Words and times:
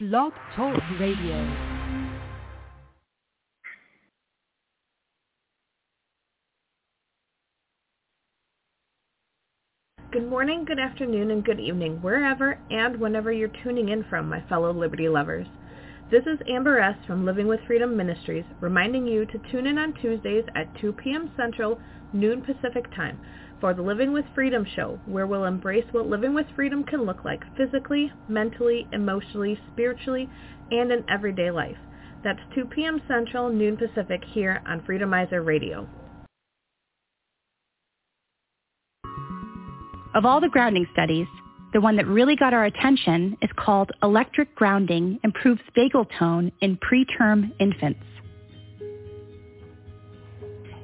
Blog 0.00 0.32
Talk 0.56 0.80
Radio. 0.98 1.46
Good 10.10 10.26
morning, 10.26 10.64
good 10.64 10.78
afternoon, 10.78 11.30
and 11.30 11.44
good 11.44 11.60
evening, 11.60 11.98
wherever 12.00 12.58
and 12.70 12.98
whenever 12.98 13.30
you're 13.30 13.50
tuning 13.62 13.90
in 13.90 14.02
from, 14.08 14.26
my 14.26 14.40
fellow 14.48 14.72
Liberty 14.72 15.10
lovers. 15.10 15.46
This 16.10 16.22
is 16.22 16.38
Amber 16.48 16.80
S. 16.80 16.96
from 17.06 17.26
Living 17.26 17.46
with 17.46 17.60
Freedom 17.66 17.94
Ministries, 17.94 18.46
reminding 18.62 19.06
you 19.06 19.26
to 19.26 19.38
tune 19.52 19.66
in 19.66 19.76
on 19.76 19.92
Tuesdays 20.00 20.44
at 20.56 20.80
2 20.80 20.94
p.m. 20.94 21.30
Central, 21.36 21.78
noon 22.14 22.40
Pacific 22.40 22.90
Time, 22.96 23.20
for 23.60 23.74
the 23.74 23.82
Living 23.82 24.12
with 24.12 24.24
Freedom 24.34 24.66
show, 24.74 24.98
where 25.06 25.26
we'll 25.26 25.44
embrace 25.44 25.84
what 25.92 26.06
living 26.06 26.34
with 26.34 26.46
freedom 26.56 26.82
can 26.84 27.04
look 27.04 27.24
like 27.24 27.42
physically, 27.56 28.10
mentally, 28.28 28.86
emotionally, 28.92 29.58
spiritually, 29.72 30.28
and 30.70 30.90
in 30.90 31.04
everyday 31.10 31.50
life. 31.50 31.76
That's 32.24 32.40
2 32.54 32.66
p.m. 32.66 33.00
Central, 33.08 33.50
noon 33.50 33.76
Pacific 33.76 34.22
here 34.32 34.62
on 34.66 34.80
Freedomizer 34.80 35.44
Radio. 35.44 35.88
Of 40.14 40.24
all 40.24 40.40
the 40.40 40.48
grounding 40.48 40.86
studies, 40.92 41.26
the 41.72 41.80
one 41.80 41.96
that 41.96 42.06
really 42.06 42.34
got 42.34 42.52
our 42.52 42.64
attention 42.64 43.36
is 43.42 43.50
called 43.56 43.92
Electric 44.02 44.54
Grounding 44.56 45.20
Improves 45.22 45.60
Vagal 45.76 46.06
Tone 46.18 46.50
in 46.60 46.78
Preterm 46.78 47.52
Infants. 47.60 48.00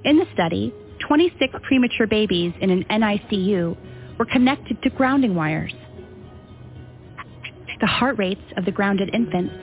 In 0.04 0.18
the 0.18 0.26
study, 0.32 0.72
26 1.00 1.54
premature 1.62 2.06
babies 2.06 2.52
in 2.60 2.70
an 2.70 2.84
NICU 2.90 3.76
were 4.18 4.24
connected 4.26 4.82
to 4.82 4.90
grounding 4.90 5.34
wires. 5.34 5.74
The 7.80 7.86
heart 7.86 8.18
rates 8.18 8.40
of 8.56 8.64
the 8.64 8.72
grounded 8.72 9.10
infants 9.14 9.54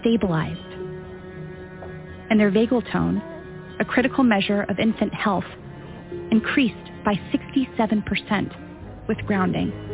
stabilized, 0.00 0.60
and 2.30 2.38
their 2.38 2.50
vagal 2.50 2.90
tone, 2.92 3.22
a 3.80 3.84
critical 3.84 4.24
measure 4.24 4.62
of 4.68 4.78
infant 4.78 5.14
health, 5.14 5.44
increased 6.30 6.74
by 7.04 7.14
67% 7.32 9.08
with 9.08 9.18
grounding. 9.26 9.91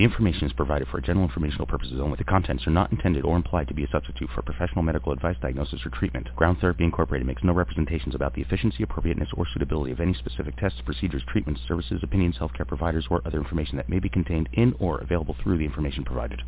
The 0.00 0.04
information 0.04 0.46
is 0.46 0.54
provided 0.54 0.88
for 0.88 0.98
general 1.02 1.26
informational 1.26 1.66
purposes 1.66 2.00
only. 2.00 2.16
The 2.16 2.24
contents 2.24 2.66
are 2.66 2.70
not 2.70 2.90
intended 2.90 3.22
or 3.22 3.36
implied 3.36 3.68
to 3.68 3.74
be 3.74 3.84
a 3.84 3.88
substitute 3.88 4.30
for 4.34 4.40
professional 4.40 4.82
medical 4.82 5.12
advice, 5.12 5.36
diagnosis, 5.42 5.84
or 5.84 5.90
treatment. 5.90 6.34
Ground 6.36 6.56
Therapy 6.58 6.84
Incorporated 6.84 7.26
makes 7.26 7.44
no 7.44 7.52
representations 7.52 8.14
about 8.14 8.32
the 8.32 8.40
efficiency, 8.40 8.82
appropriateness, 8.82 9.28
or 9.34 9.46
suitability 9.52 9.92
of 9.92 10.00
any 10.00 10.14
specific 10.14 10.56
tests, 10.56 10.80
procedures, 10.86 11.22
treatments, 11.28 11.60
services, 11.68 12.00
opinions, 12.02 12.38
healthcare 12.38 12.66
providers, 12.66 13.08
or 13.10 13.20
other 13.26 13.36
information 13.36 13.76
that 13.76 13.90
may 13.90 13.98
be 13.98 14.08
contained 14.08 14.48
in 14.54 14.74
or 14.80 15.00
available 15.00 15.36
through 15.42 15.58
the 15.58 15.66
information 15.66 16.02
provided. 16.02 16.40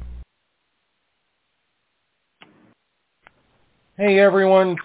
Hey 3.99 4.19
everyone, 4.19 4.79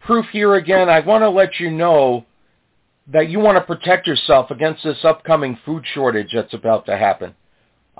proof 0.00 0.26
here 0.32 0.56
again. 0.56 0.88
I 0.88 0.98
want 0.98 1.22
to 1.22 1.30
let 1.30 1.60
you 1.60 1.70
know 1.70 2.26
that 3.06 3.28
you 3.28 3.38
want 3.38 3.56
to 3.56 3.62
protect 3.62 4.08
yourself 4.08 4.50
against 4.50 4.82
this 4.82 5.04
upcoming 5.04 5.56
food 5.64 5.84
shortage 5.94 6.30
that's 6.34 6.54
about 6.54 6.86
to 6.86 6.96
happen. 6.98 7.36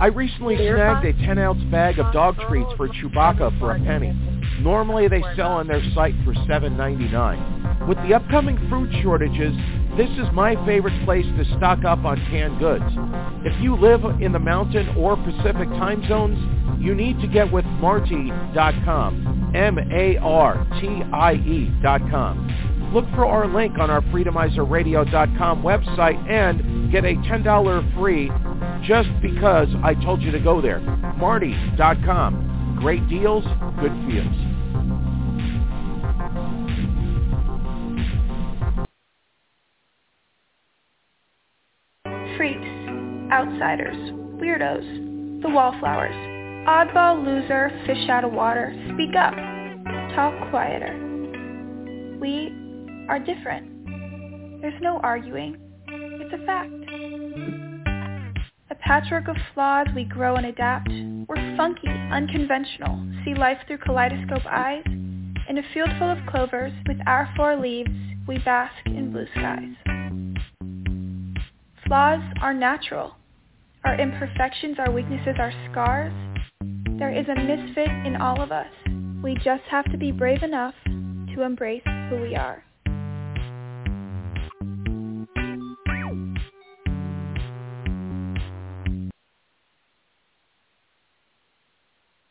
I 0.01 0.07
recently 0.07 0.57
snagged 0.57 1.05
a 1.05 1.13
10-ounce 1.13 1.63
bag 1.73 1.99
of 1.99 2.13
dog 2.13 2.37
treats 2.49 2.71
for 2.77 2.89
Chewbacca 2.89 3.59
for 3.59 3.75
a 3.75 3.81
penny. 3.81 4.13
Normally 4.61 5.09
they 5.09 5.23
sell 5.37 5.53
on 5.53 5.67
their 5.67 5.83
site 5.93 6.15
for 6.25 6.35
$7.99. 6.35 7.58
With 7.89 7.99
the 8.07 8.13
upcoming 8.13 8.59
food 8.69 8.93
shortages, 9.03 9.57
this 9.97 10.11
is 10.11 10.29
my 10.35 10.55
favorite 10.67 11.03
place 11.07 11.25
to 11.25 11.45
stock 11.57 11.87
up 11.87 12.05
on 12.05 12.19
canned 12.29 12.59
goods. 12.59 12.85
If 13.47 13.59
you 13.63 13.75
live 13.77 14.05
in 14.21 14.33
the 14.33 14.39
mountain 14.39 14.95
or 14.95 15.17
Pacific 15.17 15.71
time 15.71 16.07
zones, 16.07 16.39
you 16.79 16.95
need 16.95 17.19
to 17.23 17.27
get 17.27 17.51
with 17.51 17.65
Martie.com, 17.65 19.53
M-A-R-T-I-E 19.55 20.21
dot 21.83 22.03
com. 22.11 22.91
Look 22.93 23.07
for 23.15 23.25
our 23.25 23.49
link 23.49 23.79
on 23.79 23.89
our 23.91 24.03
FreedomizerRadio.com 24.03 25.63
website 25.63 26.31
and 26.31 26.93
get 26.93 27.07
a 27.07 27.15
$10 27.15 27.95
free 27.97 28.31
just 28.87 29.09
because 29.23 29.69
I 29.83 29.95
told 29.95 30.21
you 30.21 30.31
to 30.31 30.41
go 30.41 30.61
there. 30.61 30.81
Martie.com. 31.17 32.77
Great 32.81 33.09
deals, 33.09 33.45
good 33.81 33.93
feels. 34.07 34.58
Outsiders, 43.59 43.97
weirdos, 44.41 45.43
the 45.43 45.49
wallflowers, 45.49 46.15
oddball 46.69 47.25
loser, 47.25 47.71
fish 47.87 48.09
out 48.09 48.25
of 48.25 48.33
water, 48.33 48.73
speak 48.95 49.17
up, 49.17 49.35
talk 50.15 50.51
quieter. 50.51 50.95
We 52.21 52.53
are 53.09 53.19
different. 53.19 54.61
There's 54.61 54.81
no 54.81 55.01
arguing. 55.03 55.57
It's 55.89 56.33
a 56.33 56.47
fact. 56.47 56.71
A 58.71 58.75
patchwork 58.77 59.27
of 59.27 59.37
flaws, 59.55 59.89
we 59.97 60.05
grow 60.05 60.37
and 60.37 60.47
adapt. 60.47 60.91
We're 61.29 61.57
funky, 61.57 61.89
unconventional, 61.89 63.05
see 63.25 63.35
life 63.35 63.59
through 63.67 63.79
kaleidoscope 63.79 64.47
eyes. 64.47 64.85
In 64.87 65.59
a 65.59 65.63
field 65.75 65.91
full 65.99 66.11
of 66.13 66.19
clovers, 66.29 66.73
with 66.87 66.99
our 67.09 67.29
four 67.37 67.57
leaves, 67.57 67.91
we 68.29 68.39
bask 68.39 68.87
in 68.87 69.11
blue 69.11 69.27
skies. 69.33 69.75
Flaws 71.89 72.23
are 72.41 72.55
natural. 72.55 73.18
Our 73.85 74.01
imperfections, 74.01 74.77
our 74.81 74.91
weaknesses, 74.91 75.37
our 75.39 75.53
scars. 75.71 76.13
There 76.99 77.17
is 77.17 77.27
a 77.29 77.35
misfit 77.35 77.89
in 78.07 78.17
all 78.21 78.43
of 78.43 78.51
us. 78.51 78.67
We 79.23 79.35
just 79.37 79.63
have 79.71 79.85
to 79.93 79.97
be 79.97 80.11
brave 80.11 80.43
enough 80.43 80.75
to 80.85 81.43
embrace 81.43 81.85
who 82.11 82.21
we 82.21 82.35
are. 82.35 82.65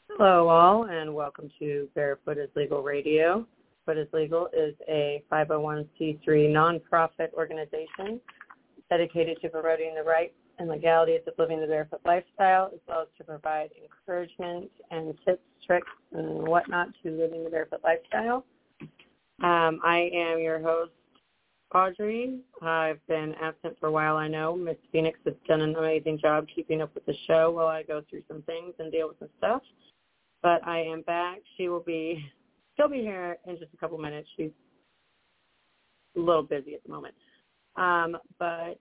Hello 0.10 0.50
all 0.50 0.84
and 0.86 1.16
welcome 1.16 1.50
to 1.60 1.88
Barefoot 1.96 2.38
is 2.38 2.50
Legal 2.58 2.84
Radio. 2.84 3.48
Barefoot 3.86 4.02
is 4.02 4.14
Legal 4.14 4.50
is 4.52 4.76
a 4.90 5.24
501c3 5.32 6.28
nonprofit 6.28 7.32
organization 7.34 8.20
dedicated 8.90 9.40
to 9.42 9.50
promoting 9.50 9.96
the 9.96 10.04
rights 10.04 10.34
and 10.60 10.70
legalities 10.70 11.22
of 11.28 11.34
living 11.38 11.62
the 11.62 11.68
barefoot 11.68 12.02
lifestyle 12.06 12.72
as 12.74 12.80
well 12.88 13.02
as 13.02 13.08
to 13.18 13.24
provide 13.24 13.70
encouragement 13.82 14.70
and 14.92 15.14
tips, 15.26 15.42
tricks, 15.66 15.92
and 16.14 16.48
whatnot 16.48 16.90
to 17.04 17.12
living 17.12 17.44
the 17.44 17.50
barefoot 17.50 17.82
lifestyle. 17.84 18.46
Um, 19.44 19.80
I 19.84 20.10
am 20.14 20.40
your 20.40 20.60
host, 20.60 20.92
Audrey. 21.76 22.40
I've 22.62 23.06
been 23.08 23.36
absent 23.42 23.78
for 23.80 23.88
a 23.88 23.92
while, 23.92 24.18
I 24.18 24.28
know. 24.28 24.56
Miss 24.56 24.78
Phoenix 24.92 25.20
has 25.26 25.36
done 25.48 25.62
an 25.62 25.76
amazing 25.76 26.18
job 26.20 26.48
keeping 26.54 26.82
up 26.82 26.94
with 26.96 27.06
the 27.06 27.16
show 27.28 27.52
while 27.52 27.68
I 27.68 27.84
go 27.84 28.02
through 28.10 28.24
some 28.28 28.42
things 28.44 28.74
and 28.80 28.92
deal 28.92 29.10
with 29.10 29.20
some 29.20 29.30
stuff. 29.38 29.62
But 30.42 30.66
I 30.66 30.80
am 30.80 31.02
back. 31.02 31.40
She 31.56 31.68
will 31.68 31.82
be, 31.82 32.24
she'll 32.76 32.90
be 32.90 33.02
here 33.02 33.38
in 33.46 33.60
just 33.60 33.74
a 33.74 33.78
couple 33.78 33.98
minutes. 33.98 34.28
She's 34.38 34.52
a 36.16 36.20
little 36.20 36.44
busy 36.44 36.74
at 36.74 36.84
the 36.84 36.90
moment. 36.90 37.16
Um, 37.76 38.18
but 38.40 38.80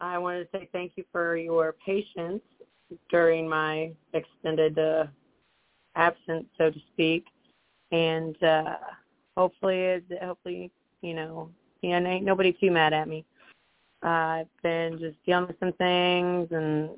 I 0.00 0.18
wanted 0.18 0.50
to 0.50 0.58
say 0.58 0.68
thank 0.72 0.92
you 0.96 1.04
for 1.12 1.36
your 1.36 1.74
patience 1.84 2.42
during 3.10 3.48
my 3.48 3.92
extended 4.14 4.78
uh, 4.78 5.06
absence, 5.94 6.46
so 6.56 6.70
to 6.70 6.78
speak, 6.92 7.26
and 7.92 8.40
uh, 8.42 8.76
hopefully, 9.36 10.00
hopefully, 10.22 10.70
you 11.02 11.14
know, 11.14 11.50
yeah, 11.82 11.98
ain't 12.00 12.24
nobody 12.24 12.52
too 12.52 12.70
mad 12.70 12.92
at 12.92 13.08
me. 13.08 13.24
Uh, 14.02 14.08
I've 14.08 14.62
been 14.62 14.98
just 14.98 15.16
dealing 15.26 15.46
with 15.48 15.60
some 15.60 15.72
things 15.74 16.48
and 16.50 16.90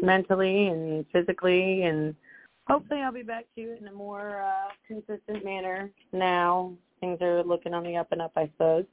mentally 0.00 0.68
and 0.68 1.06
physically, 1.12 1.82
and 1.82 2.14
hopefully, 2.68 3.00
I'll 3.00 3.12
be 3.12 3.22
back 3.22 3.46
to 3.54 3.60
you 3.60 3.76
in 3.80 3.88
a 3.88 3.92
more 3.92 4.42
uh, 4.42 4.72
consistent 4.86 5.44
manner 5.44 5.90
now. 6.12 6.72
Things 7.00 7.20
are 7.22 7.42
looking 7.42 7.74
on 7.74 7.84
the 7.84 7.96
up 7.96 8.12
and 8.12 8.22
up, 8.22 8.32
I 8.36 8.46
suppose. 8.46 8.84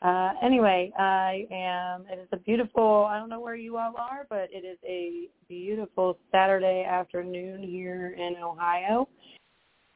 Uh, 0.00 0.32
anyway, 0.42 0.92
I 0.96 1.46
am, 1.50 2.04
it 2.08 2.20
is 2.20 2.28
a 2.30 2.36
beautiful, 2.36 3.06
I 3.10 3.18
don't 3.18 3.28
know 3.28 3.40
where 3.40 3.56
you 3.56 3.76
all 3.78 3.94
are, 3.96 4.26
but 4.30 4.48
it 4.52 4.64
is 4.64 4.78
a 4.86 5.28
beautiful 5.48 6.16
Saturday 6.30 6.84
afternoon 6.88 7.62
here 7.64 8.14
in 8.16 8.36
Ohio. 8.40 9.08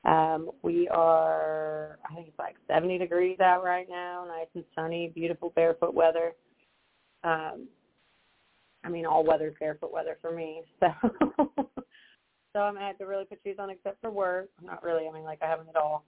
Um, 0.05 0.51
we 0.63 0.89
are, 0.89 2.01
I 2.11 2.15
think 2.15 2.29
it's 2.29 2.39
like 2.39 2.57
70 2.67 2.99
degrees 2.99 3.39
out 3.39 3.63
right 3.63 3.87
now, 3.89 4.25
nice 4.27 4.49
and 4.57 4.65
sunny, 4.75 5.13
beautiful 5.15 5.53
barefoot 5.55 5.95
weather. 5.95 6.33
Um, 7.23 7.69
I 8.83 8.89
mean, 8.89 9.07
all 9.07 9.25
weather's 9.25 9.55
barefoot 9.61 9.93
weather 9.93 10.19
for 10.21 10.33
me. 10.33 10.63
So, 12.55 12.59
so 12.59 12.65
I'm 12.65 12.77
had 12.77 12.99
to 12.99 13.07
really 13.07 13.25
put 13.25 13.39
shoes 13.43 13.57
on 13.59 13.71
except 13.71 13.99
for 14.03 14.11
work. 14.11 14.51
Not 14.63 14.83
really. 14.83 15.09
I 15.09 15.13
mean, 15.13 15.25
like 15.25 15.39
I 15.43 15.47
haven't 15.47 15.71
at 15.71 15.77
all. 15.77 16.05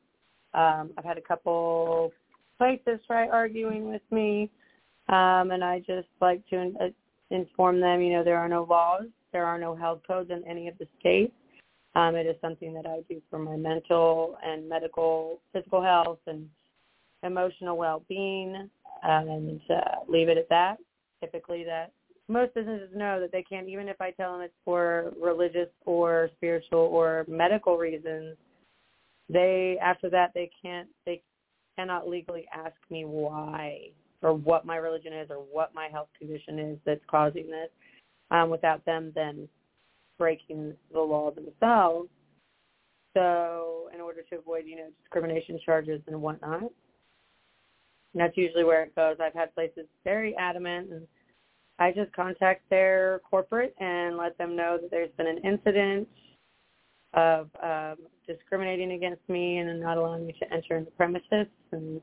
Um, 0.52 0.90
I've 0.98 1.04
had 1.04 1.16
a 1.16 1.22
couple 1.22 2.12
places 2.58 3.00
try 3.06 3.28
arguing 3.28 3.90
with 3.90 4.02
me, 4.10 4.50
um, 5.08 5.50
and 5.50 5.62
I 5.62 5.80
just 5.80 6.08
like 6.20 6.46
to 6.48 6.56
in- 6.56 6.76
uh, 6.80 6.88
inform 7.30 7.80
them, 7.80 8.00
you 8.00 8.12
know, 8.12 8.24
there 8.24 8.38
are 8.38 8.48
no 8.48 8.64
laws, 8.64 9.06
there 9.32 9.44
are 9.44 9.58
no 9.58 9.74
health 9.74 10.00
codes 10.06 10.30
in 10.30 10.42
any 10.46 10.68
of 10.68 10.78
the 10.78 10.86
states. 11.00 11.32
Um, 11.96 12.16
it 12.16 12.26
is 12.26 12.36
something 12.40 12.74
that 12.74 12.86
I 12.86 13.02
do 13.08 13.20
for 13.30 13.38
my 13.38 13.56
mental 13.56 14.36
and 14.44 14.68
medical, 14.68 15.40
physical 15.52 15.82
health 15.82 16.18
and 16.26 16.48
emotional 17.22 17.76
well-being, 17.76 18.68
um, 19.02 19.28
and 19.28 19.60
uh, 19.70 20.00
leave 20.08 20.28
it 20.28 20.38
at 20.38 20.48
that. 20.48 20.78
Typically, 21.20 21.64
that 21.64 21.92
most 22.28 22.54
businesses 22.54 22.90
know 22.94 23.20
that 23.20 23.32
they 23.32 23.42
can't, 23.42 23.68
even 23.68 23.88
if 23.88 24.00
I 24.00 24.10
tell 24.10 24.32
them 24.32 24.42
it's 24.42 24.54
for 24.64 25.12
religious 25.20 25.68
or 25.84 26.30
spiritual 26.36 26.80
or 26.80 27.24
medical 27.28 27.76
reasons, 27.76 28.36
they 29.28 29.78
after 29.80 30.10
that 30.10 30.32
they 30.34 30.50
can't 30.62 30.88
they 31.06 31.22
cannot 31.76 32.08
legally 32.08 32.46
ask 32.52 32.76
me 32.90 33.04
why 33.04 33.88
or 34.22 34.32
what 34.32 34.64
my 34.64 34.76
religion 34.76 35.12
is 35.12 35.30
or 35.30 35.36
what 35.36 35.74
my 35.74 35.88
health 35.88 36.08
condition 36.18 36.58
is 36.58 36.78
that's 36.84 37.04
causing 37.10 37.46
this 37.46 37.68
um, 38.30 38.50
without 38.50 38.84
them 38.84 39.12
then 39.14 39.48
breaking 40.18 40.72
the 40.92 41.00
law 41.00 41.30
themselves. 41.30 42.08
So 43.14 43.88
in 43.94 44.00
order 44.00 44.22
to 44.30 44.38
avoid, 44.38 44.64
you 44.66 44.76
know, 44.76 44.88
discrimination 45.02 45.60
charges 45.64 46.00
and 46.06 46.20
whatnot, 46.20 46.62
and 46.62 46.70
that's 48.14 48.36
usually 48.36 48.64
where 48.64 48.82
it 48.82 48.94
goes. 48.94 49.16
I've 49.20 49.34
had 49.34 49.54
places 49.54 49.86
very 50.04 50.36
adamant 50.36 50.90
and 50.90 51.06
I 51.78 51.90
just 51.90 52.12
contact 52.12 52.62
their 52.70 53.20
corporate 53.28 53.74
and 53.80 54.16
let 54.16 54.38
them 54.38 54.54
know 54.54 54.78
that 54.80 54.90
there's 54.90 55.10
been 55.16 55.26
an 55.26 55.38
incident 55.38 56.08
of 57.14 57.50
um, 57.62 57.96
discriminating 58.26 58.92
against 58.92 59.26
me 59.28 59.58
and 59.58 59.80
not 59.80 59.98
allowing 59.98 60.26
me 60.26 60.34
to 60.40 60.52
enter 60.52 60.76
into 60.76 60.90
premises. 60.92 61.46
And 61.72 62.00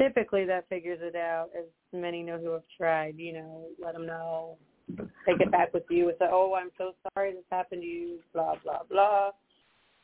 typically 0.00 0.44
that 0.46 0.68
figures 0.68 0.98
it 1.02 1.16
out, 1.16 1.48
as 1.58 1.64
many 1.92 2.22
know 2.22 2.38
who 2.38 2.50
have 2.50 2.62
tried. 2.76 3.16
You 3.18 3.34
know, 3.34 3.66
let 3.82 3.94
them 3.94 4.06
know, 4.06 4.58
take 5.26 5.40
it 5.40 5.50
back 5.50 5.72
with 5.74 5.84
you 5.90 6.06
with 6.06 6.18
the, 6.18 6.26
oh, 6.30 6.54
I'm 6.54 6.70
so 6.78 6.92
sorry 7.14 7.32
this 7.32 7.44
happened 7.50 7.82
to 7.82 7.86
you, 7.88 8.18
blah 8.32 8.54
blah 8.62 8.82
blah. 8.88 9.30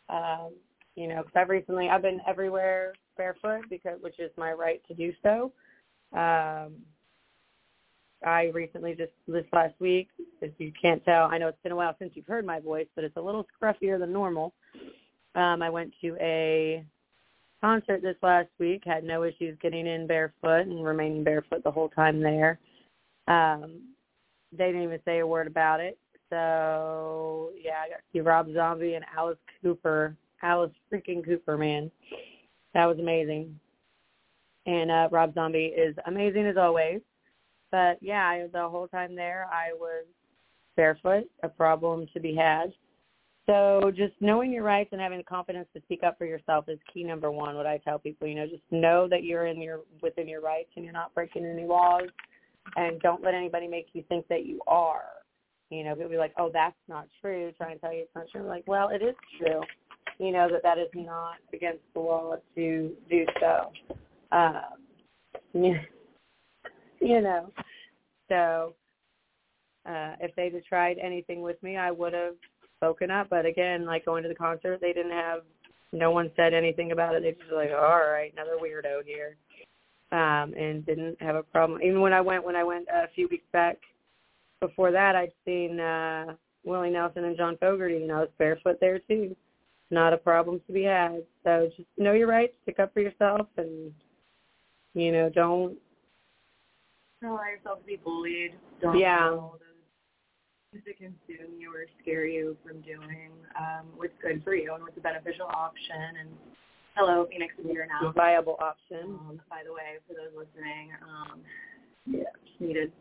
Um, 0.08 0.52
you 0.94 1.08
know, 1.08 1.22
because 1.22 1.32
I've 1.36 1.48
recently 1.48 1.88
I've 1.88 2.02
been 2.02 2.20
everywhere 2.26 2.92
barefoot 3.16 3.62
because 3.70 3.98
which 4.00 4.18
is 4.18 4.30
my 4.36 4.52
right 4.52 4.82
to 4.88 4.94
do 4.94 5.12
so. 5.22 5.52
Um, 6.16 6.74
I 8.26 8.50
recently 8.54 8.94
just 8.94 9.12
this 9.26 9.44
last 9.52 9.74
week, 9.80 10.08
as 10.42 10.50
you 10.58 10.72
can't 10.80 11.04
tell, 11.04 11.24
I 11.24 11.38
know 11.38 11.48
it's 11.48 11.62
been 11.62 11.72
a 11.72 11.76
while 11.76 11.96
since 11.98 12.12
you've 12.14 12.26
heard 12.26 12.44
my 12.44 12.60
voice, 12.60 12.86
but 12.94 13.04
it's 13.04 13.16
a 13.16 13.20
little 13.20 13.46
scruffier 13.60 13.98
than 13.98 14.12
normal. 14.12 14.52
Um, 15.34 15.62
I 15.62 15.70
went 15.70 15.92
to 16.02 16.16
a 16.20 16.84
concert 17.60 18.02
this 18.02 18.16
last 18.22 18.48
week, 18.58 18.82
had 18.84 19.04
no 19.04 19.24
issues 19.24 19.56
getting 19.62 19.86
in 19.86 20.06
barefoot 20.06 20.66
and 20.66 20.84
remaining 20.84 21.24
barefoot 21.24 21.64
the 21.64 21.70
whole 21.70 21.88
time 21.88 22.20
there. 22.20 22.58
Um, 23.28 23.82
they 24.56 24.66
didn't 24.66 24.82
even 24.82 25.00
say 25.04 25.20
a 25.20 25.26
word 25.26 25.46
about 25.46 25.80
it. 25.80 25.98
So 26.28 27.50
yeah, 27.62 27.82
I 27.84 27.88
got 27.88 27.96
to 27.96 28.02
see 28.12 28.20
Rob 28.20 28.52
Zombie 28.54 28.94
and 28.94 29.04
Alice 29.16 29.38
Cooper. 29.62 30.16
Alice 30.42 30.72
freaking 30.92 31.24
Cooper, 31.24 31.56
man. 31.56 31.90
That 32.74 32.86
was 32.86 32.98
amazing. 32.98 33.58
And 34.66 34.90
uh 34.90 35.08
Rob 35.10 35.34
Zombie 35.34 35.66
is 35.76 35.94
amazing 36.06 36.46
as 36.46 36.56
always. 36.56 37.00
But 37.72 37.96
yeah, 38.02 38.46
the 38.52 38.68
whole 38.68 38.86
time 38.86 39.16
there, 39.16 39.48
I 39.50 39.72
was 39.72 40.04
barefoot, 40.76 41.24
a 41.42 41.48
problem 41.48 42.06
to 42.12 42.20
be 42.20 42.36
had. 42.36 42.72
So 43.46 43.90
just 43.96 44.12
knowing 44.20 44.52
your 44.52 44.62
rights 44.62 44.90
and 44.92 45.00
having 45.00 45.18
the 45.18 45.24
confidence 45.24 45.66
to 45.74 45.82
speak 45.82 46.04
up 46.04 46.16
for 46.16 46.26
yourself 46.26 46.66
is 46.68 46.78
key 46.92 47.02
number 47.02 47.32
one. 47.32 47.56
What 47.56 47.66
I 47.66 47.78
tell 47.78 47.98
people, 47.98 48.28
you 48.28 48.36
know, 48.36 48.46
just 48.46 48.62
know 48.70 49.08
that 49.08 49.24
you're 49.24 49.46
in 49.46 49.60
your 49.60 49.80
within 50.00 50.28
your 50.28 50.40
rights 50.40 50.68
and 50.76 50.84
you're 50.84 50.94
not 50.94 51.12
breaking 51.14 51.44
any 51.44 51.66
laws, 51.66 52.08
and 52.76 53.00
don't 53.00 53.24
let 53.24 53.34
anybody 53.34 53.66
make 53.66 53.88
you 53.94 54.04
think 54.08 54.28
that 54.28 54.44
you 54.46 54.60
are. 54.68 55.04
You 55.70 55.82
know, 55.82 55.94
people 55.94 56.10
be 56.10 56.18
like, 56.18 56.34
oh, 56.38 56.50
that's 56.52 56.76
not 56.86 57.08
true. 57.20 57.50
Try 57.56 57.72
and 57.72 57.80
tell 57.80 57.92
you 57.92 58.02
it's 58.02 58.14
not 58.14 58.26
true. 58.30 58.46
Like, 58.46 58.64
well, 58.66 58.90
it 58.90 59.02
is 59.02 59.16
true. 59.40 59.62
You 60.18 60.30
know 60.30 60.48
that 60.52 60.62
that 60.62 60.78
is 60.78 60.88
not 60.94 61.36
against 61.52 61.82
the 61.94 62.00
law 62.00 62.36
to 62.54 62.92
do 63.10 63.26
so. 63.40 63.96
Um, 64.30 64.62
yeah 65.54 65.78
you 67.06 67.20
know. 67.20 67.50
So 68.28 68.74
uh 69.86 70.14
if 70.20 70.34
they'd 70.36 70.54
have 70.54 70.64
tried 70.64 70.98
anything 70.98 71.42
with 71.42 71.62
me, 71.62 71.76
I 71.76 71.90
would 71.90 72.12
have 72.12 72.34
spoken 72.76 73.10
up. 73.10 73.28
But 73.30 73.46
again, 73.46 73.84
like 73.84 74.04
going 74.04 74.22
to 74.22 74.28
the 74.28 74.34
concert, 74.34 74.80
they 74.80 74.92
didn't 74.92 75.12
have. 75.12 75.40
No 75.94 76.10
one 76.10 76.30
said 76.36 76.54
anything 76.54 76.92
about 76.92 77.14
it. 77.14 77.22
They 77.22 77.32
just 77.32 77.50
were 77.50 77.58
like, 77.58 77.70
all 77.70 77.98
right, 77.98 78.32
another 78.32 78.56
weirdo 78.58 79.04
here, 79.04 79.36
um, 80.10 80.54
and 80.54 80.86
didn't 80.86 81.20
have 81.20 81.36
a 81.36 81.42
problem. 81.42 81.82
Even 81.82 82.00
when 82.00 82.14
I 82.14 82.20
went, 82.22 82.44
when 82.44 82.56
I 82.56 82.64
went 82.64 82.88
a 82.88 83.08
few 83.14 83.28
weeks 83.28 83.44
back, 83.52 83.76
before 84.58 84.90
that, 84.90 85.14
I'd 85.14 85.32
seen 85.44 85.78
uh, 85.78 86.34
Willie 86.64 86.88
Nelson 86.88 87.24
and 87.24 87.36
John 87.36 87.58
Fogerty, 87.58 87.96
and 87.96 88.10
I 88.10 88.20
was 88.20 88.30
barefoot 88.38 88.78
there 88.80 89.00
too. 89.00 89.36
Not 89.90 90.14
a 90.14 90.16
problem 90.16 90.62
to 90.66 90.72
be 90.72 90.84
had. 90.84 91.24
So 91.44 91.68
just 91.76 91.88
know 91.98 92.14
your 92.14 92.28
rights, 92.28 92.54
stick 92.62 92.78
up 92.78 92.94
for 92.94 93.00
yourself, 93.00 93.48
and 93.58 93.92
you 94.94 95.12
know, 95.12 95.28
don't 95.28 95.76
don't 97.22 97.32
allow 97.32 97.46
yourself 97.46 97.78
to 97.80 97.86
be 97.86 97.96
bullied. 97.96 98.54
Don't 98.80 98.98
Yeah. 98.98 99.30
allow 99.30 99.58
those 99.60 100.82
things 100.82 100.84
to 100.84 100.94
consume 100.94 101.58
you 101.58 101.74
or 101.74 101.86
scare 102.00 102.26
you 102.26 102.56
from 102.64 102.80
doing 102.82 103.30
um, 103.56 103.86
what's 103.96 104.16
good 104.20 104.42
for 104.42 104.54
you 104.54 104.74
and 104.74 104.82
what's 104.82 104.96
a 104.96 105.00
beneficial 105.00 105.46
option. 105.46 106.16
And 106.20 106.36
hello, 106.96 107.26
Phoenix 107.26 107.54
is 107.58 107.66
here 107.66 107.86
now. 107.86 108.10
viable 108.12 108.56
option. 108.60 109.04
Um, 109.04 109.40
by 109.48 109.62
the 109.64 109.72
way, 109.72 109.98
for 110.06 110.14
those 110.14 110.32
listening, 110.36 110.92
um, 111.02 111.40
yeah, 112.06 112.24
needed 112.58 112.92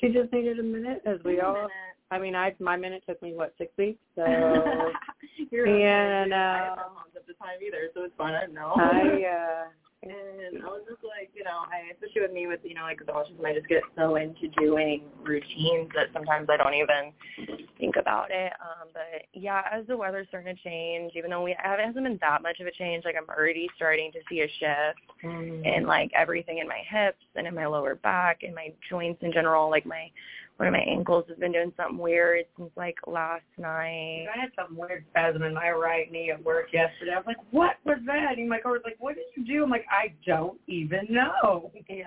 She 0.00 0.08
just 0.12 0.32
needed 0.32 0.58
a 0.58 0.62
minute, 0.62 1.02
as 1.06 1.18
we 1.24 1.40
all. 1.40 1.54
minute. 1.54 1.70
I 2.12 2.18
mean, 2.18 2.34
I 2.34 2.54
my 2.58 2.76
minute 2.76 3.04
took 3.08 3.22
me 3.22 3.34
what 3.34 3.54
six 3.56 3.72
weeks, 3.78 4.00
so 4.16 4.24
You're 5.50 5.66
Yeah, 5.66 6.22
okay. 6.22 6.30
no. 6.30 6.36
I 6.36 6.58
have 6.64 6.76
no 6.76 6.88
concept 7.00 7.30
of 7.30 7.38
time 7.38 7.62
either, 7.64 7.88
so 7.94 8.02
it's 8.02 8.14
fine. 8.16 8.34
I 8.34 8.40
don't 8.42 8.54
know. 8.54 8.74
I 8.76 9.24
uh 9.66 9.68
And 10.02 10.62
I 10.64 10.66
was 10.66 10.80
just 10.88 11.04
like, 11.04 11.30
you 11.34 11.44
know, 11.44 11.68
I 11.68 11.92
especially 11.92 12.22
with 12.22 12.32
me 12.32 12.46
with 12.46 12.60
you 12.64 12.74
know 12.74 12.82
like 12.82 13.00
exhaustion, 13.00 13.36
I 13.44 13.52
just 13.52 13.68
get 13.68 13.82
so 13.96 14.16
into 14.16 14.48
doing 14.58 15.02
routines 15.22 15.90
that 15.94 16.08
sometimes 16.14 16.48
I 16.50 16.56
don't 16.56 16.72
even 16.72 17.12
think 17.78 17.96
about 17.96 18.30
it. 18.30 18.52
Um, 18.60 18.88
but 18.94 19.26
yeah, 19.34 19.62
as 19.70 19.86
the 19.86 19.96
weather's 19.96 20.26
starting 20.28 20.56
to 20.56 20.62
change, 20.62 21.12
even 21.16 21.30
though 21.30 21.42
we 21.42 21.54
have, 21.62 21.78
it 21.78 21.84
hasn't 21.84 22.04
been 22.04 22.18
that 22.22 22.40
much 22.42 22.60
of 22.60 22.66
a 22.66 22.70
change, 22.72 23.04
like 23.04 23.14
I'm 23.14 23.28
already 23.28 23.68
starting 23.76 24.10
to 24.12 24.18
see 24.28 24.40
a 24.40 24.48
shift 24.48 25.00
Mm. 25.22 25.66
in 25.66 25.86
like 25.86 26.10
everything 26.14 26.58
in 26.58 26.66
my 26.66 26.80
hips 26.88 27.22
and 27.34 27.46
in 27.46 27.54
my 27.54 27.66
lower 27.66 27.94
back 27.94 28.42
and 28.42 28.54
my 28.54 28.72
joints 28.88 29.22
in 29.22 29.30
general. 29.32 29.68
Like 29.68 29.84
my 29.84 30.10
one 30.60 30.68
of 30.68 30.72
my 30.74 30.80
ankles 30.80 31.24
has 31.26 31.38
been 31.38 31.52
doing 31.52 31.72
something 31.74 31.96
weird 31.96 32.44
since 32.58 32.70
like 32.76 32.96
last 33.06 33.44
night. 33.56 34.26
I 34.28 34.38
had 34.38 34.50
some 34.54 34.76
weird 34.76 35.06
spasm 35.08 35.42
in 35.42 35.54
my 35.54 35.70
right 35.70 36.12
knee 36.12 36.30
at 36.32 36.44
work 36.44 36.66
yesterday. 36.70 37.12
I 37.14 37.16
was 37.16 37.24
like, 37.26 37.38
"What 37.50 37.76
was 37.86 37.96
that?" 38.04 38.36
And 38.36 38.46
my 38.46 38.58
coworker's 38.58 38.84
like, 38.84 38.96
"What 38.98 39.14
did 39.14 39.24
you 39.34 39.44
do?" 39.46 39.64
I'm 39.64 39.70
like, 39.70 39.86
"I 39.90 40.12
don't 40.26 40.60
even 40.66 41.06
know." 41.08 41.72
Yeah. 41.88 42.04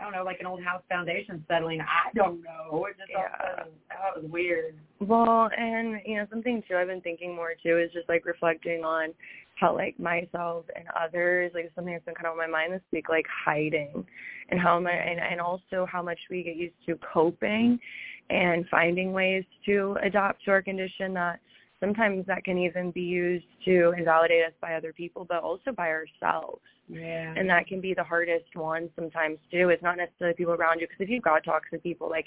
I 0.00 0.02
don't 0.02 0.12
know, 0.12 0.24
like 0.24 0.40
an 0.40 0.46
old 0.46 0.60
house 0.64 0.82
foundation 0.88 1.44
settling. 1.46 1.80
I 1.80 2.10
don't 2.16 2.42
know. 2.42 2.84
It 2.86 2.96
just 2.98 3.12
all 3.14 3.22
Yeah. 3.22 3.58
sudden, 3.58 3.72
that 3.90 4.16
was 4.20 4.28
weird. 4.28 4.76
Well, 4.98 5.50
and 5.56 6.00
you 6.04 6.16
know, 6.16 6.26
something 6.30 6.62
too 6.62 6.76
I've 6.76 6.88
been 6.88 7.00
thinking 7.00 7.32
more 7.32 7.54
too 7.54 7.78
is 7.78 7.92
just 7.92 8.08
like 8.08 8.24
reflecting 8.26 8.84
on 8.84 9.14
how 9.56 9.74
like 9.74 9.98
myself 9.98 10.64
and 10.74 10.84
others, 11.00 11.52
like 11.54 11.70
something 11.74 11.94
that's 11.94 12.04
been 12.04 12.14
kind 12.14 12.26
of 12.26 12.32
on 12.32 12.38
my 12.38 12.46
mind 12.46 12.72
this 12.72 12.82
week, 12.92 13.08
like 13.08 13.26
hiding 13.44 14.04
and 14.50 14.60
how 14.60 14.78
my 14.80 14.92
and, 14.92 15.20
and 15.20 15.40
also 15.40 15.86
how 15.90 16.02
much 16.02 16.18
we 16.30 16.42
get 16.42 16.56
used 16.56 16.74
to 16.86 16.98
coping 17.12 17.78
and 18.30 18.66
finding 18.70 19.12
ways 19.12 19.44
to 19.66 19.96
adapt 20.02 20.44
to 20.44 20.50
our 20.50 20.62
condition 20.62 21.14
that 21.14 21.40
sometimes 21.80 22.26
that 22.26 22.44
can 22.44 22.56
even 22.58 22.90
be 22.90 23.02
used 23.02 23.44
to 23.64 23.92
invalidate 23.96 24.44
us 24.44 24.52
by 24.60 24.74
other 24.74 24.92
people 24.92 25.26
but 25.28 25.42
also 25.42 25.70
by 25.72 25.88
ourselves 25.88 26.62
Yeah. 26.88 27.34
and 27.36 27.48
that 27.50 27.66
can 27.66 27.80
be 27.80 27.94
the 27.94 28.04
hardest 28.04 28.54
one 28.54 28.88
sometimes 28.96 29.38
too. 29.50 29.68
It's 29.68 29.82
not 29.82 29.96
necessarily 29.96 30.34
people 30.34 30.54
around 30.54 30.80
you 30.80 30.86
because 30.86 31.00
if 31.00 31.10
you've 31.10 31.22
got 31.22 31.44
toxic 31.44 31.82
people, 31.82 32.08
like 32.08 32.26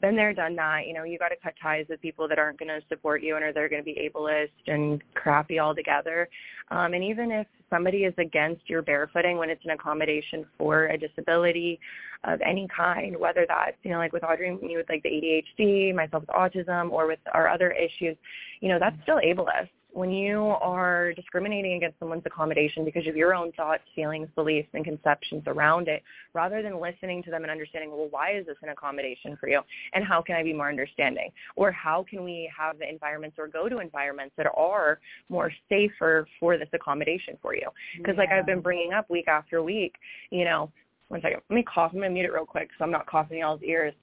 been 0.00 0.16
there, 0.16 0.32
done 0.32 0.56
that, 0.56 0.86
you 0.86 0.94
know, 0.94 1.04
you 1.04 1.18
got 1.18 1.28
to 1.28 1.36
cut 1.42 1.54
ties 1.60 1.86
with 1.88 2.00
people 2.00 2.28
that 2.28 2.38
aren't 2.38 2.58
going 2.58 2.68
to 2.68 2.80
support 2.88 3.22
you 3.22 3.36
and 3.36 3.44
are 3.44 3.52
they're 3.52 3.68
going 3.68 3.82
to 3.82 3.84
be 3.84 4.10
ableist 4.12 4.48
and 4.66 5.02
crappy 5.14 5.58
altogether. 5.58 6.28
Um, 6.70 6.94
and 6.94 7.02
even 7.04 7.30
if 7.30 7.46
somebody 7.68 7.98
is 7.98 8.14
against 8.18 8.68
your 8.68 8.82
barefooting 8.82 9.38
when 9.38 9.50
it's 9.50 9.64
an 9.64 9.70
accommodation 9.70 10.46
for 10.58 10.86
a 10.86 10.98
disability 10.98 11.78
of 12.24 12.40
any 12.42 12.68
kind, 12.74 13.16
whether 13.18 13.46
that's 13.48 13.76
you 13.82 13.90
know 13.90 13.98
like 13.98 14.12
with 14.12 14.24
Audrey, 14.24 14.50
me 14.50 14.76
with 14.76 14.88
like 14.88 15.02
the 15.02 15.08
ADHD, 15.58 15.94
myself 15.94 16.22
with 16.22 16.30
autism, 16.30 16.90
or 16.90 17.06
with 17.06 17.18
our 17.32 17.48
other 17.48 17.70
issues, 17.70 18.16
you 18.60 18.68
know, 18.68 18.78
that's 18.78 18.96
still 19.02 19.20
ableist 19.24 19.70
when 19.92 20.10
you 20.10 20.38
are 20.60 21.12
discriminating 21.14 21.74
against 21.74 21.98
someone's 21.98 22.22
accommodation 22.24 22.84
because 22.84 23.06
of 23.06 23.16
your 23.16 23.34
own 23.34 23.52
thoughts, 23.52 23.82
feelings, 23.94 24.28
beliefs, 24.34 24.68
and 24.74 24.84
conceptions 24.84 25.42
around 25.46 25.88
it, 25.88 26.02
rather 26.32 26.62
than 26.62 26.80
listening 26.80 27.22
to 27.24 27.30
them 27.30 27.42
and 27.42 27.50
understanding, 27.50 27.90
well, 27.90 28.08
why 28.10 28.32
is 28.32 28.46
this 28.46 28.56
an 28.62 28.68
accommodation 28.68 29.36
for 29.38 29.48
you? 29.48 29.60
And 29.94 30.04
how 30.04 30.22
can 30.22 30.36
I 30.36 30.42
be 30.42 30.52
more 30.52 30.68
understanding? 30.68 31.30
Or 31.56 31.72
how 31.72 32.04
can 32.08 32.24
we 32.24 32.50
have 32.56 32.78
the 32.78 32.88
environments 32.88 33.36
or 33.38 33.48
go 33.48 33.68
to 33.68 33.78
environments 33.78 34.34
that 34.36 34.46
are 34.56 35.00
more 35.28 35.52
safer 35.68 36.26
for 36.38 36.56
this 36.56 36.68
accommodation 36.72 37.36
for 37.42 37.54
you? 37.54 37.68
Because 37.96 38.16
like 38.16 38.30
I've 38.30 38.46
been 38.46 38.60
bringing 38.60 38.92
up 38.92 39.10
week 39.10 39.28
after 39.28 39.62
week, 39.62 39.94
you 40.30 40.44
know, 40.44 40.70
one 41.08 41.20
second, 41.22 41.40
let 41.50 41.56
me 41.56 41.64
cough. 41.64 41.90
I'm 41.92 41.98
going 41.98 42.10
to 42.10 42.14
mute 42.14 42.26
it 42.26 42.32
real 42.32 42.46
quick 42.46 42.68
so 42.78 42.84
I'm 42.84 42.90
not 42.92 43.06
coughing 43.06 43.38
in 43.38 43.40
y'all's 43.40 43.62
ears. 43.62 43.94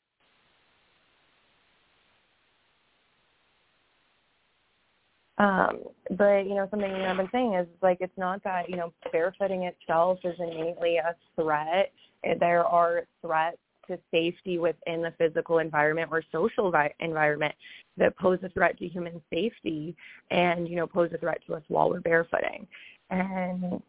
Um, 5.37 5.83
but 6.17 6.47
you 6.47 6.55
know, 6.55 6.67
something 6.71 6.91
I've 6.91 7.17
been 7.17 7.29
saying 7.31 7.53
is 7.53 7.67
like 7.81 7.97
it's 8.01 8.17
not 8.17 8.43
that 8.43 8.69
you 8.69 8.75
know 8.75 8.91
barefooting 9.13 9.69
itself 9.69 10.19
is 10.23 10.35
innately 10.39 10.97
a 10.97 11.15
threat. 11.39 11.91
There 12.39 12.65
are 12.65 13.03
threats 13.21 13.57
to 13.87 13.99
safety 14.11 14.57
within 14.57 15.01
the 15.01 15.13
physical 15.17 15.59
environment 15.59 16.09
or 16.11 16.23
social 16.31 16.71
vi- 16.71 16.93
environment 16.99 17.53
that 17.97 18.17
pose 18.17 18.39
a 18.43 18.49
threat 18.49 18.77
to 18.79 18.87
human 18.87 19.21
safety, 19.31 19.95
and 20.31 20.67
you 20.67 20.75
know 20.75 20.87
pose 20.87 21.11
a 21.13 21.17
threat 21.17 21.39
to 21.47 21.55
us 21.55 21.63
while 21.67 21.89
we're 21.89 22.01
barefooting. 22.01 22.65
And 23.09 23.81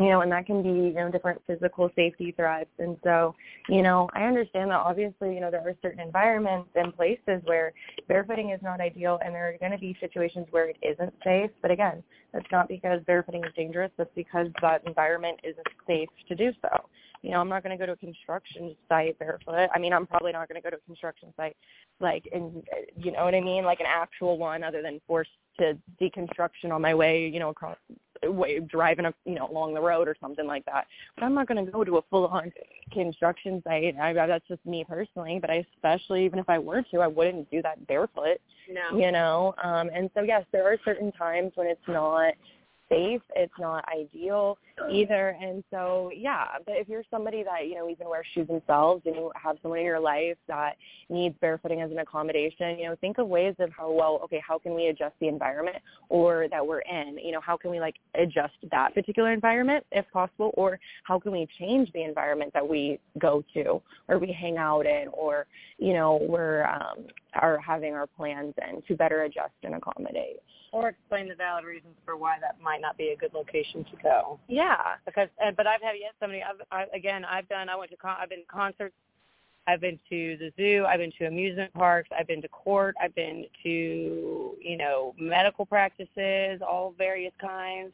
you 0.00 0.08
know, 0.08 0.22
and 0.22 0.32
that 0.32 0.46
can 0.46 0.62
be, 0.62 0.68
you 0.68 0.94
know, 0.94 1.10
different 1.10 1.42
physical 1.46 1.90
safety 1.94 2.32
threats. 2.32 2.70
And 2.78 2.96
so, 3.04 3.34
you 3.68 3.82
know, 3.82 4.08
I 4.14 4.22
understand 4.22 4.70
that 4.70 4.78
obviously, 4.78 5.34
you 5.34 5.40
know, 5.40 5.50
there 5.50 5.60
are 5.60 5.74
certain 5.82 6.00
environments 6.00 6.70
and 6.74 6.96
places 6.96 7.42
where 7.44 7.72
barefooting 8.08 8.54
is 8.54 8.62
not 8.62 8.80
ideal 8.80 9.18
and 9.24 9.34
there 9.34 9.48
are 9.48 9.58
going 9.58 9.72
to 9.72 9.78
be 9.78 9.96
situations 10.00 10.46
where 10.50 10.70
it 10.70 10.76
isn't 10.82 11.12
safe. 11.22 11.50
But 11.60 11.70
again, 11.70 12.02
that's 12.32 12.46
not 12.50 12.66
because 12.66 13.00
barefooting 13.02 13.46
is 13.46 13.52
dangerous. 13.54 13.90
That's 13.98 14.10
because 14.14 14.46
that 14.62 14.82
environment 14.86 15.38
isn't 15.44 15.66
safe 15.86 16.08
to 16.28 16.34
do 16.34 16.52
so. 16.62 16.68
You 17.22 17.32
know, 17.32 17.40
I'm 17.40 17.50
not 17.50 17.62
going 17.62 17.76
to 17.76 17.80
go 17.80 17.84
to 17.84 17.92
a 17.92 17.96
construction 17.96 18.74
site 18.88 19.18
barefoot. 19.18 19.68
I 19.74 19.78
mean, 19.78 19.92
I'm 19.92 20.06
probably 20.06 20.32
not 20.32 20.48
going 20.48 20.60
to 20.60 20.64
go 20.64 20.70
to 20.70 20.76
a 20.76 20.86
construction 20.86 21.34
site 21.36 21.56
like 22.00 22.26
in, 22.32 22.62
you 22.96 23.12
know 23.12 23.24
what 23.24 23.34
I 23.34 23.40
mean? 23.42 23.64
Like 23.64 23.80
an 23.80 23.86
actual 23.86 24.38
one 24.38 24.64
other 24.64 24.80
than 24.80 25.00
forced 25.06 25.30
to 25.58 25.76
deconstruction 26.00 26.72
on 26.72 26.80
my 26.80 26.94
way, 26.94 27.28
you 27.28 27.38
know, 27.38 27.50
across 27.50 27.76
way 28.24 28.60
driving 28.60 29.06
a 29.06 29.14
you 29.24 29.34
know 29.34 29.48
along 29.48 29.74
the 29.74 29.80
road 29.80 30.08
or 30.08 30.16
something 30.20 30.46
like 30.46 30.64
that. 30.66 30.86
But 31.16 31.24
I'm 31.24 31.34
not 31.34 31.48
going 31.48 31.64
to 31.64 31.70
go 31.70 31.84
to 31.84 31.98
a 31.98 32.02
full 32.10 32.26
on 32.26 32.52
construction 32.92 33.62
site. 33.64 33.96
I, 33.96 34.12
that's 34.12 34.46
just 34.48 34.64
me 34.66 34.84
personally. 34.88 35.38
But 35.40 35.50
I 35.50 35.66
especially 35.76 36.24
even 36.24 36.38
if 36.38 36.48
I 36.48 36.58
were 36.58 36.82
to, 36.90 36.98
I 36.98 37.06
wouldn't 37.06 37.50
do 37.50 37.62
that 37.62 37.86
barefoot. 37.86 38.38
No. 38.68 38.98
You 38.98 39.12
know, 39.12 39.54
um, 39.62 39.90
and 39.94 40.10
so 40.14 40.22
yes, 40.22 40.44
there 40.52 40.70
are 40.70 40.76
certain 40.84 41.12
times 41.12 41.52
when 41.54 41.66
it's 41.66 41.80
not 41.88 42.34
safe. 42.90 43.22
It's 43.34 43.52
not 43.58 43.84
ideal 43.88 44.58
either. 44.90 45.36
And 45.40 45.62
so, 45.70 46.10
yeah, 46.14 46.46
but 46.66 46.76
if 46.76 46.88
you're 46.88 47.04
somebody 47.10 47.42
that, 47.42 47.66
you 47.66 47.76
know, 47.76 47.88
even 47.88 48.08
wears 48.08 48.26
shoes 48.34 48.48
themselves 48.48 49.02
and 49.06 49.14
you 49.14 49.30
have 49.40 49.56
someone 49.62 49.78
in 49.78 49.86
your 49.86 50.00
life 50.00 50.36
that 50.48 50.76
needs 51.08 51.34
barefooting 51.42 51.82
as 51.84 51.90
an 51.90 51.98
accommodation, 51.98 52.78
you 52.78 52.86
know, 52.86 52.96
think 53.00 53.18
of 53.18 53.28
ways 53.28 53.54
of 53.58 53.70
how, 53.70 53.90
well, 53.90 54.20
okay, 54.24 54.42
how 54.46 54.58
can 54.58 54.74
we 54.74 54.88
adjust 54.88 55.14
the 55.20 55.28
environment 55.28 55.76
or 56.08 56.48
that 56.50 56.66
we're 56.66 56.80
in? 56.80 57.18
You 57.22 57.32
know, 57.32 57.40
how 57.40 57.56
can 57.56 57.70
we 57.70 57.80
like 57.80 57.96
adjust 58.14 58.54
that 58.70 58.94
particular 58.94 59.32
environment 59.32 59.84
if 59.92 60.04
possible 60.12 60.50
or 60.54 60.78
how 61.04 61.18
can 61.18 61.32
we 61.32 61.46
change 61.58 61.90
the 61.92 62.02
environment 62.02 62.52
that 62.54 62.66
we 62.66 62.98
go 63.18 63.44
to 63.54 63.80
or 64.08 64.18
we 64.18 64.32
hang 64.32 64.56
out 64.56 64.86
in 64.86 65.08
or, 65.12 65.46
you 65.78 65.92
know, 65.92 66.18
we're 66.28 66.64
um, 66.66 67.06
are 67.34 67.58
having 67.58 67.94
our 67.94 68.06
plans 68.06 68.54
in 68.68 68.82
to 68.88 68.96
better 68.96 69.22
adjust 69.22 69.52
and 69.62 69.74
accommodate. 69.74 70.40
Or 70.72 70.88
explain 70.88 71.28
the 71.28 71.34
valid 71.34 71.64
reasons 71.64 71.94
for 72.04 72.16
why 72.16 72.36
that 72.40 72.60
might 72.62 72.80
not 72.80 72.96
be 72.96 73.08
a 73.08 73.16
good 73.16 73.34
location 73.34 73.84
to 73.84 73.96
go. 74.02 74.38
Yeah. 74.46 74.76
Because, 75.04 75.28
and, 75.44 75.56
but 75.56 75.66
I've 75.66 75.82
had 75.82 75.94
yet 76.00 76.12
somebody. 76.20 76.42
I've, 76.42 76.60
I, 76.70 76.96
again, 76.96 77.24
I've 77.24 77.48
done. 77.48 77.68
I 77.68 77.76
went 77.76 77.90
to. 77.90 77.96
Con- 77.96 78.16
I've 78.20 78.28
been 78.28 78.40
to 78.40 78.46
concerts. 78.46 78.94
I've 79.66 79.80
been 79.80 79.98
to 80.08 80.36
the 80.38 80.52
zoo. 80.56 80.84
I've 80.88 80.98
been 80.98 81.12
to 81.18 81.26
amusement 81.26 81.72
parks. 81.74 82.08
I've 82.16 82.26
been 82.26 82.42
to 82.42 82.48
court. 82.48 82.94
I've 83.02 83.14
been 83.14 83.46
to 83.62 84.56
you 84.60 84.76
know 84.76 85.14
medical 85.18 85.66
practices, 85.66 86.60
all 86.66 86.94
various 86.96 87.32
kinds. 87.40 87.92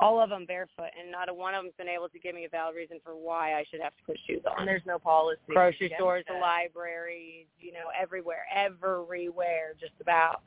All 0.00 0.20
of 0.20 0.30
them 0.30 0.44
barefoot, 0.44 0.90
and 1.00 1.12
not 1.12 1.28
a 1.28 1.34
one 1.34 1.54
of 1.54 1.62
them's 1.62 1.74
been 1.78 1.88
able 1.88 2.08
to 2.08 2.18
give 2.18 2.34
me 2.34 2.44
a 2.46 2.48
valid 2.48 2.74
reason 2.74 2.98
for 3.04 3.12
why 3.12 3.54
I 3.54 3.64
should 3.70 3.80
have 3.80 3.96
to 3.96 4.02
put 4.04 4.18
shoes 4.26 4.42
on. 4.44 4.58
And 4.58 4.66
there's 4.66 4.82
no 4.86 4.98
policy. 4.98 5.38
grocery 5.48 5.92
stores, 5.94 6.24
the 6.26 6.34
libraries, 6.34 7.46
you 7.60 7.72
know, 7.72 7.90
everywhere, 8.00 8.44
everywhere, 8.52 9.74
just 9.80 9.92
about, 10.00 10.42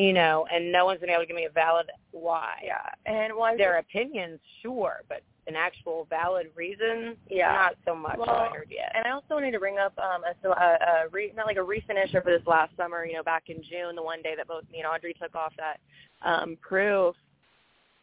you 0.00 0.14
know, 0.14 0.46
and 0.52 0.72
no 0.72 0.86
one's 0.86 1.00
been 1.00 1.10
able 1.10 1.20
to 1.20 1.26
give 1.26 1.36
me 1.36 1.44
a 1.44 1.50
valid 1.50 1.86
why. 2.12 2.54
Yeah. 2.64 2.88
And 3.04 3.32
I 3.32 3.56
Their 3.56 3.78
opinions, 3.78 4.40
sure, 4.62 5.02
but 5.08 5.22
an 5.46 5.56
actual 5.56 6.06
valid 6.08 6.46
reason, 6.54 7.16
Yeah. 7.28 7.52
not 7.52 7.74
so 7.84 7.94
much. 7.94 8.16
Well, 8.16 8.30
I 8.30 8.48
heard 8.48 8.68
yet. 8.70 8.92
And 8.94 9.06
I 9.06 9.10
also 9.10 9.34
wanted 9.34 9.50
to 9.50 9.58
bring 9.58 9.78
up 9.78 9.92
um, 9.98 10.22
a, 10.24 10.34
so 10.42 10.52
a, 10.52 11.04
a 11.04 11.08
re, 11.10 11.32
not 11.36 11.46
like 11.46 11.58
a 11.58 11.60
refinisher 11.60 12.22
for 12.22 12.30
this 12.30 12.46
last 12.46 12.74
summer. 12.78 13.04
You 13.04 13.14
know, 13.14 13.22
back 13.22 13.44
in 13.48 13.56
June, 13.56 13.94
the 13.94 14.02
one 14.02 14.22
day 14.22 14.34
that 14.36 14.48
both 14.48 14.64
me 14.72 14.78
and 14.78 14.86
Audrey 14.86 15.14
took 15.20 15.34
off 15.34 15.52
that 15.58 15.80
um, 16.26 16.56
proof 16.62 17.14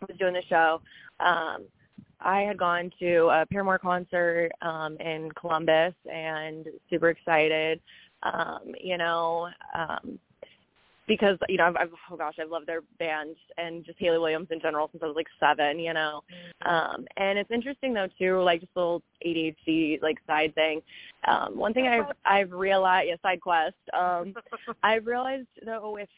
was 0.07 0.17
doing 0.19 0.33
the 0.33 0.43
show. 0.49 0.81
Um, 1.19 1.63
I 2.19 2.41
had 2.41 2.57
gone 2.57 2.91
to 2.99 3.29
a 3.29 3.45
Paramore 3.45 3.79
concert 3.79 4.51
um, 4.61 4.97
in 4.97 5.31
Columbus 5.39 5.93
and 6.11 6.67
super 6.89 7.09
excited. 7.09 7.79
Um, 8.23 8.73
you 8.79 8.97
know, 8.97 9.49
um, 9.75 10.19
because 11.07 11.37
you 11.47 11.57
know 11.57 11.65
I've, 11.65 11.75
I've 11.77 11.89
oh 12.11 12.17
gosh 12.17 12.35
I've 12.39 12.49
loved 12.49 12.67
their 12.67 12.81
band 12.99 13.35
and 13.57 13.85
just 13.85 13.97
Hayley 13.99 14.17
Williams 14.17 14.47
in 14.51 14.59
general 14.59 14.89
since 14.91 15.01
I 15.03 15.07
was 15.07 15.15
like 15.15 15.27
seven, 15.39 15.79
you 15.79 15.93
know. 15.93 16.21
Um, 16.65 17.05
and 17.17 17.39
it's 17.39 17.51
interesting 17.51 17.93
though 17.93 18.07
too, 18.19 18.41
like 18.41 18.61
just 18.61 18.71
a 18.75 18.79
little 18.79 19.03
ADHD 19.25 20.01
like 20.01 20.17
side 20.27 20.53
thing. 20.55 20.81
Um, 21.27 21.57
one 21.57 21.73
thing 21.73 21.87
I've 21.87 22.13
I've 22.25 22.51
realized, 22.51 23.07
yeah, 23.09 23.15
side 23.21 23.41
quest. 23.41 23.75
Um, 23.97 24.33
I've 24.83 25.07
realized 25.07 25.47
though 25.65 25.91
with 25.91 26.09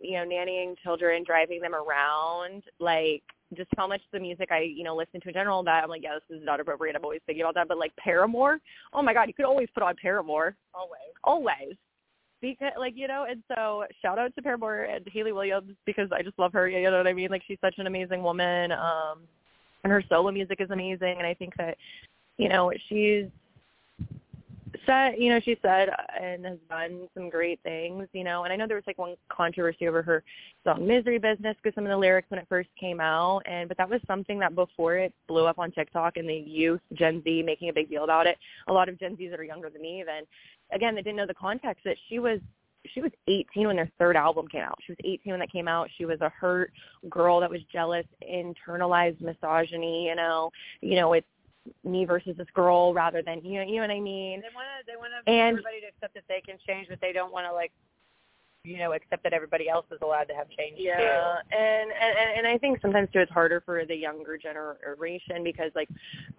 you 0.00 0.12
know 0.12 0.24
nannying 0.24 0.76
children, 0.82 1.24
driving 1.26 1.60
them 1.60 1.74
around, 1.74 2.62
like 2.78 3.22
just 3.56 3.70
how 3.76 3.86
much 3.86 4.00
the 4.12 4.20
music 4.20 4.48
I 4.50 4.60
you 4.60 4.84
know 4.84 4.96
listen 4.96 5.20
to 5.22 5.28
in 5.28 5.34
general 5.34 5.62
that 5.62 5.84
I'm 5.84 5.88
like 5.88 6.02
yeah 6.02 6.14
this 6.14 6.38
is 6.38 6.44
not 6.44 6.60
appropriate. 6.60 6.94
I'm 6.94 7.04
always 7.04 7.20
thinking 7.26 7.42
about 7.42 7.54
that, 7.54 7.68
but 7.68 7.78
like 7.78 7.94
Paramore, 7.96 8.58
oh 8.92 9.02
my 9.02 9.14
god, 9.14 9.28
you 9.28 9.34
could 9.34 9.46
always 9.46 9.68
put 9.72 9.82
on 9.82 9.94
Paramore, 10.00 10.56
Always. 10.74 11.00
always 11.24 11.76
because 12.40 12.72
like 12.78 12.94
you 12.96 13.08
know 13.08 13.26
and 13.28 13.42
so 13.54 13.84
shout 14.02 14.18
out 14.18 14.34
to 14.34 14.42
Paramore 14.42 14.82
and 14.84 15.06
Hayley 15.12 15.32
Williams 15.32 15.72
because 15.84 16.08
I 16.12 16.22
just 16.22 16.38
love 16.38 16.52
her 16.52 16.68
you 16.68 16.90
know 16.90 16.98
what 16.98 17.06
I 17.06 17.12
mean 17.12 17.30
like 17.30 17.42
she's 17.46 17.58
such 17.60 17.74
an 17.78 17.86
amazing 17.86 18.22
woman 18.22 18.72
um 18.72 19.20
and 19.84 19.92
her 19.92 20.02
solo 20.08 20.30
music 20.30 20.60
is 20.60 20.70
amazing 20.70 21.16
and 21.18 21.26
I 21.26 21.34
think 21.34 21.56
that 21.56 21.76
you 22.36 22.48
know 22.48 22.72
she's 22.88 23.26
said, 24.86 25.14
you 25.18 25.30
know, 25.30 25.40
she 25.40 25.56
said 25.60 25.88
and 26.20 26.44
has 26.44 26.58
done 26.70 27.08
some 27.14 27.28
great 27.28 27.60
things, 27.62 28.06
you 28.12 28.24
know. 28.24 28.44
And 28.44 28.52
I 28.52 28.56
know 28.56 28.66
there 28.66 28.76
was 28.76 28.86
like 28.86 28.98
one 28.98 29.16
controversy 29.28 29.88
over 29.88 30.02
her 30.02 30.22
song 30.64 30.86
"Misery 30.86 31.18
Business" 31.18 31.56
because 31.62 31.74
some 31.74 31.84
of 31.84 31.90
the 31.90 31.96
lyrics 31.96 32.30
when 32.30 32.38
it 32.38 32.46
first 32.48 32.68
came 32.78 33.00
out, 33.00 33.42
and 33.46 33.68
but 33.68 33.76
that 33.78 33.88
was 33.88 34.00
something 34.06 34.38
that 34.38 34.54
before 34.54 34.96
it 34.96 35.12
blew 35.28 35.46
up 35.46 35.58
on 35.58 35.70
TikTok 35.72 36.16
and 36.16 36.28
the 36.28 36.34
youth, 36.34 36.80
Gen 36.94 37.22
Z, 37.24 37.42
making 37.42 37.68
a 37.68 37.72
big 37.72 37.90
deal 37.90 38.04
about 38.04 38.26
it. 38.26 38.38
A 38.68 38.72
lot 38.72 38.88
of 38.88 38.98
Gen 38.98 39.16
Zs 39.16 39.30
that 39.30 39.40
are 39.40 39.44
younger 39.44 39.70
than 39.70 39.82
me, 39.82 40.04
then 40.06 40.24
again, 40.72 40.94
they 40.94 41.02
didn't 41.02 41.16
know 41.16 41.26
the 41.26 41.34
context 41.34 41.84
that 41.84 41.96
she 42.08 42.18
was 42.18 42.40
she 42.94 43.00
was 43.00 43.10
18 43.26 43.66
when 43.66 43.76
their 43.76 43.90
third 43.98 44.16
album 44.16 44.46
came 44.46 44.62
out. 44.62 44.78
She 44.86 44.92
was 44.92 44.98
18 45.02 45.32
when 45.32 45.40
that 45.40 45.50
came 45.50 45.66
out. 45.66 45.88
She 45.98 46.04
was 46.04 46.20
a 46.20 46.28
hurt 46.28 46.72
girl 47.10 47.40
that 47.40 47.50
was 47.50 47.60
jealous, 47.72 48.06
internalized 48.22 49.20
misogyny. 49.20 50.06
You 50.06 50.14
know, 50.14 50.52
you 50.80 50.94
know, 50.94 51.12
it's 51.14 51.26
me 51.82 52.04
versus 52.04 52.36
this 52.36 52.46
girl 52.54 52.94
rather 52.94 53.22
than 53.22 53.44
you 53.44 53.58
know 53.58 53.66
you 53.66 53.76
know 53.76 53.80
what 53.82 53.90
I 53.90 54.00
mean. 54.00 54.40
They 54.40 54.54
want 54.54 54.68
to 54.78 54.86
they 54.86 54.96
want 54.96 55.12
to 55.12 55.30
And- 55.30 55.58
everybody 55.58 55.80
to 55.80 55.88
accept 55.88 56.14
that 56.14 56.24
they 56.28 56.40
can 56.40 56.58
change, 56.66 56.88
but 56.88 57.00
they 57.00 57.12
don't 57.12 57.32
want 57.32 57.46
to 57.46 57.52
like 57.52 57.72
you 58.66 58.78
know 58.78 58.92
accept 58.92 59.22
that 59.22 59.32
everybody 59.32 59.68
else 59.68 59.86
is 59.92 59.98
allowed 60.02 60.24
to 60.24 60.34
have 60.34 60.48
change 60.50 60.76
Yeah, 60.78 60.96
too. 60.96 61.56
and, 61.56 61.90
and 61.90 62.38
and 62.38 62.46
I 62.46 62.58
think 62.58 62.80
sometimes 62.82 63.08
too 63.12 63.20
it's 63.20 63.30
harder 63.30 63.62
for 63.64 63.84
the 63.84 63.94
younger 63.94 64.36
generation 64.36 65.44
because 65.44 65.70
like 65.74 65.88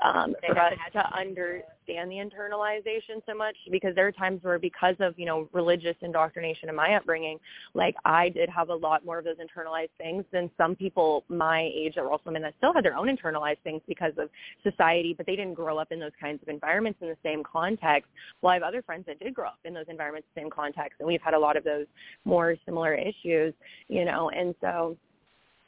um 0.03 0.35
They 0.41 0.47
for 0.47 0.59
us 0.59 0.73
had 0.77 0.93
to 1.01 1.17
understand 1.17 2.11
the 2.11 2.15
internalization 2.15 3.21
so 3.25 3.33
much 3.33 3.55
because 3.71 3.95
there 3.95 4.05
are 4.07 4.11
times 4.11 4.43
where 4.43 4.59
because 4.59 4.95
of 4.99 5.17
you 5.17 5.25
know 5.25 5.47
religious 5.53 5.95
indoctrination 6.01 6.69
in 6.69 6.75
my 6.75 6.95
upbringing, 6.95 7.39
like 7.73 7.95
I 8.03 8.29
did 8.29 8.49
have 8.49 8.69
a 8.69 8.75
lot 8.75 9.05
more 9.05 9.19
of 9.19 9.25
those 9.25 9.37
internalized 9.37 9.95
things 9.97 10.25
than 10.31 10.51
some 10.57 10.75
people 10.75 11.23
my 11.29 11.69
age 11.73 11.95
that 11.95 12.03
were 12.03 12.11
also 12.11 12.23
women 12.25 12.41
that 12.41 12.53
still 12.57 12.73
had 12.73 12.83
their 12.83 12.95
own 12.95 13.07
internalized 13.07 13.59
things 13.63 13.81
because 13.87 14.13
of 14.17 14.29
society, 14.63 15.13
but 15.15 15.25
they 15.25 15.35
didn't 15.35 15.53
grow 15.53 15.77
up 15.77 15.91
in 15.91 15.99
those 15.99 16.11
kinds 16.19 16.41
of 16.41 16.49
environments 16.49 16.99
in 17.01 17.07
the 17.07 17.17
same 17.23 17.41
context. 17.43 18.09
Well, 18.41 18.51
I 18.51 18.55
have 18.55 18.63
other 18.63 18.81
friends 18.81 19.05
that 19.07 19.19
did 19.19 19.33
grow 19.33 19.47
up 19.47 19.59
in 19.63 19.73
those 19.73 19.85
environments, 19.87 20.27
same 20.35 20.49
context, 20.49 20.99
and 20.99 21.07
we've 21.07 21.21
had 21.21 21.33
a 21.33 21.39
lot 21.39 21.55
of 21.55 21.63
those 21.63 21.85
more 22.25 22.55
similar 22.65 22.93
issues, 22.93 23.53
you 23.87 24.05
know, 24.05 24.29
and 24.29 24.53
so 24.61 24.97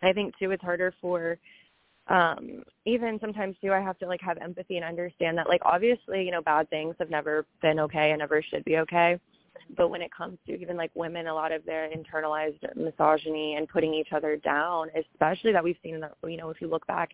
I 0.01 0.13
think 0.13 0.37
too 0.37 0.51
it's 0.51 0.63
harder 0.63 0.93
for 1.01 1.37
um 2.07 2.63
even 2.85 3.19
sometimes 3.21 3.55
too 3.61 3.71
I 3.71 3.81
have 3.81 3.99
to 3.99 4.07
like 4.07 4.21
have 4.21 4.37
empathy 4.39 4.77
and 4.77 4.85
understand 4.85 5.37
that 5.37 5.47
like 5.47 5.61
obviously, 5.63 6.23
you 6.23 6.31
know, 6.31 6.41
bad 6.41 6.69
things 6.69 6.95
have 6.99 7.09
never 7.09 7.45
been 7.61 7.79
okay 7.79 8.11
and 8.11 8.19
never 8.19 8.41
should 8.41 8.65
be 8.65 8.77
okay. 8.77 9.19
But 9.77 9.89
when 9.89 10.01
it 10.01 10.11
comes 10.15 10.37
to 10.47 10.59
even 10.59 10.77
like 10.77 10.91
women, 10.95 11.27
a 11.27 11.33
lot 11.33 11.51
of 11.51 11.65
their 11.65 11.89
internalized 11.89 12.59
misogyny 12.75 13.55
and 13.55 13.67
putting 13.67 13.93
each 13.93 14.09
other 14.13 14.37
down, 14.37 14.87
especially 14.95 15.51
that 15.53 15.63
we've 15.63 15.77
seen 15.83 15.95
in 15.95 16.01
the, 16.01 16.11
you 16.27 16.37
know, 16.37 16.49
if 16.49 16.61
you 16.61 16.67
look 16.67 16.85
back, 16.87 17.09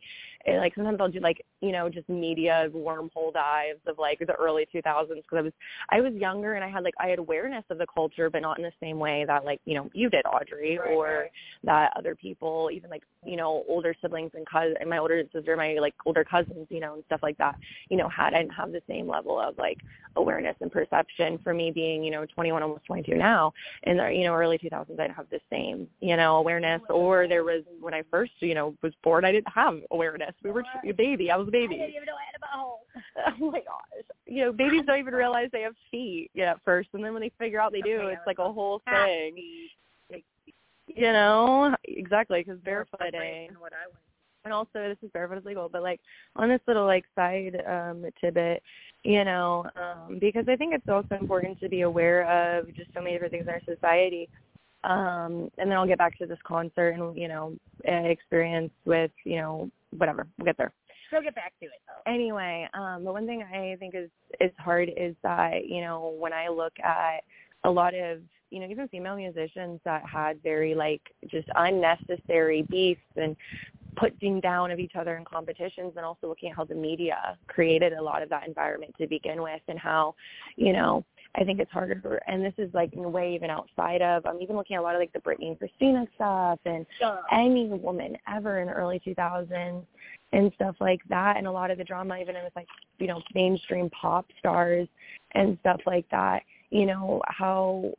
it, 0.46 0.58
like 0.58 0.74
sometimes 0.76 0.98
I'll 1.00 1.10
do 1.10 1.20
like, 1.20 1.44
you 1.62 1.72
know, 1.72 1.90
just 1.90 2.08
media 2.10 2.70
wormhole 2.74 3.34
dives 3.34 3.80
of 3.88 3.98
like 3.98 4.20
the 4.20 4.34
early 4.34 4.68
2000s 4.74 5.08
because 5.08 5.38
I 5.38 5.42
was, 5.42 5.54
I 5.90 6.02
was 6.02 6.14
younger 6.14 6.54
and 6.54 6.64
I 6.64 6.70
had 6.70 6.84
like, 6.84 6.94
I 7.00 7.08
had 7.08 7.20
awareness 7.20 7.64
of 7.70 7.78
the 7.78 7.88
culture, 7.94 8.30
but 8.30 8.42
not 8.42 8.58
in 8.58 8.64
the 8.64 8.72
same 8.80 9.00
way 9.00 9.26
that 9.28 9.46
like, 9.46 9.62
you 9.66 9.76
know, 9.76 9.90
you 9.94 10.10
did, 10.10 10.26
Audrey, 10.26 10.78
Right, 10.78 10.92
or 10.92 11.06
right. 11.06 11.32
that 11.64 11.94
other 11.96 12.16
people, 12.16 12.70
even 12.72 12.90
like, 12.90 13.04
you 13.26 13.36
know, 13.36 13.64
older 13.68 13.96
siblings 14.02 14.32
and 14.34 14.46
cousins, 14.48 14.78
and 14.80 14.90
my 14.90 14.98
older 14.98 15.24
sister, 15.34 15.56
my 15.56 15.78
like 15.80 15.94
older 16.06 16.24
cousins, 16.24 16.68
you 16.70 16.80
know, 16.80 16.96
and 16.96 17.04
stuff 17.06 17.22
like 17.24 17.38
that, 17.38 17.56
you 17.90 17.98
know, 17.98 18.10
had, 18.10 18.34
I 18.34 18.42
didn't 18.42 18.54
have 18.54 18.72
the 18.72 18.82
same 18.88 19.08
level 19.08 19.40
of 19.40 19.58
like 19.58 19.80
awareness 20.16 20.56
and 20.62 20.72
perception 20.72 21.40
for 21.44 21.54
me 21.54 21.72
being, 21.72 22.04
you 22.04 22.12
know, 22.12 22.26
21, 22.36 22.62
almost 22.64 22.86
22 22.86 23.16
now. 23.16 23.52
In 23.84 23.98
the, 23.98 24.10
you 24.10 24.24
know, 24.26 24.34
early 24.34 24.58
2000s, 24.58 24.92
I 25.00 25.04
didn't 25.04 25.16
have 25.16 25.30
the 25.30 25.40
same, 25.50 25.88
you 26.02 26.16
know, 26.16 26.38
awareness. 26.38 26.82
Or 26.90 27.28
there 27.28 27.44
was, 27.44 27.64
when 27.80 27.94
I 27.94 28.04
first, 28.12 28.34
you 28.40 28.54
know, 28.54 28.76
was 28.84 28.94
born, 29.04 29.26
I 29.26 29.32
didn't 29.32 29.52
have 29.54 29.80
awareness. 29.92 30.34
We 30.44 30.52
were 30.52 30.64
a 30.88 30.92
baby. 30.92 31.32
I 31.32 31.38
was 31.38 31.48
a 31.48 31.52
baby. 31.52 31.76
I 31.76 31.88
didn't 31.88 31.96
even 31.96 32.06
know 32.06 32.14
I 32.14 32.26
had 32.32 32.36
a 32.38 32.46
butthole. 32.46 32.76
Oh 33.42 33.52
my 33.52 33.60
gosh. 33.60 34.04
You 34.26 34.46
know, 34.46 34.52
babies 34.52 34.84
don't 34.86 35.00
even 35.00 35.14
realize 35.14 35.50
they 35.52 35.62
have 35.62 35.76
feet 35.92 36.30
yeah, 36.34 36.52
at 36.52 36.62
first. 36.64 36.90
And 36.94 37.04
then 37.04 37.14
when 37.14 37.22
they 37.22 37.32
figure 37.40 37.60
out 37.60 37.72
they 37.72 37.82
do, 37.82 37.98
Okay, 37.98 38.14
it's 38.14 38.28
like 38.28 38.40
a 38.40 38.52
whole 38.52 38.82
thing. 38.90 39.36
You 40.88 41.12
know? 41.12 41.76
Exactly, 41.86 42.44
because 42.44 42.60
barefooting 42.60 43.50
what 43.60 43.74
I 43.74 43.88
went. 43.88 44.00
and 44.46 44.54
also 44.54 44.70
this 44.76 44.98
is 45.02 45.10
barefoot 45.12 45.40
is 45.40 45.46
legal, 45.46 45.68
but 45.70 45.82
like 45.82 46.00
on 46.36 46.48
this 46.50 46.62
little 46.68 46.86
like 46.86 47.06
side 47.16 47.62
um 47.68 48.06
tidbit, 48.22 48.62
you 49.06 49.24
know, 49.24 49.64
um, 49.76 50.18
because 50.20 50.46
I 50.50 50.56
think 50.56 50.74
it's 50.74 50.90
also 50.90 51.16
important 51.16 51.60
to 51.60 51.70
be 51.70 51.82
aware 51.82 52.24
of 52.58 52.74
just 52.76 52.90
so 52.94 53.02
many 53.02 53.14
different 53.14 53.34
things 53.34 53.46
in 53.48 53.54
our 53.54 53.62
society. 53.64 54.28
Um, 54.84 55.50
and 55.60 55.70
then 55.70 55.74
I'll 55.74 55.88
get 55.88 56.00
back 56.00 56.18
to 56.18 56.26
this 56.26 56.40
concert 56.46 56.90
and 56.92 57.16
you 57.18 57.28
know 57.28 57.56
experience 57.84 58.72
with 58.86 59.12
you 59.24 59.38
know 59.38 59.70
whatever 59.98 60.28
we'll 60.38 60.46
get 60.46 60.58
there 60.58 60.74
We'll 61.12 61.22
get 61.22 61.36
back 61.36 61.54
to 61.62 61.66
it 61.68 61.72
though. 61.88 62.12
anyway, 62.12 62.68
um, 62.74 63.04
the 63.06 63.12
one 63.12 63.26
thing 63.26 63.44
I 63.44 63.78
think 63.80 63.96
is 63.96 64.10
is 64.42 64.52
hard 64.58 64.90
is 64.98 65.16
that 65.24 65.68
you 65.68 65.82
know 65.82 66.16
when 66.20 66.34
I 66.34 66.50
look 66.50 66.74
at 66.84 67.24
a 67.64 67.70
lot 67.70 67.94
of 67.96 68.22
you 68.50 68.60
know 68.60 68.68
even 68.68 68.88
female 68.88 69.16
musicians 69.16 69.80
that 69.86 70.04
had 70.08 70.42
very 70.44 70.74
like 70.76 71.02
just 71.28 71.48
unnecessary 71.56 72.64
beefs 72.64 73.02
and 73.16 73.36
putting 73.96 74.40
down 74.40 74.72
of 74.72 74.80
each 74.80 74.96
other 74.96 75.18
in 75.18 75.26
competitions 75.26 75.94
and 75.96 76.06
also 76.06 76.28
looking 76.28 76.50
at 76.50 76.56
how 76.56 76.64
the 76.64 76.76
media 76.76 77.38
created 77.48 77.94
a 77.94 78.02
lot 78.02 78.22
of 78.22 78.30
that 78.30 78.48
environment 78.48 78.94
to 79.00 79.08
begin 79.08 79.42
with 79.42 79.62
and 79.68 79.80
how 79.80 80.16
you 80.56 80.74
know 80.74 81.04
I 81.36 81.44
think 81.44 81.60
it's 81.60 81.72
harder 81.72 82.00
for 82.02 82.16
and 82.28 82.44
this 82.44 82.54
is 82.58 82.74
like 82.74 82.94
in 82.94 83.04
a 83.04 83.10
way 83.10 83.36
even 83.36 83.50
outside 83.50 84.02
of 84.02 84.26
I'm 84.26 84.42
even 84.42 84.56
looking 84.56 84.76
at 84.76 84.80
a 84.80 84.84
lot 84.84 84.96
of 84.96 85.00
like 85.00 85.14
the 85.14 85.20
Britney 85.20 85.48
and 85.48 85.58
Christina 85.58 86.06
stuff 86.16 86.60
and 86.66 86.86
any 87.32 87.68
woman 87.68 88.18
ever 88.28 88.60
in 88.60 88.68
the 88.68 88.74
early 88.74 89.02
2000s 89.06 89.84
and 90.34 90.52
stuff 90.56 90.76
like 90.80 91.02
that. 91.10 91.38
And 91.38 91.48
a 91.48 91.52
lot 91.52 91.72
of 91.72 91.78
the 91.78 91.84
drama 91.84 92.18
even 92.18 92.36
with 92.36 92.56
like 92.56 92.68
you 93.00 93.08
know 93.08 93.22
mainstream 93.34 93.90
pop 93.90 94.26
stars 94.40 94.88
and 95.34 95.58
stuff 95.62 95.82
like 95.86 96.10
that 96.12 96.44
you 96.70 96.86
know 96.86 97.22
how 97.28 97.94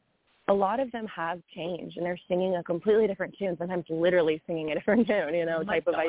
a 0.48 0.54
lot 0.54 0.78
of 0.80 0.90
them 0.92 1.06
have 1.06 1.40
changed 1.54 1.96
and 1.96 2.06
they're 2.06 2.18
singing 2.28 2.56
a 2.56 2.62
completely 2.62 3.06
different 3.06 3.34
tune 3.38 3.56
sometimes 3.58 3.84
literally 3.88 4.40
singing 4.46 4.70
a 4.70 4.74
different 4.74 5.06
tune 5.08 5.34
you 5.34 5.44
know 5.46 5.62
type 5.62 5.86
of 5.86 5.94
Madonna. 5.94 6.08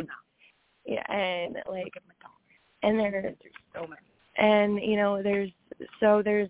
idea 0.85 0.99
yeah 1.09 1.13
and 1.15 1.55
like 1.69 1.91
Madonna. 2.07 2.83
and 2.83 2.99
they're 2.99 3.33
So 3.73 3.81
many. 3.81 4.01
and 4.37 4.79
you 4.81 4.95
know 4.97 5.21
there's 5.23 5.49
so 5.99 6.21
there's 6.23 6.49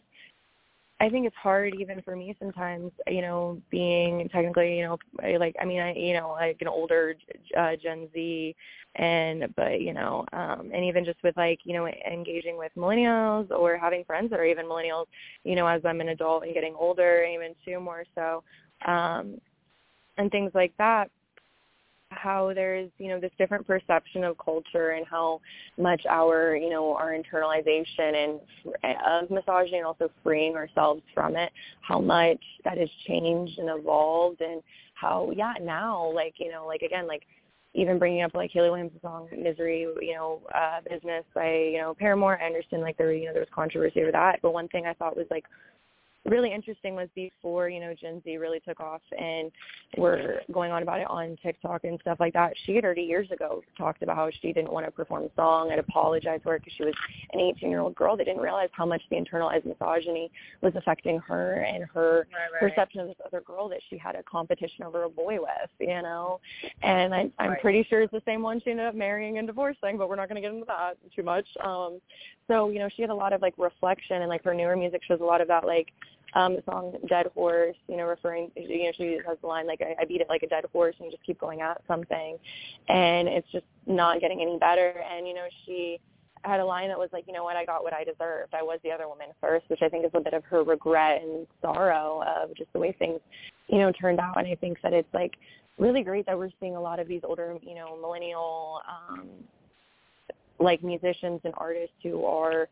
I 0.99 1.10
think 1.10 1.27
it's 1.27 1.36
hard 1.36 1.75
even 1.75 2.01
for 2.01 2.15
me 2.15 2.36
sometimes, 2.39 2.91
you 3.07 3.21
know, 3.21 3.62
being 3.69 4.27
technically, 4.29 4.77
you 4.79 4.83
know, 4.83 4.97
like 5.38 5.55
I 5.62 5.65
mean, 5.65 5.79
I 5.79 5.93
you 5.93 6.13
know, 6.13 6.31
like 6.31 6.57
an 6.62 6.67
older 6.67 7.15
uh, 7.55 7.75
Gen 7.75 8.07
Z, 8.13 8.55
and 8.95 9.53
but 9.55 9.79
you 9.81 9.93
know, 9.93 10.25
um, 10.33 10.71
and 10.73 10.83
even 10.83 11.05
just 11.05 11.21
with 11.23 11.38
like 11.38 11.60
you 11.65 11.73
know 11.73 11.88
engaging 11.88 12.57
with 12.57 12.71
millennials 12.75 13.51
or 13.51 13.77
having 13.77 14.05
friends 14.05 14.31
that 14.31 14.39
are 14.39 14.45
even 14.45 14.65
millennials, 14.65 15.05
you 15.43 15.55
know, 15.55 15.67
as 15.67 15.81
I'm 15.86 16.01
an 16.01 16.10
adult 16.10 16.43
and 16.43 16.53
getting 16.53 16.73
older, 16.73 17.23
even 17.23 17.53
too 17.63 17.79
more 17.79 18.03
so, 18.15 18.43
um, 18.88 19.39
and 20.17 20.31
things 20.31 20.51
like 20.55 20.73
that 20.79 21.12
how 22.17 22.51
there's 22.53 22.89
you 22.97 23.10
know 23.10 23.19
this 23.19 23.32
different 23.38 23.65
perception 23.65 24.23
of 24.23 24.38
culture 24.38 24.91
and 24.91 25.06
how 25.06 25.39
much 25.77 26.01
our 26.10 26.56
you 26.56 26.69
know 26.69 26.95
our 26.95 27.13
internalization 27.17 28.39
and 28.84 28.93
of 29.06 29.30
misogyny 29.30 29.77
and 29.77 29.86
also 29.86 30.10
freeing 30.23 30.56
ourselves 30.56 31.01
from 31.13 31.36
it 31.36 31.51
how 31.82 31.99
much 31.99 32.41
that 32.63 32.77
has 32.77 32.89
changed 33.08 33.60
and 33.60 33.69
evolved 33.69 34.41
and 34.41 34.62
how 34.93 35.32
yeah 35.36 35.53
now 35.62 36.12
like 36.13 36.34
you 36.38 36.51
know 36.51 36.65
like 36.65 36.82
again 36.82 37.08
like 37.08 37.23
even 37.73 37.99
bringing 37.99 38.23
up 38.23 38.34
like 38.34 38.49
Hayley 38.51 38.69
Williams' 38.69 38.91
song 39.03 39.27
"Misery," 39.38 39.82
you 40.01 40.13
know, 40.15 40.41
uh, 40.56 40.80
"Business" 40.89 41.23
by 41.36 41.53
you 41.53 41.77
know 41.77 41.93
Paramore. 41.93 42.39
I 42.41 42.47
understand 42.47 42.82
like 42.82 42.97
there 42.97 43.13
you 43.13 43.27
know 43.27 43.34
there 43.34 43.41
was 43.41 43.49
controversy 43.53 44.01
over 44.01 44.12
that, 44.12 44.39
but 44.41 44.51
one 44.51 44.67
thing 44.69 44.88
I 44.88 44.93
thought 44.93 45.15
was 45.15 45.27
like 45.30 45.45
really 46.28 46.54
interesting 46.54 46.96
was 46.96 47.10
before 47.16 47.70
you 47.70 47.80
know 47.80 47.94
Gen 48.00 48.22
Z 48.24 48.38
really 48.38 48.60
took 48.60 48.80
off 48.80 49.02
and 49.18 49.52
were 49.98 50.42
going 50.52 50.72
on 50.72 50.84
about 50.84 51.00
it 51.00 51.08
on 51.10 51.38
TikTok 51.42 51.84
and 51.86 52.00
stuff 52.02 52.20
like 52.20 52.34
that. 52.34 52.54
She 52.66 52.76
had 52.76 52.84
already 52.84 53.04
years 53.04 53.32
ago 53.32 53.62
talked 53.78 54.04
about 54.04 54.16
how 54.16 54.30
she 54.42 54.52
didn't 54.54 54.72
want 54.72 54.86
to 54.86 54.92
perform 54.92 55.24
a 55.24 55.30
song 55.36 55.72
and 55.72 55.80
apologized 55.80 56.44
for 56.44 56.56
it 56.56 56.60
because 56.60 56.74
she 56.78 56.84
was 56.84 56.94
an 57.34 57.40
18 57.40 57.70
year 57.70 57.80
old 57.80 57.96
girl 57.96 58.18
that 58.18 58.26
didn't 58.26 58.42
realize 58.42 58.70
how 58.74 58.86
much 58.86 59.02
the 59.10 59.16
internalized 59.16 59.66
misogyny 59.66 60.30
was 60.62 60.74
affecting 60.76 61.20
her 61.20 61.62
and 61.63 61.86
her 61.94 62.28
Right, 62.34 62.62
right. 62.62 62.70
perception 62.72 63.00
of 63.02 63.08
this 63.08 63.16
other 63.26 63.42
girl 63.42 63.70
that 63.70 63.80
she 63.90 63.98
had 63.98 64.16
a 64.16 64.24
competition 64.24 64.84
over 64.84 65.04
a 65.04 65.10
boy 65.10 65.38
with, 65.40 65.70
you 65.80 65.88
know. 66.02 66.40
And 66.84 67.13
I, 67.13 67.32
I'm 67.40 67.52
Right. 67.52 67.62
pretty 67.62 67.84
sure 67.90 68.02
it's 68.02 68.12
the 68.12 68.22
same 68.26 68.42
one 68.42 68.60
she 68.62 68.72
ended 68.72 68.86
up 68.86 68.96
marrying 68.96 69.38
and 69.38 69.48
divorcing, 69.48 69.98
but 69.98 70.10
we're 70.10 70.16
not 70.16 70.28
going 70.28 70.36
to 70.36 70.42
get 70.42 70.54
into 70.54 70.66
that 70.66 70.98
too 71.16 71.24
much. 71.24 71.48
Um, 71.63 72.02
so 72.48 72.70
you 72.70 72.80
know, 72.80 72.90
she 72.96 73.02
had 73.02 73.12
a 73.12 73.16
lot 73.16 73.34
of 73.34 73.42
like 73.42 73.54
reflection, 73.58 74.22
and 74.22 74.30
like 74.30 74.44
her 74.44 74.54
newer 74.54 74.76
music 74.76 75.02
shows 75.08 75.20
a 75.22 75.24
lot 75.24 75.42
of 75.42 75.48
that, 75.48 75.66
like 75.66 75.88
um, 76.38 76.56
the 76.56 76.63
song 76.69 76.93
"Dead 77.10 77.28
Horse," 77.34 77.76
you 77.88 77.97
know, 77.97 78.06
referring, 78.06 78.52
you 78.56 78.86
know, 78.86 78.91
she 78.95 79.19
has 79.28 79.38
the 79.41 79.47
line 79.47 79.65
like 79.65 79.82
I, 79.82 79.95
"I 80.02 80.06
beat 80.06 80.21
it 80.21 80.30
like 80.30 80.43
a 80.43 80.47
dead 80.47 80.65
horse," 80.71 80.95
and 81.00 81.06
you 81.06 81.12
just 81.12 81.26
keep 81.26 81.39
going 81.39 81.62
at 81.62 81.82
something, 81.88 82.38
and 82.89 83.28
it's 83.28 83.47
just 83.52 83.65
not 83.88 84.21
getting 84.21 84.41
any 84.41 84.58
better. 84.58 85.04
And 85.12 85.28
you 85.28 85.34
know, 85.34 85.47
she 85.65 86.00
had 86.43 86.60
a 86.60 86.65
line 86.65 86.89
that 86.89 86.97
was 86.97 87.10
like, 87.12 87.26
you 87.28 87.34
know 87.34 87.43
what, 87.43 87.56
I 87.56 87.65
got 87.65 87.84
what 87.84 87.93
I 87.93 88.04
deserved. 88.04 88.54
I 88.54 88.62
was 88.62 88.80
the 88.84 88.91
other 88.91 89.08
woman 89.08 89.28
first, 89.41 89.69
which 89.69 89.82
I 89.82 89.89
think 89.89 90.06
is 90.06 90.12
a 90.13 90.19
bit 90.19 90.34
of 90.34 90.43
her 90.45 90.63
regret 90.63 91.21
and 91.21 91.47
sorrow 91.62 92.23
of 92.23 92.56
just 92.56 92.71
the 92.73 92.80
way 92.80 92.95
things, 92.97 93.19
you 93.67 93.80
know, 93.80 93.91
turned 93.91 94.19
out. 94.19 94.38
And 94.38 94.47
I 94.47 94.56
think 94.56 94.78
that 94.84 94.93
it's 94.93 95.12
like 95.13 95.34
really 95.80 96.04
great 96.04 96.26
that 96.28 96.38
we're 96.38 96.52
seeing 96.60 96.76
a 96.76 96.82
lot 96.82 97.00
of 97.00 97.08
these 97.08 97.21
older, 97.23 97.58
you 97.62 97.76
know, 97.76 97.97
millennial, 98.00 98.82
um, 98.88 99.28
like 100.60 100.84
musicians 100.84 101.41
and 101.43 101.54
artists 101.58 101.95
who 102.04 102.23
are 102.26 102.67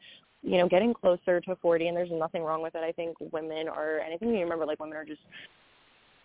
you 0.45 0.59
know, 0.59 0.67
getting 0.67 0.93
closer 0.93 1.41
to 1.41 1.55
40, 1.55 1.87
and 1.87 1.97
there's 1.97 2.11
nothing 2.11 2.43
wrong 2.43 2.61
with 2.61 2.75
it. 2.75 2.83
I 2.83 2.91
think 2.91 3.17
women 3.31 3.67
are, 3.67 3.97
and 3.97 4.13
I 4.13 4.17
think 4.17 4.31
you 4.31 4.41
remember, 4.41 4.65
like 4.65 4.79
women 4.79 4.95
are 4.95 5.03
just, 5.03 5.21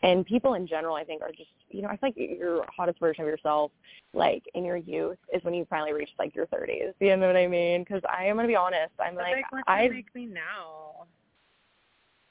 and 0.03 0.27
people 0.27 0.55
in 0.55 0.67
general, 0.67 0.95
I 0.95 1.05
think 1.05 1.23
are 1.23 1.31
just, 1.31 1.51
you 1.71 1.81
know, 1.81 1.89
I 1.89 1.97
feel 1.97 2.11
like 2.11 2.17
your 2.17 2.65
hottest 2.75 3.01
version 3.01 3.23
of 3.23 3.29
yourself, 3.29 3.71
like 4.13 4.43
in 4.55 4.65
your 4.65 4.77
youth, 4.77 5.17
is 5.33 5.43
when 5.43 5.55
you 5.55 5.67
finally 5.71 5.95
reach 5.95 6.11
like 6.19 6.35
your 6.35 6.47
30s. 6.47 6.93
You 7.01 7.17
know 7.17 7.27
what 7.27 7.37
I 7.37 7.47
mean? 7.47 7.83
Because 7.83 8.03
I 8.11 8.25
am 8.25 8.37
gonna 8.37 8.49
be 8.49 8.57
honest, 8.57 8.93
I'm 8.99 9.15
but 9.15 9.25
like, 9.25 9.45
like 9.53 9.65
I 9.67 9.89
make 9.89 10.15
me 10.15 10.27
now. 10.27 11.07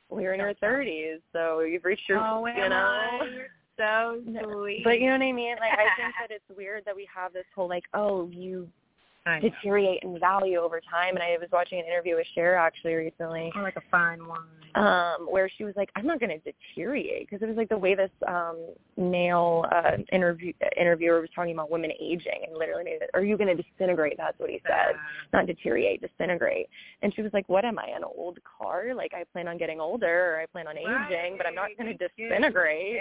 Well, 0.10 0.22
you're 0.22 0.34
in 0.34 0.40
your 0.40 0.54
30s, 0.56 1.22
so 1.34 1.62
you've 1.62 1.86
reached 1.86 2.08
your, 2.08 2.20
oh, 2.20 2.46
you 2.46 2.70
know. 2.70 3.20
So 3.78 4.22
sweet. 4.44 4.82
But 4.84 5.00
you 5.00 5.08
know 5.08 5.14
what 5.14 5.22
I 5.22 5.32
mean? 5.32 5.56
Like 5.60 5.72
I 5.74 5.86
think 5.96 6.14
that 6.20 6.32
it's 6.32 6.58
weird 6.58 6.84
that 6.86 6.96
we 6.96 7.08
have 7.16 7.34
this 7.34 7.46
whole 7.56 7.70
like, 7.70 7.86
oh, 7.94 8.30
you 8.32 8.68
deteriorate 9.42 10.04
in 10.04 10.20
value 10.20 10.58
over 10.58 10.82
time. 10.82 11.16
And 11.16 11.24
I 11.24 11.38
was 11.40 11.50
watching 11.52 11.80
an 11.80 11.86
interview 11.86 12.16
with 12.16 12.28
Cher 12.36 12.56
actually 12.56 12.94
recently. 12.94 13.52
Or 13.56 13.64
like 13.64 13.76
a 13.76 13.84
fine 13.92 14.26
wine. 14.28 14.40
Um, 14.76 15.28
where 15.32 15.50
she 15.58 15.64
was 15.64 15.74
like, 15.76 15.90
I'm 15.96 16.06
not 16.06 16.20
going 16.20 16.30
to 16.30 16.52
deteriorate 16.52 17.28
because 17.28 17.42
it 17.42 17.48
was 17.48 17.58
like 17.58 17.70
the 17.70 17.78
way 17.78 17.96
this 17.96 18.12
um 18.28 18.68
male 18.98 19.66
uh, 19.72 19.98
interview 20.12 20.54
interviewer 20.80 21.22
was 21.22 21.30
talking 21.36 21.54
about 21.54 21.72
women 21.72 21.92
aging 22.00 22.46
and 22.48 22.58
literally, 22.58 22.84
made 22.84 23.02
it, 23.02 23.10
are 23.14 23.24
you 23.24 23.36
going 23.36 23.56
to 23.56 23.64
disintegrate? 23.64 24.16
That's 24.18 24.38
what 24.40 24.50
he 24.50 24.62
said, 24.66 24.96
not 25.34 25.48
deteriorate, 25.48 26.02
disintegrate. 26.02 26.68
And 27.02 27.14
she 27.16 27.22
was 27.22 27.32
like, 27.34 27.50
what 27.50 27.66
am 27.66 27.80
I, 27.80 27.88
an 27.96 28.04
old 28.04 28.38
car? 28.44 28.94
Like 28.94 29.14
I 29.14 29.24
plan 29.32 29.48
on 29.48 29.58
getting 29.58 29.80
older 29.80 30.36
or 30.36 30.40
I 30.40 30.46
plan 30.46 30.68
on 30.68 30.78
aging, 30.78 30.88
right. 30.88 31.34
but 31.38 31.48
I'm 31.48 31.56
not 31.56 31.70
going 31.78 31.98
to 31.98 32.08
disintegrate. 32.08 33.00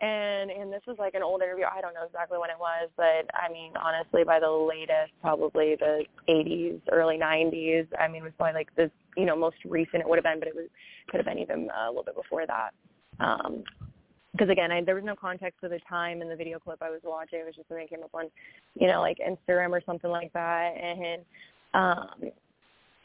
And 0.00 0.50
and 0.50 0.72
this 0.72 0.80
was 0.86 0.96
like 0.98 1.14
an 1.14 1.22
old 1.22 1.42
interview. 1.42 1.66
I 1.66 1.82
don't 1.82 1.92
know 1.92 2.04
exactly 2.04 2.38
when 2.38 2.48
it 2.48 2.58
was, 2.58 2.88
but 2.96 3.28
I 3.34 3.52
mean, 3.52 3.72
honestly, 3.76 4.24
by 4.24 4.40
the 4.40 4.50
latest, 4.50 5.12
probably 5.20 5.76
the 5.76 6.04
80s, 6.26 6.80
early 6.90 7.18
90s. 7.18 7.86
I 7.98 8.08
mean, 8.08 8.22
it 8.22 8.24
was 8.24 8.32
probably 8.38 8.54
like 8.54 8.74
the 8.76 8.90
you 9.16 9.26
know 9.26 9.36
most 9.36 9.56
recent 9.66 10.00
it 10.00 10.08
would 10.08 10.16
have 10.16 10.24
been, 10.24 10.38
but 10.38 10.48
it 10.48 10.54
was 10.54 10.68
could 11.08 11.18
have 11.18 11.26
been 11.26 11.38
even 11.38 11.68
uh, 11.70 11.88
a 11.88 11.90
little 11.90 12.04
bit 12.04 12.16
before 12.16 12.46
that. 12.46 12.70
Um, 13.18 13.62
because 14.32 14.48
again, 14.48 14.70
I, 14.70 14.82
there 14.82 14.94
was 14.94 15.04
no 15.04 15.16
context 15.16 15.60
to 15.60 15.68
the 15.68 15.80
time 15.88 16.22
in 16.22 16.28
the 16.28 16.36
video 16.36 16.58
clip 16.58 16.82
I 16.82 16.90
was 16.90 17.00
watching. 17.04 17.40
It 17.40 17.46
was 17.46 17.56
just 17.56 17.68
something 17.68 17.84
that 17.84 17.90
came 17.90 18.04
up 18.04 18.14
on, 18.14 18.26
you 18.78 18.86
know, 18.86 19.00
like 19.00 19.18
Instagram 19.18 19.70
or 19.70 19.82
something 19.84 20.10
like 20.10 20.32
that. 20.34 20.72
And 20.76 21.22
um, 21.74 22.30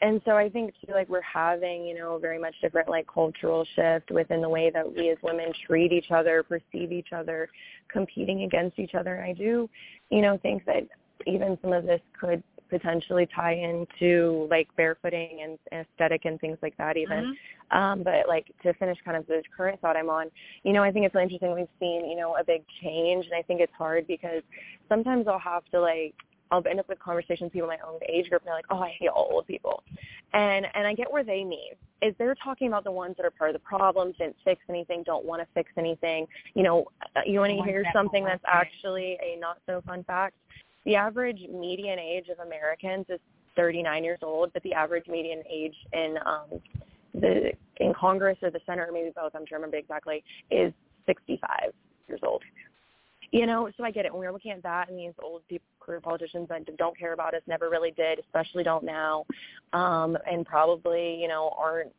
and 0.02 0.20
so 0.24 0.32
I 0.32 0.48
think 0.48 0.74
too, 0.84 0.92
like 0.92 1.08
we're 1.08 1.22
having, 1.22 1.84
you 1.84 1.98
know, 1.98 2.16
a 2.16 2.18
very 2.18 2.38
much 2.38 2.54
different 2.60 2.88
like 2.88 3.06
cultural 3.12 3.66
shift 3.74 4.10
within 4.10 4.42
the 4.42 4.48
way 4.48 4.70
that 4.70 4.94
we 4.94 5.10
as 5.10 5.16
women 5.22 5.52
treat 5.66 5.90
each 5.90 6.10
other, 6.10 6.42
perceive 6.42 6.92
each 6.92 7.12
other, 7.14 7.48
competing 7.90 8.42
against 8.42 8.78
each 8.78 8.94
other. 8.94 9.14
And 9.14 9.30
I 9.30 9.32
do, 9.32 9.68
you 10.10 10.20
know, 10.20 10.38
think 10.42 10.64
that 10.66 10.82
even 11.26 11.58
some 11.62 11.72
of 11.72 11.84
this 11.84 12.00
could 12.20 12.42
potentially 12.68 13.28
tie 13.34 13.54
into 13.54 14.46
like 14.50 14.68
barefooting 14.78 15.42
and 15.42 15.58
aesthetic 15.72 16.24
and 16.24 16.38
things 16.40 16.58
like 16.62 16.76
that 16.76 16.96
even. 16.96 17.34
Mm-hmm. 17.72 17.78
Um, 17.78 18.02
but 18.02 18.28
like 18.28 18.46
to 18.64 18.74
finish 18.74 18.98
kind 19.04 19.16
of 19.16 19.26
the 19.26 19.42
current 19.56 19.80
thought 19.80 19.96
I'm 19.96 20.10
on, 20.10 20.26
you 20.62 20.72
know, 20.72 20.82
I 20.82 20.92
think 20.92 21.06
it's 21.06 21.14
really 21.14 21.24
interesting 21.24 21.54
we've 21.54 21.68
seen, 21.80 22.08
you 22.08 22.16
know, 22.16 22.36
a 22.36 22.44
big 22.44 22.62
change 22.82 23.24
and 23.24 23.34
I 23.34 23.42
think 23.42 23.60
it's 23.60 23.72
hard 23.78 24.06
because 24.06 24.42
sometimes 24.88 25.26
I'll 25.26 25.38
have 25.38 25.64
to 25.72 25.80
like 25.80 26.14
I'll 26.50 26.62
end 26.68 26.80
up 26.80 26.88
with 26.88 26.98
conversations 26.98 27.42
with 27.42 27.52
people 27.52 27.70
in 27.70 27.78
my 27.78 27.88
own 27.88 28.00
age 28.08 28.28
group 28.28 28.42
and 28.42 28.48
they're 28.48 28.54
like, 28.54 28.66
oh, 28.70 28.78
I 28.78 28.94
hate 28.98 29.08
all 29.08 29.28
old 29.32 29.46
people. 29.46 29.82
And 30.32 30.66
and 30.74 30.86
I 30.86 30.94
get 30.94 31.10
where 31.10 31.24
they 31.24 31.44
mean. 31.44 31.72
Is 32.02 32.14
they're 32.18 32.36
talking 32.36 32.68
about 32.68 32.84
the 32.84 32.92
ones 32.92 33.16
that 33.16 33.24
are 33.24 33.30
part 33.30 33.50
of 33.50 33.54
the 33.54 33.60
problem, 33.60 34.12
didn't 34.18 34.36
fix 34.44 34.60
anything, 34.68 35.02
don't 35.04 35.24
want 35.24 35.40
to 35.40 35.48
fix 35.54 35.70
anything. 35.78 36.26
You 36.54 36.62
know, 36.62 36.84
uh, 37.16 37.20
you 37.24 37.38
want 37.38 37.52
to 37.52 37.62
hear 37.64 37.84
something 37.92 38.24
that's 38.24 38.44
actually 38.46 39.18
a 39.22 39.38
not 39.40 39.58
so 39.66 39.82
fun 39.86 40.04
fact? 40.04 40.34
The 40.84 40.94
average 40.94 41.40
median 41.50 41.98
age 41.98 42.28
of 42.28 42.38
Americans 42.46 43.06
is 43.08 43.18
39 43.56 44.04
years 44.04 44.18
old, 44.22 44.52
but 44.52 44.62
the 44.62 44.74
average 44.74 45.06
median 45.08 45.42
age 45.50 45.74
in 45.92 46.16
um, 46.26 46.60
the 47.14 47.52
in 47.78 47.92
Congress 47.94 48.38
or 48.42 48.50
the 48.50 48.60
Senate, 48.66 48.88
or 48.88 48.92
maybe 48.92 49.10
both, 49.14 49.34
I'm 49.34 49.46
sure 49.46 49.56
I 49.56 49.60
remember 49.60 49.78
exactly, 49.78 50.22
is 50.50 50.72
65 51.06 51.72
years 52.08 52.20
old. 52.22 52.42
You 53.36 53.46
know, 53.46 53.70
so 53.76 53.84
I 53.84 53.90
get 53.90 54.06
it. 54.06 54.12
When 54.12 54.20
we 54.20 54.26
are 54.26 54.32
looking 54.32 54.52
at 54.52 54.62
that 54.62 54.88
and 54.88 54.98
these 54.98 55.12
old 55.22 55.42
people, 55.48 55.66
career 55.78 56.00
politicians 56.00 56.48
that 56.48 56.76
don't 56.76 56.98
care 56.98 57.12
about 57.12 57.34
us, 57.34 57.42
never 57.46 57.70
really 57.70 57.92
did, 57.92 58.18
especially 58.18 58.64
don't 58.64 58.84
now, 58.84 59.24
um, 59.72 60.16
and 60.30 60.44
probably, 60.44 61.20
you 61.20 61.28
know, 61.28 61.54
aren't 61.56 61.92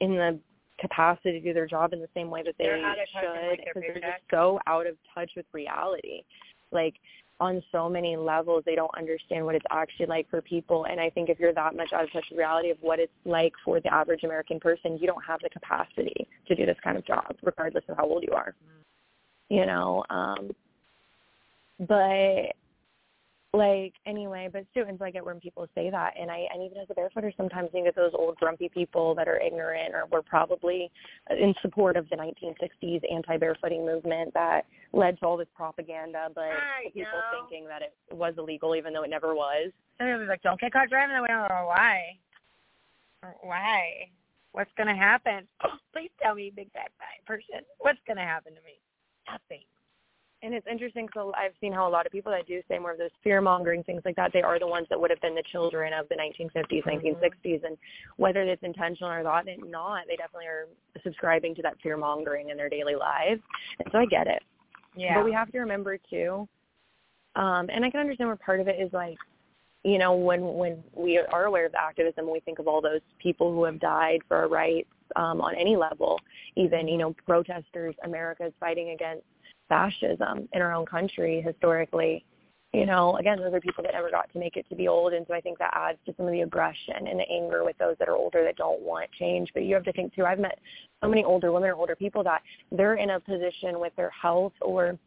in 0.00 0.14
the 0.14 0.38
capacity 0.78 1.32
to 1.32 1.40
do 1.40 1.52
their 1.52 1.66
job 1.66 1.92
in 1.92 2.00
the 2.00 2.08
same 2.14 2.30
way 2.30 2.42
that 2.44 2.54
they 2.58 2.64
should 2.64 3.58
because 3.58 3.82
they're 3.82 3.94
just 3.94 4.22
so 4.30 4.60
out 4.66 4.86
of 4.86 4.96
touch 5.14 5.30
with 5.36 5.46
reality. 5.52 6.22
Like 6.70 6.94
on 7.40 7.62
so 7.72 7.88
many 7.88 8.16
levels, 8.16 8.62
they 8.64 8.74
don't 8.74 8.96
understand 8.96 9.44
what 9.44 9.54
it's 9.54 9.66
actually 9.70 10.06
like 10.06 10.28
for 10.30 10.42
people. 10.42 10.84
And 10.84 11.00
I 11.00 11.10
think 11.10 11.28
if 11.28 11.40
you're 11.40 11.54
that 11.54 11.74
much 11.74 11.92
out 11.92 12.04
of 12.04 12.12
touch 12.12 12.26
with 12.30 12.38
reality 12.38 12.70
of 12.70 12.78
what 12.80 13.00
it's 13.00 13.12
like 13.24 13.52
for 13.64 13.80
the 13.80 13.92
average 13.92 14.22
American 14.22 14.60
person, 14.60 14.98
you 15.00 15.06
don't 15.06 15.24
have 15.24 15.40
the 15.40 15.48
capacity 15.50 16.28
to 16.46 16.54
do 16.54 16.66
this 16.66 16.76
kind 16.84 16.96
of 16.96 17.06
job, 17.06 17.34
regardless 17.42 17.84
of 17.88 17.96
how 17.96 18.04
old 18.04 18.22
you 18.22 18.34
are. 18.34 18.54
Mm 18.64 18.77
you 19.48 19.66
know 19.66 20.04
um 20.10 20.50
but 21.80 22.54
like 23.54 23.94
anyway 24.06 24.48
but 24.52 24.64
students 24.70 25.00
i 25.00 25.10
get 25.10 25.24
when 25.24 25.40
people 25.40 25.66
say 25.74 25.88
that 25.88 26.12
and 26.20 26.30
i 26.30 26.46
and 26.52 26.62
even 26.62 26.76
as 26.78 26.86
a 26.90 26.94
barefooter 26.94 27.34
sometimes 27.36 27.70
you 27.72 27.82
get 27.82 27.96
those 27.96 28.12
old 28.12 28.36
grumpy 28.36 28.68
people 28.68 29.14
that 29.14 29.26
are 29.26 29.40
ignorant 29.40 29.94
or 29.94 30.04
were 30.12 30.22
probably 30.22 30.90
in 31.30 31.54
support 31.62 31.96
of 31.96 32.06
the 32.10 32.16
1960s 32.16 33.00
anti-barefooting 33.10 33.86
movement 33.86 34.32
that 34.34 34.66
led 34.92 35.18
to 35.18 35.24
all 35.24 35.36
this 35.38 35.48
propaganda 35.54 36.28
but 36.34 36.44
I 36.44 36.84
people 36.92 37.04
know. 37.04 37.40
thinking 37.48 37.66
that 37.68 37.80
it 37.80 37.94
was 38.12 38.34
illegal 38.36 38.76
even 38.76 38.92
though 38.92 39.02
it 39.02 39.10
never 39.10 39.34
was 39.34 39.72
And 39.98 40.08
it 40.08 40.16
was 40.16 40.28
like, 40.28 40.42
don't 40.42 40.60
get 40.60 40.72
caught 40.72 40.90
driving 40.90 41.14
that 41.14 41.22
way. 41.22 41.28
Or 41.30 41.66
why? 41.66 42.18
Or 43.22 43.34
why? 43.42 44.10
What's 44.52 44.70
going 44.76 44.88
to 44.88 44.94
happen? 44.94 45.46
Please 45.92 46.10
tell 46.22 46.34
me, 46.34 46.52
big 46.54 46.70
fat 46.72 46.90
guy 46.98 47.18
person. 47.26 47.66
What's 47.78 47.98
going 48.06 48.16
to 48.16 48.22
happen 48.22 48.54
to 48.54 48.60
me? 48.62 48.78
Nothing. 49.30 49.64
And 50.40 50.54
it's 50.54 50.66
interesting 50.70 51.06
because 51.06 51.32
I've 51.36 51.52
seen 51.60 51.72
how 51.72 51.88
a 51.88 51.90
lot 51.90 52.06
of 52.06 52.12
people 52.12 52.30
that 52.30 52.46
do 52.46 52.62
say 52.68 52.78
more 52.78 52.92
of 52.92 52.98
those 52.98 53.10
fear 53.24 53.40
mongering 53.40 53.82
things 53.82 54.02
like 54.04 54.14
that, 54.16 54.30
they 54.32 54.42
are 54.42 54.60
the 54.60 54.68
ones 54.68 54.86
that 54.88 55.00
would 55.00 55.10
have 55.10 55.20
been 55.20 55.34
the 55.34 55.42
children 55.50 55.92
of 55.92 56.08
the 56.08 56.14
1950s, 56.14 56.84
Mm-hmm. 56.84 57.08
1960s, 57.08 57.64
and 57.64 57.76
whether 58.18 58.42
it's 58.42 58.62
intentional 58.62 59.10
or 59.10 59.22
not, 59.22 59.46
not, 59.66 60.02
they 60.06 60.14
definitely 60.14 60.46
are 60.46 60.68
subscribing 61.02 61.56
to 61.56 61.62
that 61.62 61.76
fear 61.82 61.96
mongering 61.96 62.50
in 62.50 62.56
their 62.56 62.68
daily 62.68 62.94
lives. 62.94 63.40
And 63.80 63.88
so 63.90 63.98
I 63.98 64.06
get 64.06 64.28
it. 64.28 64.42
Yeah. 64.94 65.16
But 65.16 65.24
we 65.24 65.32
have 65.32 65.50
to 65.50 65.58
remember 65.58 65.98
too, 66.08 66.48
um, 67.34 67.68
and 67.72 67.84
I 67.84 67.90
can 67.90 68.00
understand 68.00 68.28
where 68.28 68.36
part 68.36 68.60
of 68.60 68.68
it 68.68 68.80
is 68.80 68.92
like, 68.92 69.18
you 69.84 69.98
know, 69.98 70.14
when 70.14 70.40
when 70.54 70.82
we 70.94 71.18
are 71.18 71.44
aware 71.44 71.66
of 71.66 71.74
activism, 71.74 72.30
we 72.30 72.40
think 72.40 72.58
of 72.58 72.66
all 72.66 72.80
those 72.80 73.00
people 73.20 73.52
who 73.52 73.64
have 73.64 73.78
died 73.80 74.20
for 74.26 74.36
our 74.36 74.48
rights 74.48 74.88
um, 75.16 75.40
on 75.40 75.54
any 75.54 75.76
level, 75.76 76.18
even 76.56 76.88
you 76.88 76.98
know, 76.98 77.14
protesters. 77.26 77.94
America 78.04 78.46
is 78.46 78.52
fighting 78.60 78.90
against 78.90 79.24
fascism 79.68 80.48
in 80.52 80.62
our 80.62 80.72
own 80.72 80.86
country 80.86 81.42
historically. 81.42 82.24
You 82.74 82.84
know, 82.84 83.16
again, 83.16 83.38
those 83.38 83.54
are 83.54 83.60
people 83.60 83.82
that 83.84 83.94
never 83.94 84.10
got 84.10 84.30
to 84.32 84.38
make 84.38 84.58
it 84.58 84.68
to 84.68 84.74
be 84.74 84.88
old, 84.88 85.14
and 85.14 85.24
so 85.26 85.32
I 85.32 85.40
think 85.40 85.58
that 85.58 85.72
adds 85.74 85.98
to 86.04 86.14
some 86.18 86.26
of 86.26 86.32
the 86.32 86.42
aggression 86.42 87.06
and 87.08 87.18
the 87.18 87.28
anger 87.30 87.64
with 87.64 87.78
those 87.78 87.96
that 87.98 88.08
are 88.08 88.14
older 88.14 88.44
that 88.44 88.56
don't 88.56 88.82
want 88.82 89.10
change. 89.18 89.50
But 89.54 89.64
you 89.64 89.74
have 89.74 89.84
to 89.84 89.92
think 89.92 90.14
too. 90.14 90.26
I've 90.26 90.38
met 90.38 90.58
so 91.02 91.08
many 91.08 91.24
older 91.24 91.50
women 91.50 91.70
or 91.70 91.76
older 91.76 91.96
people 91.96 92.22
that 92.24 92.42
they're 92.70 92.96
in 92.96 93.10
a 93.10 93.20
position 93.20 93.80
with 93.80 93.96
their 93.96 94.10
health 94.10 94.52
or 94.60 94.98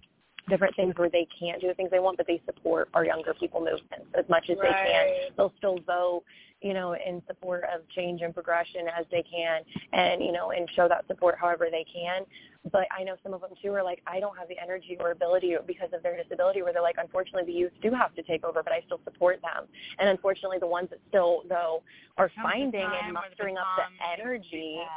different 0.49 0.75
things 0.75 0.93
where 0.97 1.09
they 1.09 1.27
can't 1.39 1.61
do 1.61 1.67
the 1.67 1.73
things 1.75 1.91
they 1.91 1.99
want, 1.99 2.17
but 2.17 2.25
they 2.25 2.41
support 2.47 2.89
our 2.95 3.05
younger 3.05 3.33
people 3.35 3.59
movements 3.59 4.07
as 4.17 4.25
much 4.27 4.49
as 4.49 4.57
they 4.57 4.69
can. 4.69 5.07
They'll 5.37 5.53
still 5.57 5.77
vote, 5.85 6.23
you 6.61 6.73
know, 6.73 6.93
in 6.93 7.21
support 7.27 7.63
of 7.73 7.87
change 7.89 8.21
and 8.21 8.33
progression 8.33 8.87
as 8.87 9.05
they 9.11 9.23
can, 9.23 9.61
and 9.93 10.23
you 10.23 10.31
know, 10.31 10.51
and 10.51 10.69
show 10.75 10.87
that 10.87 11.05
support 11.07 11.35
however 11.39 11.67
they 11.71 11.85
can. 11.91 12.23
But 12.71 12.87
I 12.95 13.03
know 13.03 13.15
some 13.23 13.33
of 13.33 13.41
them 13.41 13.51
too 13.61 13.73
are 13.73 13.83
like, 13.83 14.01
I 14.05 14.19
don't 14.19 14.37
have 14.37 14.47
the 14.47 14.59
energy 14.59 14.95
or 14.99 15.11
ability 15.11 15.55
because 15.65 15.89
of 15.93 16.03
their 16.03 16.15
disability, 16.21 16.61
where 16.61 16.71
they're 16.71 16.81
like, 16.81 16.97
unfortunately, 16.99 17.51
the 17.51 17.57
youth 17.57 17.71
do 17.81 17.91
have 17.91 18.13
to 18.15 18.23
take 18.23 18.43
over, 18.43 18.61
but 18.61 18.71
I 18.71 18.81
still 18.85 19.01
support 19.03 19.41
them. 19.41 19.65
And 19.97 20.07
unfortunately, 20.09 20.59
the 20.59 20.67
ones 20.67 20.89
that 20.91 20.99
still 21.09 21.43
though 21.49 21.81
are 22.17 22.31
finding 22.41 22.87
and 23.03 23.13
mustering 23.13 23.57
up 23.57 23.65
the 23.77 24.23
energy. 24.23 24.77
Yeah. 24.77 24.87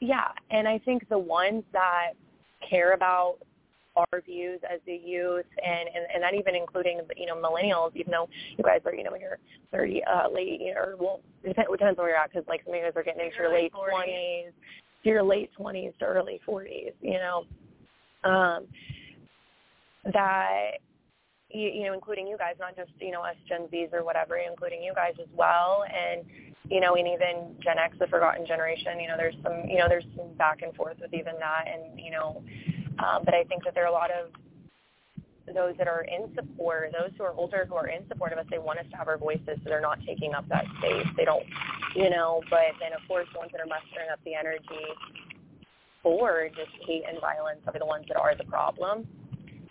Yeah, 0.00 0.28
and 0.52 0.68
I 0.68 0.78
think 0.78 1.08
the 1.08 1.18
ones 1.18 1.64
that 1.72 2.12
care 2.68 2.92
about 2.92 3.38
our 3.98 4.20
views 4.20 4.60
as 4.72 4.80
the 4.86 4.94
youth 4.94 5.46
and, 5.64 5.88
and 5.88 6.04
and 6.14 6.22
that 6.22 6.34
even 6.34 6.54
including 6.54 7.00
you 7.16 7.26
know 7.26 7.36
millennials 7.36 7.90
even 7.94 8.10
though 8.10 8.28
you 8.56 8.64
guys 8.64 8.80
are 8.84 8.94
you 8.94 9.04
know 9.04 9.10
when 9.10 9.20
you're 9.20 9.38
30 9.72 10.02
uh 10.04 10.30
late 10.30 10.60
or 10.76 10.96
well 10.98 11.20
it 11.42 11.48
depends, 11.48 11.68
it 11.72 11.78
depends 11.78 11.98
where 11.98 12.08
you're 12.08 12.16
at 12.16 12.30
because 12.30 12.46
like 12.48 12.62
some 12.64 12.74
of 12.74 12.78
you 12.78 12.84
guys 12.84 12.92
are 12.96 13.02
getting 13.02 13.24
into 13.24 13.36
your 13.36 13.52
late 13.52 13.72
20s 13.72 14.52
to 15.02 15.08
your 15.08 15.22
late 15.22 15.50
20s 15.58 15.96
to 15.98 16.04
early 16.04 16.40
40s 16.46 16.92
you 17.00 17.18
know. 17.18 17.44
Um 18.24 18.66
that 20.12 20.78
you, 21.50 21.68
you 21.68 21.84
know 21.84 21.94
including 21.94 22.26
you 22.26 22.36
guys 22.38 22.54
not 22.58 22.76
just 22.76 22.90
you 23.00 23.10
know 23.10 23.22
us 23.22 23.36
gen 23.48 23.68
z's 23.70 23.88
or 23.92 24.04
whatever 24.04 24.36
including 24.36 24.82
you 24.82 24.92
guys 24.94 25.14
as 25.20 25.28
well. 25.36 25.84
And 25.86 26.24
you 26.70 26.80
know, 26.80 26.94
and 26.96 27.08
even 27.08 27.56
Gen 27.62 27.78
X, 27.78 27.96
the 27.98 28.06
forgotten 28.06 28.46
generation, 28.46 29.00
you 29.00 29.08
know, 29.08 29.16
there's 29.16 29.34
some, 29.42 29.64
you 29.68 29.78
know, 29.78 29.88
there's 29.88 30.04
some 30.16 30.34
back 30.36 30.62
and 30.62 30.74
forth 30.74 30.98
with 31.00 31.14
even 31.14 31.34
that, 31.40 31.64
and 31.66 31.98
you 31.98 32.10
know, 32.10 32.42
um, 32.98 33.24
but 33.24 33.34
I 33.34 33.44
think 33.44 33.64
that 33.64 33.74
there 33.74 33.84
are 33.84 33.88
a 33.88 33.92
lot 33.92 34.10
of 34.10 34.30
those 35.54 35.74
that 35.78 35.88
are 35.88 36.02
in 36.02 36.34
support, 36.34 36.92
those 36.92 37.10
who 37.16 37.24
are 37.24 37.32
older 37.32 37.66
who 37.68 37.74
are 37.74 37.88
in 37.88 38.06
support 38.08 38.32
of 38.32 38.38
us, 38.38 38.46
they 38.50 38.58
want 38.58 38.78
us 38.78 38.86
to 38.90 38.96
have 38.96 39.08
our 39.08 39.18
voices, 39.18 39.46
so 39.46 39.64
they're 39.64 39.80
not 39.80 39.98
taking 40.06 40.34
up 40.34 40.48
that 40.48 40.64
space. 40.78 41.06
They 41.16 41.24
don't, 41.24 41.44
you 41.94 42.10
know. 42.10 42.42
But 42.50 42.76
then, 42.80 42.92
of 42.92 43.06
course, 43.08 43.26
the 43.32 43.38
ones 43.38 43.52
that 43.52 43.60
are 43.60 43.66
mustering 43.66 44.10
up 44.12 44.20
the 44.24 44.34
energy 44.34 44.84
for 46.02 46.48
just 46.48 46.70
hate 46.86 47.02
and 47.08 47.20
violence 47.20 47.60
are 47.66 47.78
the 47.78 47.86
ones 47.86 48.04
that 48.08 48.16
are 48.16 48.34
the 48.34 48.44
problem, 48.44 49.06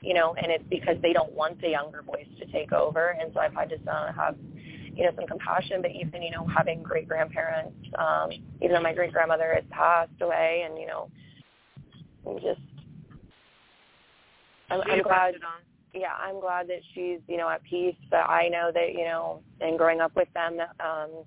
you 0.02 0.14
know. 0.14 0.36
And 0.36 0.52
it's 0.52 0.66
because 0.70 0.98
they 1.02 1.14
don't 1.14 1.34
want 1.34 1.62
the 1.62 1.70
younger 1.70 2.02
voice 2.02 2.28
to 2.40 2.46
take 2.52 2.72
over. 2.72 3.10
And 3.20 3.32
so 3.34 3.40
I've 3.40 3.54
had 3.54 3.70
to 3.70 3.78
uh, 3.92 4.14
have, 4.14 4.36
you 4.96 5.04
know, 5.04 5.12
some 5.16 5.28
compassion. 5.28 5.82
But 5.82 5.92
even, 5.92 6.22
you 6.22 6.32
know, 6.32 6.48
having 6.48 6.82
great 6.82 7.08
grandparents, 7.08 7.76
um, 7.98 8.32
even 8.62 8.74
though 8.74 8.82
my 8.82 8.94
great 8.94 9.14
grandmother 9.14 9.54
has 9.54 9.64
passed 9.70 10.22
away, 10.22 10.66
and 10.68 10.78
you 10.78 10.88
know, 10.88 11.10
just 12.42 12.62
I'm, 14.70 14.82
I'm 14.82 15.02
glad. 15.02 15.36
Yeah, 15.94 16.14
I'm 16.20 16.40
glad 16.40 16.68
that 16.68 16.82
she's 16.94 17.20
you 17.28 17.38
know 17.38 17.50
at 17.50 17.64
peace. 17.64 17.96
But 18.10 18.30
I 18.30 18.50
know 18.50 18.72
that 18.74 18.94
you 18.94 19.06
know, 19.06 19.42
and 19.62 19.78
growing 19.78 20.02
up 20.02 20.16
with 20.16 20.28
them, 20.34 20.60
um, 20.80 21.24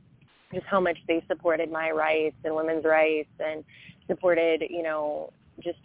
just 0.53 0.67
how 0.67 0.81
much 0.81 0.99
they 1.09 1.25
supported 1.29 1.71
my 1.71 1.91
rights 1.91 2.37
and 2.45 2.55
women's 2.55 2.85
rights, 2.85 3.31
and 3.39 3.65
supported 4.07 4.63
you 4.69 4.83
know 4.83 5.33
just 5.63 5.79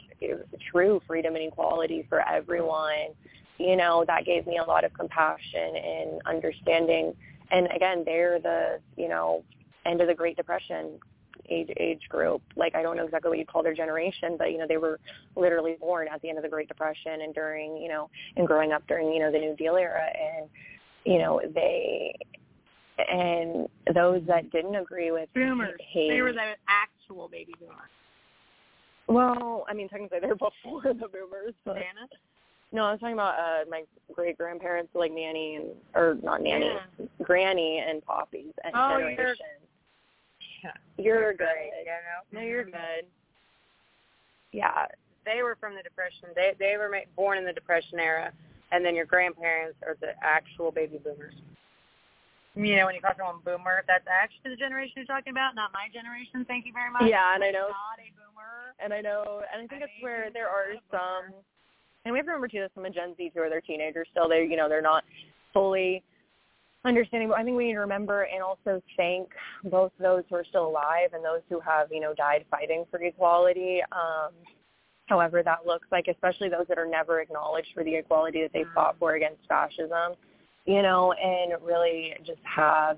true 0.71 1.01
freedom 1.07 1.35
and 1.35 1.45
equality 1.45 2.05
for 2.09 2.27
everyone. 2.27 3.13
You 3.57 3.77
know, 3.77 4.03
that 4.07 4.25
gave 4.25 4.45
me 4.45 4.57
a 4.57 4.63
lot 4.63 4.83
of 4.83 4.93
compassion 4.93 5.75
and 5.77 6.21
understanding. 6.25 7.15
And 7.51 7.67
again, 7.73 8.03
they're 8.05 8.39
the 8.39 8.79
you 8.97 9.07
know 9.07 9.43
end 9.85 10.01
of 10.01 10.07
the 10.07 10.15
Great 10.15 10.35
Depression 10.35 10.99
age 11.49 11.69
age 11.77 12.01
group. 12.09 12.41
Like 12.55 12.75
I 12.75 12.81
don't 12.81 12.97
know 12.97 13.05
exactly 13.05 13.29
what 13.29 13.39
you 13.39 13.45
call 13.45 13.63
their 13.63 13.73
generation, 13.73 14.35
but 14.37 14.51
you 14.51 14.57
know 14.57 14.65
they 14.67 14.77
were 14.77 14.99
literally 15.35 15.75
born 15.79 16.07
at 16.13 16.21
the 16.21 16.29
end 16.29 16.37
of 16.37 16.43
the 16.43 16.49
Great 16.49 16.67
Depression 16.67 17.21
and 17.21 17.33
during 17.33 17.77
you 17.77 17.89
know 17.89 18.09
and 18.37 18.47
growing 18.47 18.71
up 18.71 18.83
during 18.87 19.11
you 19.11 19.19
know 19.19 19.31
the 19.31 19.39
New 19.39 19.55
Deal 19.55 19.75
era, 19.75 20.05
and 20.13 20.49
you 21.05 21.19
know 21.19 21.41
they 21.53 22.15
and 22.97 23.67
those 23.93 24.21
that 24.27 24.49
didn't 24.51 24.75
agree 24.75 25.11
with 25.11 25.29
boomers. 25.33 25.79
Hate, 25.91 26.09
they 26.09 26.21
were 26.21 26.33
the 26.33 26.53
actual 26.67 27.27
baby 27.27 27.53
boomers. 27.59 27.75
Well, 29.07 29.65
I 29.69 29.73
mean 29.73 29.89
technically 29.89 30.19
they're 30.21 30.35
before 30.63 30.81
the 30.83 30.93
boomers, 31.07 31.53
but. 31.65 31.75
Nana? 31.75 32.07
No, 32.71 32.83
I 32.83 32.91
was 32.91 32.99
talking 32.99 33.13
about 33.13 33.35
uh 33.39 33.69
my 33.69 33.83
great 34.13 34.37
grandparents, 34.37 34.89
like 34.95 35.11
Nanny 35.11 35.55
and 35.55 35.65
or 35.93 36.17
not 36.21 36.41
Nanny, 36.41 36.65
Yeah. 36.99 37.05
Granny 37.23 37.83
and 37.87 38.03
Poppy's 38.03 38.53
and 38.63 38.73
Oh, 38.75 38.97
generation. 38.99 39.45
You're- 40.97 41.19
You're 41.21 41.33
good. 41.33 41.47
You 41.79 41.85
know? 41.85 42.39
No, 42.39 42.41
you're 42.45 42.63
mm-hmm. 42.63 42.71
good. 42.71 43.05
Yeah. 44.51 44.85
They 45.25 45.41
were 45.43 45.57
from 45.59 45.75
the 45.75 45.81
Depression. 45.81 46.29
They 46.35 46.53
they 46.59 46.77
were 46.77 46.89
ma- 46.89 47.09
born 47.15 47.37
in 47.37 47.45
the 47.45 47.53
Depression 47.53 47.99
era, 47.99 48.31
and 48.71 48.85
then 48.85 48.93
your 48.95 49.05
grandparents 49.05 49.77
are 49.81 49.97
the 49.99 50.13
actual 50.21 50.71
baby 50.71 50.99
boomers. 51.03 51.33
You 52.55 52.77
know, 52.77 52.85
when 52.85 52.95
you 52.95 53.01
call 53.01 53.11
someone 53.17 53.41
a 53.41 53.43
boomer, 53.43 53.83
that's 53.85 54.05
actually 54.07 54.51
the 54.51 54.55
generation 54.55 54.93
you're 54.95 55.05
talking 55.11 55.31
about, 55.31 55.55
not 55.55 55.73
my 55.73 55.89
generation. 55.91 56.45
Thank 56.47 56.65
you 56.65 56.71
very 56.71 56.89
much. 56.89 57.03
Yeah, 57.09 57.35
and 57.35 57.43
I 57.43 57.51
know 57.51 57.67
Not 57.73 57.99
a 57.99 58.07
boomer. 58.15 58.71
and 58.79 58.93
I 58.93 59.01
know 59.01 59.41
and 59.51 59.63
I 59.63 59.67
think 59.67 59.81
I 59.83 59.87
that's 59.89 59.99
where 59.99 60.29
there 60.31 60.47
are 60.47 60.71
not 60.71 60.77
a 60.77 60.91
boomer. 60.91 61.03
some 61.33 61.43
and 62.05 62.13
we 62.13 62.19
have 62.19 62.25
to 62.27 62.31
remember 62.31 62.47
too 62.47 62.61
that 62.61 62.71
some 62.75 62.85
of 62.85 62.93
Gen 62.93 63.15
Z 63.17 63.31
who 63.33 63.41
are 63.41 63.49
they're 63.49 63.59
teenagers 63.61 64.07
still 64.11 64.29
they 64.29 64.45
you 64.45 64.55
know, 64.55 64.69
they're 64.69 64.81
not 64.81 65.03
fully 65.51 66.01
understanding 66.85 67.29
but 67.29 67.37
I 67.39 67.43
think 67.43 67.57
we 67.57 67.67
need 67.67 67.73
to 67.73 67.79
remember 67.79 68.23
and 68.23 68.41
also 68.41 68.81
thank 68.95 69.29
both 69.65 69.91
those 69.99 70.23
who 70.29 70.35
are 70.35 70.45
still 70.47 70.67
alive 70.67 71.09
and 71.13 71.23
those 71.23 71.41
who 71.49 71.59
have, 71.59 71.87
you 71.91 71.99
know, 71.99 72.13
died 72.13 72.45
fighting 72.49 72.85
for 72.89 73.01
equality. 73.01 73.81
Um 73.91 74.31
however 75.07 75.43
that 75.43 75.65
looks 75.65 75.87
like, 75.91 76.07
especially 76.07 76.49
those 76.49 76.65
that 76.67 76.77
are 76.77 76.87
never 76.87 77.21
acknowledged 77.21 77.69
for 77.73 77.83
the 77.83 77.95
equality 77.95 78.41
that 78.41 78.53
they 78.53 78.63
fought 78.73 78.95
for 78.97 79.15
against 79.15 79.39
fascism, 79.47 80.13
you 80.65 80.81
know, 80.81 81.13
and 81.13 81.53
really 81.63 82.13
just 82.25 82.41
have 82.43 82.97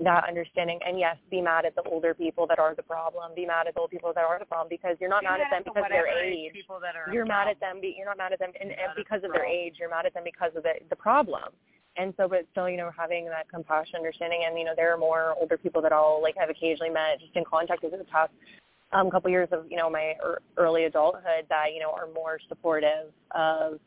that 0.00 0.24
understanding 0.28 0.78
and 0.86 0.98
yes, 0.98 1.16
be 1.30 1.40
mad 1.40 1.64
at 1.64 1.74
the 1.74 1.82
older 1.82 2.12
people 2.12 2.46
that 2.46 2.58
are 2.58 2.74
the 2.74 2.82
problem. 2.82 3.32
Be 3.34 3.46
mad 3.46 3.66
at 3.66 3.74
the 3.74 3.80
old 3.80 3.90
people 3.90 4.12
that 4.14 4.24
are 4.24 4.38
the 4.38 4.44
problem 4.44 4.68
because 4.68 4.96
you're 5.00 5.08
not 5.08 5.22
Be 5.22 5.28
mad 5.28 5.40
at 5.40 5.50
them 5.50 5.62
the 5.64 5.70
because 5.70 5.84
of 5.84 5.90
their 5.90 6.06
age 6.06 6.48
age. 6.48 6.52
People 6.52 6.78
that 6.80 6.94
are 6.96 7.12
You're 7.12 7.24
mad 7.24 7.48
at 7.48 7.58
them. 7.60 7.80
Be, 7.80 7.94
you're 7.96 8.06
not 8.06 8.18
mad 8.18 8.32
at 8.32 8.38
them 8.38 8.50
and, 8.60 8.70
and 8.70 8.92
because 8.94 9.22
of 9.24 9.32
their 9.32 9.46
age. 9.46 9.76
You're 9.78 9.88
mad 9.88 10.04
at 10.04 10.12
them 10.12 10.24
because 10.24 10.52
of 10.54 10.64
the 10.64 10.74
the 10.90 10.96
problem. 10.96 11.48
And 11.98 12.12
so, 12.16 12.28
but 12.28 12.46
still, 12.52 12.68
you 12.68 12.76
know, 12.76 12.90
having 12.96 13.24
that 13.26 13.48
compassion, 13.48 13.96
understanding, 13.96 14.44
and 14.46 14.58
you 14.58 14.64
know, 14.64 14.74
there 14.76 14.92
are 14.92 14.98
more 14.98 15.34
older 15.40 15.56
people 15.56 15.80
that 15.82 15.92
I'll 15.92 16.20
like 16.22 16.36
have 16.36 16.50
occasionally 16.50 16.90
met 16.90 17.20
just 17.20 17.34
in 17.34 17.44
contact 17.44 17.84
in 17.84 17.90
the 17.90 18.04
past 18.04 18.32
um, 18.92 19.10
couple 19.10 19.30
years 19.30 19.48
of 19.52 19.64
you 19.70 19.76
know 19.76 19.90
my 19.90 20.14
er, 20.24 20.40
early 20.56 20.84
adulthood 20.84 21.46
that 21.48 21.66
you 21.74 21.80
know 21.80 21.90
are 21.90 22.08
more 22.14 22.38
supportive 22.48 23.12
of 23.32 23.80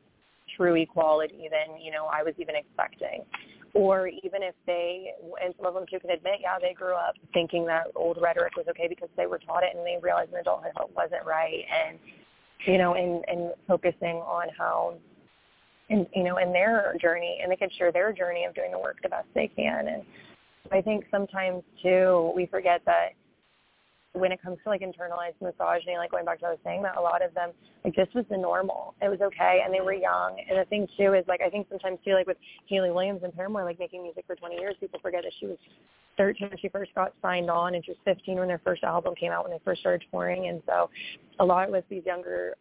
true 0.57 0.75
equality 0.75 1.47
than 1.49 1.79
you 1.81 1.91
know 1.91 2.05
I 2.05 2.23
was 2.23 2.33
even 2.37 2.55
expecting. 2.55 3.23
Or 3.75 4.07
even 4.07 4.41
if 4.41 4.55
they, 4.65 5.13
and 5.45 5.53
some 5.55 5.67
of 5.67 5.75
them 5.75 5.85
too 5.87 5.99
can 5.99 6.09
admit, 6.09 6.39
yeah, 6.41 6.57
they 6.59 6.73
grew 6.73 6.95
up 6.95 7.13
thinking 7.33 7.67
that 7.67 7.85
old 7.95 8.17
rhetoric 8.19 8.55
was 8.57 8.65
okay 8.67 8.87
because 8.87 9.09
they 9.15 9.27
were 9.27 9.37
taught 9.37 9.61
it, 9.61 9.75
and 9.75 9.85
they 9.85 9.99
realized 10.01 10.33
in 10.33 10.39
adulthood 10.39 10.71
it 10.75 10.95
wasn't 10.95 11.23
right, 11.23 11.65
and 11.69 11.99
you 12.65 12.79
know, 12.79 12.95
and 12.95 13.23
and 13.27 13.53
focusing 13.67 14.17
on 14.17 14.47
how, 14.57 14.95
and 15.89 16.07
you 16.15 16.23
know, 16.23 16.37
in 16.37 16.51
their 16.51 16.95
journey, 17.01 17.39
and 17.41 17.51
they 17.51 17.55
can 17.55 17.69
share 17.77 17.91
their 17.91 18.13
journey 18.13 18.45
of 18.45 18.53
doing 18.55 18.71
the 18.71 18.79
work 18.79 18.97
the 19.01 19.09
best 19.09 19.27
they 19.33 19.47
can, 19.47 19.87
and 19.87 20.03
I 20.71 20.81
think 20.81 21.05
sometimes 21.11 21.63
too 21.81 22.31
we 22.35 22.45
forget 22.45 22.81
that 22.85 23.09
when 24.13 24.31
it 24.31 24.41
comes 24.41 24.57
to 24.63 24.69
like 24.69 24.81
internalized 24.81 25.39
misogyny, 25.41 25.97
like 25.97 26.11
going 26.11 26.25
back 26.25 26.39
to 26.39 26.45
what 26.45 26.49
I 26.49 26.51
was 26.53 26.59
saying, 26.63 26.81
that 26.83 26.97
a 26.97 27.01
lot 27.01 27.23
of 27.23 27.33
them 27.33 27.51
like 27.83 27.95
this 27.95 28.07
was 28.15 28.25
the 28.29 28.37
normal. 28.37 28.95
It 29.01 29.09
was 29.09 29.21
okay 29.21 29.61
and 29.63 29.73
they 29.73 29.81
were 29.81 29.93
young. 29.93 30.37
And 30.49 30.59
the 30.59 30.65
thing 30.65 30.87
too 30.97 31.13
is 31.13 31.25
like 31.27 31.41
I 31.41 31.49
think 31.49 31.67
sometimes 31.69 31.99
too 32.03 32.13
like 32.13 32.27
with 32.27 32.37
Hayley 32.67 32.91
Williams 32.91 33.21
and 33.23 33.33
Paramore 33.33 33.63
like 33.63 33.79
making 33.79 34.03
music 34.03 34.23
for 34.25 34.35
twenty 34.35 34.55
years, 34.55 34.75
people 34.79 34.99
forget 34.99 35.23
that 35.23 35.33
she 35.39 35.45
was 35.45 35.57
thirteen 36.17 36.49
when 36.49 36.57
she 36.59 36.69
first 36.69 36.93
got 36.95 37.13
signed 37.21 37.49
on 37.49 37.75
and 37.75 37.85
she 37.85 37.91
was 37.91 37.99
fifteen 38.03 38.39
when 38.39 38.47
their 38.47 38.61
first 38.63 38.83
album 38.83 39.13
came 39.15 39.31
out 39.31 39.43
when 39.43 39.51
they 39.51 39.61
first 39.63 39.81
started 39.81 40.05
touring 40.11 40.47
and 40.47 40.61
so 40.65 40.89
a 41.39 41.45
lot 41.45 41.69
with 41.71 41.85
these 41.89 42.03
younger 42.05 42.55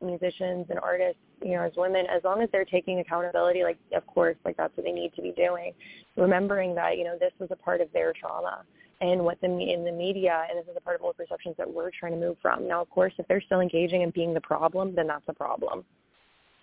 musicians 0.00 0.66
and 0.70 0.78
artists, 0.78 1.20
you 1.42 1.52
know, 1.52 1.62
as 1.62 1.72
women, 1.76 2.06
as 2.06 2.22
long 2.24 2.42
as 2.42 2.48
they're 2.52 2.64
taking 2.64 3.00
accountability, 3.00 3.62
like 3.62 3.78
of 3.94 4.06
course, 4.06 4.36
like 4.44 4.56
that's 4.56 4.76
what 4.76 4.84
they 4.84 4.92
need 4.92 5.12
to 5.14 5.22
be 5.22 5.32
doing. 5.32 5.72
Remembering 6.16 6.74
that, 6.74 6.96
you 6.96 7.04
know, 7.04 7.16
this 7.18 7.32
was 7.38 7.48
a 7.50 7.56
part 7.56 7.80
of 7.80 7.92
their 7.92 8.12
trauma 8.12 8.64
and 9.00 9.22
what 9.22 9.40
the 9.40 9.46
in 9.46 9.84
the 9.84 9.92
media 9.92 10.46
and 10.48 10.58
this 10.58 10.68
is 10.68 10.76
a 10.76 10.80
part 10.80 10.96
of 10.96 11.02
all 11.02 11.12
the 11.12 11.24
perceptions 11.24 11.56
that 11.56 11.72
we're 11.72 11.90
trying 11.90 12.12
to 12.12 12.18
move 12.18 12.36
from. 12.42 12.66
Now 12.66 12.80
of 12.80 12.90
course 12.90 13.12
if 13.18 13.26
they're 13.28 13.40
still 13.40 13.60
engaging 13.60 14.02
and 14.02 14.12
being 14.12 14.34
the 14.34 14.40
problem, 14.40 14.94
then 14.94 15.06
that's 15.06 15.24
a 15.28 15.32
problem. 15.32 15.84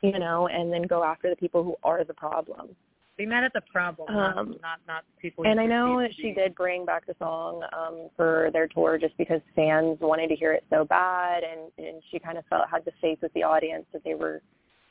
You 0.01 0.19
know, 0.19 0.47
and 0.47 0.71
then 0.71 0.83
go 0.83 1.03
after 1.03 1.29
the 1.29 1.35
people 1.35 1.63
who 1.63 1.75
are 1.83 2.03
the 2.03 2.13
problem. 2.13 2.75
Be 3.17 3.25
mad 3.25 3.45
at 3.45 3.53
the 3.53 3.61
problem, 3.71 4.09
Um, 4.09 4.57
not, 4.61 4.79
not 4.87 5.05
people. 5.21 5.45
And 5.45 5.57
I 5.57 5.65
know 5.65 6.01
that 6.01 6.13
she 6.13 6.33
did 6.33 6.53
bring 6.53 6.85
back 6.85 7.05
the 7.05 7.15
song 7.17 7.63
um 7.71 8.09
for 8.17 8.49
their 8.51 8.67
tour 8.67 8.97
just 8.97 9.17
because 9.17 9.39
fans 9.55 9.99
wanted 10.01 10.27
to 10.27 10.35
hear 10.35 10.51
it 10.51 10.65
so 10.69 10.83
bad 10.83 11.43
and 11.43 11.71
and 11.77 12.03
she 12.11 12.19
kind 12.19 12.37
of 12.37 12.45
felt 12.47 12.67
had 12.69 12.83
the 12.83 12.91
faith 12.99 13.19
with 13.21 13.31
the 13.33 13.43
audience 13.43 13.85
that 13.93 14.03
they 14.03 14.15
were 14.15 14.41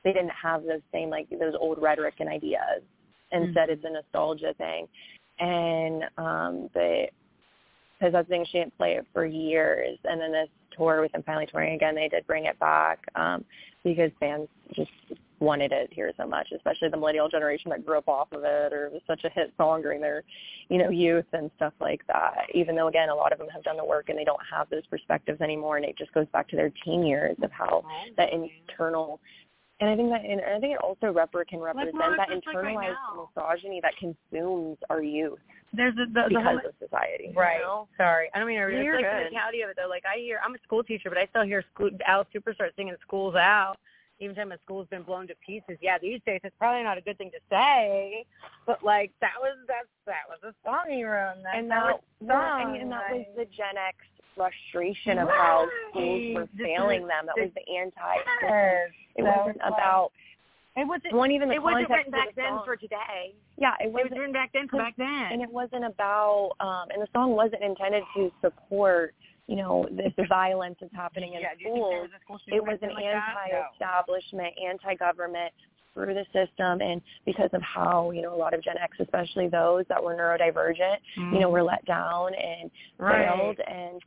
they 0.05 0.13
didn't 0.13 0.31
have 0.31 0.63
those 0.63 0.81
same 0.91 1.11
like 1.11 1.29
those 1.31 1.55
old 1.59 1.79
rhetoric 1.83 2.15
and 2.21 2.31
ideas. 2.31 2.83
Instead 3.33 3.69
it's 3.69 3.85
a 3.85 3.91
nostalgia 3.91 4.55
thing. 4.57 4.89
And 5.39 6.05
um 6.17 6.71
but 6.73 7.11
because 7.99 8.13
that's 8.15 8.27
the 8.27 8.35
thing 8.35 8.47
she 8.51 8.59
didn't 8.59 8.77
play 8.79 8.93
it 8.95 9.07
for 9.13 9.27
years 9.27 9.99
and 10.05 10.19
then 10.19 10.33
this 10.33 10.49
tour 10.77 11.03
with 11.03 11.13
them 11.13 11.23
finally 11.27 11.47
touring 11.47 11.75
again 11.75 11.95
they 11.95 12.09
did 12.09 12.27
bring 12.27 12.47
it 12.47 12.59
back 12.59 13.01
um 13.17 13.45
because 13.85 14.11
fans 14.18 14.49
just 14.75 14.90
wanted 15.40 15.73
it 15.73 15.92
here 15.92 16.11
so 16.16 16.27
much 16.27 16.49
especially 16.55 16.88
the 16.88 16.97
millennial 16.97 17.29
generation 17.29 17.68
that 17.70 17.85
grew 17.85 17.99
up 17.99 18.09
off 18.09 18.33
of 18.33 18.44
it 18.44 18.73
or 18.73 18.87
it 18.87 18.92
was 18.92 19.03
such 19.07 19.25
a 19.25 19.29
hit 19.31 19.53
song 19.57 19.83
during 19.83 20.01
their 20.01 20.23
you 20.68 20.79
know 20.79 20.90
youth 20.90 21.27
and 21.33 21.51
stuff 21.57 21.73
like 21.81 22.07
that. 22.07 22.47
Even 22.55 22.75
though 22.75 22.88
again 22.88 23.09
a 23.09 23.14
lot 23.14 23.33
of 23.33 23.38
them 23.38 23.49
have 23.49 23.62
done 23.62 23.77
the 23.77 23.85
work 23.85 24.09
and 24.09 24.18
they 24.18 24.25
don't 24.25 24.40
have 24.51 24.68
those 24.70 24.87
perspectives 24.87 25.40
anymore 25.40 25.77
and 25.77 25.85
it 25.85 25.97
just 25.97 26.12
goes 26.14 26.27
back 26.33 26.49
to 26.49 26.57
their 26.57 26.70
teen 26.85 27.05
years 27.05 27.37
of 27.42 27.51
how 27.51 27.85
that 28.16 28.31
internal 28.33 29.20
and 29.81 29.91
I 29.91 29.97
think 29.97 30.11
that 30.11 30.25
and 30.25 30.41
I 30.41 30.61
think 30.61 30.75
it 30.75 30.81
also 30.83 31.13
repre- 31.13 31.47
can 31.49 31.61
represent 31.61 31.95
that 32.17 32.29
just 32.29 32.47
like 32.47 32.57
right 32.57 32.77
internalized 32.95 33.29
misogyny 33.37 33.81
that 33.83 33.95
consumes 33.97 34.79
our 34.91 35.03
youth 35.03 35.39
There's 35.73 35.95
a, 35.95 36.07
the, 36.07 36.23
the 36.23 36.29
because 36.29 36.45
whole, 36.45 36.59
of 36.59 36.75
society. 36.79 37.31
you 37.33 37.39
Right. 37.39 37.61
know? 37.61 37.89
Sorry, 37.97 38.31
I 38.35 38.39
don't 38.39 38.47
mean 38.49 38.59
to. 38.61 38.69
No, 38.71 38.77
It's 38.77 38.85
you're 38.85 38.97
like 38.97 39.11
the 39.11 39.25
mentality 39.31 39.63
of 39.63 39.71
it 39.71 39.77
though. 39.77 39.89
Like 39.89 40.05
I 40.07 40.19
hear, 40.19 40.39
I'm 40.45 40.55
a 40.55 40.59
school 40.65 40.85
teacher, 40.85 41.09
but 41.11 41.19
I 41.19 41.27
still 41.27 41.43
hear 41.45 41.65
school, 41.75 41.91
Alice 42.07 42.29
Cooper 42.33 42.55
start 42.55 42.73
singing 42.77 42.95
"School's 43.07 43.35
Out." 43.35 43.77
Even 44.21 44.37
time 44.37 44.51
my 44.51 44.57
school's 44.65 44.87
been 44.89 45.03
blown 45.03 45.27
to 45.27 45.35
pieces. 45.45 45.77
Yeah, 45.83 45.99
these 45.99 46.21
days 46.25 46.41
it's 46.45 46.55
probably 46.57 46.85
not 46.85 46.97
a 46.97 47.01
good 47.01 47.19
thing 47.19 47.33
to 47.33 47.41
say, 47.51 48.25
but 48.65 48.85
like 48.85 49.11
that 49.21 49.35
was 49.41 49.57
that's 49.67 49.89
that 50.07 50.23
was 50.31 50.39
a 50.47 50.55
song 50.65 50.85
he 50.89 51.03
wrote. 51.03 51.35
And, 51.35 51.45
that's 51.45 51.59
and 51.59 51.73
how 51.73 51.87
that, 51.87 51.95
it's 51.97 52.29
that 52.29 52.63
sung, 52.63 52.75
and, 52.75 52.83
and 52.83 52.93
that 52.93 53.11
was 53.11 53.27
the 53.37 53.45
Gen 53.47 53.75
X 53.77 53.97
frustration 54.37 55.18
of 55.18 55.29
how 55.29 55.66
schools 55.90 56.35
were 56.35 56.49
failing 56.59 57.07
them. 57.07 57.27
That 57.27 57.37
was 57.37 57.51
the 57.55 57.64
anti. 57.73 58.14
It 59.16 59.23
wasn't 59.23 59.57
was 59.59 59.73
about. 59.73 60.11
it 60.77 60.87
wasn't. 60.87 61.12
It 61.12 61.14
wasn't 61.14 61.33
even 61.35 61.49
the 61.49 61.55
It 61.55 61.62
wasn't 61.62 61.90
written 61.90 62.11
back 62.12 62.35
the 62.35 62.42
then 62.42 62.59
for 62.64 62.77
today. 62.77 63.35
Yeah, 63.57 63.75
it 63.81 63.90
was 63.90 63.90
It 63.90 63.92
was 63.92 64.03
wasn't. 64.11 64.18
written 64.20 64.33
back 64.33 64.51
then 64.53 64.68
for 64.68 64.79
back 64.79 64.94
then. 64.97 65.29
and 65.33 65.42
it 65.42 65.51
wasn't 65.51 65.85
about. 65.85 66.53
um 66.61 66.87
And 66.92 67.01
the 67.03 67.09
song 67.12 67.33
wasn't 67.33 67.62
intended 67.62 68.03
to 68.16 68.31
support. 68.40 69.14
You 69.47 69.57
know, 69.57 69.87
this 69.92 70.12
violence 70.27 70.77
that's 70.81 70.94
happening 70.94 71.35
in 71.35 71.40
yeah, 71.42 71.53
do 71.59 71.64
you 71.68 71.75
think 71.75 71.85
there 71.90 72.09
schools. 72.25 72.40
school 72.49 72.57
It 72.57 72.62
was 72.64 72.79
an 72.81 72.94
like? 72.94 73.05
No. 73.05 73.11
anti-establishment, 73.12 74.55
anti-government 74.57 75.53
through 75.94 76.14
the 76.14 76.24
system 76.33 76.80
and 76.80 77.00
because 77.24 77.50
of 77.52 77.62
how 77.62 78.11
you 78.11 78.20
know 78.20 78.35
a 78.35 78.37
lot 78.37 78.52
of 78.52 78.62
gen 78.62 78.76
x 78.83 78.96
especially 79.00 79.48
those 79.48 79.85
that 79.88 80.02
were 80.02 80.14
neurodivergent 80.14 80.96
mm. 81.18 81.33
you 81.33 81.40
know 81.40 81.48
were 81.48 81.62
let 81.62 81.85
down 81.87 82.33
and 82.35 82.70
right. 82.98 83.28
failed 83.28 83.59
and 83.66 84.00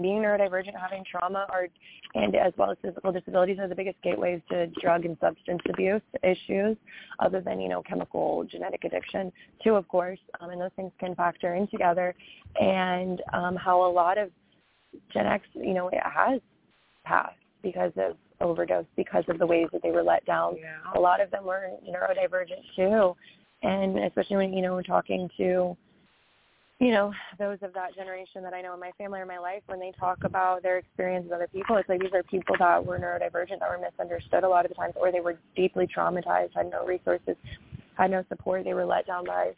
being 0.00 0.18
neurodivergent 0.18 0.78
having 0.78 1.02
trauma 1.10 1.46
are 1.48 1.68
and 2.14 2.34
as 2.36 2.52
well 2.56 2.70
as 2.70 2.76
physical 2.82 3.12
disabilities 3.12 3.58
are 3.58 3.68
the 3.68 3.74
biggest 3.74 3.96
gateways 4.02 4.40
to 4.50 4.66
drug 4.80 5.04
and 5.04 5.16
substance 5.20 5.60
abuse 5.70 6.02
issues 6.22 6.76
other 7.18 7.40
than 7.40 7.60
you 7.60 7.68
know 7.68 7.82
chemical 7.82 8.44
genetic 8.50 8.84
addiction 8.84 9.32
too 9.64 9.74
of 9.74 9.88
course 9.88 10.18
um, 10.40 10.50
and 10.50 10.60
those 10.60 10.70
things 10.76 10.92
can 11.00 11.14
factor 11.14 11.54
in 11.54 11.66
together 11.68 12.14
and 12.60 13.22
um, 13.32 13.56
how 13.56 13.84
a 13.84 13.90
lot 13.90 14.18
of 14.18 14.30
gen 15.12 15.26
x 15.26 15.46
you 15.54 15.74
know 15.74 15.88
it 15.88 16.00
has 16.04 16.40
passed 17.04 17.36
because 17.62 17.92
of 17.96 18.16
overdose 18.40 18.86
because 18.96 19.24
of 19.28 19.38
the 19.38 19.46
ways 19.46 19.68
that 19.72 19.82
they 19.82 19.90
were 19.90 20.02
let 20.02 20.24
down. 20.26 20.56
Yeah. 20.60 20.76
A 20.94 21.00
lot 21.00 21.20
of 21.20 21.30
them 21.30 21.44
were 21.44 21.70
neurodivergent 21.88 22.64
too, 22.74 23.16
and 23.62 23.98
especially 23.98 24.36
when 24.36 24.52
you 24.52 24.62
know 24.62 24.80
talking 24.82 25.28
to 25.36 25.76
you 26.78 26.90
know 26.90 27.12
those 27.38 27.58
of 27.62 27.72
that 27.74 27.94
generation 27.94 28.42
that 28.42 28.52
I 28.52 28.60
know 28.60 28.74
in 28.74 28.80
my 28.80 28.92
family 28.98 29.20
or 29.20 29.26
my 29.26 29.38
life 29.38 29.62
when 29.66 29.80
they 29.80 29.92
talk 29.98 30.18
about 30.24 30.62
their 30.62 30.78
experience 30.78 31.24
with 31.24 31.32
other 31.32 31.48
people, 31.48 31.76
it's 31.76 31.88
like 31.88 32.00
these 32.00 32.12
are 32.12 32.22
people 32.24 32.54
that 32.58 32.84
were 32.84 32.98
neurodivergent 32.98 33.60
that 33.60 33.68
were 33.68 33.80
misunderstood 33.80 34.44
a 34.44 34.48
lot 34.48 34.64
of 34.64 34.70
the 34.70 34.74
times, 34.74 34.94
or 34.96 35.10
they 35.10 35.20
were 35.20 35.38
deeply 35.54 35.86
traumatized, 35.86 36.50
had 36.54 36.70
no 36.70 36.84
resources, 36.84 37.36
had 37.96 38.10
no 38.10 38.24
support, 38.28 38.64
they 38.64 38.74
were 38.74 38.84
let 38.84 39.06
down 39.06 39.24
by 39.24 39.52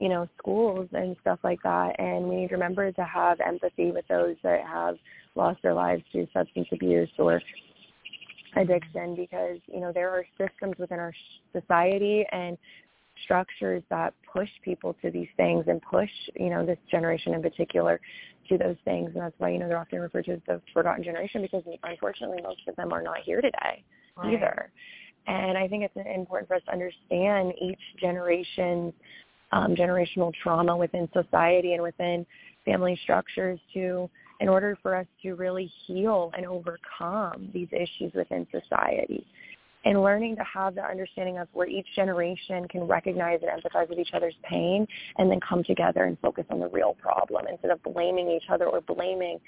you 0.00 0.08
know 0.08 0.28
schools 0.38 0.88
and 0.92 1.16
stuff 1.20 1.38
like 1.44 1.62
that, 1.62 1.94
and 2.00 2.28
we 2.28 2.36
need 2.36 2.48
to 2.48 2.54
remember 2.54 2.90
to 2.90 3.04
have 3.04 3.38
empathy 3.40 3.92
with 3.92 4.06
those 4.08 4.34
that 4.42 4.66
have 4.66 4.96
lost 5.36 5.62
their 5.62 5.74
lives 5.74 6.02
through 6.12 6.26
substance 6.32 6.68
abuse 6.72 7.10
or 7.18 7.40
addiction 8.56 9.14
because 9.14 9.58
you 9.66 9.80
know 9.80 9.92
there 9.92 10.10
are 10.10 10.24
systems 10.38 10.74
within 10.78 10.98
our 10.98 11.12
society 11.52 12.24
and 12.32 12.56
structures 13.22 13.82
that 13.90 14.12
push 14.32 14.48
people 14.64 14.94
to 15.02 15.10
these 15.10 15.28
things 15.36 15.64
and 15.68 15.80
push 15.82 16.10
you 16.38 16.50
know 16.50 16.64
this 16.64 16.78
generation 16.90 17.34
in 17.34 17.42
particular 17.42 18.00
to 18.48 18.58
those 18.58 18.76
things 18.84 19.10
and 19.14 19.22
that's 19.22 19.34
why 19.38 19.50
you 19.50 19.58
know 19.58 19.68
they're 19.68 19.78
often 19.78 20.00
referred 20.00 20.24
to 20.24 20.32
as 20.32 20.40
the 20.46 20.60
forgotten 20.72 21.02
generation 21.02 21.42
because 21.42 21.62
unfortunately 21.84 22.40
most 22.42 22.60
of 22.68 22.74
them 22.76 22.92
are 22.92 23.02
not 23.02 23.18
here 23.24 23.40
today 23.40 23.82
right. 24.16 24.34
either 24.34 24.70
and 25.26 25.56
i 25.56 25.68
think 25.68 25.84
it's 25.84 25.96
important 26.14 26.48
for 26.48 26.56
us 26.56 26.62
to 26.66 26.72
understand 26.72 27.52
each 27.60 27.78
generation's 28.00 28.92
um, 29.52 29.74
generational 29.76 30.32
trauma 30.42 30.76
within 30.76 31.08
society 31.12 31.74
and 31.74 31.82
within 31.82 32.26
family 32.64 32.98
structures 33.04 33.60
to 33.72 34.10
in 34.40 34.48
order 34.48 34.76
for 34.82 34.94
us 34.94 35.06
to 35.22 35.34
really 35.34 35.70
heal 35.86 36.30
and 36.36 36.46
overcome 36.46 37.48
these 37.52 37.68
issues 37.72 38.12
within 38.14 38.46
society. 38.50 39.26
And 39.86 40.02
learning 40.02 40.36
to 40.36 40.44
have 40.44 40.74
the 40.74 40.82
understanding 40.82 41.38
of 41.38 41.48
where 41.52 41.68
each 41.68 41.86
generation 41.94 42.66
can 42.68 42.84
recognize 42.84 43.40
and 43.42 43.50
empathize 43.50 43.88
with 43.88 43.98
each 43.98 44.14
other's 44.14 44.34
pain 44.42 44.86
and 45.18 45.30
then 45.30 45.40
come 45.46 45.62
together 45.62 46.04
and 46.04 46.18
focus 46.20 46.46
on 46.50 46.58
the 46.58 46.68
real 46.68 46.94
problem 46.94 47.44
instead 47.50 47.70
of 47.70 47.82
blaming 47.82 48.30
each 48.30 48.48
other 48.50 48.66
or 48.66 48.80
blaming, 48.80 49.38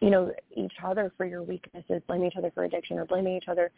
you 0.00 0.10
know, 0.10 0.32
each 0.54 0.74
other 0.84 1.12
for 1.16 1.26
your 1.26 1.42
weaknesses, 1.42 2.00
blaming 2.06 2.28
each 2.28 2.36
other 2.36 2.52
for 2.54 2.64
addiction 2.64 2.98
or 2.98 3.04
blaming 3.04 3.36
each 3.36 3.48
other 3.48 3.72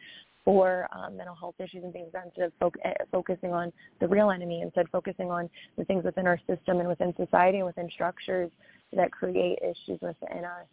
for 0.45 0.87
um, 0.95 1.17
mental 1.17 1.35
health 1.35 1.55
issues 1.57 1.83
and 1.83 1.93
things 1.93 2.09
instead 2.25 2.45
of 2.45 2.53
fo- 2.59 2.71
eh, 2.85 2.93
focusing 3.11 3.51
on 3.51 3.73
the 3.99 4.07
real 4.07 4.29
enemy, 4.29 4.61
instead 4.61 4.87
focusing 4.91 5.31
on 5.31 5.49
the 5.79 5.85
things 5.85 6.05
within 6.05 6.27
our 6.27 6.39
system 6.47 6.79
and 6.79 6.87
within 6.87 7.11
society 7.17 7.57
and 7.57 7.65
within 7.65 7.89
structures 7.89 8.51
that 8.93 9.11
create 9.11 9.59
issues 9.61 9.99
within 10.01 10.45
us 10.45 10.67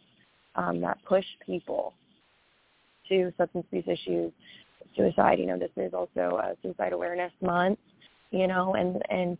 um, 0.55 0.81
that 0.81 0.97
push 1.07 1.25
people 1.45 1.93
to 3.09 3.31
substance 3.37 3.65
abuse 3.71 3.85
issues, 3.87 4.31
suicide. 4.95 5.39
You 5.39 5.47
know, 5.47 5.59
this 5.59 5.71
is 5.77 5.93
also 5.93 6.39
a 6.41 6.55
suicide 6.61 6.93
awareness 6.93 7.31
month. 7.41 7.79
You 8.31 8.47
know, 8.47 8.73
and 8.75 9.01
and 9.09 9.37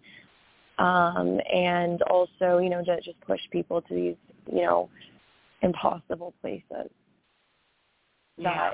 um, 0.77 1.39
and 1.53 2.01
also 2.03 2.59
you 2.59 2.69
know 2.69 2.83
to 2.83 3.01
just 3.01 3.19
push 3.21 3.41
people 3.51 3.81
to 3.81 3.93
these 3.93 4.15
you 4.51 4.61
know 4.61 4.89
impossible 5.61 6.33
places 6.41 6.91
yeah. 8.37 8.71
that 8.71 8.73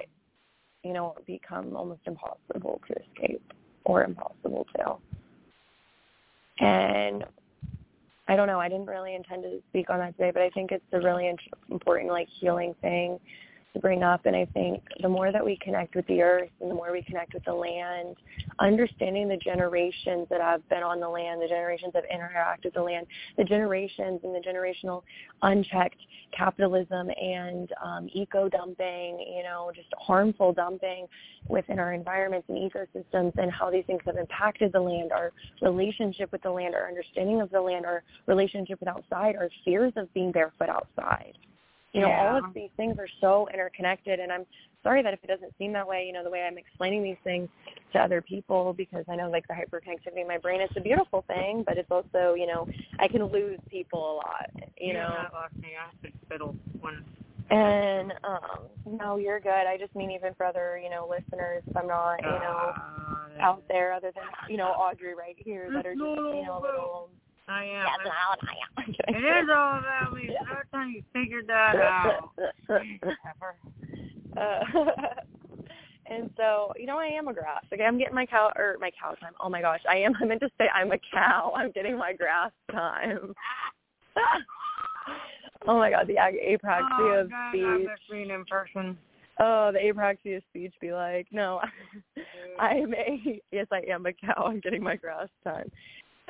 you 0.84 0.94
know 0.94 1.16
become 1.26 1.76
almost 1.76 2.02
impossible 2.06 2.82
to 2.88 2.96
escape 3.02 3.54
or 3.86 4.04
impossible 4.04 4.66
to. 4.76 4.96
And 6.64 7.24
I 8.32 8.38
don't 8.38 8.48
know. 8.48 8.62
I 8.62 8.70
didn't 8.70 8.86
really 8.86 9.14
intend 9.14 9.44
to 9.44 9.60
speak 9.68 9.90
on 9.90 10.00
that 10.00 10.16
today, 10.16 10.32
but 10.34 10.42
I 10.42 10.50
think 10.52 10.72
it's 10.72 10.86
a 10.94 11.00
really 11.02 11.30
important 11.70 12.10
like 12.10 12.30
healing 12.40 12.74
thing 12.82 13.20
to 13.74 13.80
bring 13.80 14.04
up. 14.04 14.26
And 14.26 14.36
I 14.36 14.46
think 14.54 14.84
the 15.02 15.10
more 15.10 15.32
that 15.32 15.44
we 15.44 15.58
connect 15.62 15.96
with 15.96 16.06
the 16.08 16.22
earth 16.22 16.50
and 16.60 16.70
the 16.70 16.76
more 16.76 16.92
we 16.92 17.02
connect 17.02 17.34
with 17.34 17.46
the 17.46 17.54
land, 17.54 18.16
understanding 18.60 19.28
the 19.28 19.38
generations 19.38 20.28
that 20.30 20.42
have 20.42 20.68
been 20.70 20.84
on 20.84 21.00
the 21.00 21.08
land, 21.08 21.42
the 21.42 21.48
generations 21.48 21.94
that 21.94 22.04
interact 22.14 22.66
with 22.66 22.74
the 22.74 22.82
land, 22.82 23.08
the 23.38 23.44
generations 23.44 24.20
and 24.24 24.36
the 24.36 24.40
generational 24.40 25.04
unchecked 25.42 26.02
capitalism 26.38 27.10
and 27.22 27.72
um, 27.84 28.10
eco 28.14 28.50
dumping, 28.50 29.20
you 29.20 29.44
know, 29.44 29.72
just 29.74 29.88
harmful 29.98 30.54
dumping 30.54 31.08
within 31.48 31.80
our 31.80 31.94
environments 31.94 32.48
and 32.50 32.58
ecosystems 32.58 33.34
and 33.38 33.52
how 33.52 33.70
these 33.70 33.86
things 33.86 34.02
have 34.06 34.18
impacted 34.18 34.72
the 34.74 34.80
land, 34.80 35.12
our 35.12 35.32
relationship 35.62 36.32
with 36.32 36.42
the 36.42 36.52
land, 36.52 36.76
our 36.76 36.88
understanding 36.88 37.42
of 37.42 37.50
the 37.52 37.62
land, 37.62 37.86
our 37.86 38.04
relationship 38.28 38.80
with 38.80 38.90
outside, 38.90 39.36
our 39.36 39.50
fears 39.64 39.94
of 39.96 40.14
being 40.14 40.32
barefoot 40.32 40.70
outside. 40.70 41.38
You 41.94 42.02
know, 42.02 42.08
yeah. 42.08 42.32
all 42.34 42.46
of 42.46 42.54
these 42.54 42.70
things 42.78 42.98
are 43.00 43.08
so 43.20 43.50
interconnected 43.54 44.20
and 44.20 44.32
I'm 44.32 44.46
sorry 44.84 45.04
that 45.04 45.14
if 45.14 45.24
it 45.24 45.28
doesn't 45.28 45.54
seem 45.58 45.74
that 45.74 45.88
way, 45.88 46.06
you 46.06 46.14
know, 46.14 46.24
the 46.24 46.30
way 46.30 46.42
I'm 46.42 46.58
explaining 46.58 47.04
these 47.04 47.18
things 47.24 47.50
to 47.94 48.00
other 48.00 48.22
people 48.22 48.74
because 48.74 49.06
I 49.10 49.16
know 49.16 49.30
like 49.30 49.48
the 49.48 49.54
hyperconnectivity 49.54 50.22
in 50.22 50.28
my 50.28 50.38
brain, 50.38 50.62
it's 50.62 50.74
a 50.78 50.82
beautiful 50.82 51.24
thing, 51.28 51.64
but 51.66 51.78
it's 51.78 51.92
also, 51.92 52.34
you 52.36 52.48
know, 52.48 52.68
I 53.00 53.08
can 53.08 53.24
lose 53.26 53.60
people 53.70 54.00
a 54.00 54.16
lot, 54.16 54.50
you 54.78 54.94
know. 54.94 55.10
Yeah, 55.14 55.28
lost 55.34 55.54
one. 56.80 57.06
And 57.50 58.14
um 58.24 58.68
no, 58.86 59.18
you're 59.18 59.40
good. 59.40 59.50
I 59.50 59.78
just 59.78 59.96
mean 59.96 60.12
even 60.12 60.34
for 60.36 60.46
other, 60.46 60.80
you 60.82 60.90
know, 60.90 61.08
listeners, 61.10 61.64
if 61.68 61.76
I'm 61.76 61.88
not, 61.88 62.22
you 62.22 62.30
know, 62.30 62.72
uh, 62.76 63.42
out 63.42 63.64
there 63.68 63.94
other 63.94 64.12
than, 64.16 64.24
you 64.50 64.58
know, 64.58 64.70
Audrey 64.70 65.16
right 65.16 65.36
here 65.38 65.70
that 65.74 65.86
are 65.86 65.94
just, 65.94 66.04
you 66.04 66.44
know, 66.46 66.62
little 66.64 67.10
I 67.52 67.66
am. 67.66 67.86
That's 67.86 68.08
loud. 68.08 68.38
I 68.44 68.56
am. 68.64 68.96
It 69.16 69.44
is 69.44 69.50
all 69.50 69.80
about 69.80 70.14
me. 70.16 70.28
The 70.28 70.78
time 70.78 70.92
you 70.92 71.04
figured 71.14 71.48
that 71.48 71.76
out. 71.76 72.32
uh, 74.38 74.86
and 76.06 76.32
so, 76.38 76.72
you 76.78 76.86
know, 76.86 76.98
I 76.98 77.08
am 77.08 77.28
a 77.28 77.34
grass. 77.34 77.64
Like 77.72 77.82
I'm 77.82 77.98
getting 77.98 78.16
my 78.16 78.26
cow 78.26 78.52
or 78.56 78.78
my 78.80 78.92
cow 79.00 79.16
time. 79.16 79.34
Oh 79.42 79.50
my 79.50 79.62
gosh, 79.62 79.82
I 79.90 79.98
am. 79.98 80.14
I 80.22 80.26
meant 80.26 80.40
to 80.42 80.50
say 80.58 80.70
I'm 80.74 80.92
a 80.92 80.98
cow. 81.14 81.54
I'm 81.56 81.72
getting 81.72 81.98
my 81.98 82.14
grass 82.14 82.52
time. 82.72 83.34
oh 85.68 85.78
my 85.78 85.90
god, 85.90 86.08
the 86.08 86.18
ag- 86.18 86.36
apraxia 86.36 87.00
oh, 87.00 87.22
of 87.22 87.30
God, 87.30 87.52
speech. 87.52 87.64
I 87.66 87.78
miss 87.78 88.30
in 88.30 88.46
person. 88.46 88.98
Oh, 89.40 89.72
the 89.74 89.80
apraxia 89.80 90.38
of 90.38 90.44
speech 90.50 90.74
be 90.80 90.94
like, 90.94 91.28
no, 91.32 91.60
I'm 92.60 92.94
a 92.94 93.42
yes, 93.52 93.68
I 93.72 93.82
am 93.90 94.06
a 94.06 94.14
cow. 94.14 94.46
I'm 94.46 94.60
getting 94.62 94.84
my 94.84 94.96
grass 94.96 95.28
time. 95.44 95.70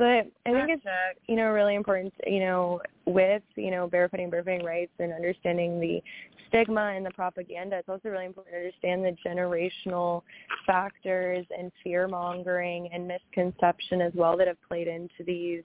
But 0.01 0.25
I 0.47 0.51
think 0.51 0.69
it's 0.71 0.83
you 1.27 1.35
know 1.35 1.51
really 1.51 1.75
important 1.75 2.11
you 2.25 2.39
know 2.39 2.81
with 3.05 3.43
you 3.55 3.69
know 3.69 3.87
barefooting 3.87 4.31
barefooting 4.31 4.63
rights 4.63 4.93
and 4.97 5.13
understanding 5.13 5.79
the 5.79 6.01
stigma 6.47 6.93
and 6.95 7.05
the 7.05 7.11
propaganda. 7.11 7.77
It's 7.77 7.87
also 7.87 8.09
really 8.09 8.25
important 8.25 8.55
to 8.55 8.57
understand 8.57 9.05
the 9.05 9.15
generational 9.23 10.23
factors 10.65 11.45
and 11.55 11.71
fear 11.83 12.07
mongering 12.07 12.89
and 12.91 13.07
misconception 13.07 14.01
as 14.01 14.11
well 14.15 14.35
that 14.37 14.47
have 14.47 14.57
played 14.67 14.87
into 14.87 15.23
these 15.23 15.61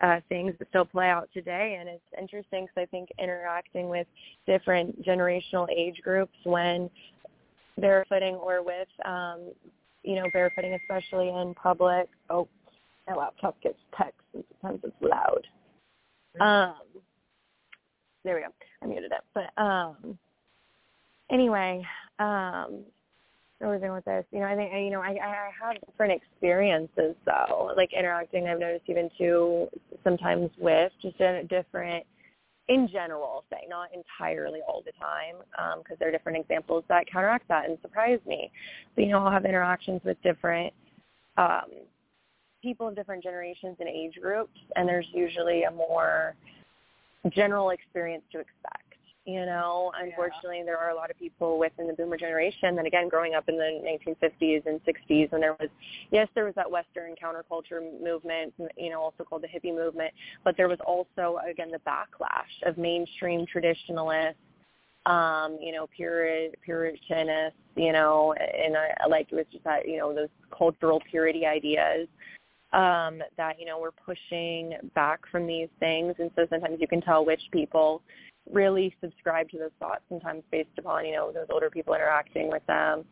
uh, 0.00 0.20
things 0.30 0.54
that 0.58 0.68
still 0.70 0.86
play 0.86 1.10
out 1.10 1.28
today. 1.34 1.76
And 1.78 1.90
it's 1.90 2.02
interesting 2.18 2.64
because 2.64 2.82
I 2.84 2.86
think 2.86 3.10
interacting 3.18 3.90
with 3.90 4.06
different 4.46 5.04
generational 5.04 5.68
age 5.70 6.00
groups 6.02 6.38
when 6.44 6.88
barefooting 7.78 8.40
or 8.40 8.64
with 8.64 8.88
um, 9.04 9.50
you 10.04 10.14
know 10.14 10.24
barefooting, 10.34 10.74
especially 10.80 11.28
in 11.28 11.52
public. 11.62 12.08
Oh 12.30 12.48
my 13.06 13.14
laptop 13.14 13.60
gets 13.62 13.78
text 13.96 14.20
and 14.34 14.44
sometimes 14.60 14.80
it's 14.84 14.96
loud. 15.00 15.46
Um, 16.40 16.74
there 18.24 18.36
we 18.36 18.42
go. 18.42 18.48
I 18.82 18.86
muted 18.86 19.12
it. 19.12 19.20
But 19.34 19.62
um, 19.62 20.18
anyway, 21.30 21.82
um, 22.18 22.84
where 23.58 23.70
was 23.70 23.82
I 23.84 23.90
with 23.90 24.04
this? 24.04 24.24
You 24.32 24.40
know, 24.40 24.46
I 24.46 24.56
think 24.56 24.72
you 24.72 24.90
know 24.90 25.00
I 25.00 25.18
I 25.22 25.50
have 25.60 25.80
different 25.86 26.12
experiences 26.12 27.14
though, 27.24 27.72
like 27.76 27.90
interacting. 27.96 28.48
I've 28.48 28.58
noticed 28.58 28.84
even 28.88 29.10
too 29.18 29.68
sometimes 30.04 30.50
with 30.58 30.92
just 31.00 31.20
a 31.20 31.44
different. 31.44 32.04
In 32.68 32.88
general, 32.90 33.44
say 33.50 33.66
not 33.68 33.88
entirely 33.92 34.60
all 34.66 34.82
the 34.86 34.92
time, 34.92 35.34
because 35.78 35.94
um, 35.94 35.96
there 35.98 36.08
are 36.08 36.12
different 36.12 36.38
examples 36.38 36.84
that 36.88 37.10
counteract 37.10 37.48
that 37.48 37.68
and 37.68 37.76
surprise 37.82 38.20
me. 38.24 38.52
But 38.94 39.04
you 39.04 39.10
know, 39.10 39.24
I'll 39.24 39.32
have 39.32 39.44
interactions 39.44 40.00
with 40.04 40.16
different 40.22 40.72
um, 41.36 41.64
people 42.62 42.88
of 42.88 42.94
different 42.94 43.22
generations 43.22 43.76
and 43.80 43.88
age 43.88 44.14
groups, 44.20 44.58
and 44.76 44.88
there's 44.88 45.06
usually 45.12 45.64
a 45.64 45.70
more 45.70 46.34
general 47.30 47.70
experience 47.70 48.24
to 48.32 48.38
expect, 48.38 48.82
you 49.24 49.46
know, 49.46 49.92
unfortunately, 50.00 50.58
yeah. 50.58 50.64
there 50.64 50.78
are 50.78 50.90
a 50.90 50.94
lot 50.94 51.10
of 51.10 51.18
people 51.18 51.58
within 51.58 51.86
the 51.86 51.92
boomer 51.92 52.16
generation 52.16 52.74
that, 52.74 52.86
again, 52.86 53.08
growing 53.08 53.34
up 53.34 53.48
in 53.48 53.56
the 53.56 53.80
1950s 54.06 54.66
and 54.66 54.80
60s, 54.84 55.32
and 55.32 55.42
there 55.42 55.56
was, 55.60 55.68
yes, 56.10 56.28
there 56.34 56.44
was 56.44 56.54
that 56.56 56.70
Western 56.70 57.14
counterculture 57.22 57.80
movement, 58.02 58.52
you 58.76 58.90
know, 58.90 59.00
also 59.00 59.22
called 59.22 59.42
the 59.42 59.48
hippie 59.48 59.74
movement, 59.74 60.12
but 60.44 60.56
there 60.56 60.68
was 60.68 60.78
also, 60.84 61.38
again, 61.48 61.70
the 61.70 61.80
backlash 61.86 62.68
of 62.68 62.78
mainstream 62.78 63.46
traditionalists 63.46 64.38
um, 65.06 65.58
you 65.60 65.72
know, 65.72 65.88
Purit, 65.98 66.52
Puritanists, 66.64 67.52
you 67.74 67.92
know, 67.92 68.34
and 68.34 68.76
I, 68.76 69.06
like 69.08 69.28
it 69.32 69.34
was 69.34 69.46
just 69.50 69.64
that, 69.64 69.88
you 69.88 69.98
know, 69.98 70.14
those 70.14 70.28
cultural 70.56 71.00
purity 71.10 71.44
ideas 71.44 72.06
um, 72.72 73.20
that, 73.36 73.58
you 73.58 73.66
know, 73.66 73.78
we're 73.78 73.90
pushing 73.90 74.74
back 74.94 75.20
from 75.30 75.46
these 75.46 75.68
things. 75.80 76.14
And 76.18 76.30
so 76.36 76.46
sometimes 76.50 76.78
you 76.80 76.88
can 76.88 77.00
tell 77.00 77.24
which 77.24 77.42
people 77.52 78.02
really 78.50 78.94
subscribe 79.00 79.48
to 79.50 79.58
those 79.58 79.70
thoughts 79.78 80.02
sometimes 80.08 80.42
based 80.50 80.70
upon, 80.78 81.06
you 81.06 81.12
know, 81.12 81.32
those 81.32 81.46
older 81.50 81.70
people 81.70 81.94
interacting 81.94 82.50
with 82.50 82.64
them. 82.66 83.04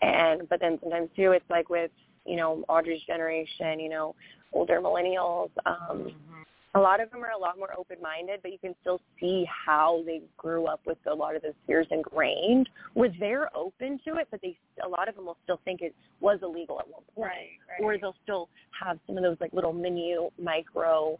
And, 0.00 0.48
but 0.48 0.60
then 0.60 0.78
sometimes 0.82 1.10
too, 1.14 1.32
it's 1.32 1.48
like 1.50 1.68
with, 1.68 1.90
you 2.24 2.36
know, 2.36 2.64
Audrey's 2.68 3.02
generation, 3.02 3.78
you 3.78 3.88
know, 3.88 4.14
older 4.52 4.80
millennials, 4.80 5.50
um, 5.66 5.76
mm-hmm 5.98 6.42
a 6.74 6.80
lot 6.80 7.00
of 7.00 7.10
them 7.10 7.22
are 7.22 7.32
a 7.32 7.38
lot 7.38 7.58
more 7.58 7.68
open-minded, 7.78 8.40
but 8.42 8.50
you 8.50 8.58
can 8.58 8.74
still 8.80 9.00
see 9.20 9.44
how 9.66 10.02
they 10.06 10.22
grew 10.38 10.66
up 10.66 10.80
with 10.86 10.96
a 11.10 11.14
lot 11.14 11.36
of 11.36 11.42
those 11.42 11.52
fears 11.66 11.86
ingrained. 11.90 12.68
Where 12.94 13.10
they're 13.20 13.54
open 13.54 14.00
to 14.06 14.16
it, 14.16 14.28
but 14.30 14.40
they 14.40 14.56
a 14.84 14.88
lot 14.88 15.08
of 15.08 15.14
them 15.14 15.26
will 15.26 15.36
still 15.44 15.60
think 15.64 15.82
it 15.82 15.94
was 16.20 16.38
illegal 16.42 16.80
at 16.80 16.88
one 16.88 17.02
point, 17.14 17.28
right, 17.28 17.80
right. 17.80 17.84
or 17.84 17.98
they'll 17.98 18.16
still 18.22 18.48
have 18.82 18.98
some 19.06 19.18
of 19.18 19.22
those 19.22 19.36
like 19.40 19.52
little 19.52 19.72
mini 19.72 20.16
micro, 20.42 21.18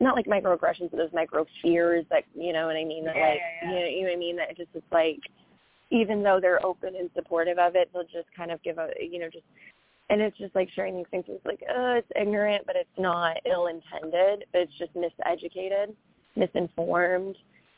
not 0.00 0.16
like 0.16 0.26
microaggressions, 0.26 0.90
but 0.90 0.96
those 0.96 1.12
micro 1.12 1.46
fears 1.62 2.04
that 2.10 2.24
you 2.34 2.52
know 2.52 2.66
what 2.66 2.76
I 2.76 2.84
mean. 2.84 3.04
That 3.04 3.16
yeah, 3.16 3.28
like 3.28 3.38
yeah, 3.62 3.70
yeah. 3.70 3.70
you 3.70 3.80
know, 3.80 3.86
you 3.86 4.02
know 4.02 4.08
what 4.08 4.16
I 4.16 4.18
mean. 4.18 4.36
That 4.36 4.50
it 4.50 4.56
just 4.56 4.70
is 4.74 4.82
like 4.90 5.20
even 5.90 6.22
though 6.22 6.38
they're 6.40 6.64
open 6.66 6.96
and 6.96 7.10
supportive 7.14 7.58
of 7.58 7.76
it, 7.76 7.90
they'll 7.92 8.02
just 8.02 8.28
kind 8.36 8.50
of 8.50 8.60
give 8.64 8.78
a 8.78 8.90
you 9.00 9.20
know 9.20 9.28
just 9.32 9.44
and 10.10 10.20
it's 10.20 10.36
just 10.38 10.54
like 10.54 10.68
sharing 10.74 10.96
these 10.96 11.06
things. 11.10 11.24
It's 11.28 11.44
like 11.44 11.62
oh 11.68 11.94
it's 11.94 12.08
ignorant 12.16 12.64
but 12.66 12.76
it's 12.76 12.88
not 12.98 13.36
ill 13.50 13.66
intended 13.66 14.44
it's 14.54 14.72
just 14.78 14.94
miseducated 14.94 15.94
misinformed 16.36 17.36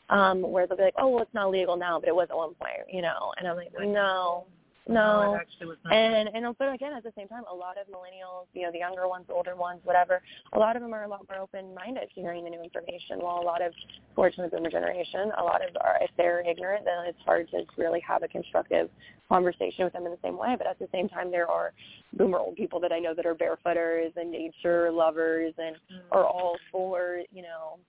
um 0.09 0.41
where 0.41 0.67
they'll 0.67 0.77
be 0.77 0.83
like 0.83 0.93
oh 0.97 1.09
well 1.09 1.23
it's 1.23 1.33
not 1.33 1.51
legal 1.51 1.75
now 1.75 1.99
but 1.99 2.09
it 2.09 2.15
was 2.15 2.27
at 2.29 2.37
one 2.37 2.53
point 2.53 2.71
you 2.91 3.01
know? 3.01 3.33
And 3.37 3.47
i'm 3.47 3.55
like 3.55 3.71
no 3.79 4.45
no, 4.87 5.37
no 5.59 5.71
and 5.91 6.29
and 6.33 6.57
but 6.57 6.73
again 6.73 6.93
at 6.93 7.03
the 7.03 7.11
same 7.15 7.27
time 7.27 7.43
a 7.51 7.55
lot 7.55 7.77
of 7.77 7.87
millennials 7.87 8.45
you 8.53 8.63
know 8.63 8.71
the 8.71 8.79
younger 8.79 9.07
ones 9.07 9.25
the 9.27 9.33
older 9.33 9.55
ones 9.55 9.79
whatever 9.83 10.21
a 10.53 10.59
lot 10.59 10.75
of 10.75 10.81
them 10.81 10.93
are 10.93 11.03
a 11.03 11.07
lot 11.07 11.21
more 11.29 11.39
open 11.39 11.73
minded 11.75 12.09
to 12.13 12.21
hearing 12.21 12.43
the 12.43 12.49
new 12.49 12.61
information 12.61 13.19
while 13.19 13.39
a 13.39 13.45
lot 13.45 13.61
of 13.61 13.73
fortunately 14.15 14.55
boomer 14.55 14.71
generation 14.71 15.31
a 15.37 15.43
lot 15.43 15.61
of 15.63 15.75
are 15.81 15.97
if 16.01 16.09
they're 16.17 16.41
ignorant 16.41 16.83
then 16.85 17.05
it's 17.05 17.21
hard 17.25 17.49
to 17.49 17.63
really 17.77 17.99
have 17.99 18.23
a 18.23 18.27
constructive 18.27 18.89
conversation 19.31 19.85
with 19.85 19.93
them 19.93 20.05
in 20.05 20.11
the 20.11 20.17
same 20.21 20.37
way. 20.37 20.55
But 20.57 20.67
at 20.67 20.77
the 20.77 20.89
same 20.91 21.07
time 21.07 21.31
there 21.31 21.49
are 21.49 21.71
boomer 22.13 22.37
old 22.37 22.57
people 22.57 22.79
that 22.81 22.91
i 22.91 22.99
know 22.99 23.13
that 23.13 23.25
are 23.25 23.33
barefooters 23.33 24.11
and 24.17 24.29
nature 24.29 24.91
lovers 24.91 25.53
and 25.57 25.75
mm-hmm. 25.75 26.17
are 26.17 26.25
all 26.25 26.57
for 26.69 27.21
you 27.31 27.41
know 27.41 27.79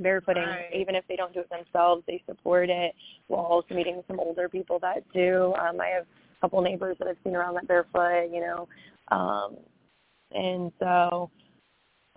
barefooting 0.00 0.46
right. 0.46 0.74
even 0.74 0.94
if 0.94 1.04
they 1.08 1.16
don't 1.16 1.32
do 1.34 1.40
it 1.40 1.50
themselves 1.50 2.02
they 2.06 2.22
support 2.26 2.70
it 2.70 2.94
while 3.26 3.44
also 3.44 3.74
meeting 3.74 4.02
some 4.08 4.18
older 4.20 4.48
people 4.48 4.78
that 4.78 5.02
do 5.12 5.54
um 5.60 5.80
i 5.80 5.86
have 5.88 6.04
a 6.04 6.40
couple 6.40 6.60
neighbors 6.60 6.96
that 6.98 7.08
i've 7.08 7.16
seen 7.24 7.34
around 7.34 7.54
that 7.54 7.66
barefoot 7.68 8.28
you 8.32 8.40
know 8.40 8.68
um 9.10 9.56
and 10.32 10.70
so 10.78 11.30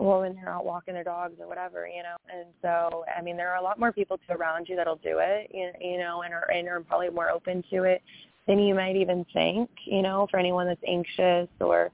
well 0.02 0.22
when 0.22 0.36
they're 0.36 0.50
out 0.50 0.66
walking 0.66 0.94
their 0.94 1.04
dogs 1.04 1.36
or 1.40 1.48
whatever, 1.48 1.88
you 1.88 2.04
know. 2.04 2.16
And 2.34 2.48
so, 2.62 3.06
I 3.16 3.22
mean, 3.22 3.38
there 3.38 3.52
are 3.52 3.58
a 3.58 3.64
lot 3.64 3.80
more 3.80 3.92
people 3.92 4.18
to 4.28 4.34
around 4.34 4.68
you 4.68 4.76
that'll 4.76 4.96
do 4.98 5.20
it, 5.20 5.52
you, 5.54 5.72
you 5.80 5.98
know, 6.00 6.24
and 6.24 6.34
are 6.34 6.50
and 6.52 6.68
are 6.68 6.82
probably 6.82 7.10
more 7.10 7.30
open 7.30 7.64
to 7.72 7.84
it 7.84 8.02
than 8.48 8.60
you 8.60 8.74
might 8.74 8.96
even 8.96 9.26
think, 9.34 9.70
you 9.86 10.02
know, 10.02 10.28
for 10.32 10.40
anyone 10.40 10.68
that's 10.68 10.82
anxious 10.88 11.48
or 11.60 11.92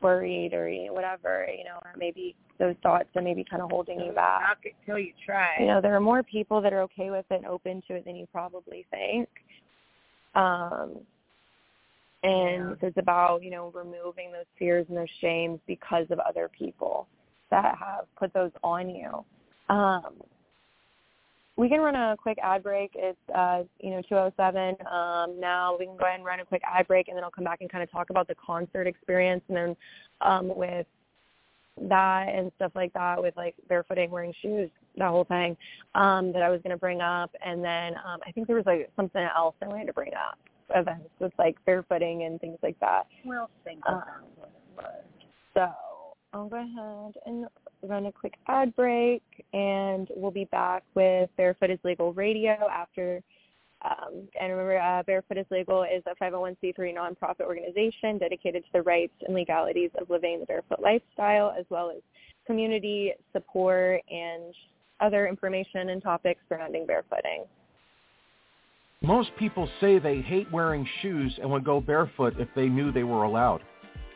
worried 0.00 0.54
or 0.54 0.68
you 0.68 0.86
know, 0.86 0.92
whatever, 0.92 1.46
you 1.56 1.64
know, 1.64 1.78
or 1.84 1.92
maybe 1.96 2.36
those 2.58 2.74
thoughts 2.82 3.08
are 3.14 3.22
maybe 3.22 3.44
kind 3.48 3.62
of 3.62 3.70
holding 3.70 4.00
you 4.00 4.12
back. 4.12 4.58
Till 4.84 4.98
you 4.98 5.12
try. 5.24 5.56
You 5.60 5.66
know, 5.66 5.80
there 5.80 5.94
are 5.94 6.00
more 6.00 6.22
people 6.22 6.60
that 6.60 6.72
are 6.72 6.82
okay 6.82 7.10
with 7.10 7.24
it 7.30 7.34
and 7.34 7.46
open 7.46 7.82
to 7.88 7.94
it 7.94 8.04
than 8.04 8.16
you 8.16 8.26
probably 8.32 8.86
think. 8.90 9.28
Um, 10.34 10.98
and 12.22 12.76
yeah. 12.80 12.88
it's 12.88 12.96
about, 12.96 13.42
you 13.42 13.50
know, 13.50 13.72
removing 13.74 14.32
those 14.32 14.46
fears 14.58 14.86
and 14.88 14.96
those 14.96 15.06
shames 15.20 15.60
because 15.66 16.06
of 16.10 16.18
other 16.18 16.50
people 16.56 17.06
that 17.50 17.76
have 17.78 18.06
put 18.18 18.32
those 18.34 18.50
on 18.62 18.90
you. 18.90 19.24
Um, 19.68 20.14
we 21.56 21.68
can 21.68 21.80
run 21.80 21.96
a 21.96 22.16
quick 22.16 22.38
ad 22.40 22.62
break. 22.62 22.92
It's 22.94 23.18
uh, 23.34 23.64
you 23.80 23.90
know 23.90 24.00
207 24.08 24.76
um, 24.86 25.40
now. 25.40 25.76
We 25.76 25.86
can 25.86 25.96
go 25.96 26.04
ahead 26.04 26.16
and 26.16 26.24
run 26.24 26.38
a 26.38 26.44
quick 26.44 26.62
ad 26.64 26.86
break, 26.86 27.08
and 27.08 27.16
then 27.16 27.24
I'll 27.24 27.32
come 27.32 27.44
back 27.44 27.60
and 27.60 27.70
kind 27.70 27.82
of 27.82 27.90
talk 27.90 28.10
about 28.10 28.28
the 28.28 28.36
concert 28.36 28.86
experience, 28.86 29.42
and 29.48 29.56
then 29.56 29.76
um, 30.20 30.56
with 30.56 30.86
that 31.88 32.28
and 32.34 32.50
stuff 32.56 32.72
like 32.74 32.92
that, 32.94 33.20
with 33.20 33.36
like 33.36 33.54
barefooting, 33.70 34.10
wearing 34.10 34.34
shoes, 34.42 34.70
that 34.96 35.10
whole 35.10 35.24
thing 35.24 35.56
um, 35.94 36.32
that 36.32 36.42
I 36.42 36.48
was 36.48 36.60
going 36.62 36.70
to 36.70 36.78
bring 36.78 37.00
up, 37.00 37.30
and 37.44 37.62
then 37.62 37.94
um, 38.04 38.20
I 38.26 38.32
think 38.32 38.46
there 38.46 38.56
was 38.56 38.66
like 38.66 38.90
something 38.96 39.26
else 39.36 39.54
I 39.62 39.68
wanted 39.68 39.86
to 39.86 39.92
bring 39.92 40.12
up 40.14 40.38
events 40.74 41.10
with 41.18 41.32
like 41.38 41.56
barefooting 41.66 42.26
and 42.26 42.40
things 42.40 42.58
like 42.62 42.78
that. 42.80 43.06
We'll 43.24 43.50
think 43.64 43.80
um, 43.86 44.02
So 45.54 45.68
I'll 46.32 46.48
go 46.48 46.56
ahead 46.56 47.14
and 47.26 47.46
run 47.82 48.06
a 48.06 48.12
quick 48.12 48.34
ad 48.48 48.74
break, 48.76 49.22
and 49.52 50.08
we'll 50.14 50.30
be 50.30 50.44
back 50.46 50.82
with 50.94 51.30
Barefoot 51.36 51.70
is 51.70 51.78
Legal 51.84 52.12
Radio 52.12 52.56
after. 52.70 53.22
Um, 53.84 54.28
and 54.40 54.50
remember, 54.50 54.78
uh, 54.78 55.02
Barefoot 55.04 55.38
is 55.38 55.46
Legal 55.50 55.84
is 55.84 56.02
a 56.06 56.14
501c3 56.22 56.94
nonprofit 56.94 57.42
organization 57.42 58.18
dedicated 58.18 58.64
to 58.64 58.70
the 58.72 58.82
rights 58.82 59.12
and 59.24 59.34
legalities 59.34 59.90
of 60.00 60.10
living 60.10 60.40
the 60.40 60.46
barefoot 60.46 60.80
lifestyle, 60.80 61.54
as 61.56 61.64
well 61.70 61.90
as 61.90 62.02
community 62.46 63.12
support 63.32 64.00
and 64.10 64.52
other 65.00 65.28
information 65.28 65.90
and 65.90 66.02
topics 66.02 66.40
surrounding 66.48 66.86
barefooting. 66.86 67.46
Most 69.00 69.30
people 69.38 69.68
say 69.80 70.00
they 70.00 70.20
hate 70.22 70.50
wearing 70.50 70.86
shoes 71.02 71.38
and 71.40 71.48
would 71.50 71.64
go 71.64 71.80
barefoot 71.80 72.34
if 72.38 72.48
they 72.56 72.68
knew 72.68 72.90
they 72.90 73.04
were 73.04 73.22
allowed. 73.22 73.62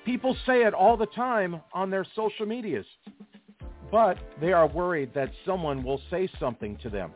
People 0.04 0.36
say 0.44 0.64
it 0.64 0.74
all 0.74 0.96
the 0.96 1.06
time 1.06 1.60
on 1.72 1.88
their 1.88 2.04
social 2.16 2.46
medias, 2.46 2.86
but 3.92 4.18
they 4.40 4.52
are 4.52 4.66
worried 4.66 5.14
that 5.14 5.30
someone 5.46 5.84
will 5.84 6.00
say 6.10 6.28
something 6.40 6.76
to 6.82 6.90
them. 6.90 7.12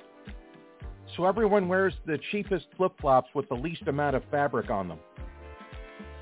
So 1.14 1.24
everyone 1.24 1.68
wears 1.68 1.94
the 2.04 2.18
cheapest 2.30 2.66
flip-flops 2.76 3.28
with 3.34 3.48
the 3.48 3.54
least 3.54 3.82
amount 3.86 4.16
of 4.16 4.22
fabric 4.30 4.70
on 4.70 4.88
them. 4.88 4.98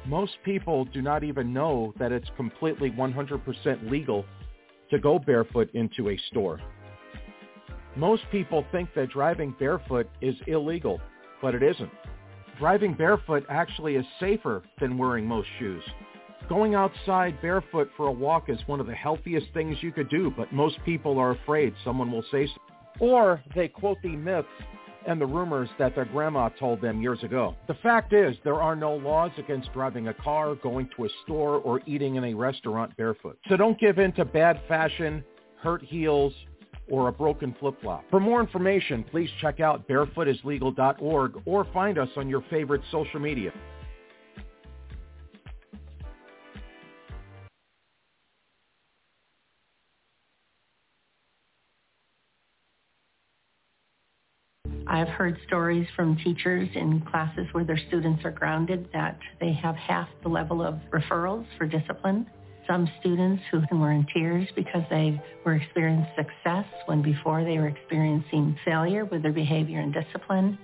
Most 0.07 0.37
people 0.45 0.85
do 0.85 1.01
not 1.01 1.25
even 1.25 1.53
know 1.53 1.95
that 1.99 2.13
it's 2.13 2.29
completely 2.37 2.91
100% 2.91 3.91
legal 3.91 4.25
to 4.91 4.99
go 4.99 5.19
barefoot 5.19 5.71
into 5.75 6.11
a 6.11 6.19
store. 6.31 6.61
Most 7.97 8.25
people 8.31 8.65
think 8.71 8.93
that 8.95 9.11
driving 9.11 9.55
barefoot 9.59 10.09
is 10.21 10.35
illegal, 10.47 11.01
but 11.41 11.55
it 11.55 11.63
isn't. 11.63 11.91
Driving 12.59 12.93
barefoot 12.93 13.45
actually 13.49 13.97
is 13.97 14.05
safer 14.21 14.63
than 14.81 14.99
wearing 14.99 15.27
most 15.27 15.49
shoes. 15.59 15.83
Going 16.49 16.75
outside 16.75 17.41
barefoot 17.41 17.91
for 17.97 18.09
a 18.09 18.13
walk 18.13 18.51
is 18.51 18.59
one 18.67 18.79
of 18.79 18.87
the 18.87 18.95
healthiest 18.95 19.47
things 19.55 19.77
you 19.81 19.91
could 19.91 20.11
do, 20.11 20.31
but 20.37 20.53
most 20.53 20.79
people 20.85 21.19
are 21.19 21.31
afraid 21.31 21.73
someone 21.83 22.13
will 22.13 22.25
say. 22.31 22.47
Or 23.01 23.43
they 23.57 23.69
quote 23.69 23.99
the 24.03 24.15
myths 24.15 24.47
and 25.07 25.21
the 25.21 25.27
rumors 25.27 25.69
that 25.79 25.95
their 25.95 26.05
grandma 26.05 26.49
told 26.49 26.81
them 26.81 27.01
years 27.01 27.23
ago. 27.23 27.55
The 27.69 27.75
fact 27.75 28.13
is, 28.13 28.37
there 28.45 28.61
are 28.61 28.77
no 28.77 28.95
laws 28.95 29.33
against 29.39 29.73
driving 29.73 30.09
a 30.09 30.15
car, 30.15 30.55
going 30.55 30.89
to 30.97 31.05
a 31.05 31.09
store, 31.25 31.57
or 31.59 31.81
eating 31.87 32.17
in 32.17 32.25
a 32.25 32.35
restaurant 32.35 32.97
barefoot. 32.97 33.39
So 33.49 33.57
don't 33.57 33.79
give 33.79 33.99
in 33.99 34.13
to 34.13 34.25
bad 34.25 34.61
fashion, 34.69 35.25
hurt 35.57 35.83
heels, 35.83 36.33
or 36.91 37.09
a 37.09 37.13
broken 37.13 37.55
flip-flop. 37.59 38.05
For 38.11 38.21
more 38.21 38.41
information, 38.41 39.05
please 39.11 39.31
check 39.41 39.61
out 39.61 39.89
barefootislegal.org 39.89 41.43
or 41.47 41.65
find 41.73 41.99
us 41.99 42.09
on 42.17 42.29
your 42.29 42.45
favorite 42.51 42.83
social 42.91 43.21
media. 43.21 43.53
I've 55.05 55.13
heard 55.13 55.39
stories 55.47 55.87
from 55.95 56.17
teachers 56.17 56.67
in 56.75 57.03
classes 57.03 57.47
where 57.53 57.63
their 57.63 57.77
students 57.89 58.25
are 58.25 58.31
grounded 58.31 58.89
that 58.95 59.19
they 59.39 59.53
have 59.53 59.77
half 59.77 60.09
the 60.23 60.31
level 60.31 60.63
of 60.63 60.77
referrals 60.91 61.45
for 61.59 61.67
discipline. 61.67 62.27
Some 62.67 62.89
students 63.01 63.43
who 63.51 63.63
were 63.79 63.93
in 63.93 64.07
tears 64.15 64.49
because 64.57 64.83
they 64.89 65.23
were 65.45 65.57
experiencing 65.57 66.11
success 66.17 66.65
when 66.87 67.03
before 67.03 67.45
they 67.45 67.59
were 67.59 67.69
experiencing 67.69 68.57
failure 68.65 69.05
with 69.05 69.23
their 69.23 69.33
behavior 69.33 69.81
and 69.81 69.93
discipline. 69.93 70.57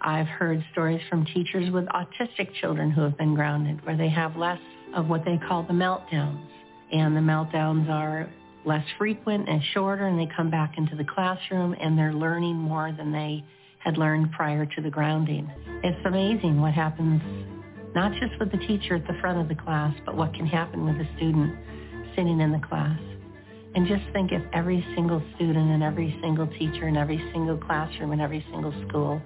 I've 0.00 0.28
heard 0.28 0.64
stories 0.70 1.00
from 1.10 1.26
teachers 1.26 1.68
with 1.72 1.86
autistic 1.86 2.54
children 2.60 2.92
who 2.92 3.00
have 3.00 3.18
been 3.18 3.34
grounded 3.34 3.84
where 3.84 3.96
they 3.96 4.10
have 4.10 4.36
less 4.36 4.60
of 4.94 5.08
what 5.08 5.24
they 5.24 5.40
call 5.48 5.64
the 5.64 5.72
meltdowns. 5.72 6.46
And 6.92 7.16
the 7.16 7.20
meltdowns 7.20 7.90
are 7.90 8.30
less 8.64 8.84
frequent 8.96 9.48
and 9.48 9.60
shorter 9.74 10.06
and 10.06 10.20
they 10.20 10.32
come 10.36 10.50
back 10.50 10.78
into 10.78 10.94
the 10.94 11.04
classroom 11.04 11.74
and 11.80 11.98
they're 11.98 12.14
learning 12.14 12.54
more 12.54 12.92
than 12.96 13.10
they 13.10 13.42
had 13.82 13.98
learned 13.98 14.32
prior 14.32 14.66
to 14.66 14.80
the 14.80 14.90
grounding. 14.90 15.50
It's 15.82 16.06
amazing 16.06 16.60
what 16.60 16.72
happens 16.72 17.20
not 17.94 18.12
just 18.12 18.38
with 18.40 18.50
the 18.50 18.58
teacher 18.58 18.96
at 18.96 19.06
the 19.06 19.14
front 19.20 19.38
of 19.38 19.48
the 19.48 19.54
class, 19.54 19.94
but 20.06 20.16
what 20.16 20.32
can 20.34 20.46
happen 20.46 20.86
with 20.86 20.96
a 20.96 21.16
student 21.16 21.54
sitting 22.16 22.40
in 22.40 22.52
the 22.52 22.58
class. 22.58 22.98
And 23.74 23.86
just 23.86 24.02
think 24.12 24.32
if 24.32 24.42
every 24.52 24.84
single 24.94 25.22
student 25.36 25.70
and 25.70 25.82
every 25.82 26.18
single 26.22 26.46
teacher 26.58 26.86
and 26.86 26.96
every 26.96 27.18
single 27.32 27.56
classroom 27.56 28.12
and 28.12 28.20
every 28.20 28.44
single 28.50 28.72
school 28.88 29.20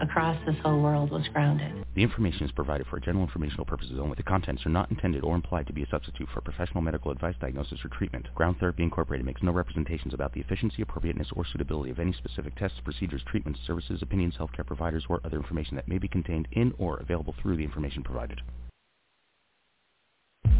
across 0.00 0.36
this 0.46 0.56
whole 0.62 0.80
world 0.80 1.10
was 1.10 1.26
grounded. 1.32 1.84
The 1.94 2.02
information 2.02 2.46
is 2.46 2.52
provided 2.52 2.86
for 2.86 2.98
general 2.98 3.24
informational 3.24 3.66
purposes 3.66 3.98
only. 4.00 4.14
The 4.16 4.22
contents 4.22 4.64
are 4.64 4.70
not 4.70 4.90
intended 4.90 5.24
or 5.24 5.34
implied 5.34 5.66
to 5.66 5.72
be 5.72 5.82
a 5.82 5.88
substitute 5.88 6.28
for 6.32 6.40
professional 6.40 6.80
medical 6.80 7.10
advice, 7.10 7.34
diagnosis, 7.40 7.84
or 7.84 7.88
treatment. 7.88 8.28
Ground 8.34 8.56
Therapy 8.58 8.82
Incorporated 8.82 9.26
makes 9.26 9.42
no 9.42 9.52
representations 9.52 10.14
about 10.14 10.32
the 10.32 10.40
efficiency, 10.40 10.82
appropriateness, 10.82 11.28
or 11.36 11.44
suitability 11.44 11.90
of 11.90 11.98
any 11.98 12.12
specific 12.12 12.56
tests, 12.56 12.80
procedures, 12.82 13.22
treatments, 13.26 13.60
services, 13.66 14.00
opinions, 14.02 14.34
healthcare 14.38 14.66
providers, 14.66 15.04
or 15.08 15.20
other 15.24 15.36
information 15.36 15.76
that 15.76 15.88
may 15.88 15.98
be 15.98 16.08
contained 16.08 16.48
in 16.52 16.72
or 16.78 16.98
available 16.98 17.34
through 17.42 17.56
the 17.56 17.64
information 17.64 18.02
provided. 18.02 18.40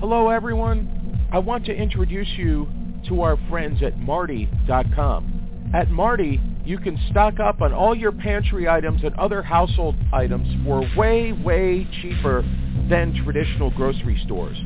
Hello, 0.01 0.29
everyone. 0.31 1.29
I 1.33 1.39
want 1.39 1.65
to 1.67 1.73
introduce 1.73 2.29
you 2.37 2.69
to 3.09 3.23
our 3.23 3.39
friends 3.49 3.83
at 3.83 3.99
Martie.com. 3.99 5.71
At 5.75 5.91
Martie, 5.91 6.41
you 6.65 6.79
can 6.79 6.99
stock 7.11 7.41
up 7.41 7.61
on 7.61 7.73
all 7.73 7.95
your 7.95 8.13
pantry 8.13 8.69
items 8.69 9.03
and 9.03 9.15
other 9.17 9.43
household 9.43 9.97
items 10.13 10.47
for 10.65 10.85
way, 10.97 11.33
way 11.33 11.87
cheaper 12.01 12.43
than 12.89 13.15
traditional 13.25 13.71
grocery 13.71 14.21
stores. 14.25 14.57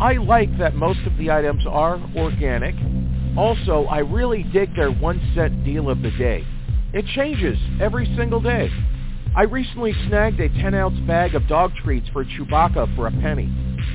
I 0.00 0.14
like 0.14 0.56
that 0.58 0.74
most 0.74 1.00
of 1.06 1.16
the 1.18 1.30
items 1.30 1.64
are 1.66 2.00
organic. 2.16 2.74
Also, 3.36 3.84
I 3.84 3.98
really 3.98 4.42
dig 4.44 4.74
their 4.74 4.90
one 4.90 5.20
cent 5.34 5.64
deal 5.64 5.90
of 5.90 6.02
the 6.02 6.10
day. 6.12 6.44
It 6.92 7.06
changes 7.14 7.58
every 7.80 8.06
single 8.16 8.40
day. 8.40 8.70
I 9.34 9.44
recently 9.44 9.94
snagged 10.08 10.38
a 10.40 10.50
10-ounce 10.50 11.00
bag 11.06 11.34
of 11.34 11.48
dog 11.48 11.72
treats 11.82 12.06
for 12.10 12.22
Chewbacca 12.22 12.94
for 12.94 13.06
a 13.06 13.10
penny. 13.10 13.46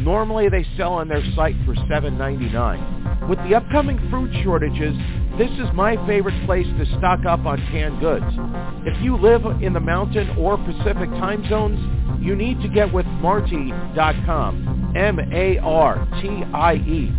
Normally 0.02 0.50
they 0.50 0.66
sell 0.76 0.94
on 0.94 1.08
their 1.08 1.24
site 1.36 1.56
for 1.64 1.76
$7.99. 1.76 3.30
With 3.30 3.38
the 3.48 3.54
upcoming 3.54 4.00
food 4.10 4.34
shortages, 4.44 4.98
this 5.38 5.52
is 5.52 5.68
my 5.76 5.96
favorite 6.08 6.44
place 6.48 6.66
to 6.66 6.86
stock 6.98 7.24
up 7.28 7.46
on 7.46 7.58
canned 7.70 8.00
goods. 8.00 8.26
If 8.88 9.00
you 9.04 9.16
live 9.16 9.46
in 9.62 9.74
the 9.74 9.80
Mountain 9.80 10.38
or 10.40 10.58
Pacific 10.58 11.12
time 11.12 11.48
zones, 11.48 11.80
you 12.20 12.36
need 12.36 12.60
to 12.62 12.68
get 12.68 12.92
with 12.92 13.06
Martie.com, 13.06 14.94
M-A-R-T-I-E 14.98 15.62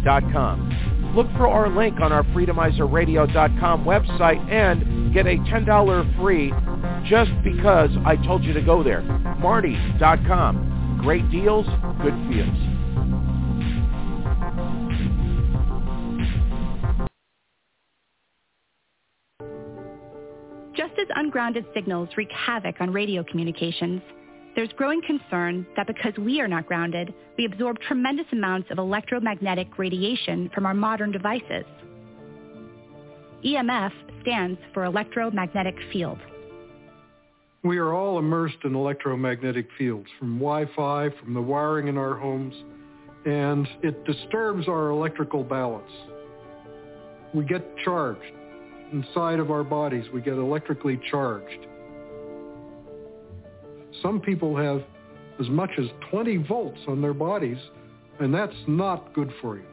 dot 0.05 0.25
com. 0.33 1.15
Look 1.15 1.29
for 1.37 1.47
our 1.47 1.69
link 1.71 2.01
on 2.01 2.13
our 2.13 2.25
FreedomizerRadio.com 2.25 3.85
website 3.85 4.51
and 4.51 5.15
get 5.15 5.27
a 5.27 5.37
$10 5.37 6.17
free 6.21 6.53
just 7.09 7.31
because 7.43 7.91
I 8.05 8.17
told 8.17 8.45
you 8.45 8.53
to 8.53 8.61
go 8.61 8.83
there. 8.83 9.03
Martie.com. 9.41 11.01
Great 11.03 11.31
deals, 11.31 11.67
good 12.03 12.15
feels. 12.29 12.79
Just 20.77 20.93
as 20.99 21.07
ungrounded 21.17 21.65
signals 21.75 22.09
wreak 22.17 22.31
havoc 22.31 22.81
on 22.81 22.93
radio 22.93 23.25
communications, 23.25 24.01
there's 24.55 24.73
growing 24.77 25.01
concern 25.03 25.67
that 25.77 25.87
because 25.87 26.13
we 26.19 26.41
are 26.41 26.49
not 26.49 26.67
grounded, 26.67 27.15
we 27.37 27.45
absorb 27.45 27.79
tremendous 27.81 28.27
amounts 28.33 28.71
of 28.71 28.79
electromagnetic 28.79 29.79
radiation 29.79 30.51
from 30.55 30.67
our 30.67 30.75
modern 30.75 31.13
devices. 31.13 31.65
EMF 33.45 33.93
stands 34.23 34.59
for 34.75 34.85
electromagnetic 34.85 35.77
field. 35.93 36.19
We 37.65 37.79
are 37.79 37.93
all 37.93 38.21
immersed 38.21 38.59
in 38.65 38.77
electromagnetic 38.77 39.67
fields 39.77 40.07
from 40.19 40.39
Wi-Fi, 40.39 41.11
from 41.21 41.35
the 41.35 41.43
wiring 41.43 41.89
in 41.89 41.99
our 41.99 42.15
homes, 42.15 42.55
and 43.25 43.67
it 43.83 44.05
disturbs 44.05 44.69
our 44.69 44.91
electrical 44.91 45.43
balance. 45.43 45.91
We 47.35 47.45
get 47.45 47.77
charged. 47.85 48.33
Inside 48.93 49.41
of 49.41 49.51
our 49.51 49.65
bodies, 49.65 50.05
we 50.15 50.21
get 50.21 50.35
electrically 50.35 51.01
charged. 51.11 51.67
Some 54.03 54.21
people 54.21 54.57
have 54.57 54.83
as 55.41 55.49
much 55.49 55.71
as 55.79 55.87
20 56.11 56.37
volts 56.49 56.79
on 56.87 57.03
their 57.03 57.13
bodies, 57.13 57.59
and 58.21 58.33
that's 58.33 58.55
not 58.69 59.13
good 59.15 59.33
for 59.43 59.57
you. 59.57 59.65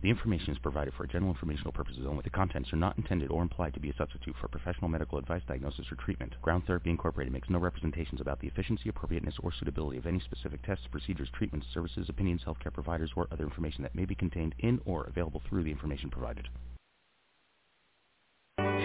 The 0.00 0.10
information 0.10 0.52
is 0.52 0.58
provided 0.58 0.94
for 0.94 1.06
general 1.08 1.32
informational 1.32 1.72
purposes 1.72 2.06
only. 2.06 2.22
The 2.22 2.30
contents 2.30 2.72
are 2.72 2.76
not 2.76 2.96
intended 2.98 3.30
or 3.30 3.42
implied 3.42 3.74
to 3.74 3.80
be 3.80 3.90
a 3.90 3.94
substitute 3.96 4.36
for 4.40 4.46
professional 4.46 4.88
medical 4.88 5.18
advice, 5.18 5.42
diagnosis, 5.48 5.86
or 5.90 5.96
treatment. 5.96 6.34
Ground 6.40 6.62
Therapy 6.66 6.90
Incorporated 6.90 7.32
makes 7.32 7.50
no 7.50 7.58
representations 7.58 8.20
about 8.20 8.38
the 8.38 8.46
efficiency, 8.46 8.88
appropriateness, 8.88 9.34
or 9.42 9.52
suitability 9.52 9.98
of 9.98 10.06
any 10.06 10.20
specific 10.20 10.62
tests, 10.64 10.86
procedures, 10.92 11.28
treatments, 11.32 11.66
services, 11.74 12.08
opinions, 12.08 12.42
healthcare 12.46 12.72
providers, 12.72 13.10
or 13.16 13.26
other 13.32 13.42
information 13.44 13.82
that 13.82 13.94
may 13.94 14.04
be 14.04 14.14
contained 14.14 14.54
in 14.60 14.80
or 14.84 15.04
available 15.04 15.42
through 15.48 15.64
the 15.64 15.70
information 15.70 16.10
provided. 16.10 16.46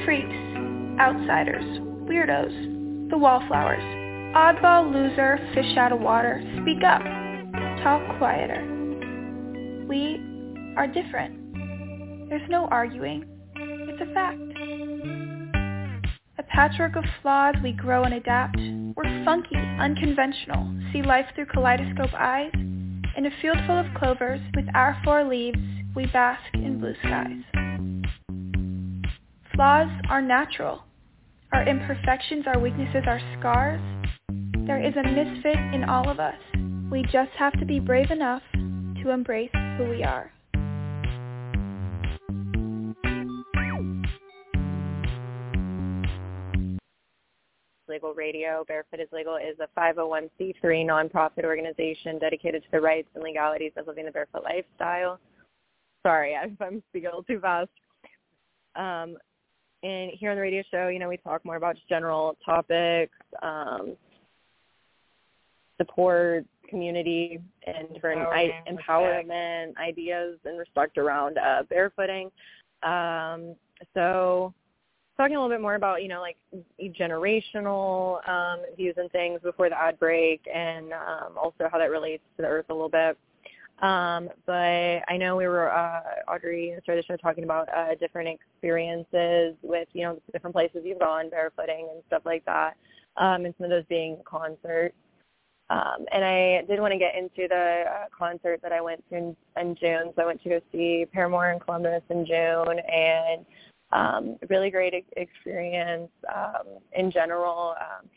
Freaks, 0.06 0.34
outsiders, 1.00 1.64
weirdos, 2.10 3.10
the 3.12 3.18
wallflowers, 3.18 3.84
oddball 4.36 4.92
loser, 4.92 5.38
fish 5.54 5.78
out 5.78 5.92
of 5.92 6.00
water, 6.00 6.42
speak 6.62 6.84
up, 6.84 7.04
talk 7.84 8.18
quieter. 8.18 8.68
We 9.88 10.33
are 10.76 10.88
different. 10.88 12.30
There's 12.30 12.50
no 12.50 12.68
arguing. 12.68 13.26
It's 13.56 14.02
a 14.02 14.14
fact. 14.14 14.40
A 16.40 16.44
patchwork 16.44 16.96
of 16.96 17.04
flaws, 17.22 17.56
we 17.64 17.74
grow 17.74 18.04
and 18.04 18.16
adapt. 18.16 18.58
We're 18.96 19.24
funky, 19.24 19.56
unconventional, 19.56 20.74
see 20.92 21.04
life 21.04 21.26
through 21.36 21.46
kaleidoscope 21.48 22.14
eyes. 22.18 22.52
In 22.54 23.26
a 23.28 23.32
field 23.42 23.58
full 23.68 23.78
of 23.78 23.86
clovers, 23.96 24.42
with 24.56 24.66
our 24.74 25.00
four 25.04 25.24
leaves, 25.24 25.60
we 25.96 26.08
bask 26.08 26.42
in 26.56 26.80
blue 26.80 26.96
skies. 27.02 27.44
Flaws 29.56 29.90
are 30.10 30.22
natural. 30.22 30.84
Our 31.54 31.68
imperfections, 31.68 32.46
our 32.48 32.60
weaknesses, 32.60 33.04
our 33.06 33.20
scars. 33.38 33.80
There 34.66 34.84
is 34.84 34.96
a 34.96 35.04
misfit 35.04 35.58
in 35.76 35.84
all 35.88 36.10
of 36.10 36.20
us. 36.20 36.40
We 36.92 37.04
just 37.12 37.32
have 37.38 37.54
to 37.60 37.66
be 37.66 37.80
brave 37.80 38.10
enough 38.10 38.42
to 38.54 39.12
embrace 39.12 39.52
who 39.78 39.90
we 39.90 40.04
are. 40.04 40.32
Legal 47.94 48.16
Radio. 48.16 48.66
Barefoot 48.68 49.00
is 49.00 49.08
Legal 49.12 49.36
is 49.36 49.56
a 49.60 49.80
501c3 49.80 50.64
nonprofit 50.64 51.46
organization 51.46 52.18
dedicated 52.18 52.64
to 52.64 52.68
the 52.72 52.82
rights 52.82 53.08
and 53.14 53.24
legalities 53.24 53.72
of 53.78 53.86
living 53.86 54.06
the 54.06 54.12
barefoot 54.12 54.44
lifestyle. 54.44 55.20
Sorry 56.02 56.34
if 56.44 56.60
I'm 56.60 56.82
speaking 56.90 57.08
a 57.08 57.10
little 57.10 57.24
too 57.24 57.40
fast. 57.40 57.70
Um, 58.76 59.16
and 59.84 60.12
here 60.12 60.32
on 60.32 60.38
the 60.38 60.42
radio 60.42 60.64
show, 60.72 60.88
you 60.88 60.98
know, 60.98 61.08
we 61.08 61.18
talk 61.18 61.46
more 61.46 61.58
about 61.58 61.76
just 61.76 61.88
general 61.88 62.36
topics, 62.44 63.14
um, 63.44 63.96
support, 65.78 66.46
community, 66.68 67.40
and 67.68 67.94
different 67.94 68.22
I- 68.22 68.64
empowerment 68.68 69.78
ideas 69.78 70.40
and 70.46 70.58
respect 70.58 70.98
around 70.98 71.38
uh, 71.38 71.62
barefooting. 71.72 72.32
Um, 72.82 73.56
so 73.94 74.52
talking 75.18 75.36
a 75.36 75.40
little 75.42 75.56
bit 75.56 75.62
more 75.62 75.76
about, 75.76 76.02
you 76.02 76.08
know, 76.08 76.22
like 76.22 76.38
generational 76.82 78.28
um, 78.28 78.60
views 78.76 78.96
and 78.98 79.12
things 79.12 79.40
before 79.44 79.70
the 79.70 79.80
ad 79.80 80.00
break 80.00 80.42
and 80.54 80.92
um, 80.94 81.38
also 81.38 81.70
how 81.72 81.78
that 81.78 81.92
relates 81.92 82.24
to 82.38 82.42
the 82.42 82.48
earth 82.48 82.66
a 82.70 82.74
little 82.74 82.90
bit. 82.90 83.18
Um, 83.82 84.30
but 84.46 85.02
I 85.10 85.18
know 85.18 85.36
we 85.36 85.48
were, 85.48 85.72
uh, 85.72 86.02
Audrey 86.32 86.74
started 86.84 87.04
the 87.04 87.14
show 87.14 87.18
talking 87.18 87.44
about 87.44 87.68
uh, 87.76 87.96
different 87.96 88.30
experiences 88.30 89.56
with, 89.62 89.88
you 89.94 90.04
know, 90.04 90.22
different 90.32 90.56
places 90.56 90.84
you've 90.86 91.00
gone 91.00 91.30
barefooting 91.30 91.92
and 91.92 92.04
stuff 92.08 92.22
like 92.26 92.46
that, 92.46 92.78
um, 93.18 93.46
and 93.46 93.54
some 93.58 93.66
of 93.66 93.72
those 93.72 93.86
being 93.90 94.18
concerts. 94.26 94.96
Um, 95.70 96.06
and 96.12 96.24
I 96.24 96.64
did 96.68 96.80
want 96.80 96.94
to 96.94 97.00
get 97.00 97.16
into 97.16 97.48
the 97.50 97.84
uh, 97.90 98.06
concert 98.18 98.62
that 98.62 98.72
I 98.72 98.80
went 98.80 99.04
to 99.10 99.18
in, 99.18 99.36
in 99.60 99.76
June. 99.76 100.14
So 100.16 100.22
I 100.22 100.26
went 100.26 100.44
to 100.44 100.50
go 100.50 100.60
see 100.72 101.06
Paramore 101.12 101.52
in 101.52 101.60
Columbus 101.60 102.04
in 102.10 102.26
June, 102.26 102.80
and 102.80 103.46
um, 103.94 104.38
really 104.50 104.70
great 104.70 105.06
experience 105.16 106.10
um, 106.34 106.80
in 106.94 107.12
general. 107.12 107.76
Um, 107.80 108.10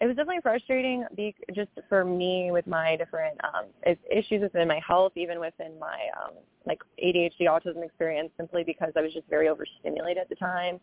it 0.00 0.06
was 0.06 0.14
definitely 0.14 0.42
frustrating 0.42 1.04
be, 1.16 1.34
just 1.54 1.70
for 1.88 2.04
me 2.04 2.50
with 2.52 2.66
my 2.68 2.94
different 2.96 3.36
um, 3.42 3.64
issues 4.10 4.42
within 4.42 4.68
my 4.68 4.80
health, 4.86 5.12
even 5.16 5.40
within 5.40 5.76
my 5.78 5.98
um, 6.22 6.34
like 6.66 6.80
ADHD 7.02 7.42
autism 7.42 7.84
experience, 7.84 8.30
simply 8.36 8.62
because 8.62 8.92
I 8.96 9.00
was 9.00 9.12
just 9.12 9.28
very 9.28 9.48
overstimulated 9.48 10.18
at 10.18 10.28
the 10.28 10.36
time. 10.36 10.78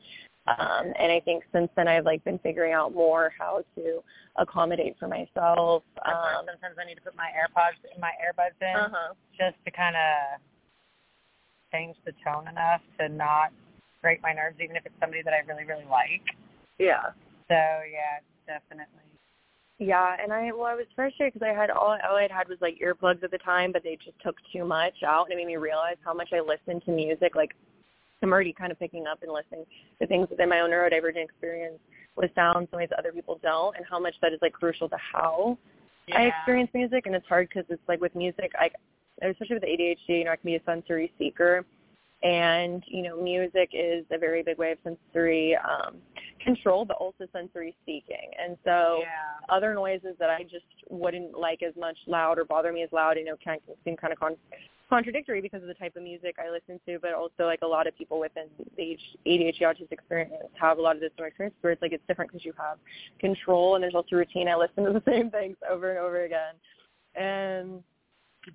Um, 0.47 0.93
and 0.99 1.11
I 1.11 1.21
think 1.21 1.43
since 1.53 1.69
then 1.75 1.87
I've 1.87 2.05
like 2.05 2.23
been 2.23 2.39
figuring 2.39 2.73
out 2.73 2.93
more 2.93 3.33
how 3.37 3.63
to 3.75 4.03
accommodate 4.35 4.95
for 4.99 5.07
myself. 5.07 5.83
Um, 6.05 6.45
sometimes 6.45 6.75
I 6.79 6.85
need 6.85 6.95
to 6.95 7.01
put 7.01 7.15
my 7.15 7.29
AirPods 7.29 7.81
in 7.93 8.01
my 8.01 8.11
earbuds 8.21 8.61
in 8.61 8.75
uh-huh. 8.75 9.13
just 9.37 9.55
to 9.65 9.71
kind 9.71 9.95
of 9.95 10.41
change 11.71 11.95
the 12.05 12.11
tone 12.23 12.47
enough 12.47 12.81
to 12.99 13.09
not 13.09 13.51
break 14.05 14.21
my 14.21 14.33
nerves, 14.33 14.57
even 14.61 14.75
if 14.75 14.85
it's 14.85 14.93
somebody 15.01 15.23
that 15.23 15.33
I 15.33 15.41
really 15.49 15.65
really 15.65 15.89
like. 15.89 16.21
Yeah. 16.77 17.09
So 17.49 17.57
yeah, 17.57 18.21
definitely. 18.45 19.01
Yeah, 19.79 20.15
and 20.21 20.31
I 20.31 20.51
well, 20.53 20.67
I 20.67 20.75
was 20.75 20.85
frustrated 20.95 21.33
because 21.33 21.47
I 21.49 21.59
had 21.59 21.71
all 21.71 21.97
all 22.07 22.15
I 22.15 22.27
had 22.29 22.47
was 22.47 22.59
like 22.61 22.77
earplugs 22.77 23.23
at 23.23 23.31
the 23.31 23.39
time, 23.39 23.71
but 23.71 23.83
they 23.83 23.97
just 23.97 24.17
took 24.23 24.35
too 24.53 24.63
much 24.63 25.01
out, 25.03 25.25
and 25.25 25.33
it 25.33 25.37
made 25.37 25.47
me 25.47 25.57
realize 25.57 25.97
how 26.05 26.13
much 26.13 26.29
I 26.33 26.39
listen 26.39 26.79
to 26.85 26.91
music. 26.91 27.35
Like 27.35 27.55
I'm 28.21 28.31
already 28.31 28.53
kind 28.53 28.71
of 28.71 28.77
picking 28.77 29.07
up 29.07 29.23
and 29.23 29.33
listening 29.33 29.65
to 29.99 30.05
things 30.05 30.29
within 30.29 30.49
my 30.49 30.59
own 30.59 30.69
neurodivergent 30.69 31.25
experience 31.25 31.79
with 32.15 32.29
sounds 32.35 32.69
in 32.71 32.77
ways 32.77 32.89
other 32.95 33.11
people 33.11 33.39
don't, 33.41 33.75
and 33.75 33.85
how 33.89 33.99
much 33.99 34.13
that 34.21 34.33
is 34.33 34.39
like 34.43 34.53
crucial 34.53 34.87
to 34.87 34.97
how 34.97 35.57
yeah. 36.07 36.19
I 36.19 36.21
experience 36.25 36.69
music. 36.75 37.07
And 37.07 37.15
it's 37.15 37.27
hard 37.27 37.49
because 37.49 37.65
it's 37.69 37.81
like 37.87 37.99
with 37.99 38.13
music, 38.13 38.51
I 38.57 38.69
especially 39.21 39.55
with 39.55 39.63
ADHD, 39.63 40.19
you 40.19 40.23
know, 40.25 40.31
I 40.31 40.35
can 40.35 40.45
be 40.45 40.55
a 40.55 40.61
sensory 40.65 41.11
seeker, 41.17 41.65
and 42.26 42.84
you 42.88 43.03
know 43.03 43.21
music 43.21 43.69
is 43.71 44.03
a 44.11 44.17
very 44.17 44.41
big 44.41 44.57
way 44.57 44.71
of 44.71 44.78
sensory 44.84 45.55
um 45.57 45.95
control 46.43 46.84
but 46.84 46.97
also 46.97 47.26
sensory 47.32 47.76
seeking 47.86 48.32
and 48.43 48.57
so 48.63 48.99
yeah. 49.01 49.55
other 49.55 49.73
noises 49.73 50.15
that 50.19 50.30
i 50.30 50.41
just 50.41 50.65
wouldn't 50.89 51.38
like 51.38 51.61
as 51.61 51.73
much 51.80 51.97
loud 52.07 52.39
or 52.39 52.45
bother 52.45 52.73
me 52.73 52.82
as 52.82 52.89
loud 52.91 53.17
you 53.17 53.23
know 53.23 53.36
can 53.43 53.57
seem 53.84 53.95
kind 53.95 54.11
of 54.11 54.19
con- 54.19 54.36
contradictory 54.89 55.39
because 55.39 55.61
of 55.61 55.67
the 55.67 55.73
type 55.76 55.95
of 55.95 56.01
music 56.01 56.36
i 56.39 56.49
listen 56.49 56.80
to 56.88 56.99
but 56.99 57.13
also 57.13 57.45
like 57.45 57.59
a 57.61 57.67
lot 57.67 57.86
of 57.86 57.95
people 57.95 58.19
within 58.19 58.45
the 58.76 58.97
adhd 59.28 59.61
autistic 59.61 59.91
experience 59.91 60.34
have 60.59 60.80
a 60.80 60.82
lot 60.82 60.95
of 60.95 61.01
this 61.01 61.11
experience 61.19 61.55
where 61.61 61.73
it's 61.73 61.82
like 61.82 61.93
it's 61.93 62.03
different 62.07 62.32
because 62.32 62.43
you 62.43 62.53
have 62.57 62.78
control 63.19 63.76
and 63.76 63.84
there's 63.84 63.95
also 63.95 64.15
routine. 64.15 64.47
I 64.47 64.55
listen 64.55 64.84
to 64.84 64.91
the 64.91 65.03
same 65.11 65.30
things 65.30 65.57
over 65.69 65.91
and 65.91 65.99
over 65.99 66.23
again. 66.23 66.55
And 67.15 67.84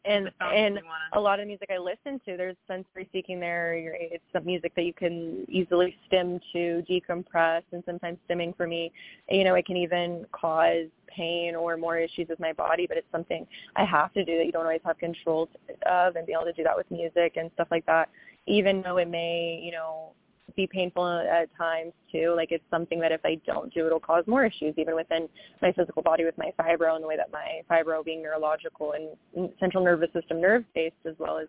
and 0.05 0.31
and 0.41 0.81
a 1.13 1.21
lot 1.21 1.41
of 1.41 1.47
music 1.47 1.71
I 1.73 1.79
listen 1.79 2.21
to, 2.27 2.37
there's 2.37 2.57
sensory 2.67 3.09
seeking 3.13 3.41
there. 3.41 3.75
It's 3.75 4.23
some 4.33 4.45
music 4.45 4.73
that 4.77 4.85
you 4.85 4.93
can 4.93 5.45
easily 5.49 5.97
stim 6.07 6.41
to 6.53 6.83
decompress, 6.89 7.63
and 7.73 7.83
sometimes 7.87 8.19
stimming 8.29 8.57
for 8.57 8.67
me, 8.67 8.93
you 9.29 9.45
know, 9.45 9.55
it 9.55 9.67
can 9.67 9.77
even 9.77 10.27
cause 10.33 10.87
pain 11.07 11.55
or 11.55 11.77
more 11.77 11.99
issues 11.99 12.29
with 12.29 12.41
my 12.41 12.53
body. 12.53 12.87
But 12.87 12.97
it's 12.97 13.11
something 13.13 13.47
I 13.77 13.85
have 13.85 14.13
to 14.15 14.25
do 14.25 14.39
that 14.39 14.47
you 14.47 14.53
don't 14.53 14.65
always 14.65 14.81
have 14.85 14.99
control 14.99 15.49
of, 15.91 16.17
and 16.17 16.27
be 16.27 16.33
able 16.33 16.45
to 16.45 16.53
do 16.53 16.63
that 16.65 16.77
with 16.77 16.91
music 16.91 17.37
and 17.37 17.51
stuff 17.55 17.69
like 17.71 17.87
that. 17.87 18.09
Even 18.47 18.83
though 18.83 18.97
it 18.97 19.09
may, 19.09 19.61
you 19.63 19.73
know, 19.73 20.13
be 20.57 20.67
painful 20.67 21.07
at 21.07 21.49
times 21.57 21.93
too. 22.11 22.35
Like 22.37 22.53
it's 22.53 22.65
something 22.71 23.01
that 23.01 23.13
if 23.13 23.21
I 23.25 23.41
don't 23.47 23.73
do, 23.73 23.87
it'll 23.87 24.01
cause 24.01 24.25
more 24.27 24.45
issues 24.45 24.75
even 24.77 24.95
within 24.95 25.29
my 25.63 25.73
physical 25.73 26.03
body 26.03 26.25
with 26.25 26.37
my 26.39 26.53
fibro 26.59 26.95
and 26.95 27.05
the 27.05 27.09
way 27.09 27.17
that 27.17 27.31
my 27.33 27.63
fibro 27.71 28.05
being 28.05 28.23
neurological 28.23 28.93
and 28.93 29.51
central 29.59 29.85
nervous 29.85 30.13
system 30.13 30.41
nerve 30.41 30.65
based 30.75 30.95
as 31.07 31.15
well 31.19 31.39
as, 31.39 31.49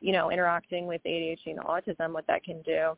you 0.00 0.12
know, 0.12 0.30
interacting 0.30 0.86
with 0.86 1.02
ADHD 1.04 1.46
and 1.46 1.60
autism, 1.60 2.12
what 2.12 2.26
that 2.26 2.44
can 2.44 2.62
do. 2.62 2.96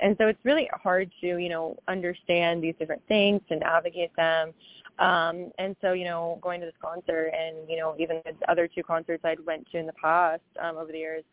And 0.00 0.16
so 0.18 0.26
it's 0.26 0.44
really 0.44 0.68
hard 0.82 1.10
to, 1.20 1.38
you 1.38 1.48
know, 1.48 1.76
understand 1.86 2.62
these 2.62 2.74
different 2.78 3.02
things, 3.06 3.40
to 3.48 3.56
navigate 3.56 4.14
them. 4.16 4.52
Um, 4.98 5.52
and 5.58 5.74
so, 5.80 5.92
you 5.92 6.04
know, 6.04 6.38
going 6.42 6.60
to 6.60 6.66
this 6.66 6.74
concert 6.82 7.28
and, 7.28 7.68
you 7.68 7.76
know, 7.76 7.94
even 7.98 8.20
the 8.24 8.50
other 8.50 8.68
two 8.68 8.82
concerts 8.82 9.24
I'd 9.24 9.44
went 9.46 9.66
to 9.72 9.78
in 9.78 9.86
the 9.86 9.92
past 9.94 10.42
um, 10.60 10.76
over 10.76 10.92
the 10.92 10.98
years, 10.98 11.24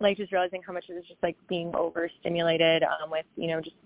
like 0.00 0.16
just 0.16 0.32
realizing 0.32 0.62
how 0.66 0.72
much 0.72 0.84
it 0.88 0.94
is 0.94 1.04
just 1.06 1.22
like 1.22 1.36
being 1.48 1.72
overstimulated 1.74 2.82
um, 2.82 3.10
with 3.10 3.26
you 3.36 3.48
know 3.48 3.60
just 3.60 3.76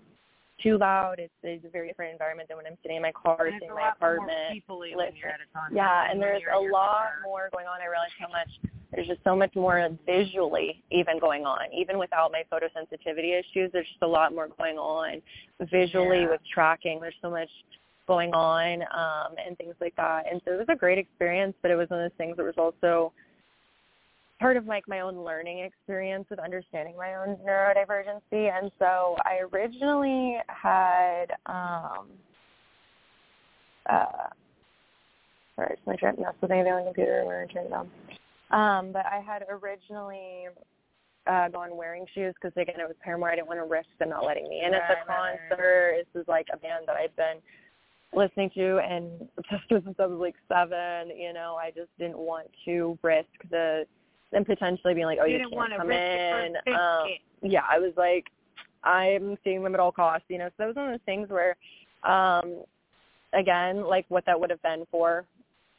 too 0.61 0.77
loud. 0.77 1.19
It's, 1.19 1.33
it's 1.43 1.65
a 1.65 1.69
very 1.69 1.87
different 1.87 2.13
environment 2.13 2.47
than 2.47 2.57
when 2.57 2.65
I'm 2.65 2.77
sitting 2.81 2.97
in 2.97 3.03
my 3.03 3.11
car, 3.11 3.37
sitting 3.51 3.69
in 3.69 3.75
my 3.75 3.91
apartment. 3.91 4.53
Yeah, 5.75 6.09
and 6.09 6.21
there's 6.21 6.41
a 6.53 6.59
lot 6.59 7.07
more 7.23 7.49
going 7.51 7.67
on. 7.67 7.81
I 7.81 7.85
realize 7.85 8.09
how 8.17 8.29
much 8.29 8.49
there's 8.93 9.07
just 9.07 9.23
so 9.23 9.35
much 9.35 9.53
more 9.55 9.89
visually 10.05 10.81
even 10.91 11.19
going 11.19 11.45
on. 11.45 11.73
Even 11.73 11.99
without 11.99 12.31
my 12.31 12.43
photosensitivity 12.51 13.37
issues, 13.37 13.69
there's 13.73 13.87
just 13.87 14.01
a 14.01 14.07
lot 14.07 14.33
more 14.33 14.47
going 14.57 14.77
on 14.77 15.21
visually 15.69 16.21
yeah. 16.21 16.29
with 16.29 16.41
tracking. 16.53 16.99
There's 17.01 17.15
so 17.21 17.29
much 17.29 17.49
going 18.07 18.33
on 18.33 18.81
um, 18.93 19.35
and 19.45 19.57
things 19.57 19.75
like 19.81 19.95
that. 19.97 20.25
And 20.31 20.41
so 20.45 20.53
it 20.53 20.57
was 20.57 20.67
a 20.69 20.75
great 20.75 20.97
experience, 20.97 21.55
but 21.61 21.71
it 21.71 21.75
was 21.75 21.89
one 21.89 21.99
of 21.99 22.09
those 22.09 22.17
things 22.17 22.37
that 22.37 22.43
was 22.43 22.55
also 22.57 23.11
part 24.45 24.57
of 24.57 24.67
like 24.67 24.87
my 24.87 24.99
own 24.99 25.17
learning 25.17 25.61
experience 25.61 26.27
with 26.29 26.37
understanding 26.37 26.95
my 26.95 27.15
own 27.15 27.35
neurodivergency 27.37 28.55
and 28.55 28.69
so 28.77 29.15
I 29.25 29.39
originally 29.51 30.37
had 30.47 31.31
um 31.47 32.09
uh 33.89 34.29
sorry, 35.55 35.71
it's 35.71 35.81
my 35.87 35.95
trip 35.95 36.19
mess 36.19 36.35
with 36.41 36.51
anything 36.51 36.73
on 36.73 36.81
the 36.81 36.91
computer 36.91 37.21
and 37.21 37.27
we're 37.27 37.47
turn 37.47 37.65
it 37.65 37.73
on. 37.73 37.89
Um, 38.51 38.91
but 38.93 39.07
I 39.07 39.19
had 39.19 39.45
originally 39.49 40.45
uh 41.25 41.49
gone 41.49 41.75
wearing 41.75 42.05
shoes 42.13 42.35
because 42.39 42.55
again 42.55 42.79
it 42.79 42.87
was 42.87 42.95
Paramore. 43.03 43.31
I 43.31 43.37
didn't 43.37 43.47
want 43.47 43.61
to 43.61 43.65
risk 43.65 43.89
them 43.97 44.09
not 44.09 44.23
letting 44.23 44.47
me 44.47 44.61
in 44.63 44.75
at 44.75 44.83
the 44.87 45.11
Right, 45.11 45.39
concert. 45.49 46.05
This 46.13 46.21
is 46.21 46.27
like 46.27 46.45
a 46.53 46.57
band 46.57 46.85
that 46.85 46.95
I've 46.97 47.15
been 47.15 47.37
listening 48.13 48.51
to 48.53 48.77
and 48.77 49.27
just 49.49 49.63
since 49.69 49.95
I 49.97 50.05
was 50.05 50.19
like 50.19 50.35
seven, 50.47 51.17
you 51.17 51.33
know, 51.33 51.57
I 51.59 51.71
just 51.71 51.89
didn't 51.97 52.19
want 52.19 52.45
to 52.65 52.95
risk 53.01 53.25
the 53.49 53.87
them 54.31 54.45
potentially 54.45 54.93
being 54.93 55.05
like, 55.05 55.19
Oh, 55.21 55.25
You 55.25 55.33
you, 55.33 55.37
didn't 55.39 55.53
can't 55.53 55.77
come 55.77 55.91
in. 55.91 56.55
Um 56.67 57.07
yeah, 57.41 57.63
I 57.69 57.79
was 57.79 57.93
like 57.97 58.25
I'm 58.83 59.37
seeing 59.43 59.63
them 59.63 59.73
at 59.73 59.79
all 59.79 59.91
costs, 59.91 60.25
you 60.29 60.37
know. 60.37 60.47
So 60.49 60.53
that 60.59 60.67
was 60.67 60.75
one 60.75 60.85
of 60.87 60.91
those 60.93 61.05
things 61.05 61.29
where 61.29 61.55
um 62.03 62.63
again, 63.33 63.83
like 63.85 64.05
what 64.09 64.25
that 64.25 64.39
would 64.39 64.49
have 64.49 64.61
been 64.61 64.85
for 64.91 65.25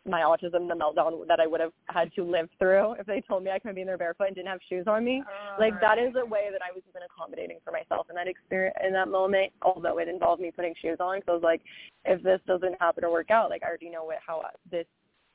my 0.09 0.21
autism, 0.21 0.69
the 0.69 0.75
meltdown 0.75 1.27
that 1.27 1.41
I 1.41 1.49
would 1.49 1.61
have 1.61 1.73
had 1.87 2.13
to 2.15 2.23
live 2.23 2.49
through 2.61 2.93
if 2.93 3.07
they 3.07 3.21
told 3.23 3.43
me 3.43 3.51
I 3.51 3.59
couldn't 3.59 3.75
be 3.75 3.81
in 3.81 3.89
there 3.89 3.99
barefoot 3.99 4.27
and 4.29 4.37
didn't 4.37 4.49
have 4.49 4.61
shoes 4.69 4.85
on 4.87 5.05
me. 5.05 5.23
like 5.59 5.81
that 5.81 5.99
is 5.99 6.15
a 6.17 6.25
way 6.25 6.49
that 6.53 6.61
I 6.63 6.73
was 6.73 6.83
even 6.89 7.03
accommodating 7.03 7.59
for 7.65 7.73
myself 7.73 8.07
in 8.09 8.15
that 8.15 8.29
experience 8.29 8.77
in 8.87 8.93
that 8.93 9.09
moment. 9.09 9.53
Although 9.63 9.99
it 9.99 10.09
involved 10.09 10.41
me 10.41 10.53
putting 10.55 10.75
shoes 10.81 10.99
on, 11.01 11.19
because 11.19 11.29
I 11.29 11.33
was 11.33 11.43
like, 11.43 11.63
if 12.05 12.23
this 12.23 12.41
doesn't 12.47 12.81
happen 12.81 13.05
or 13.05 13.11
work 13.11 13.31
out, 13.33 13.51
like 13.51 13.63
I 13.65 13.67
already 13.69 13.91
know 13.91 14.05
what 14.05 14.19
how 14.25 14.43
this 14.71 14.87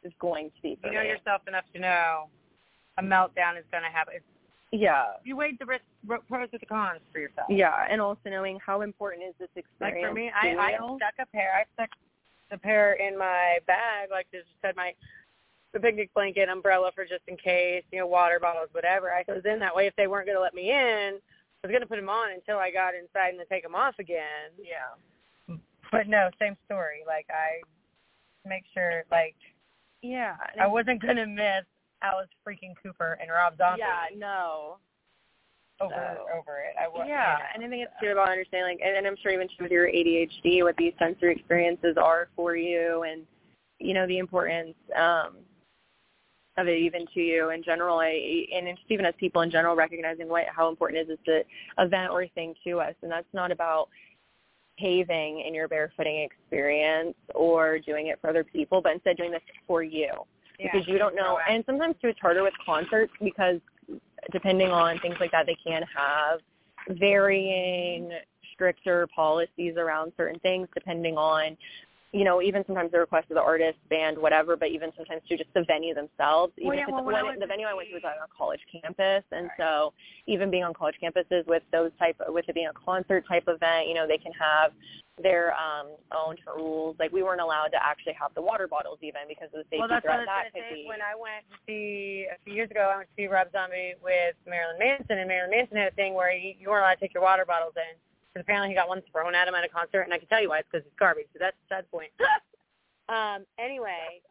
is 0.04 0.14
going 0.20 0.52
to 0.56 0.62
be. 0.62 0.78
For 0.82 0.88
You 0.88 0.94
know 0.94 1.02
me. 1.02 1.10
yourself 1.10 1.42
enough 1.48 1.66
to 1.74 1.80
know 1.80 2.30
a 2.98 3.04
meltdown 3.04 3.58
is 3.58 3.66
going 3.72 3.84
to 3.84 3.90
happen. 3.90 4.16
Yeah. 4.72 5.04
you 5.26 5.36
weighed 5.36 5.58
the 5.60 5.66
risk, 5.66 5.84
pros 6.08 6.48
with 6.52 6.62
the 6.62 6.68
cons 6.68 7.02
for 7.12 7.20
yourself. 7.20 7.48
Yeah, 7.50 7.74
and 7.90 8.00
also 8.00 8.22
knowing 8.28 8.58
how 8.66 8.82
important 8.82 9.24
is 9.28 9.36
this 9.38 9.50
experience. 9.56 9.98
Like 10.02 10.10
for 10.10 10.14
me, 10.14 10.32
I, 10.34 10.56
I 10.56 10.76
stuck 10.78 11.16
a 11.20 11.26
pair. 11.26 11.52
I 11.54 11.66
stuck 11.74 11.90
the 12.50 12.58
pair 12.58 12.94
in 12.94 13.18
my 13.18 13.58
bag, 13.68 14.10
like 14.12 14.28
just 14.32 14.48
said 14.62 14.76
my 14.76 14.94
the 15.74 15.80
picnic 15.80 16.14
blanket, 16.14 16.50
umbrella 16.50 16.92
for 16.94 17.06
just 17.06 17.24
in 17.28 17.38
case, 17.38 17.84
you 17.92 18.00
know, 18.00 18.08
water 18.08 18.40
bottles, 18.42 18.68
whatever. 18.74 19.12
I 19.12 19.24
was 19.28 19.44
in 19.46 19.60
that 19.60 19.74
way. 19.76 19.88
If 19.88 19.96
they 19.96 20.08
weren't 20.08 20.26
going 20.26 20.38
to 20.38 20.42
let 20.42 20.54
me 20.54 20.70
in, 20.70 21.16
I 21.18 21.68
was 21.68 21.72
going 21.72 21.82
to 21.82 21.88
put 21.88 21.96
them 21.96 22.10
on 22.10 22.32
until 22.32 22.58
I 22.58 22.72
got 22.72 22.94
inside 22.94 23.30
and 23.30 23.40
then 23.40 23.46
take 23.50 23.64
them 23.64 23.76
off 23.76 23.96
again. 24.00 24.52
Yeah. 24.58 25.56
But 25.92 26.08
no, 26.08 26.30
same 26.40 26.58
story. 26.66 27.04
Like 27.08 27.26
I 27.30 27.62
make 28.48 28.64
sure, 28.74 29.04
like 29.12 29.36
Yeah. 30.02 30.36
I 30.60 30.68
wasn't 30.68 31.02
going 31.02 31.18
to 31.18 31.26
miss 31.26 31.66
Alice 32.02 32.30
freaking 32.48 32.74
Cooper 32.82 33.18
and 33.22 33.30
Rob 33.30 33.58
Zombie 33.58 33.80
Yeah, 33.82 34.18
no. 34.18 34.78
over 35.80 36.18
So- 36.18 36.28
over 36.38 36.60
it. 36.60 36.76
I 36.80 36.88
was, 36.88 37.06
yeah, 37.08 37.40
and 37.54 37.64
I 37.64 37.68
think 37.68 37.84
it's 37.84 38.00
too 38.02 38.12
about 38.12 38.30
understanding, 38.30 38.78
like, 38.78 38.86
and, 38.86 38.98
and 38.98 39.08
I'm 39.08 39.18
sure 39.18 39.32
even 39.32 39.50
with 39.60 39.72
your 39.72 39.88
ADHD, 39.88 40.64
what 40.64 40.78
these 40.78 40.94
sensory 41.00 41.34
experiences 41.34 41.98
are 41.98 42.30
for 42.36 42.56
you, 42.56 43.04
and 43.04 43.26
you 43.80 43.94
know 43.96 44.06
the 44.06 44.20
importance 44.20 44.76
um, 44.96 45.38
of 46.58 46.68
it 46.68 46.78
even 46.78 47.08
to 47.14 47.20
you 47.20 47.50
in 47.50 47.64
general. 47.64 47.98
I, 47.98 48.46
and 48.54 48.68
just 48.78 48.92
even 48.92 49.06
as 49.06 49.16
people 49.20 49.42
in 49.42 49.50
general, 49.50 49.76
recognizing 49.76 50.28
what 50.30 50.46
how 50.56 50.70
important 50.70 51.00
it 51.00 51.12
is 51.12 51.20
this 51.26 51.46
event 51.80 52.12
or 52.12 52.28
thing 52.28 52.54
to 52.64 52.80
us, 52.80 52.94
and 53.02 53.12
that's 53.12 53.34
not 53.34 53.52
about 53.52 53.90
paving 54.78 55.42
in 55.42 55.54
your 55.54 55.68
barefooting 55.68 56.26
experience 56.26 57.16
or 57.34 57.80
doing 57.80 58.08
it 58.08 58.20
for 58.22 58.30
other 58.30 58.44
people, 58.44 58.82
but 58.82 58.94
instead 58.94 59.18
doing 59.18 59.32
this 59.32 59.42
for 59.68 59.84
you 59.84 60.10
Yeah, 60.62 60.70
because 60.72 60.88
you 60.88 60.98
don't 60.98 61.16
know. 61.16 61.40
And 61.50 61.64
sometimes 61.66 61.96
too, 62.02 62.10
it's 62.10 62.20
harder 62.20 62.44
with 62.44 62.54
concerts 62.64 63.12
because 63.22 63.60
depending 64.32 64.70
on 64.70 65.00
things 65.00 65.16
like 65.20 65.32
that, 65.32 65.48
they 65.48 65.58
can 65.66 65.84
have 65.96 66.40
varying, 67.00 68.12
stricter 68.54 69.08
policies 69.16 69.76
around 69.78 70.14
certain 70.16 70.40
things 70.40 70.68
depending 70.74 71.18
on, 71.18 71.58
you 72.14 72.26
know, 72.26 72.42
even 72.42 72.64
sometimes 72.68 72.92
the 72.92 73.00
request 73.00 73.32
of 73.32 73.36
the 73.36 73.42
artist, 73.42 73.78
band, 73.90 74.18
whatever, 74.18 74.58
but 74.58 74.70
even 74.70 74.92
sometimes 74.98 75.22
too 75.30 75.38
just 75.38 75.54
the 75.54 75.64
venue 75.64 75.94
themselves. 75.94 76.52
Even 76.58 76.68
Well, 76.68 76.78
yeah, 76.78 76.86
well, 76.90 77.06
when 77.06 77.40
the 77.40 77.48
venue 77.48 77.66
I 77.66 77.74
went 77.74 77.88
to 77.90 77.96
was 77.96 78.04
on 78.04 78.12
a 78.12 78.28
college 78.38 78.60
campus, 78.70 79.24
and 79.32 79.50
so 79.58 79.94
even 80.28 80.52
being 80.52 80.64
on 80.64 80.74
college 80.74 80.96
campuses 81.02 81.48
with 81.48 81.64
those 81.72 81.92
type, 81.98 82.18
with 82.28 82.50
it 82.50 82.56
being 82.56 82.68
a 82.68 82.74
concert 82.74 83.26
type 83.28 83.44
event, 83.48 83.88
you 83.88 83.94
know, 83.94 84.08
they 84.08 84.18
can 84.18 84.34
have 84.34 84.74
their 85.24 85.54
um 85.56 85.88
own 86.12 86.36
rules. 86.56 86.98
Like 87.00 87.12
we 87.14 87.24
weren't 87.24 87.40
allowed 87.40 87.70
to 87.72 87.80
actually 87.82 88.14
have 88.20 88.34
the 88.34 88.42
water 88.42 88.68
bottles 88.68 89.00
even 89.02 89.22
because 89.30 89.48
of 89.54 89.64
the 89.64 89.68
safety 89.72 89.80
well, 89.80 89.88
that's 89.88 90.04
what 90.04 90.20
I 90.20 90.24
threat 90.24 90.52
was 90.52 90.52
that 90.52 90.68
could 90.68 90.76
be. 90.76 90.86
When 90.88 91.02
I 91.02 91.16
went 91.16 91.48
to 91.48 91.56
see 91.64 92.28
a 92.28 92.36
few 92.44 92.54
years 92.54 92.72
ago, 92.72 92.92
I 92.92 92.98
went 92.98 93.10
to 93.10 93.16
see 93.16 93.28
Rob 93.28 93.48
Zombie 93.52 93.96
with 94.04 94.36
Marilyn 94.48 94.80
Manson, 94.80 95.20
and 95.20 95.28
Marilyn 95.28 95.52
Manson 95.52 95.78
had 95.78 95.94
a 95.94 95.96
thing 95.96 96.14
where 96.14 96.32
you, 96.36 96.56
you 96.60 96.68
weren't 96.68 96.84
allowed 96.84 97.00
to 97.00 97.00
take 97.00 97.14
your 97.14 97.24
water 97.24 97.46
bottles 97.46 97.74
in. 97.76 97.96
Because 98.34 98.44
apparently 98.46 98.70
he 98.70 98.76
got 98.76 98.88
one 98.88 99.02
thrown 99.12 99.36
at 99.36 99.48
him 99.48 99.56
at 99.56 99.66
a 99.66 99.70
concert, 99.70 100.02
and 100.02 100.14
I 100.14 100.18
can 100.18 100.28
tell 100.28 100.42
you 100.42 100.50
why. 100.50 100.60
It's 100.60 100.68
because 100.72 100.86
it's 100.86 100.96
garbage. 100.98 101.28
So 101.34 101.40
that's 101.40 101.58
the 101.68 101.84
point. 101.92 102.12
um. 103.10 103.46
Anyway, 103.60 104.24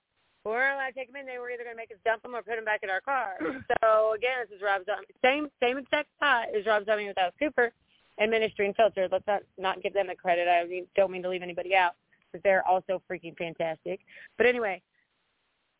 we 0.45 0.51
weren't 0.53 0.75
allowed 0.75 0.89
to 0.89 0.93
take 0.95 1.13
them 1.13 1.21
in. 1.21 1.27
They 1.27 1.39
were 1.39 1.51
either 1.51 1.65
going 1.65 1.77
to 1.77 1.81
make 1.81 1.91
us 1.91 2.01
dump 2.05 2.23
them 2.23 2.35
or 2.35 2.43
put 2.43 2.57
them 2.57 2.65
back 2.65 2.81
in 2.83 2.89
our 2.89 3.01
car. 3.03 3.37
so 3.83 4.15
again, 4.17 4.41
this 4.49 4.57
is 4.57 4.63
Rob 4.63 4.83
Zombie. 4.87 5.13
Same 5.21 5.49
same 5.61 5.77
exact 5.77 6.09
spot 6.17 6.49
as 6.57 6.65
Rob 6.65 6.87
Zombie 6.87 7.09
with 7.09 7.19
Alice 7.19 7.35
Cooper. 7.39 7.73
and 8.19 8.31
Ministry 8.31 8.67
and 8.67 8.77
Filter. 8.77 9.09
Let's 9.11 9.27
not 9.27 9.43
not 9.59 9.83
give 9.83 9.93
them 9.93 10.07
the 10.09 10.15
credit. 10.15 10.49
I 10.49 10.65
mean, 10.65 10.87
don't 10.97 11.11
mean 11.11 11.23
to 11.23 11.29
leave 11.29 11.43
anybody 11.43 11.75
out 11.75 11.93
because 12.31 12.43
they're 12.43 12.67
also 12.67 13.03
freaking 13.11 13.37
fantastic. 13.37 14.01
But 14.37 14.47
anyway, 14.47 14.81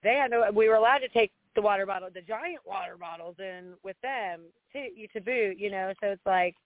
they 0.03 0.15
had 0.15 0.31
no. 0.31 0.51
We 0.53 0.69
were 0.69 0.77
allowed 0.77 0.99
to 0.99 1.09
take 1.09 1.33
the 1.55 1.63
water 1.63 1.87
bottle, 1.87 2.09
the 2.13 2.23
giant 2.23 2.61
water 2.67 2.97
bottles, 2.99 3.37
in 3.39 3.75
with 3.83 3.97
them 4.03 4.41
to 4.73 5.07
to 5.09 5.21
boot. 5.21 5.59
You 5.59 5.71
know, 5.71 5.93
so 6.01 6.09
it's 6.09 6.27
like 6.27 6.57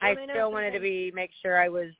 I 0.00 0.14
Well, 0.14 0.22
I 0.22 0.26
know 0.26 0.32
still 0.32 0.52
wanted 0.52 0.72
to 0.72 0.80
be 0.80 1.12
make 1.14 1.30
sure 1.42 1.60
I 1.60 1.68
was 1.68 1.90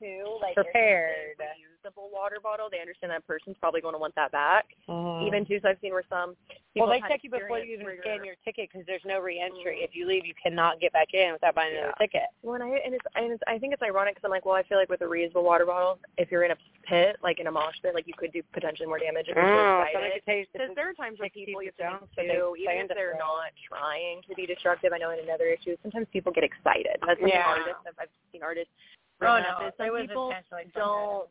like 0.41 0.55
prepared. 0.55 1.37
If 1.39 1.70
it's 1.83 1.93
a 1.95 1.99
reusable 1.99 2.11
water 2.11 2.37
bottle, 2.41 2.67
they 2.71 2.79
understand 2.79 3.11
that 3.11 3.25
person's 3.27 3.57
probably 3.59 3.81
going 3.81 3.93
to 3.93 3.99
want 3.99 4.15
that 4.15 4.31
back. 4.31 4.65
Mhm. 4.87 5.27
Even 5.27 5.45
too, 5.45 5.59
so 5.61 5.69
I've 5.69 5.79
seen 5.81 5.93
where 5.93 6.03
some 6.09 6.35
people 6.73 6.87
well, 6.87 6.99
they 6.99 7.07
check 7.07 7.23
you 7.23 7.29
before 7.29 7.59
you 7.59 7.73
even 7.73 7.85
where 7.85 7.99
scan 8.01 8.23
your 8.23 8.35
ticket 8.43 8.69
because 8.71 8.85
there's 8.85 9.03
no 9.05 9.19
reentry. 9.19 9.83
If 9.83 9.95
you 9.95 10.07
leave, 10.07 10.25
you 10.25 10.33
cannot 10.41 10.79
get 10.79 10.93
back 10.93 11.13
in 11.13 11.33
without 11.33 11.55
buying 11.55 11.73
another 11.73 11.93
Yeah. 11.99 12.05
ticket. 12.05 12.29
Well, 12.41 12.55
and 12.55 12.63
I 12.63 12.69
and 12.77 12.95
it's 12.95 13.05
and 13.15 13.31
it's, 13.31 13.43
I 13.47 13.57
think 13.57 13.73
it's 13.73 13.81
ironic 13.83 14.15
because 14.15 14.25
I'm 14.25 14.31
like, 14.31 14.45
well, 14.45 14.55
I 14.55 14.63
feel 14.63 14.77
like 14.77 14.89
with 14.89 15.01
a 15.01 15.05
reusable 15.05 15.43
water 15.43 15.65
bottle, 15.65 15.99
if 16.17 16.31
you're 16.31 16.43
in 16.43 16.51
a 16.51 16.57
pit, 16.83 17.17
like 17.21 17.39
in 17.39 17.47
a 17.47 17.51
mosh 17.51 17.75
pit, 17.81 17.93
like 17.93 18.07
you 18.07 18.13
could 18.17 18.31
do 18.31 18.41
potentially 18.53 18.87
more 18.87 18.99
damage 18.99 19.27
if 19.27 19.35
you're 19.35 19.45
Oh, 19.45 19.83
so 19.93 19.99
excited. 19.99 20.23
could 20.25 20.47
Because 20.53 20.75
there 20.75 20.89
are 20.89 20.93
times 20.93 21.19
where 21.19 21.25
makes 21.25 21.35
people 21.35 21.61
you 21.61 21.69
get 21.69 21.77
down 21.77 21.91
down, 21.99 22.09
so 22.15 22.21
they 22.21 22.27
too, 22.27 22.55
even 22.57 22.77
if 22.77 22.87
they're 22.89 23.17
not 23.17 23.51
trying 23.67 24.21
to 24.27 24.35
be 24.35 24.45
destructive. 24.45 24.93
I 24.93 24.97
know 24.97 25.11
in 25.11 25.19
another 25.19 25.45
issue, 25.45 25.77
sometimes 25.83 26.07
people 26.11 26.31
get 26.31 26.43
excited. 26.43 26.97
That's 27.05 27.19
something 27.19 27.29
Yeah. 27.29 27.45
artists 27.45 27.81
I've 27.99 28.09
seen 28.31 28.43
artists. 28.43 28.73
Oh 29.21 29.39
no, 29.39 29.67
up 29.67 29.73
some 29.77 29.95
people 29.97 30.33
don't 30.73 31.27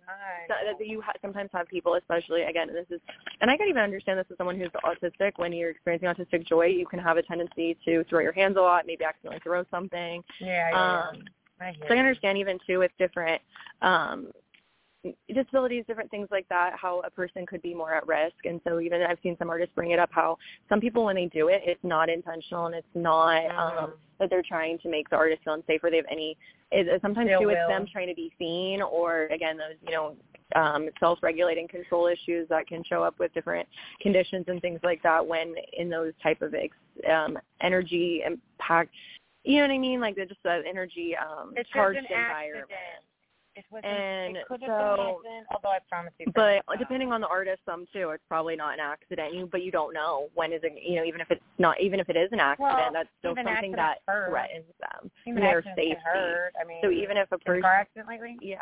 that 0.49 0.86
you 0.86 1.01
ha- 1.01 1.12
sometimes 1.22 1.51
have 1.53 1.68
people, 1.68 1.95
especially 1.95 2.43
again, 2.43 2.68
this 2.72 2.86
is, 2.91 3.01
and 3.41 3.51
I 3.51 3.57
can 3.57 3.68
even 3.68 3.82
understand 3.82 4.18
this 4.18 4.26
as 4.30 4.36
someone 4.36 4.59
who's 4.59 4.70
autistic. 4.84 5.32
When 5.36 5.53
you're 5.53 5.70
experiencing 5.70 6.09
autistic 6.09 6.47
joy, 6.47 6.66
you 6.66 6.86
can 6.86 6.99
have 6.99 7.16
a 7.16 7.22
tendency 7.22 7.76
to 7.84 8.05
throw 8.05 8.20
your 8.20 8.32
hands 8.32 8.57
a 8.57 8.61
lot, 8.61 8.86
maybe 8.86 9.05
accidentally 9.05 9.41
throw 9.43 9.64
something. 9.70 10.22
Yeah, 10.41 10.70
yeah, 10.70 11.09
Um, 11.11 11.24
I 11.61 11.74
so 11.88 11.95
I 11.95 11.99
understand 11.99 12.38
even 12.38 12.59
too 12.66 12.78
with 12.78 12.91
different 12.99 13.41
um 13.82 14.28
disabilities, 15.32 15.84
different 15.86 16.11
things 16.11 16.28
like 16.30 16.48
that, 16.48 16.72
how 16.76 17.01
a 17.01 17.11
person 17.11 17.46
could 17.46 17.62
be 17.62 17.74
more 17.74 17.94
at 17.94 18.07
risk. 18.07 18.36
And 18.44 18.61
so 18.64 18.80
even 18.80 19.03
I've 19.03 19.18
seen 19.22 19.36
some 19.38 19.48
artists 19.48 19.74
bring 19.74 19.92
it 19.92 19.98
up 19.98 20.11
how 20.12 20.36
some 20.68 20.80
people 20.80 21.05
when 21.05 21.16
they 21.16 21.26
do 21.26 21.48
it, 21.48 21.62
it's 21.64 21.82
not 21.82 22.09
intentional 22.09 22.66
and 22.66 22.74
it's 22.74 22.86
not 22.94 23.46
um 23.51 23.94
that 24.18 24.28
they're 24.28 24.42
trying 24.46 24.78
to 24.80 24.90
make 24.90 25.09
the 25.09 25.16
artist 25.16 25.42
feel 25.44 25.55
unsafe 25.55 25.82
or 25.82 25.90
they 25.90 25.96
have 25.96 26.05
any 26.11 26.36
it, 26.70 27.01
sometimes 27.01 27.30
too 27.40 27.48
it's 27.48 27.68
them 27.68 27.86
trying 27.90 28.09
to 28.09 28.14
be 28.14 28.32
seen 28.38 28.82
or 28.82 29.26
again 29.28 29.57
those, 29.57 29.76
you 29.82 29.92
know, 29.92 30.14
um 30.55 30.88
self 30.98 31.18
regulating 31.22 31.66
control 31.66 32.07
issues 32.07 32.46
that 32.48 32.66
can 32.66 32.84
show 32.84 33.03
up 33.03 33.18
with 33.18 33.32
different 33.32 33.66
conditions 34.03 34.44
and 34.48 34.61
things 34.61 34.80
like 34.82 35.03
that 35.03 35.26
when 35.26 35.55
in 35.72 35.88
those 35.88 36.12
type 36.22 36.42
of 36.42 36.55
ex, 36.55 36.76
um 37.11 37.38
energy 37.62 38.22
impact 38.26 38.90
you 39.42 39.57
know 39.57 39.62
what 39.68 39.74
I 39.74 39.78
mean? 39.78 40.01
Like 40.01 40.16
they're 40.16 40.26
just 40.26 40.40
an 40.44 40.64
energy 40.68 41.16
um 41.16 41.55
It's 41.57 41.70
charged 41.70 41.98
environment. 41.98 42.66
accident. 42.70 43.05
It 43.57 43.64
was 43.70 43.82
And 43.84 44.36
it 44.36 44.46
could 44.46 44.62
have 44.62 44.70
so- 44.70 44.96
been 44.96 45.07
accident, 45.34 45.46
although 45.51 45.70
I 45.70 45.78
promise 45.88 46.12
you. 46.18 46.26
But 46.34 46.62
depending 46.78 47.12
on 47.12 47.20
the 47.20 47.26
artist, 47.26 47.61
some 47.66 47.86
too, 47.92 48.11
it's 48.11 48.22
probably 48.28 48.55
not 48.55 48.74
an 48.74 48.80
accident. 48.80 49.34
You, 49.34 49.46
but 49.51 49.62
you 49.62 49.72
don't 49.72 49.92
know 49.92 50.28
when 50.34 50.53
is 50.53 50.61
it. 50.62 50.72
You 50.80 50.96
know, 50.96 51.05
even 51.05 51.20
if 51.20 51.30
it's 51.30 51.42
not, 51.59 51.80
even 51.80 51.98
if 51.98 52.09
it 52.09 52.16
is 52.16 52.28
an 52.32 52.38
accident, 52.40 52.76
Well, 52.76 52.90
that's 52.92 53.09
still 53.18 53.34
something 53.34 53.72
that 53.72 53.98
hurt. 54.07 54.30
threatens 54.30 54.72
them, 54.78 55.11
Even 55.26 55.42
their 55.42 55.62
safety. 55.62 55.96
hurt. 56.05 56.53
I 56.61 56.64
mean, 56.64 56.78
so 56.82 56.90
even 56.90 57.16
if 57.16 57.30
a 57.32 57.38
person, 57.38 57.62
car 57.62 57.72
accident 57.74 58.09
lately? 58.09 58.38
yeah. 58.40 58.61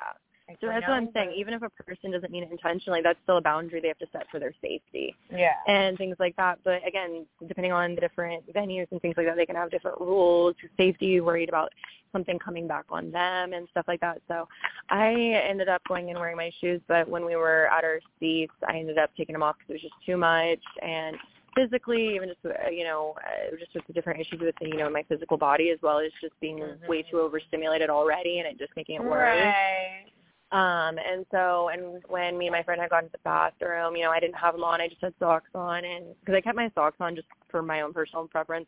So 0.61 0.67
that's 0.67 0.83
what 0.83 0.95
I'm 0.95 1.11
saying. 1.13 1.33
Even 1.37 1.55
if 1.55 1.63
a 1.63 1.71
person 1.71 2.11
doesn't 2.11 2.31
mean 2.31 2.43
it 2.43 2.51
intentionally, 2.51 3.01
that's 3.03 3.19
still 3.25 3.37
a 3.37 3.41
boundary 3.41 3.81
they 3.81 3.89
have 3.89 3.99
to 3.99 4.07
set 4.13 4.27
for 4.31 4.39
their 4.41 4.55
safety 4.63 5.15
Yeah. 5.31 5.53
and 5.67 5.97
things 5.99 6.17
like 6.19 6.35
that. 6.37 6.59
But 6.65 6.87
again, 6.87 7.27
depending 7.47 7.73
on 7.73 7.95
the 7.95 8.01
different 8.01 8.51
venues 8.53 8.87
and 8.91 9.01
things 9.01 9.15
like 9.17 9.27
that, 9.27 9.37
they 9.37 9.47
can 9.47 9.57
have 9.57 9.71
different 9.71 10.01
rules, 10.01 10.57
safety, 10.77 11.21
worried 11.21 11.49
about 11.49 11.73
something 12.13 12.39
coming 12.39 12.67
back 12.67 12.87
on 12.91 13.11
them 13.11 13.53
and 13.53 13.69
stuff 13.71 13.85
like 13.87 14.01
that. 14.01 14.23
So 14.29 14.49
I 14.89 15.13
ended 15.13 15.69
up 15.69 15.83
going 15.87 16.09
and 16.09 16.19
wearing 16.19 16.37
my 16.37 16.51
shoes, 16.61 16.81
but 16.89 17.07
when 17.09 17.25
we 17.25 17.37
were 17.37 17.69
at 17.71 17.85
our 17.85 18.01
seats, 18.19 18.55
I 18.67 18.79
ended 18.79 18.97
up 18.99 19.11
taking 19.17 19.35
them 19.35 19.43
off 19.43 19.57
because 19.59 19.71
it 19.71 19.73
was 19.75 19.83
just 19.83 20.07
too 20.07 20.17
much 20.17 20.63
and 20.83 21.17
physically, 21.55 22.15
even 22.15 22.29
just 22.29 22.39
uh, 22.45 22.71
you 22.71 22.85
know, 22.85 23.15
uh, 23.19 23.57
just 23.59 23.75
with 23.75 23.87
the 23.87 23.93
different 23.93 24.21
issues 24.21 24.41
with 24.41 24.55
you 24.61 24.77
know 24.77 24.89
my 24.89 25.03
physical 25.09 25.37
body 25.37 25.71
as 25.71 25.79
well 25.83 25.99
as 25.99 26.11
just 26.21 26.39
being 26.41 26.63
way 26.89 27.03
too 27.03 27.19
overstimulated 27.21 27.91
already 27.91 28.39
and 28.39 28.47
it 28.47 28.59
just 28.59 28.73
making 28.77 28.97
it 28.97 29.05
worse. 29.05 29.45
Right. 29.45 30.05
Um, 30.51 30.97
and 30.99 31.27
so, 31.31 31.69
and 31.69 32.03
when 32.09 32.39
me 32.39 32.47
and 32.47 32.55
my 32.55 32.63
friend 32.63 32.81
had 32.81 32.89
gone 32.91 33.05
to 33.05 33.11
the 33.13 33.19
bathroom, 33.23 33.97
you 33.97 34.05
know, 34.05 34.11
I 34.11 34.19
didn't 34.21 34.37
have 34.37 34.55
them 34.55 34.65
on. 34.65 34.81
I 34.81 34.89
just 34.89 35.03
had 35.03 35.13
socks 35.19 35.51
on, 35.55 35.85
and 35.85 36.15
because 36.21 36.35
I 36.37 36.41
kept 36.41 36.57
my 36.57 36.71
socks 36.75 36.97
on 37.01 37.15
just 37.15 37.29
for 37.51 37.61
my 37.61 37.83
own 37.83 37.93
personal 37.93 38.27
preference, 38.29 38.67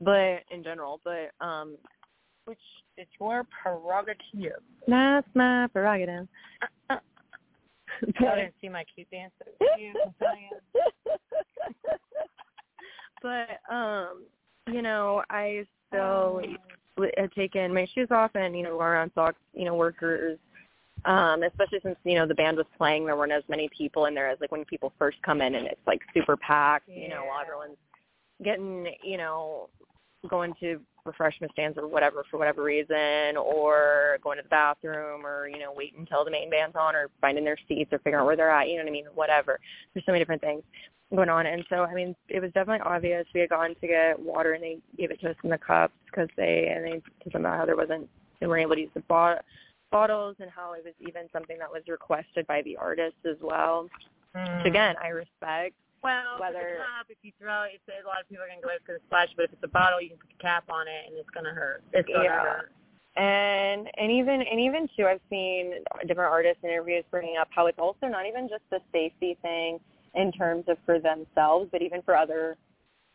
but 0.00 0.40
in 0.50 0.62
general, 0.62 1.00
but 1.04 1.30
um, 1.44 1.78
Which 2.44 2.58
is 2.98 3.06
your 3.18 3.46
prerogative. 3.62 4.62
that's 4.86 5.26
my 5.34 5.68
prerogative. 5.72 6.28
I 6.90 6.98
didn't 8.18 8.54
see 8.60 8.68
my 8.68 8.84
cute 8.94 9.10
dance. 9.10 9.32
That 9.38 9.48
was 9.58 9.68
cute. 9.78 9.96
I'm 10.04 10.14
telling 10.18 10.48
you. 10.50 10.58
but 13.22 13.74
um, 13.74 14.24
you 14.70 14.82
know, 14.82 15.22
I 15.30 15.64
still 15.88 16.42
w- 16.96 17.12
had 17.16 17.32
taken 17.32 17.72
my 17.72 17.86
shoes 17.94 18.08
off 18.10 18.32
and 18.34 18.54
you 18.54 18.64
know 18.64 18.74
wore 18.74 18.92
around 18.92 19.12
socks. 19.14 19.38
You 19.54 19.64
know, 19.64 19.74
workers. 19.74 20.38
Um, 21.06 21.44
especially 21.44 21.78
since 21.84 21.96
you 22.04 22.16
know 22.16 22.26
the 22.26 22.34
band 22.34 22.56
was 22.56 22.66
playing, 22.76 23.06
there 23.06 23.16
weren't 23.16 23.32
as 23.32 23.44
many 23.48 23.68
people 23.76 24.06
in 24.06 24.14
there 24.14 24.28
as 24.28 24.38
like 24.40 24.50
when 24.50 24.64
people 24.64 24.92
first 24.98 25.18
come 25.22 25.40
in 25.40 25.54
and 25.54 25.66
it's 25.66 25.86
like 25.86 26.00
super 26.12 26.36
packed. 26.36 26.88
You 26.88 27.08
know, 27.08 27.24
while 27.24 27.40
everyone's 27.40 27.78
getting 28.42 28.88
you 29.04 29.16
know 29.16 29.68
going 30.28 30.52
to 30.60 30.80
refreshment 31.04 31.52
stands 31.52 31.78
or 31.78 31.86
whatever 31.86 32.24
for 32.28 32.38
whatever 32.38 32.64
reason, 32.64 33.36
or 33.36 34.18
going 34.22 34.36
to 34.36 34.42
the 34.42 34.48
bathroom, 34.48 35.24
or 35.24 35.48
you 35.48 35.60
know 35.60 35.72
waiting 35.72 36.00
until 36.00 36.24
the 36.24 36.30
main 36.30 36.50
band's 36.50 36.74
on, 36.74 36.96
or 36.96 37.08
finding 37.20 37.44
their 37.44 37.58
seats, 37.68 37.92
or 37.92 37.98
figuring 37.98 38.20
out 38.20 38.26
where 38.26 38.36
they're 38.36 38.50
at. 38.50 38.68
You 38.68 38.76
know 38.76 38.82
what 38.82 38.90
I 38.90 38.92
mean? 38.92 39.06
Whatever. 39.14 39.60
There's 39.94 40.04
so 40.04 40.12
many 40.12 40.20
different 40.20 40.42
things 40.42 40.64
going 41.14 41.28
on, 41.28 41.46
and 41.46 41.64
so 41.68 41.84
I 41.84 41.94
mean, 41.94 42.16
it 42.28 42.42
was 42.42 42.50
definitely 42.52 42.84
obvious. 42.84 43.26
We 43.32 43.40
had 43.40 43.50
gone 43.50 43.76
to 43.80 43.86
get 43.86 44.18
water, 44.18 44.54
and 44.54 44.62
they 44.62 44.78
gave 44.98 45.12
it 45.12 45.20
to 45.20 45.30
us 45.30 45.36
in 45.44 45.50
the 45.50 45.58
cups 45.58 45.94
because 46.06 46.28
they 46.36 46.72
and 46.74 46.84
they 46.84 47.30
them 47.30 47.42
about 47.42 47.58
how 47.58 47.66
there 47.66 47.76
wasn't 47.76 48.08
they 48.40 48.46
weren't 48.46 48.62
able 48.62 48.74
to 48.74 48.80
use 48.82 48.90
the 48.94 49.00
bot- 49.00 49.44
bottles, 49.96 50.36
and 50.40 50.50
how 50.50 50.72
it 50.74 50.84
was 50.84 50.94
even 51.00 51.24
something 51.32 51.58
that 51.58 51.70
was 51.70 51.82
requested 51.88 52.46
by 52.46 52.62
the 52.62 52.76
artists 52.76 53.22
as 53.24 53.36
well. 53.40 53.88
Which 54.34 54.66
again, 54.66 54.94
I 55.02 55.08
respect. 55.08 55.74
Well, 56.02 56.38
whether 56.38 56.60
if 56.60 56.66
it's 56.66 56.82
a 57.08 57.12
if 57.12 57.18
you 57.22 57.32
throw 57.40 57.62
it, 57.64 57.80
it's, 57.80 58.04
a 58.04 58.06
lot 58.06 58.20
of 58.20 58.28
people 58.28 58.44
are 58.44 58.48
gonna 58.48 58.60
go, 58.62 58.68
it's 58.74 58.86
gonna 58.86 59.00
splash. 59.06 59.28
But 59.36 59.46
if 59.46 59.52
it's 59.54 59.64
a 59.64 59.68
bottle, 59.68 60.00
you 60.00 60.10
can 60.10 60.18
put 60.18 60.30
the 60.36 60.42
cap 60.42 60.64
on 60.70 60.86
it, 60.86 61.02
and 61.08 61.18
it's 61.18 61.30
gonna 61.30 61.54
hurt. 61.54 61.82
It's 61.92 62.08
gonna 62.08 62.24
Yeah. 62.24 62.42
hurt. 62.44 62.72
and 63.16 63.88
and 63.96 64.12
even 64.12 64.42
and 64.42 64.60
even 64.60 64.86
too 64.94 65.06
i've 65.06 65.24
seen 65.30 65.72
different 66.06 66.30
artists 66.30 66.62
in 66.62 66.68
interviews 66.68 67.02
bringing 67.10 67.38
up 67.38 67.48
how 67.50 67.64
it's 67.66 67.78
also 67.78 68.06
not 68.08 68.26
even 68.26 68.46
just 68.46 68.64
a 68.72 68.80
safety 68.92 69.38
thing 69.40 69.80
in 70.14 70.30
terms 70.32 70.64
of 70.68 70.76
for 70.84 70.98
themselves 70.98 71.66
but 71.72 71.80
even 71.80 72.02
for 72.02 72.14
other 72.14 72.58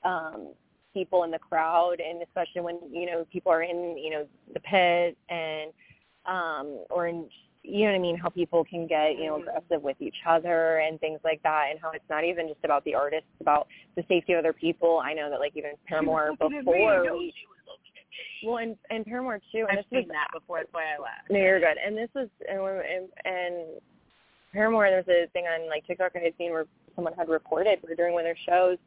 um 0.03 0.53
people 0.91 1.23
in 1.23 1.29
the 1.29 1.38
crowd 1.38 1.97
and 1.99 2.23
especially 2.23 2.61
when 2.61 2.79
you 2.91 3.05
know 3.05 3.27
people 3.32 3.51
are 3.51 3.61
in 3.61 3.95
you 3.95 4.09
know 4.09 4.25
the 4.55 4.59
pit 4.61 5.15
and 5.29 5.71
um 6.26 6.84
or 6.89 7.07
in 7.07 7.28
you 7.63 7.86
know 7.86 7.91
what 7.91 7.97
I 7.97 7.99
mean, 7.99 8.17
how 8.17 8.30
people 8.30 8.63
can 8.63 8.88
get, 8.88 9.17
you 9.17 9.28
know, 9.28 9.39
aggressive 9.39 9.84
with 9.84 9.97
each 9.99 10.15
other 10.28 10.80
and 10.80 10.99
things 10.99 11.19
like 11.24 11.43
that 11.43 11.67
and 11.69 11.80
how 11.80 11.91
it's 11.91 12.03
not 12.09 12.24
even 12.24 12.47
just 12.47 12.63
about 12.63 12.84
the 12.86 12.95
artists, 12.95 13.28
it's 13.34 13.41
about 13.41 13.67
the 13.95 14.03
safety 14.07 14.34
of 14.34 14.39
other 14.39 14.53
people. 14.53 15.01
I 15.03 15.13
know 15.13 15.30
that 15.30 15.39
like 15.39 15.53
even 15.55 15.72
Paramore 15.88 16.32
before 16.39 16.63
we 16.63 17.34
well 18.43 18.57
and 18.57 18.76
and 18.89 19.05
Paramore 19.05 19.39
too 19.51 19.65
and 19.69 19.78
I've 19.78 19.86
this 19.86 19.86
was 19.91 20.03
seen 20.03 20.07
that 20.09 20.28
before. 20.34 20.59
That's 20.59 20.74
why 20.74 20.95
I 20.97 21.01
laughed. 21.01 21.30
no, 21.30 21.38
you're 21.38 21.59
good. 21.59 21.78
And 21.86 21.95
this 21.95 22.09
was 22.15 22.28
and 22.49 22.59
and, 22.59 23.09
and 23.26 23.82
Paramore. 24.51 24.89
There 24.89 25.03
was 25.05 25.28
a 25.28 25.30
thing 25.32 25.45
on 25.45 25.69
like 25.69 25.86
TikTok 25.86 26.13
I 26.15 26.19
had 26.19 26.34
seen 26.38 26.51
where 26.51 26.65
someone 26.95 27.13
had 27.13 27.30
reported 27.30 27.80
where 27.82 27.95
during 27.95 28.13
one 28.13 28.26
of 28.26 28.26
their 28.26 28.38
shows, 28.49 28.78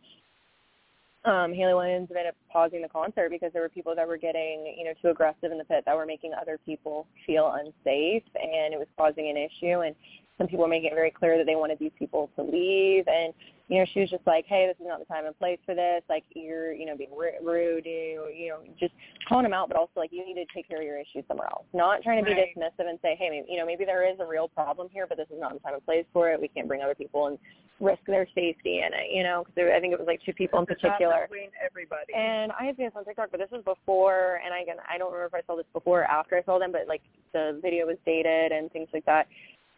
um, 1.24 1.54
Hayley 1.54 1.74
Williams 1.74 2.08
ended 2.10 2.26
up 2.26 2.36
pausing 2.50 2.82
the 2.82 2.88
concert 2.88 3.30
because 3.30 3.52
there 3.52 3.62
were 3.62 3.68
people 3.68 3.94
that 3.94 4.06
were 4.06 4.16
getting 4.16 4.74
you 4.76 4.84
know 4.84 4.92
too 5.00 5.08
aggressive 5.08 5.52
in 5.52 5.58
the 5.58 5.64
pit 5.64 5.84
that 5.86 5.96
were 5.96 6.06
making 6.06 6.32
other 6.40 6.58
people 6.64 7.06
feel 7.26 7.54
unsafe, 7.54 8.24
and 8.34 8.74
it 8.74 8.78
was 8.78 8.88
causing 8.96 9.28
an 9.30 9.36
issue. 9.36 9.80
And 9.80 9.94
some 10.38 10.48
people 10.48 10.64
were 10.64 10.68
making 10.68 10.90
it 10.90 10.94
very 10.94 11.10
clear 11.10 11.38
that 11.38 11.46
they 11.46 11.56
wanted 11.56 11.78
these 11.78 11.92
people 11.98 12.28
to 12.36 12.42
leave 12.42 13.06
and 13.06 13.32
you 13.68 13.78
know 13.78 13.86
she 13.92 14.00
was 14.00 14.10
just 14.10 14.26
like 14.26 14.44
hey 14.46 14.66
this 14.66 14.76
is 14.80 14.86
not 14.88 14.98
the 14.98 15.04
time 15.06 15.26
and 15.26 15.38
place 15.38 15.58
for 15.64 15.74
this 15.74 16.02
like 16.08 16.24
you're 16.34 16.72
you 16.72 16.84
know 16.86 16.96
being 16.96 17.10
ru- 17.16 17.40
rude 17.42 17.86
you, 17.86 18.28
you 18.34 18.48
know 18.48 18.58
just 18.78 18.92
calling 19.28 19.44
them 19.44 19.52
out 19.52 19.68
but 19.68 19.76
also 19.76 19.92
like 19.96 20.10
you 20.12 20.24
need 20.24 20.34
to 20.34 20.44
take 20.54 20.68
care 20.68 20.78
of 20.78 20.84
your 20.84 20.98
issues 20.98 21.24
somewhere 21.28 21.48
else 21.48 21.64
not 21.72 22.02
trying 22.02 22.22
to 22.22 22.24
be 22.24 22.34
Right. 22.34 22.54
dismissive 22.56 22.88
and 22.88 22.98
say 23.00 23.16
hey 23.18 23.30
maybe 23.30 23.46
you 23.48 23.58
know 23.58 23.66
maybe 23.66 23.84
there 23.84 24.08
is 24.08 24.18
a 24.20 24.26
real 24.26 24.48
problem 24.48 24.88
here 24.92 25.06
but 25.06 25.16
this 25.16 25.28
is 25.30 25.40
not 25.40 25.52
the 25.52 25.60
time 25.60 25.74
and 25.74 25.84
place 25.84 26.04
for 26.12 26.30
it 26.30 26.40
we 26.40 26.48
can't 26.48 26.68
bring 26.68 26.82
other 26.82 26.94
people 26.94 27.26
and 27.26 27.38
risk 27.80 28.00
their 28.06 28.26
safety 28.34 28.78
in 28.86 28.92
it 28.92 29.10
you 29.12 29.22
know 29.22 29.44
because 29.46 29.70
i 29.74 29.80
think 29.80 29.92
it 29.92 29.98
was 29.98 30.06
like 30.06 30.20
two 30.24 30.32
people 30.32 30.58
in 30.58 30.66
particular 30.66 31.28
everybody. 31.64 32.12
and 32.14 32.52
I 32.58 32.64
had 32.64 32.76
seen 32.76 32.86
this 32.86 32.94
on 32.96 33.04
TikTok, 33.04 33.30
but 33.30 33.40
this 33.40 33.50
was 33.50 33.62
before, 33.64 34.40
and 34.44 34.54
I, 34.54 34.60
again, 34.60 34.76
I 34.88 34.98
don't 34.98 35.12
remember 35.12 35.36
if 35.36 35.44
I 35.44 35.46
saw 35.46 35.56
this 35.56 35.66
before 35.72 36.02
or 36.02 36.04
after 36.04 36.36
I 36.36 36.42
saw 36.42 36.58
them, 36.58 36.72
but 36.72 36.86
like 36.88 37.02
the 37.32 37.58
video 37.62 37.86
was 37.86 37.96
dated 38.06 38.52
and 38.52 38.70
things 38.70 38.88
like 38.92 39.04
that. 39.06 39.26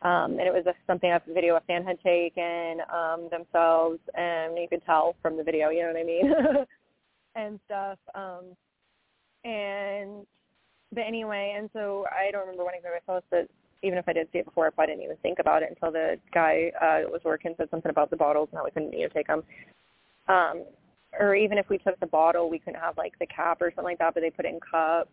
Um, 0.03 0.33
and 0.33 0.43
it 0.43 0.53
was 0.53 0.67
a, 0.67 0.75
something 0.87 1.11
a 1.11 1.21
video 1.33 1.57
a 1.57 1.61
fan 1.61 1.85
had 1.85 2.01
taken 2.03 2.81
um, 2.93 3.29
themselves, 3.31 3.99
and 4.15 4.57
you 4.59 4.69
could 4.69 4.85
tell 4.85 5.17
from 5.23 5.37
the 5.37 5.43
video, 5.43 5.71
you 5.71 5.83
know 5.83 5.89
what 5.89 5.97
I 5.97 6.05
mean, 6.05 6.33
and 7.35 7.59
stuff. 7.65 7.99
Um, 8.15 8.45
and 9.45 10.27
but 10.93 11.05
anyway, 11.07 11.55
and 11.57 11.71
so 11.73 12.05
I 12.11 12.31
don't 12.31 12.43
remember 12.43 12.65
when 12.65 12.75
I 12.75 12.79
my 12.83 13.01
post, 13.07 13.27
but 13.31 13.49
even 13.83 13.99
if 13.99 14.09
I 14.09 14.13
did 14.13 14.29
see 14.33 14.39
it 14.39 14.45
before, 14.45 14.67
I 14.67 14.71
probably 14.71 14.95
didn't 14.95 15.05
even 15.05 15.17
think 15.19 15.39
about 15.39 15.63
it 15.63 15.71
until 15.71 15.93
the 15.93 16.17
guy 16.33 16.73
uh, 16.81 17.09
was 17.11 17.21
working 17.25 17.55
said 17.57 17.69
something 17.71 17.91
about 17.91 18.11
the 18.11 18.17
bottles 18.17 18.49
and 18.51 18.59
how 18.59 18.65
we 18.65 18.71
couldn't 18.71 18.93
you 18.93 19.03
know 19.03 19.09
take 19.09 19.29
them. 19.29 19.43
Um, 20.29 20.65
or 21.19 21.35
even 21.35 21.57
if 21.57 21.69
we 21.69 21.79
took 21.79 21.99
the 22.01 22.07
bottle, 22.07 22.51
we 22.51 22.59
couldn't 22.59 22.81
have 22.81 22.99
like 22.99 23.19
the 23.19 23.27
cap 23.27 23.59
or 23.61 23.71
something 23.71 23.85
like 23.85 23.99
that, 23.99 24.15
but 24.15 24.21
they 24.21 24.31
put 24.31 24.45
it 24.45 24.53
in 24.53 24.61
cups. 24.61 25.11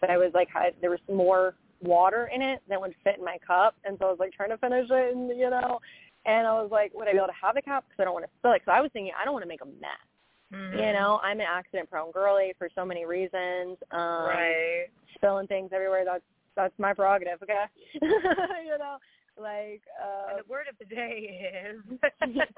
But 0.00 0.10
I 0.10 0.16
was 0.16 0.30
like, 0.34 0.48
I, 0.54 0.70
there 0.80 0.90
was 0.90 1.00
more 1.12 1.54
water 1.82 2.30
in 2.34 2.42
it 2.42 2.62
that 2.68 2.80
would 2.80 2.94
fit 3.04 3.18
in 3.18 3.24
my 3.24 3.38
cup, 3.46 3.74
and 3.84 3.96
so 3.98 4.06
I 4.06 4.10
was 4.10 4.18
like 4.20 4.32
trying 4.32 4.50
to 4.50 4.58
finish 4.58 4.86
it, 4.90 5.14
and 5.16 5.28
you 5.36 5.50
know, 5.50 5.78
and 6.26 6.46
I 6.46 6.52
was 6.60 6.70
like, 6.70 6.92
would 6.94 7.08
I 7.08 7.12
be 7.12 7.18
able 7.18 7.28
to 7.28 7.32
have 7.40 7.56
a 7.56 7.62
cap 7.62 7.84
because 7.88 8.00
I 8.00 8.04
don't 8.04 8.14
want 8.14 8.24
to 8.26 8.30
spill 8.38 8.52
it? 8.52 8.62
Because 8.62 8.74
I 8.76 8.80
was 8.80 8.90
thinking 8.92 9.12
I 9.20 9.24
don't 9.24 9.34
want 9.34 9.42
to 9.44 9.48
make 9.48 9.62
a 9.62 9.66
mess. 9.66 10.06
Mm-hmm. 10.52 10.78
You 10.78 10.92
know, 10.92 11.20
I'm 11.22 11.40
an 11.40 11.46
accident 11.48 11.90
prone 11.90 12.12
girly 12.12 12.52
for 12.58 12.68
so 12.74 12.84
many 12.84 13.04
reasons. 13.06 13.76
Um 13.90 14.28
Right. 14.28 14.86
spilling 15.16 15.46
things 15.46 15.70
everywhere, 15.74 16.04
that's 16.04 16.22
that's 16.56 16.74
my 16.78 16.94
prerogative, 16.94 17.42
okay? 17.42 17.64
you 18.02 18.78
know, 18.78 18.96
like 19.38 19.82
uh 20.02 20.36
And 20.36 20.38
the 20.44 20.48
word 20.50 20.66
of 20.70 20.78
the 20.78 20.84
day 20.94 21.50
is 21.66 21.82
not 22.36 22.48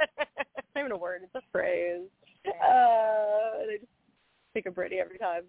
even 0.78 0.92
a 0.92 0.96
word, 0.96 1.22
it's 1.24 1.34
a 1.34 1.42
phrase. 1.52 2.02
Uh 2.46 3.62
and 3.62 3.70
I 3.70 3.76
just 3.80 3.90
think 4.52 4.66
of 4.66 4.74
Brittany 4.74 5.00
every 5.00 5.18
time. 5.18 5.42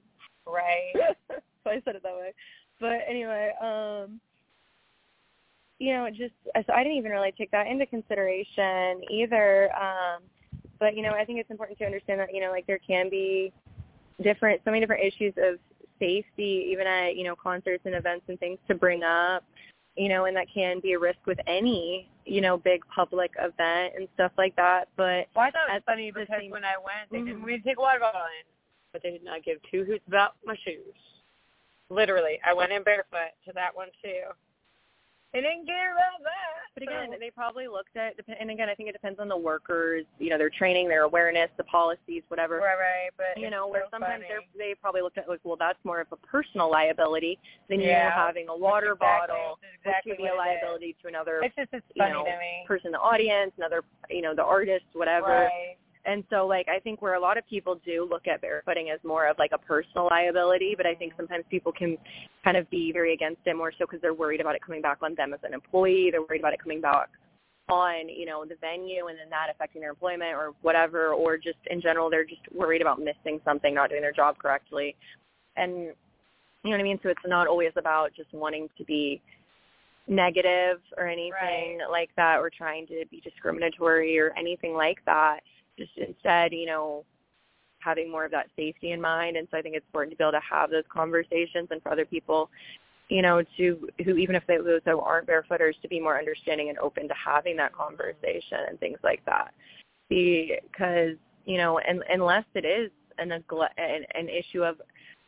right. 0.46 0.94
so 1.30 1.70
I 1.70 1.82
said 1.84 1.96
it 1.96 2.04
that 2.04 2.16
way. 2.16 2.34
But 2.80 3.02
anyway, 3.08 3.52
um 3.62 4.20
you 5.80 5.94
know, 5.94 6.06
it 6.06 6.16
just 6.16 6.34
so 6.66 6.74
I 6.74 6.84
didn't 6.84 6.98
even 6.98 7.12
really 7.12 7.32
take 7.38 7.52
that 7.52 7.68
into 7.68 7.86
consideration 7.86 9.02
either. 9.12 9.72
Um 9.76 10.24
but 10.80 10.96
you 10.96 11.02
know, 11.02 11.14
I 11.14 11.26
think 11.26 11.40
it's 11.40 11.50
important 11.52 11.78
to 11.80 11.86
understand 11.86 12.20
that, 12.20 12.34
you 12.34 12.42
know, 12.42 12.52
like 12.52 12.68
there 12.68 12.80
can 12.80 13.10
be 13.10 13.52
different 14.22 14.62
so 14.66 14.72
many 14.72 14.80
different 14.80 15.04
issues 15.04 15.34
of 15.38 15.60
safety 16.00 16.68
even 16.72 16.86
at, 16.86 17.16
you 17.16 17.24
know, 17.24 17.36
concerts 17.36 17.84
and 17.86 17.96
events 17.96 18.26
and 18.28 18.40
things 18.40 18.60
to 18.68 18.76
bring 18.76 19.04
up, 19.04 19.44
you 19.96 20.10
know, 20.10 20.26
and 20.26 20.36
that 20.38 20.48
can 20.54 20.80
be 20.80 20.94
a 20.94 21.00
risk 21.00 21.18
with 21.26 21.40
any, 21.48 22.08
you 22.26 22.42
know, 22.42 22.58
big 22.58 22.84
public 22.94 23.32
event 23.40 23.94
and 23.98 24.08
stuff 24.14 24.32
like 24.38 24.56
that. 24.56 24.88
But 24.96 25.28
Well, 25.36 25.46
I 25.46 25.52
thought 25.52 25.70
it 25.70 25.74
was 25.74 25.82
funny 25.86 26.12
because 26.12 26.28
same- 26.40 26.52
when 26.52 26.64
I 26.64 26.78
went, 26.78 27.10
they 27.12 27.20
didn't 27.20 27.42
Mhm. 27.42 27.50
want 27.50 27.64
take 27.64 27.80
water 27.80 28.00
bottle 28.00 28.22
in, 28.22 28.46
but 28.92 29.02
they 29.02 29.12
did 29.12 29.24
not 29.24 29.42
give 29.44 29.60
two 29.64 29.84
hoots 29.86 30.08
about 30.08 30.36
my 30.46 30.56
shoes. 30.58 30.94
Literally, 31.90 32.40
I 32.46 32.54
went 32.54 32.72
in 32.72 32.84
barefoot 32.84 33.32
to 33.46 33.54
that 33.54 33.76
one 33.76 33.88
too. 34.04 34.24
They 35.34 35.42
didn't 35.42 35.66
care 35.68 35.92
about 35.94 36.24
that. 36.24 36.72
But 36.74 36.84
again, 36.84 37.10
so- 37.12 37.18
they 37.20 37.30
probably 37.32 37.68
looked 37.68 37.96
at, 37.98 38.16
and 38.40 38.50
again, 38.50 38.70
I 38.70 38.76
think 38.76 38.88
it 38.90 38.94
depends 38.94 39.20
on 39.20 39.28
the 39.28 39.36
workers, 39.38 40.06
you 40.20 40.30
know, 40.30 40.38
their 40.38 40.50
training, 40.50 40.88
their 40.88 41.04
awareness, 41.04 41.50
the 41.58 41.64
policies, 41.66 42.24
whatever. 42.30 42.58
right, 42.60 42.78
right, 42.80 43.10
but 43.18 43.38
You 43.40 43.50
know, 43.50 43.68
where 43.68 43.84
so 43.86 43.90
sometimes 43.92 44.24
they're, 44.28 44.40
they 44.58 44.74
probably 44.76 45.02
looked 45.02 45.18
at 45.18 45.28
like, 45.28 45.42
well, 45.44 45.58
that's 45.58 45.84
more 45.84 46.00
of 46.00 46.08
a 46.12 46.16
personal 46.18 46.70
liability 46.72 47.40
than 47.68 47.82
you 47.82 47.88
Yeah. 47.90 48.10
having 48.12 48.48
a 48.48 48.56
water 48.56 48.94
exactly, 48.94 49.36
bottle, 49.36 49.60
exactly 49.76 50.12
which 50.12 50.18
could 50.18 50.24
be 50.24 50.28
a 50.28 50.32
it 50.32 50.36
is. 50.36 50.38
liability 50.38 50.96
to 51.02 51.08
another 51.08 51.42
It's 51.44 51.56
just 51.56 51.74
it's 51.74 51.86
you 51.96 52.04
funny 52.04 52.14
know, 52.14 52.24
to 52.24 52.38
me. 52.38 52.64
person 52.68 52.88
in 52.88 52.92
the 52.94 53.00
audience, 53.00 53.52
another, 53.58 53.84
you 54.10 54.22
know, 54.22 54.34
the 54.34 54.44
artist, 54.46 54.86
whatever. 54.94 55.50
Right. 55.52 55.78
And 56.06 56.24
so, 56.30 56.48
like, 56.48 56.68
I 56.70 56.80
think 56.80 57.02
where 57.02 57.16
a 57.16 57.20
lot 57.20 57.38
of 57.38 57.46
people 57.48 57.82
do 57.84 58.08
look 58.10 58.28
at 58.28 58.42
barefooting 58.42 58.94
as 58.94 59.00
more 59.04 59.28
of 59.28 59.38
like 59.38 59.52
a 59.54 59.58
personal 59.58 60.08
liability, 60.10 60.76
but 60.78 60.86
I 60.86 60.94
think 60.94 61.08
Mm-hmm. 61.08 61.22
sometimes 61.22 61.46
people 61.50 61.72
can 61.72 61.98
kind 62.44 62.58
of 62.58 62.70
be 62.70 62.92
very 62.92 63.14
against 63.14 63.42
it 63.46 63.56
more 63.56 63.72
so 63.72 63.86
because 63.86 64.02
they're 64.02 64.14
worried 64.14 64.42
about 64.42 64.56
it 64.56 64.62
coming 64.62 64.82
back 64.82 65.00
on 65.02 65.16
them 65.16 65.34
as 65.34 65.40
an 65.44 65.54
employee. 65.54 66.10
They're 66.12 66.22
worried 66.22 66.42
about 66.42 66.54
it 66.54 66.62
coming 66.62 66.82
back 66.82 67.10
on, 67.70 68.08
you 68.10 68.26
know, 68.26 68.46
the 68.46 68.56
venue 68.62 69.08
and 69.08 69.18
then 69.20 69.30
that 69.30 69.48
affecting 69.50 69.82
their 69.82 69.90
employment 69.90 70.34
or 70.34 70.54
whatever, 70.62 71.14
or 71.14 71.38
just 71.38 71.58
in 71.70 71.82
general, 71.82 72.10
they're 72.10 72.26
just 72.26 72.42
worried 72.54 72.82
about 72.82 73.00
missing 73.00 73.42
something, 73.44 73.74
not 73.74 73.90
doing 73.90 74.02
their 74.02 74.14
job 74.14 74.38
correctly. 74.38 74.96
And, 75.56 75.74
you 75.74 76.72
know 76.72 76.72
what 76.72 76.80
I 76.80 76.84
mean? 76.84 77.00
So 77.04 77.10
it's 77.10 77.20
not 77.26 77.48
always 77.48 77.72
about 77.76 78.14
just 78.16 78.34
wanting 78.34 78.70
to 78.78 78.86
be 78.86 79.22
negative 80.08 80.80
or 80.98 81.08
anything 81.08 81.80
like 81.92 82.10
that 82.16 82.38
or 82.38 82.50
trying 82.50 82.88
to 82.88 83.04
be 83.12 83.20
discriminatory 83.22 84.18
or 84.18 84.34
anything 84.38 84.74
like 84.74 85.00
that. 85.06 85.42
Just 85.78 85.92
instead, 85.98 86.54
you 86.54 86.66
know, 86.66 87.06
having 87.80 88.10
more 88.12 88.26
of 88.26 88.32
that 88.32 88.48
safety 88.56 88.92
in 88.92 89.02
mind. 89.02 89.38
And 89.38 89.48
so 89.52 89.58
I 89.58 89.62
think 89.62 89.76
it's 89.76 89.86
important 89.88 90.12
to 90.12 90.18
be 90.18 90.24
able 90.24 90.32
to 90.34 90.40
have 90.50 90.70
those 90.70 90.84
conversations 90.90 91.68
and 91.72 91.82
for 91.82 91.92
other 91.92 92.06
people, 92.06 92.50
you 93.10 93.22
know, 93.22 93.44
to 93.58 93.88
who 94.04 94.18
even 94.18 94.36
if 94.36 94.44
they 94.48 94.58
those 94.58 94.82
who 94.86 95.00
aren't 95.00 95.28
barefooters 95.28 95.80
to 95.82 95.88
be 95.88 96.00
more 96.00 96.18
understanding 96.18 96.70
and 96.70 96.78
open 96.80 97.08
to 97.08 97.14
having 97.14 97.56
that 97.58 97.74
conversation 97.74 98.60
and 98.68 98.80
things 98.80 98.98
like 99.04 99.24
that. 99.26 99.54
Because, 100.10 101.16
you 101.46 101.58
know, 101.58 101.80
and 101.80 102.04
unless 102.10 102.46
it 102.56 102.66
is 102.66 102.92
a 103.20 103.26
negle- 103.26 103.68
an, 103.78 104.06
an 104.16 104.30
issue 104.30 104.64
of 104.64 104.82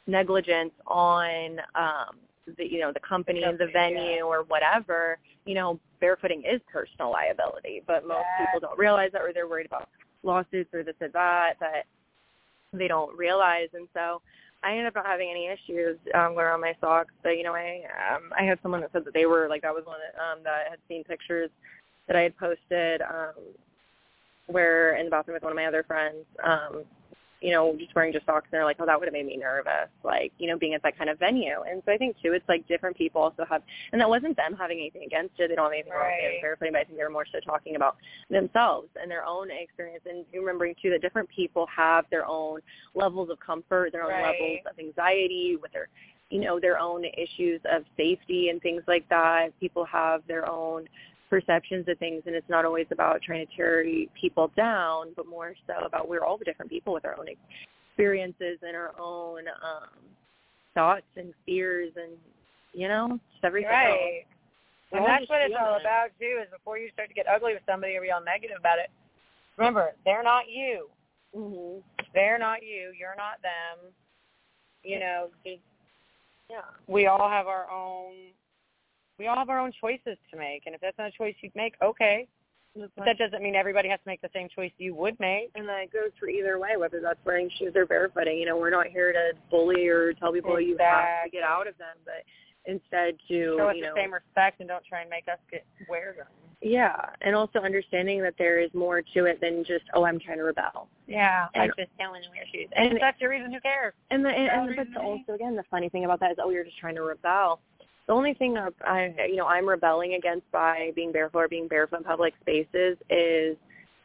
negligence 0.08 0.72
on 0.88 1.60
um 1.76 2.18
the 2.58 2.66
you 2.66 2.80
know 2.80 2.92
the 2.92 3.00
company 3.00 3.44
the 3.60 3.68
venue 3.72 4.24
or 4.24 4.44
whatever 4.44 5.20
you 5.46 5.54
know 5.54 5.80
barefooting 6.02 6.40
is 6.52 6.60
personal 6.72 7.12
liability 7.12 7.84
but 7.86 8.08
most 8.08 8.26
people 8.40 8.60
don't 8.60 8.78
realize 8.80 9.12
that 9.12 9.22
or 9.22 9.32
they're 9.34 9.48
worried 9.48 9.68
about 9.68 9.88
lawsuits 10.24 10.74
or 10.74 10.84
this 10.84 10.96
or 11.02 11.10
that 11.10 11.56
that 11.60 11.84
they 12.74 12.88
don't 12.88 13.18
realize. 13.18 13.70
And 13.74 13.88
so 13.94 14.22
I 14.64 14.72
ended 14.72 14.88
up 14.88 14.96
not 14.96 15.06
having 15.06 15.30
any 15.30 15.48
issues 15.48 15.98
um 16.14 16.36
wearing 16.36 16.62
my 16.62 16.76
socks. 16.82 17.14
But 17.24 17.32
you 17.38 17.44
know 17.44 17.54
I 17.54 17.82
um 18.14 18.32
I 18.38 18.44
had 18.44 18.60
someone 18.62 18.82
that 18.82 18.92
said 18.92 19.06
that 19.06 19.14
they 19.14 19.26
were 19.26 19.48
like 19.50 19.62
that 19.64 19.74
was 19.74 19.86
one 19.86 20.00
that 20.00 20.22
um 20.22 20.40
that 20.44 20.70
had 20.70 20.80
seen 20.88 21.04
pictures 21.04 21.50
that 22.08 22.16
I 22.16 22.22
had 22.22 22.38
posted 22.38 23.02
um 23.02 23.34
where 24.48 24.96
in 24.98 25.06
the 25.06 25.12
bathroom 25.12 25.36
with 25.36 25.44
one 25.44 25.52
of 25.52 25.56
my 25.56 25.66
other 25.66 25.84
friends 25.84 26.26
um 26.44 26.84
you 27.42 27.52
know, 27.52 27.76
just 27.80 27.96
wearing 27.96 28.12
just 28.12 28.26
socks 28.26 28.48
and 28.52 28.58
they're 28.58 28.66
like, 28.66 28.78
oh, 28.80 28.86
that 28.86 29.00
would 29.00 29.08
have 29.08 29.14
made 29.14 29.26
me 29.26 29.38
nervous, 29.38 29.88
like, 30.04 30.34
you 30.40 30.48
know, 30.48 30.58
being 30.58 30.74
at 30.74 30.84
that 30.84 30.98
kind 30.98 31.10
of 31.10 31.18
venue. 31.20 31.62
And 31.70 31.82
so 31.86 31.92
I 31.94 31.98
think, 31.98 32.18
too, 32.22 32.34
it's 32.34 32.48
like 32.50 32.68
different 32.68 32.98
people 32.98 33.22
also 33.22 33.46
have, 33.50 33.62
and 33.94 34.02
that 34.02 34.10
wasn't 34.10 34.36
them 34.36 34.56
having 34.58 34.80
anything 34.80 35.04
against 35.04 35.40
it. 35.40 35.48
They 35.48 35.56
don't 35.56 35.66
have 35.66 35.74
anything 35.74 35.94
wrong 35.94 36.12
with 36.12 36.26
Right. 36.26 36.42
it, 36.44 36.60
but 36.60 36.76
I 36.76 36.84
think 36.84 36.98
they're 36.98 37.10
more 37.10 37.26
so 37.32 37.40
talking 37.40 37.78
about 37.78 37.96
themselves 38.30 38.90
and 39.02 39.10
their 39.10 39.26
own 39.26 39.50
experience 39.52 40.04
and 40.06 40.26
remembering, 40.34 40.76
too, 40.82 40.90
that 40.90 41.02
different 41.02 41.30
people 41.30 41.66
have 41.74 42.06
their 42.12 42.26
own 42.26 42.60
levels 42.94 43.30
of 43.30 43.40
comfort, 43.40 43.94
their 43.94 44.04
own 44.04 44.10
Right. 44.10 44.38
levels 44.38 44.60
of 44.70 44.78
anxiety 44.78 45.58
with 45.62 45.72
their, 45.72 45.88
you 46.30 46.42
know, 46.42 46.60
their 46.60 46.78
own 46.78 47.06
issues 47.06 47.62
of 47.72 47.86
safety 47.96 48.50
and 48.50 48.62
things 48.62 48.84
like 48.88 49.08
that. 49.10 49.58
People 49.60 49.86
have 49.86 50.22
their 50.28 50.46
own 50.46 50.88
perceptions 51.30 51.86
of 51.88 51.98
things 52.00 52.24
and 52.26 52.36
it's 52.36 52.50
not 52.50 52.66
always 52.66 52.88
about 52.92 53.22
trying 53.22 53.46
to 53.46 53.56
tear 53.56 53.84
people 54.20 54.52
down 54.58 55.08
but 55.16 55.28
more 55.28 55.54
so 55.68 55.86
about 55.86 56.10
we're 56.10 56.24
all 56.24 56.38
different 56.44 56.72
people 56.72 56.94
with 56.94 57.06
our 57.06 57.18
own 57.20 57.28
experiences 57.28 58.58
and 58.64 58.76
our 58.76 58.94
own 59.00 59.44
um 59.64 59.90
thoughts 60.74 61.06
and 61.18 61.34
fears 61.46 61.92
and 61.96 62.14
you 62.74 62.88
know 62.88 63.20
just 63.34 63.44
everything. 63.44 63.72
Right. 63.72 64.26
We're 64.92 65.00
And 65.00 65.08
that's 65.08 65.30
what 65.30 65.42
it's 65.42 65.54
all 65.60 65.76
human. 65.76 65.82
about 65.82 66.08
too. 66.20 66.40
Is 66.42 66.50
before 66.52 66.78
you 66.78 66.90
start 66.94 67.10
to 67.10 67.14
get 67.14 67.28
ugly 67.28 67.54
with 67.54 67.64
somebody 67.68 67.96
or 67.96 68.02
be 68.02 68.12
all 68.12 68.24
negative 68.24 68.58
about 68.60 68.80
it, 68.80 68.90
remember 69.58 69.92
they're 70.06 70.24
not 70.24 70.46
you. 70.50 70.88
Mm-hmm. 71.36 71.80
They're 72.14 72.40
not 72.40 72.64
you. 72.64 72.92
You're 72.98 73.16
not 73.18 73.42
them. 73.42 73.92
You 74.84 75.00
know, 75.00 75.28
yeah. 75.46 76.62
we 76.88 77.08
all 77.08 77.30
have 77.30 77.48
our 77.48 77.70
own. 77.70 78.14
We 79.20 79.28
all 79.28 79.36
have 79.36 79.50
our 79.50 79.60
own 79.60 79.74
choices 79.80 80.18
to 80.32 80.38
make, 80.38 80.64
and 80.66 80.74
if 80.74 80.82
that's 80.82 80.98
not 80.98 81.08
a 81.10 81.12
choice 81.12 81.36
you'd 81.42 81.56
make, 81.56 81.76
okay. 81.84 82.28
But 82.76 82.92
that 83.06 83.18
doesn't 83.18 83.42
mean 83.44 83.56
everybody 83.56 83.90
has 83.90 84.00
to 84.00 84.08
make 84.08 84.22
the 84.22 84.30
same 84.34 84.48
choice 84.56 84.72
you 84.78 84.96
would 84.96 85.20
make. 85.20 85.50
and 85.56 85.68
that 85.68 85.92
goes 85.92 86.12
for 86.20 86.30
either 86.30 86.58
way, 86.60 86.78
whether 86.78 87.02
that's 87.02 87.20
wearing 87.26 87.50
shoes 87.60 87.74
or 87.76 87.86
barefooting. 87.86 88.40
You 88.40 88.46
know, 88.46 88.58
we're 88.58 88.70
not 88.70 88.88
here 88.88 89.12
to 89.12 89.32
bully 89.52 89.88
or 89.88 90.14
tell 90.14 90.32
people 90.32 90.60
you 90.62 90.78
have 90.80 91.26
to 91.26 91.30
get 91.32 91.44
out 91.44 91.68
of 91.68 91.78
them, 91.78 91.98
but 92.06 92.24
instead 92.66 93.18
to 93.28 93.56
Show 93.58 93.68
us 93.70 93.76
you 93.76 93.82
know 93.82 93.94
the 93.96 94.02
same 94.02 94.14
respect 94.14 94.60
and 94.62 94.70
don't 94.70 94.86
try 94.86 95.02
and 95.02 95.10
make 95.10 95.28
us 95.28 95.40
get 95.52 95.66
wear 95.90 96.14
them. 96.18 96.28
yeah, 96.62 97.08
and 97.22 97.36
also 97.36 97.60
understanding 97.60 98.22
that 98.22 98.36
there 98.38 98.60
is 98.60 98.70
more 98.74 99.02
to 99.02 99.26
it 99.26 99.42
than 99.42 99.66
just 99.66 99.86
oh 99.96 100.04
I'm 100.06 100.20
trying 100.20 100.38
to 100.38 100.44
rebel. 100.44 100.88
Yeah, 101.08 101.48
And- 101.56 101.64
I 101.64 101.68
just 101.82 101.92
telling 102.00 102.22
you 102.24 102.30
wear 102.30 102.44
shoes. 102.54 102.70
And, 102.76 102.90
And- 102.90 102.98
if 102.98 103.02
that's 103.02 103.20
your 103.20 103.32
reason, 103.32 103.52
who 103.52 103.60
cares? 103.62 103.94
And 104.12 104.24
the 104.24 104.30
and, 104.30 104.70
and 104.70 104.78
the 104.78 104.86
but 104.94 105.04
also 105.04 105.34
again 105.34 105.56
the 105.56 105.64
funny 105.72 105.90
thing 105.90 106.06
about 106.06 106.20
that 106.20 106.32
is 106.32 106.38
oh 106.42 106.50
you're 106.52 106.64
just 106.66 106.78
trying 106.78 106.96
to 106.96 107.02
rebel. 107.02 107.60
The 108.10 108.16
only 108.16 108.34
thing 108.34 108.56
that 108.56 108.74
I 108.84 109.14
you 109.30 109.36
know 109.36 109.46
I'm 109.46 109.70
rebelling 109.70 110.16
against 110.16 110.52
by 110.52 110.90
being 110.96 111.12
barefoot 111.12 111.38
or 111.38 111.48
being 111.48 111.68
barefoot 111.68 111.98
in 111.98 112.04
public 112.04 112.34
spaces 112.42 112.98
is 113.08 113.56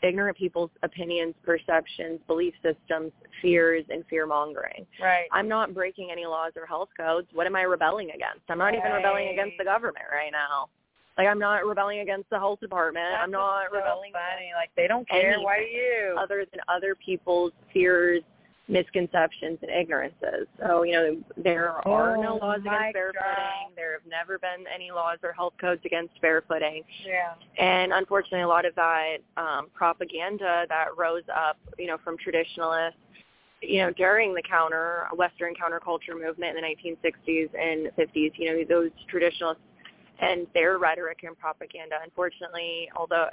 ignorant 0.03 0.37
people's 0.37 0.69
opinions, 0.83 1.35
perceptions, 1.43 2.21
belief 2.27 2.53
systems, 2.63 3.13
fears, 3.41 3.83
and 3.89 4.05
fear 4.11 4.27
mongering. 4.27 4.85
Right. 5.01 5.25
I'm 5.33 5.49
not 5.49 5.73
breaking 5.73 6.11
any 6.13 6.27
laws 6.27 6.53
or 6.55 6.67
health 6.67 6.91
codes. 7.01 7.29
What 7.33 7.47
am 7.47 7.57
I 7.57 7.63
rebelling 7.63 8.11
against? 8.11 8.43
I'm 8.51 8.59
not 8.59 8.75
even 8.75 8.93
rebelling 8.93 9.29
against 9.29 9.57
the 9.57 9.65
government 9.65 10.05
right 10.13 10.31
now. 10.31 10.69
Like 11.17 11.27
I'm 11.27 11.39
not 11.39 11.65
rebelling 11.65 12.01
against 12.01 12.29
the 12.29 12.39
health 12.39 12.61
department. 12.61 13.07
I'm 13.19 13.31
not 13.31 13.69
so 13.71 13.77
rebelling 13.79 14.13
funny. 14.13 14.51
Like 14.55 14.69
they 14.77 14.87
don't 14.87 15.09
care. 15.09 15.41
Why 15.41 15.61
you? 15.61 16.15
other 16.21 16.45
than 16.53 16.61
other 16.69 16.95
people's 16.95 17.53
fears, 17.73 18.23
misconceptions, 18.69 19.59
and 19.63 19.71
ignorances. 19.71 20.47
So, 20.59 20.85
you 20.85 20.93
know, 20.93 21.17
there 21.37 21.71
are 21.87 22.17
no 22.17 22.39
Oh, 22.41 22.47
laws 22.47 22.61
against 22.61 22.97
barefooting. 22.97 23.77
There 23.77 23.93
have 23.93 24.07
never 24.09 24.39
been 24.39 24.65
any 24.73 24.91
laws 24.91 25.19
or 25.23 25.33
health 25.33 25.55
codes 25.61 25.83
against 25.85 26.15
barefooting. 26.23 26.83
Yeah. 27.07 27.35
And 27.59 27.93
unfortunately, 27.93 28.41
a 28.41 28.49
lot 28.49 28.65
of 28.65 28.75
that 28.77 29.19
um, 29.37 29.69
propaganda 29.75 30.65
that 30.69 30.87
rose 30.97 31.25
up, 31.35 31.59
you 31.79 31.87
know, 31.87 31.99
from 32.03 32.17
traditionalists 32.19 32.99
you 33.67 33.79
know, 33.79 33.91
during 33.93 34.35
the 34.35 34.43
counter 34.43 35.05
Western 35.17 35.55
counterculture 35.55 36.21
movement 36.21 36.57
in 36.57 36.63
the 36.63 36.97
1960s 36.97 37.49
and 37.59 37.91
50s, 37.97 38.33
you 38.37 38.47
know, 38.53 38.65
those 38.69 38.91
traditionalists 39.09 39.63
and 40.21 40.47
their 40.55 40.79
rhetoric 40.79 41.21
and 41.25 41.39
propaganda. 41.39 41.97
Unfortunately, 42.03 42.89
although 42.97 43.27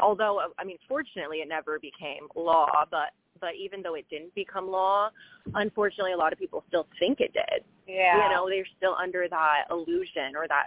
although 0.00 0.40
I 0.58 0.64
mean, 0.64 0.78
fortunately, 0.88 1.38
it 1.38 1.48
never 1.48 1.78
became 1.78 2.28
law. 2.34 2.84
But 2.90 3.10
but 3.40 3.54
even 3.58 3.82
though 3.82 3.94
it 3.94 4.06
didn't 4.10 4.34
become 4.34 4.70
law, 4.70 5.10
unfortunately, 5.54 6.12
a 6.12 6.16
lot 6.16 6.32
of 6.32 6.38
people 6.38 6.64
still 6.68 6.86
think 6.98 7.20
it 7.20 7.32
did. 7.32 7.64
Yeah. 7.86 8.28
You 8.28 8.34
know, 8.34 8.48
they're 8.48 8.66
still 8.76 8.96
under 9.00 9.28
that 9.28 9.64
illusion 9.70 10.34
or 10.34 10.46
that 10.48 10.66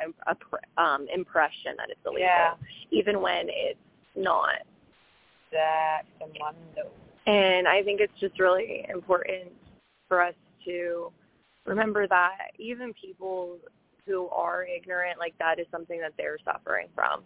um, 0.77 1.07
impression 1.13 1.73
that 1.77 1.89
it's 1.89 1.99
illegal, 2.05 2.21
yeah. 2.21 2.53
even 2.91 3.21
when 3.21 3.47
it's 3.47 3.79
not. 4.15 4.65
That's. 5.51 6.07
And 7.27 7.67
I 7.67 7.83
think 7.83 7.99
it's 8.01 8.17
just 8.19 8.39
really 8.39 8.85
important 8.89 9.51
for 10.07 10.21
us 10.21 10.33
to 10.65 11.11
remember 11.65 12.07
that 12.07 12.51
even 12.57 12.93
people 12.93 13.57
who 14.05 14.27
are 14.29 14.65
ignorant, 14.65 15.19
like 15.19 15.33
that 15.39 15.59
is 15.59 15.67
something 15.71 15.99
that 15.99 16.13
they're 16.17 16.37
suffering 16.43 16.87
from. 16.95 17.23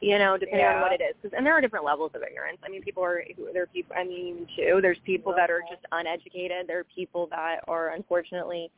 You 0.00 0.18
know, 0.18 0.38
depending 0.38 0.64
yeah. 0.64 0.76
on 0.76 0.80
what 0.80 0.92
it 0.92 1.02
is, 1.02 1.14
Cause, 1.20 1.32
and 1.36 1.44
there 1.44 1.52
are 1.52 1.60
different 1.60 1.84
levels 1.84 2.12
of 2.14 2.22
ignorance. 2.22 2.58
I 2.64 2.70
mean, 2.70 2.82
people 2.82 3.04
are 3.04 3.22
there 3.52 3.64
are 3.64 3.66
people. 3.66 3.94
I 3.96 4.04
mean, 4.04 4.46
too. 4.56 4.78
There's 4.80 4.98
people 5.04 5.34
that 5.36 5.50
are 5.50 5.60
just 5.70 5.84
uneducated. 5.92 6.66
There 6.66 6.78
are 6.78 6.86
people 6.94 7.28
that 7.30 7.58
are 7.68 7.90
unfortunately 7.90 8.70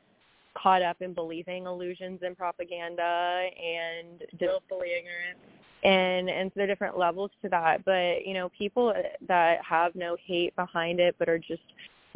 caught 0.61 0.83
up 0.83 1.01
in 1.01 1.15
believing 1.15 1.67
illusions 1.67 2.21
and 2.23 2.37
propaganda 2.37 3.47
and 3.57 4.21
just... 4.33 4.43
willfully 4.43 4.89
ignorant. 4.99 5.39
And 5.85 6.29
and 6.29 6.51
so 6.51 6.53
there 6.57 6.65
are 6.65 6.67
different 6.67 6.99
levels 6.99 7.31
to 7.43 7.49
that. 7.51 7.85
But 7.85 8.27
you 8.27 8.35
know, 8.35 8.51
people 8.57 8.93
that 9.29 9.59
have 9.65 9.95
no 9.95 10.17
hate 10.27 10.57
behind 10.57 10.99
it, 10.99 11.15
but 11.21 11.29
are 11.29 11.39
just 11.39 11.63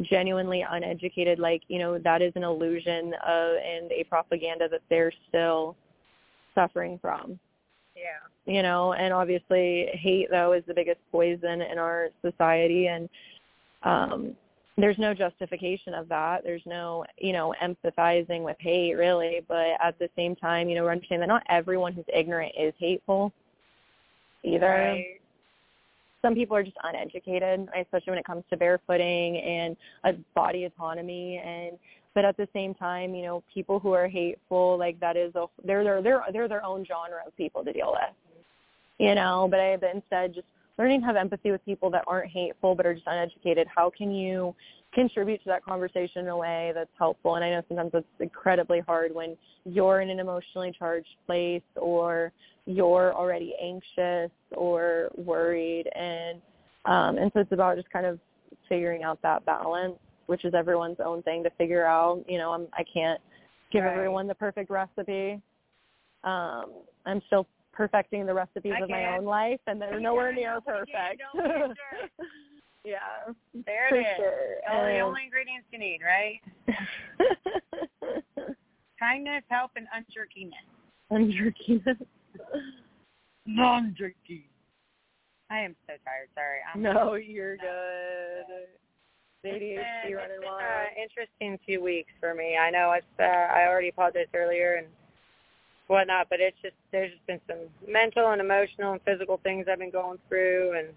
genuinely 0.01 0.65
uneducated 0.69 1.39
like 1.39 1.63
you 1.67 1.79
know 1.79 1.97
that 1.97 2.21
is 2.21 2.31
an 2.35 2.43
illusion 2.43 3.13
of 3.25 3.55
and 3.57 3.91
a 3.91 4.03
propaganda 4.03 4.67
that 4.69 4.81
they're 4.89 5.11
still 5.27 5.75
suffering 6.53 6.99
from 7.01 7.39
yeah 7.95 8.21
you 8.47 8.63
know 8.63 8.93
and 8.93 9.13
obviously 9.13 9.89
hate 9.93 10.29
though 10.31 10.53
is 10.53 10.63
the 10.67 10.73
biggest 10.73 10.99
poison 11.11 11.61
in 11.61 11.77
our 11.77 12.09
society 12.23 12.87
and 12.87 13.09
um 13.83 14.35
there's 14.79 14.97
no 14.99 15.13
justification 15.13 15.95
of 15.95 16.07
that. 16.09 16.43
There's 16.43 16.61
no 16.65 17.03
you 17.17 17.33
know 17.33 17.53
empathizing 17.61 18.43
with 18.43 18.57
hate 18.59 18.93
really. 18.93 19.41
But 19.47 19.69
at 19.83 19.97
the 19.99 20.09
same 20.15 20.35
time 20.35 20.69
you 20.69 20.75
know 20.75 20.83
we're 20.83 20.91
understanding 20.91 21.27
that 21.27 21.33
not 21.33 21.43
everyone 21.49 21.93
who's 21.93 22.05
ignorant 22.13 22.53
is 22.57 22.73
hateful 22.77 23.33
either. 24.43 24.67
Right. 24.67 25.21
Some 26.21 26.33
people 26.33 26.57
are 26.57 26.63
just 26.63 26.77
uneducated, 26.83 27.69
especially 27.79 28.11
when 28.11 28.17
it 28.19 28.25
comes 28.25 28.43
to 28.49 28.57
barefooting 28.57 29.45
and 29.45 29.77
a 30.03 30.13
body 30.35 30.65
autonomy. 30.65 31.41
And 31.43 31.77
but 32.13 32.25
at 32.25 32.37
the 32.37 32.47
same 32.53 32.73
time, 32.73 33.13
you 33.13 33.23
know, 33.23 33.43
people 33.53 33.79
who 33.79 33.93
are 33.93 34.07
hateful, 34.07 34.77
like 34.77 34.99
that 34.99 35.17
is 35.17 35.33
a 35.35 35.45
they're 35.63 35.83
they're 35.83 36.01
they're 36.01 36.23
they're 36.31 36.47
their 36.47 36.65
own 36.65 36.85
genre 36.85 37.21
of 37.25 37.35
people 37.35 37.63
to 37.63 37.73
deal 37.73 37.91
with. 37.93 38.26
You 38.99 39.15
know, 39.15 39.47
but 39.49 39.59
I 39.59 39.77
but 39.77 39.93
instead 39.93 40.33
just 40.33 40.47
learning 40.77 41.01
to 41.01 41.05
have 41.07 41.15
empathy 41.15 41.51
with 41.51 41.63
people 41.65 41.89
that 41.91 42.03
aren't 42.07 42.31
hateful 42.31 42.75
but 42.75 42.85
are 42.85 42.93
just 42.93 43.07
uneducated. 43.07 43.67
How 43.73 43.89
can 43.89 44.11
you 44.11 44.55
contribute 44.93 45.37
to 45.43 45.49
that 45.49 45.63
conversation 45.63 46.21
in 46.21 46.27
a 46.27 46.37
way 46.37 46.71
that's 46.73 46.89
helpful? 46.97 47.35
And 47.35 47.43
I 47.43 47.51
know 47.51 47.61
sometimes 47.67 47.91
it's 47.93 48.07
incredibly 48.19 48.79
hard 48.79 49.13
when 49.13 49.35
you're 49.65 50.01
in 50.01 50.09
an 50.09 50.19
emotionally 50.19 50.73
charged 50.77 51.15
place 51.25 51.61
or 51.75 52.31
you're 52.67 53.13
already 53.13 53.55
anxious 53.61 54.31
or 54.51 55.09
worried 55.15 55.87
and 55.95 56.41
um 56.85 57.17
and 57.17 57.31
so 57.33 57.39
it's 57.39 57.51
about 57.53 57.77
just 57.77 57.89
kind 57.89 58.05
of 58.05 58.19
figuring 58.67 59.03
out 59.03 59.19
that 59.21 59.45
balance 59.45 59.95
which 60.25 60.43
is 60.43 60.53
everyone's 60.53 60.97
own 61.03 61.23
thing 61.23 61.43
to 61.43 61.49
figure 61.51 61.85
out 61.85 62.23
you 62.27 62.37
know 62.37 62.51
i'm 62.51 62.67
i 62.73 62.83
can't 62.93 63.21
give 63.71 63.85
right. 63.85 63.93
everyone 63.93 64.27
the 64.27 64.35
perfect 64.35 64.69
recipe 64.69 65.41
um 66.25 66.65
i'm 67.05 67.21
still 67.27 67.47
perfecting 67.77 68.25
the 68.25 68.33
recipes 68.33 68.73
of 68.81 68.89
my 68.89 69.15
own 69.15 69.23
life 69.23 69.59
and 69.67 69.79
they're 69.79 69.99
nowhere 69.99 70.33
near 70.33 70.59
perfect. 70.61 71.21
yeah 72.83 72.97
there 73.65 73.95
it 73.95 73.99
is. 73.99 74.05
sure. 74.17 74.55
All 74.69 74.83
the 74.83 74.99
only 74.99 75.25
ingredients 75.25 75.67
you 75.71 75.77
need 75.77 75.99
right? 76.03 76.41
Kindness 78.99 79.43
help 79.49 79.71
and 79.75 79.85
unjerkiness. 79.93 80.55
Unjerkiness. 81.11 81.97
Non-jerky. 83.45 84.49
I 85.51 85.59
am 85.59 85.75
so 85.85 85.93
tired. 86.03 86.29
Sorry. 86.33 86.59
I'm 86.73 86.81
no 86.81 87.13
you're 87.13 87.57
good. 87.57 88.67
The 89.43 89.49
ADHD 89.49 90.15
running 90.15 90.41
wild. 90.43 90.61
uh, 90.61 91.01
interesting 91.01 91.59
few 91.65 91.81
weeks 91.81 92.11
for 92.19 92.33
me. 92.33 92.57
I 92.57 92.71
know 92.71 92.91
it's. 92.93 93.05
Uh, 93.19 93.23
I 93.23 93.67
already 93.67 93.89
apologized 93.89 94.31
earlier 94.33 94.73
and 94.73 94.87
whatnot, 95.87 96.27
but 96.29 96.39
it's 96.39 96.57
just 96.61 96.75
there's 96.91 97.11
just 97.11 97.25
been 97.27 97.41
some 97.47 97.57
mental 97.87 98.31
and 98.31 98.41
emotional 98.41 98.93
and 98.93 99.01
physical 99.03 99.37
things 99.43 99.67
I've 99.69 99.79
been 99.79 99.89
going 99.91 100.19
through, 100.29 100.77
and 100.77 100.87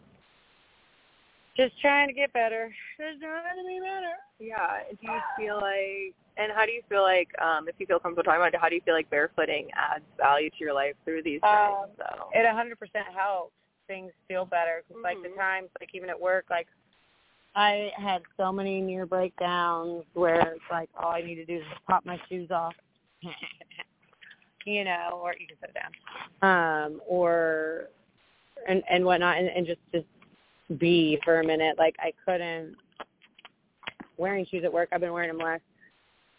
just 1.57 1.79
trying 1.81 2.09
to 2.09 2.15
get 2.15 2.33
better. 2.33 2.73
Just 2.99 3.21
trying 3.21 3.57
to 3.57 3.65
be 3.67 3.81
better. 3.81 4.15
Yeah. 4.39 4.83
Do 5.01 5.07
you 5.13 5.21
feel 5.37 5.57
like, 5.57 6.15
and 6.37 6.51
how 6.55 6.65
do 6.65 6.73
you 6.73 6.83
feel 6.89 7.03
like, 7.03 7.29
um, 7.43 7.69
if 7.69 7.75
you 7.79 7.87
feel 7.87 7.99
comfortable 7.99 8.23
talking 8.25 8.41
about 8.41 8.55
it, 8.55 8.61
how 8.61 8.69
do 8.69 8.75
you 8.77 8.81
feel 8.81 8.95
like 8.95 9.11
barefooting 9.11 9.69
adds 9.77 10.05
value 10.17 10.49
to 10.51 10.57
your 10.61 10.73
life 10.73 10.95
through 11.05 11.23
these 11.23 11.41
Um, 11.43 11.85
things? 11.87 11.97
So. 11.99 12.31
It 12.33 12.47
100% 12.47 13.07
helps 13.13 13.53
things 13.87 14.13
feel 14.29 14.47
better. 14.47 14.83
'Cause, 14.89 15.03
Like 15.03 15.21
the 15.23 15.29
Mhm. 15.29 15.37
times, 15.37 15.71
like 15.81 15.95
even 15.95 16.09
at 16.09 16.19
work, 16.19 16.49
like 16.49 16.69
I 17.57 17.93
had 17.97 18.23
so 18.37 18.53
many 18.53 18.81
near 18.81 19.07
breakdowns 19.07 20.07
where 20.15 20.53
it's 20.55 20.71
like 20.71 20.89
all 20.97 21.11
I 21.11 21.21
need 21.21 21.35
to 21.35 21.45
do 21.45 21.59
is 21.59 21.67
pop 21.87 22.05
my 22.07 22.17
shoes 22.29 22.51
off, 22.53 22.77
you 24.65 24.85
know, 24.85 25.21
or 25.23 25.35
you 25.39 25.47
can 25.47 25.57
sit 25.61 25.75
down, 25.75 26.85
um, 26.85 27.01
or 27.07 27.89
and 28.69 28.83
and 28.91 29.05
whatnot, 29.05 29.39
and, 29.39 29.49
and 29.49 29.67
just 29.67 29.81
just 29.93 30.07
be 30.79 31.19
for 31.25 31.41
a 31.41 31.45
minute. 31.45 31.79
Like 31.79 31.97
I 31.99 32.13
couldn't 32.25 32.77
wearing 34.17 34.47
shoes 34.47 34.65
at 34.65 34.73
work. 34.73 34.89
I've 34.93 35.01
been 35.01 35.13
wearing 35.13 35.29
them 35.29 35.39
less 35.39 35.61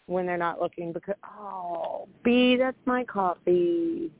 when 0.06 0.26
they're 0.26 0.36
not 0.36 0.60
looking 0.60 0.92
because 0.92 1.16
oh, 1.38 2.08
B, 2.24 2.56
that's 2.56 2.76
my 2.84 3.04
coffee. 3.04 4.10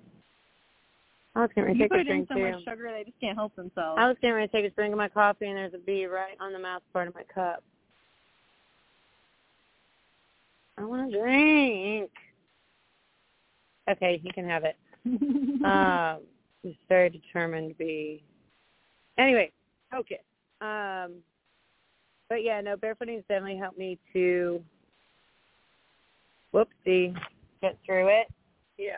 I 1.34 1.40
was 1.40 1.50
getting 1.54 1.64
ready 1.64 1.78
to 1.78 1.84
take 1.84 1.92
a 1.92 1.94
put 1.94 2.00
in 2.00 2.06
drink 2.06 2.28
so 2.28 2.34
too. 2.34 2.50
much 2.50 2.64
sugar 2.64 2.90
they 2.92 3.04
just 3.04 3.18
can't 3.20 3.36
help 3.36 3.56
themselves. 3.56 3.98
I 3.98 4.06
was 4.06 4.16
getting 4.20 4.34
ready 4.34 4.48
to 4.48 4.52
take 4.52 4.70
a 4.70 4.74
drink 4.74 4.92
of 4.92 4.98
my 4.98 5.08
coffee, 5.08 5.46
and 5.46 5.56
there's 5.56 5.72
a 5.72 5.78
bee 5.78 6.04
right 6.04 6.36
on 6.40 6.52
the 6.52 6.58
mouth 6.58 6.82
part 6.92 7.08
of 7.08 7.14
my 7.14 7.22
cup. 7.34 7.62
I 10.76 10.84
want 10.84 11.14
a 11.14 11.18
drink. 11.18 12.10
Okay, 13.92 14.20
he 14.22 14.30
can 14.32 14.48
have 14.48 14.64
it. 14.64 14.76
um, 15.64 16.22
he's 16.62 16.74
very 16.88 17.10
determined 17.10 17.76
bee. 17.78 18.22
Anyway, 19.18 19.50
okay. 19.94 20.20
Um, 20.60 21.14
but 22.28 22.42
yeah, 22.42 22.60
no, 22.60 22.76
barefooting 22.76 23.16
has 23.16 23.24
definitely 23.28 23.58
helped 23.58 23.78
me 23.78 23.98
to, 24.12 24.62
whoopsie, 26.54 27.14
get 27.60 27.76
through 27.84 28.08
it. 28.08 28.28
yeah. 28.78 28.94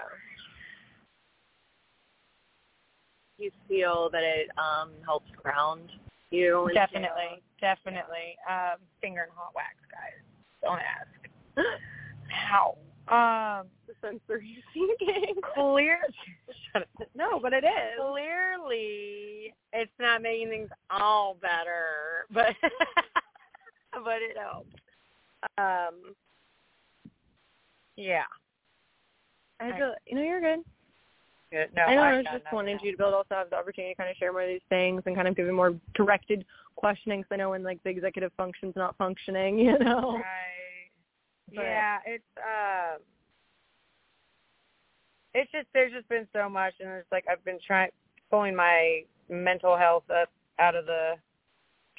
You 3.36 3.50
feel 3.68 4.08
that 4.12 4.22
it 4.22 4.48
um 4.56 4.90
helps 5.04 5.28
ground 5.42 5.90
you 6.34 6.68
Definitely, 6.74 7.42
definitely. 7.60 8.36
Um, 8.50 8.78
finger 9.00 9.22
and 9.22 9.30
hot 9.36 9.52
wax, 9.54 9.76
guys. 9.90 10.18
Don't 10.62 10.80
ask. 10.80 11.06
How? 12.28 12.76
Um, 13.06 13.68
sensory 14.04 14.56
seeking. 14.74 15.34
clear. 15.54 15.98
No, 17.14 17.38
but 17.40 17.52
it 17.52 17.64
is. 17.64 17.98
Clearly, 17.98 19.54
it's 19.72 19.92
not 19.98 20.22
making 20.22 20.48
things 20.48 20.68
all 20.90 21.36
better, 21.40 22.26
but 22.32 22.54
but 24.04 24.22
it 24.22 24.36
helps. 24.36 24.74
Um, 25.58 26.14
yeah. 27.96 28.24
I 29.60 29.76
feel, 29.78 29.94
you 30.06 30.16
know, 30.16 30.22
you're 30.22 30.40
good. 30.40 30.64
Good. 31.52 31.68
No, 31.76 31.82
I 31.82 31.94
know. 31.94 32.02
I 32.02 32.16
was 32.16 32.24
just 32.24 32.44
wanted 32.52 32.54
wanting 32.54 32.74
else. 32.74 32.82
you 32.84 32.92
to 32.92 32.98
build 32.98 33.14
also 33.14 33.34
have 33.34 33.50
the 33.50 33.56
opportunity 33.56 33.94
to 33.94 33.96
kind 33.96 34.10
of 34.10 34.16
share 34.16 34.32
more 34.32 34.42
of 34.42 34.48
these 34.48 34.60
things 34.68 35.02
and 35.06 35.14
kind 35.14 35.28
of 35.28 35.36
give 35.36 35.48
a 35.48 35.52
more 35.52 35.74
directed 35.94 36.44
questioning. 36.74 37.20
Because 37.20 37.34
I 37.34 37.36
know 37.36 37.50
when 37.50 37.62
like 37.62 37.80
the 37.84 37.90
executive 37.90 38.32
function's 38.36 38.74
not 38.74 38.96
functioning, 38.98 39.58
you 39.60 39.78
know. 39.78 40.14
Right. 40.14 40.24
But- 41.54 41.62
yeah, 41.62 41.98
it's 42.06 42.24
um 42.38 43.00
it's 45.34 45.50
just 45.50 45.66
there's 45.74 45.92
just 45.92 46.08
been 46.08 46.26
so 46.32 46.48
much 46.48 46.74
and 46.80 46.88
it's 46.90 47.10
like 47.12 47.24
I've 47.30 47.44
been 47.44 47.58
trying 47.66 47.90
pulling 48.30 48.54
my 48.54 49.02
mental 49.28 49.76
health 49.76 50.04
up 50.10 50.30
out 50.58 50.74
of 50.74 50.86
the 50.86 51.14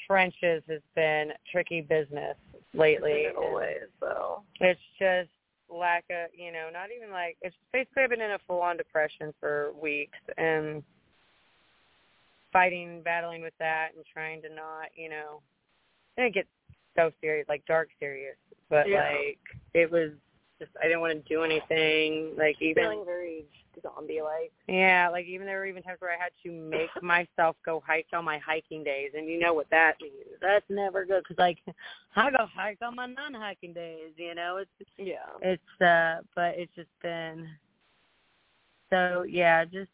trenches 0.08 0.64
has 0.70 0.82
been 0.96 1.32
tricky 1.52 1.82
business 1.82 2.38
lately. 2.74 3.26
Always 3.36 3.90
so. 4.00 4.44
It's 4.60 4.80
just 5.00 5.30
lack 5.70 6.06
of 6.10 6.30
you 6.34 6.52
know, 6.52 6.70
not 6.72 6.90
even 6.96 7.12
like 7.12 7.38
it's 7.42 7.56
basically 7.74 8.04
I've 8.04 8.10
been 8.10 8.22
in 8.22 8.32
a 8.32 8.40
full 8.48 8.62
on 8.62 8.78
depression 8.78 9.34
for 9.40 9.74
weeks 9.82 10.18
and 10.38 10.84
fighting, 12.54 13.02
battling 13.04 13.42
with 13.42 13.54
that 13.60 13.90
and 13.96 14.06
trying 14.14 14.42
to 14.44 14.50
not, 14.50 14.88
you 14.96 15.10
know 15.10 15.42
I 16.18 16.22
think 16.22 16.36
it 16.38 16.48
so 16.96 17.12
serious, 17.20 17.46
like 17.50 17.66
dark 17.66 17.90
serious. 18.00 18.38
But 18.70 18.88
Yeah. 18.88 19.04
like 19.04 19.40
it 19.74 19.92
was 19.92 20.12
just 20.60 20.72
I 20.82 20.86
didn't 20.86 21.02
want 21.02 21.14
to 21.14 21.30
do 21.34 21.44
anything. 21.44 22.32
Like 22.38 22.62
even 22.62 22.84
Feeling 22.84 23.06
very 23.06 23.46
zombie-like. 23.82 24.52
yeah, 24.70 25.10
like 25.12 25.26
even 25.26 25.46
there 25.46 25.60
were 25.60 25.66
even 25.66 25.84
times 25.84 26.00
where 26.00 26.12
I 26.12 26.18
had 26.22 26.32
to 26.44 26.52
make 26.52 26.90
myself 27.04 27.56
go 27.66 27.84
hike 27.86 28.08
on 28.14 28.24
my 28.24 28.38
hiking 28.40 28.84
days, 28.84 29.12
and 29.16 29.28
you 29.28 29.40
know 29.40 29.54
what 29.54 29.70
that 29.72 29.96
means. 30.02 30.14
That's 30.42 30.66
never 30.70 31.06
good 31.06 31.24
because 31.24 31.38
like 31.38 31.58
I 32.16 32.30
go 32.32 32.46
hike 32.56 32.80
on 32.82 32.96
my 32.96 33.06
non-hiking 33.08 33.74
days. 33.74 34.12
You 34.16 34.36
know, 34.36 34.58
it's 34.58 34.90
Yeah. 34.98 35.16
it's 35.42 35.82
uh, 35.82 36.22
but 36.36 36.56
it's 36.58 36.74
just 36.76 36.90
been 37.02 37.48
so 38.90 39.24
yeah, 39.28 39.66
just 39.66 39.92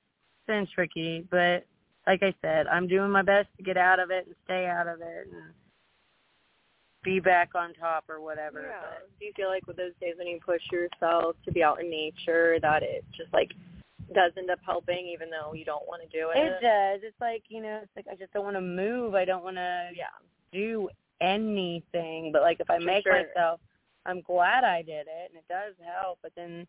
been 0.47 0.68
tricky. 0.74 1.26
But 1.32 1.66
like 2.07 2.22
I 2.24 2.34
said, 2.41 2.68
I'm 2.68 2.88
doing 2.88 3.09
my 3.12 3.22
best 3.22 3.47
to 3.57 3.64
get 3.64 3.78
out 3.78 3.99
of 3.99 4.12
it 4.12 4.26
and 4.28 4.36
stay 4.45 4.66
out 4.68 4.88
of 4.88 5.01
it 5.01 5.28
and 5.32 5.53
be 7.04 7.20
back 7.20 7.49
on 7.56 7.74
top 7.74 8.06
or 8.10 8.22
whatever. 8.22 8.62
Yeah. 8.62 8.82
But 8.82 9.10
Do 9.20 9.26
you 9.26 9.34
feel 9.36 9.49
like 9.49 9.66
with 9.68 9.78
those 9.78 9.93
days 9.99 10.16
when 10.18 10.28
you 10.28 10.39
push 10.43 10.62
yourself 10.72 11.36
to 11.45 11.52
be 11.52 11.64
out 11.64 11.82
in 11.82 11.89
nature 11.89 12.58
that 12.62 12.84
it 12.84 13.04
just 13.16 13.32
like 13.34 13.52
does 14.14 14.32
end 14.38 14.49
up 14.49 14.60
helping 14.66 15.08
even 15.08 15.30
though 15.30 15.54
you 15.54 15.66
don't 15.66 15.88
want 15.88 16.02
to 16.04 16.08
do 16.10 16.30
it? 16.34 16.38
It 16.38 16.62
does. 16.62 17.02
It's 17.04 17.20
like 17.20 17.43
you 17.49 17.62
know, 17.62 17.80
it's 17.84 17.91
like 17.95 18.06
I 18.12 18.16
just 18.16 18.34
don't 18.34 18.43
want 18.43 18.56
to 18.56 18.62
move. 18.62 19.16
I 19.16 19.26
don't 19.26 19.43
want 19.43 19.58
to 19.58 19.89
Yeah. 19.95 20.06
do 20.52 20.89
anything. 21.22 22.32
But 22.32 22.41
like 22.41 22.60
if 22.60 22.70
I 22.70 22.78
For 22.78 22.86
make 22.86 23.04
sure. 23.04 23.14
myself, 23.14 23.60
I'm 24.06 24.22
glad 24.22 24.64
I 24.64 24.82
did 24.82 25.08
it, 25.08 25.32
and 25.32 25.38
it 25.38 25.45
does 25.47 25.74
help. 25.84 26.20
But 26.22 26.34
then 26.36 26.68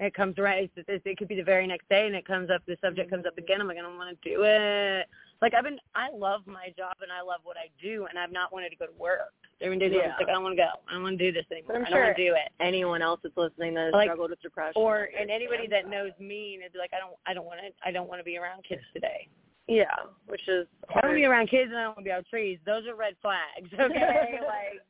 it 0.00 0.14
comes 0.14 0.36
right. 0.38 0.70
It's, 0.76 0.88
it's, 0.88 1.02
it 1.06 1.16
could 1.16 1.28
be 1.28 1.36
the 1.36 1.42
very 1.42 1.66
next 1.66 1.88
day, 1.88 2.06
and 2.06 2.14
it 2.14 2.26
comes 2.26 2.50
up. 2.50 2.62
The 2.66 2.76
subject 2.80 3.10
comes 3.10 3.26
up 3.26 3.32
mm-hmm. 3.32 3.44
again. 3.44 3.60
I'm 3.60 3.68
like, 3.68 3.78
I 3.78 3.82
don't 3.82 3.96
want 3.96 4.20
to 4.20 4.28
do 4.28 4.42
it. 4.44 5.06
Like 5.42 5.54
I've 5.54 5.64
been. 5.64 5.78
I 5.96 6.08
love 6.14 6.46
my 6.46 6.68
job, 6.78 6.94
and 7.02 7.10
I 7.10 7.20
love 7.20 7.40
what 7.42 7.56
I 7.58 7.66
do, 7.82 8.06
and 8.08 8.16
I've 8.16 8.30
not 8.30 8.52
wanted 8.52 8.70
to 8.70 8.76
go 8.76 8.86
to 8.86 8.92
work. 8.96 9.34
Every 9.60 9.76
day, 9.78 9.90
Yeah. 9.90 10.10
it's 10.10 10.20
like 10.20 10.28
I 10.28 10.32
don't 10.32 10.44
want 10.44 10.56
to 10.56 10.62
go. 10.62 10.70
I 10.88 10.92
don't 10.94 11.02
want 11.02 11.18
to 11.18 11.24
do 11.24 11.32
this 11.32 11.44
anymore. 11.50 11.76
I'm 11.76 11.86
I 11.86 11.90
don't 11.90 12.00
want 12.00 12.16
to 12.16 12.24
do 12.30 12.34
it. 12.34 12.48
anyone 12.60 13.02
else 13.02 13.20
that's 13.22 13.36
listening 13.36 13.74
that 13.74 13.86
has 13.86 13.92
Like, 13.92 14.06
struggled 14.06 14.30
with 14.30 14.40
depression 14.40 14.80
Or 14.80 15.08
and 15.18 15.30
anybody 15.30 15.66
that 15.68 15.88
knows 15.90 16.12
me, 16.20 16.54
and 16.54 16.62
it's 16.62 16.74
like 16.78 16.90
I 16.94 16.98
don't. 17.00 17.14
I 17.26 17.34
don't 17.34 17.44
want 17.44 17.58
to. 17.60 17.70
I 17.86 17.90
don't 17.90 18.08
want 18.08 18.20
to 18.20 18.24
be 18.24 18.38
around 18.38 18.62
kids 18.64 18.82
today. 18.94 19.28
Yeah, 19.66 19.90
which 20.26 20.46
is 20.48 20.66
I 20.88 21.00
don't 21.00 21.10
want 21.10 21.16
to 21.18 21.20
be 21.22 21.24
around 21.26 21.48
kids 21.50 21.70
and 21.70 21.78
I 21.78 21.82
don't 21.84 21.96
want 21.98 21.98
to 22.00 22.04
be 22.04 22.12
out 22.12 22.26
trees. 22.30 22.58
Those 22.64 22.86
are 22.86 22.94
red 22.94 23.14
flags, 23.22 23.70
okay? 23.74 24.38
like 24.46 24.82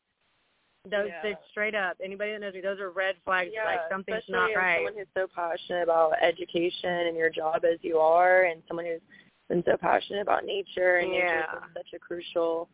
those, 0.91 1.09
Yeah. 1.09 1.35
straight 1.51 1.75
up. 1.75 1.97
Anybody 2.03 2.33
that 2.33 2.41
knows 2.41 2.55
me, 2.55 2.61
those 2.61 2.81
are 2.81 2.91
red 2.91 3.17
flags. 3.25 3.51
yeah, 3.55 3.65
like 3.65 3.81
something's 3.91 4.25
not 4.29 4.51
right. 4.57 4.79
someone 4.79 4.95
who's 4.97 5.07
so 5.15 5.27
passionate 5.35 5.83
about 5.85 6.15
education 6.23 7.09
and 7.09 7.17
your 7.17 7.31
job 7.31 7.65
as 7.65 7.79
you 7.83 7.99
are, 7.99 8.45
and 8.45 8.63
someone 8.67 8.85
who's 8.87 9.01
been 9.53 9.63
so 9.67 9.77
passionate 9.77 10.23
about 10.23 10.45
nature 10.47 10.97
and 10.97 11.11
nature 11.11 11.45
Yeah. 11.47 11.57
is 11.57 11.73
such 11.77 11.93
a 11.95 11.99
crucial 11.99 12.69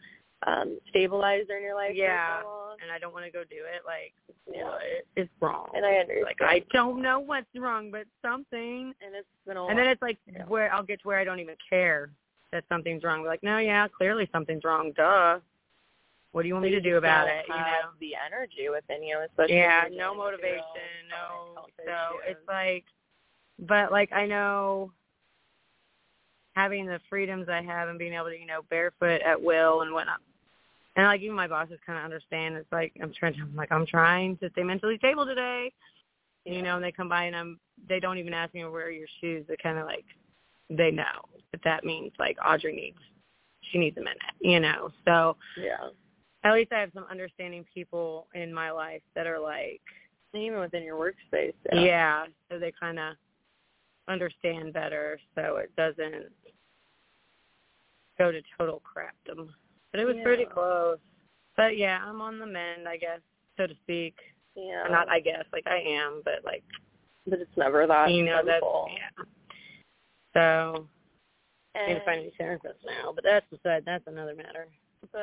um 0.46 0.78
stabilizer 0.90 1.56
in 1.56 1.64
your 1.64 1.74
life. 1.74 1.92
Yeah, 1.96 2.42
so 2.42 2.76
and 2.80 2.92
I 2.92 2.98
don't 3.00 3.12
want 3.12 3.24
to 3.24 3.32
go 3.32 3.42
do 3.42 3.56
it. 3.74 3.82
Like 3.84 4.14
Yeah. 4.46 4.64
what 4.66 4.82
is 5.16 5.28
wrong? 5.40 5.70
And 5.74 5.84
I 5.84 5.94
understand. 5.96 6.24
like 6.24 6.40
I 6.40 6.60
don't 6.72 7.02
know 7.02 7.18
what's 7.18 7.52
wrong, 7.56 7.90
but 7.90 8.06
something. 8.22 8.94
and 9.04 9.14
it's 9.14 9.26
been 9.46 9.56
a 9.56 9.66
And 9.66 9.76
then 9.76 9.88
it's 9.88 10.00
like 10.02 10.18
where 10.46 10.72
I'll 10.72 10.84
get 10.84 11.00
to 11.02 11.08
where 11.08 11.18
I 11.18 11.24
don't 11.24 11.40
even 11.40 11.56
care 11.68 12.10
that 12.52 12.64
something's 12.68 13.02
wrong. 13.02 13.22
We're 13.22 13.28
Like 13.28 13.42
no, 13.42 13.58
yeah, 13.58 13.88
clearly 13.88 14.28
something's 14.32 14.62
wrong. 14.64 14.92
Duh. 14.92 15.40
What 16.32 16.42
do 16.42 16.48
you 16.48 16.54
want 16.54 16.66
me 16.66 16.70
to 16.70 16.80
do 16.80 16.98
about 16.98 17.26
it? 17.26 17.44
You 17.48 17.54
have 17.54 17.64
know. 17.64 17.90
the 17.98 18.12
energy 18.14 18.68
within 18.70 19.02
you, 19.02 19.18
especially 19.26 19.56
yeah 19.56 19.86
no 19.90 20.12
dealing 20.14 20.18
with 20.18 20.18
real 20.18 20.24
motivation 20.24 20.92
no 21.10 21.66
so 21.84 22.18
it's 22.28 22.46
like 22.46 22.84
but 23.58 23.90
like 23.90 24.12
i 24.12 24.24
know 24.24 24.92
having 26.58 26.86
the 26.86 26.98
freedoms 27.08 27.46
i 27.48 27.62
have 27.62 27.88
and 27.88 27.98
being 27.98 28.14
able 28.14 28.26
to 28.26 28.38
you 28.38 28.46
know 28.46 28.62
barefoot 28.70 29.20
at 29.22 29.40
will 29.40 29.82
and 29.82 29.92
whatnot 29.92 30.20
and 30.96 31.06
like 31.06 31.20
even 31.20 31.36
my 31.36 31.46
bosses 31.46 31.78
kind 31.86 31.98
of 31.98 32.04
understand 32.04 32.56
it's 32.56 32.72
like 32.72 32.92
i'm 33.02 33.12
trying 33.18 33.34
to, 33.34 33.40
I'm 33.42 33.54
like 33.56 33.70
i'm 33.70 33.86
trying 33.86 34.36
to 34.38 34.50
stay 34.50 34.62
mentally 34.64 34.96
stable 34.98 35.24
today 35.26 35.72
you 36.44 36.62
know 36.62 36.76
and 36.76 36.84
they 36.84 36.92
come 36.92 37.08
by 37.08 37.24
and 37.24 37.36
i'm 37.36 37.60
they 37.88 38.00
don't 38.00 38.18
even 38.18 38.34
ask 38.34 38.52
me 38.54 38.62
to 38.62 38.70
wear 38.70 38.90
your 38.90 39.08
shoes 39.20 39.44
they 39.48 39.56
kind 39.62 39.78
of 39.78 39.86
like 39.86 40.04
they 40.70 40.90
know 40.90 41.18
that 41.52 41.60
that 41.64 41.84
means 41.84 42.12
like 42.18 42.36
audrey 42.44 42.74
needs 42.74 42.98
she 43.70 43.78
needs 43.78 43.96
a 43.96 44.00
minute 44.00 44.18
you 44.40 44.58
know 44.60 44.90
so 45.06 45.36
yeah. 45.56 45.88
at 46.44 46.54
least 46.54 46.72
I 46.72 46.80
have 46.80 46.90
some 46.94 47.04
understanding 47.10 47.64
people 47.74 48.26
in 48.34 48.52
my 48.54 48.70
life 48.70 49.02
that 49.14 49.26
are 49.26 49.40
like, 49.40 49.80
Even 50.34 50.60
within 50.60 50.84
your 50.84 50.96
workspace. 50.96 51.52
yeah, 51.72 51.80
Yeah. 51.80 52.26
so 52.50 52.58
they 52.58 52.72
kind 52.78 52.98
of 52.98 53.14
understand 54.08 54.72
better, 54.72 55.18
so 55.34 55.56
it 55.56 55.74
doesn't 55.76 56.26
go 58.18 58.32
to 58.32 58.40
total 58.58 58.82
crapdom. 58.82 59.48
But 59.92 60.00
it 60.00 60.04
was 60.04 60.16
pretty 60.22 60.44
close. 60.44 60.98
But 61.56 61.76
yeah, 61.76 61.98
I'm 62.04 62.20
on 62.20 62.38
the 62.38 62.46
mend, 62.46 62.88
I 62.88 62.96
guess, 62.96 63.20
so 63.56 63.66
to 63.66 63.74
speak. 63.84 64.14
Yeah. 64.54 64.86
Or 64.86 64.90
not, 64.90 65.08
I 65.08 65.20
guess, 65.20 65.44
like 65.52 65.66
I 65.66 65.78
am, 65.78 66.22
but 66.24 66.44
like 66.44 66.64
but 67.28 67.40
it's 67.40 67.50
never 67.56 67.86
that 67.86 68.10
you 68.10 68.24
know, 68.24 68.40
that's 68.44 68.56
simple. 68.56 68.88
yeah. 68.92 69.24
So 70.34 70.88
I 71.74 71.86
need 71.86 71.92
And, 71.92 72.00
to 72.00 72.04
find 72.04 72.26
a 72.26 72.30
therapist 72.38 72.78
now, 72.86 73.12
but 73.14 73.24
that's 73.24 73.46
beside 73.50 73.84
that's 73.84 74.04
another 74.06 74.34
matter. 74.34 74.66
but 75.12 75.20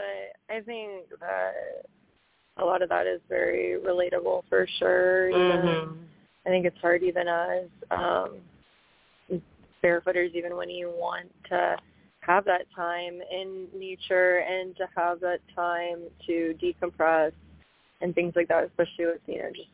I 0.50 0.62
think 0.62 1.10
that 1.20 1.54
a 2.58 2.64
lot 2.66 2.82
of 2.82 2.90
that 2.90 3.08
is 3.08 3.20
very 3.28 3.78
relatable 3.80 4.44
for 4.48 4.66
sure. 4.80 5.30
Even, 5.30 5.38
Mhm. 5.66 6.08
I 6.46 6.50
think 6.50 6.66
it's 6.66 6.78
hard 6.80 7.04
even 7.04 7.28
as 7.28 7.68
um 7.92 8.42
barefooters 9.86 10.34
even 10.34 10.56
when 10.56 10.70
you 10.70 10.90
want 10.90 11.32
to 11.50 11.78
have 12.22 12.46
that 12.46 12.66
time 12.76 13.20
in 13.32 13.68
nature 13.78 14.38
and 14.38 14.76
to 14.78 14.88
have 14.96 15.20
that 15.20 15.40
time 15.56 16.00
to 16.26 16.56
decompress 16.62 17.32
and 18.02 18.16
things 18.16 18.34
like 18.36 18.48
that, 18.48 18.64
especially 18.64 19.06
with, 19.06 19.22
you 19.28 19.38
know, 19.38 19.50
just 19.50 19.70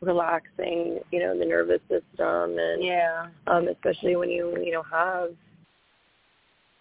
relaxing, 0.00 1.00
you 1.10 1.20
know, 1.20 1.36
the 1.36 1.44
nervous 1.44 1.80
system 1.88 2.58
and 2.58 2.82
Yeah. 2.82 3.26
um, 3.46 3.68
especially 3.68 4.16
when 4.16 4.30
you 4.30 4.56
you 4.62 4.72
know 4.72 4.82
have 4.82 5.34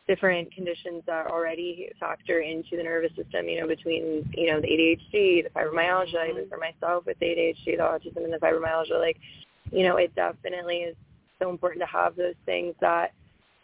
different 0.07 0.53
conditions 0.53 1.01
that 1.05 1.27
already 1.27 1.89
factor 1.99 2.39
into 2.39 2.75
the 2.75 2.83
nervous 2.83 3.15
system. 3.15 3.47
You 3.47 3.61
know, 3.61 3.67
between 3.67 4.29
you 4.35 4.47
know 4.51 4.59
the 4.59 4.67
ADHD, 4.67 5.43
the 5.43 5.49
fibromyalgia, 5.55 6.29
even 6.29 6.49
for 6.49 6.57
myself 6.57 7.05
with 7.05 7.17
the 7.19 7.25
ADHD, 7.25 7.77
the 7.77 7.83
autism, 7.83 8.23
and 8.23 8.33
the 8.33 8.37
fibromyalgia, 8.37 8.99
like 8.99 9.17
you 9.71 9.83
know, 9.83 9.97
it 9.97 10.13
definitely 10.15 10.77
is 10.77 10.95
so 11.43 11.49
important 11.49 11.81
to 11.81 11.87
have 11.87 12.15
those 12.15 12.35
things 12.45 12.73
that 12.81 13.11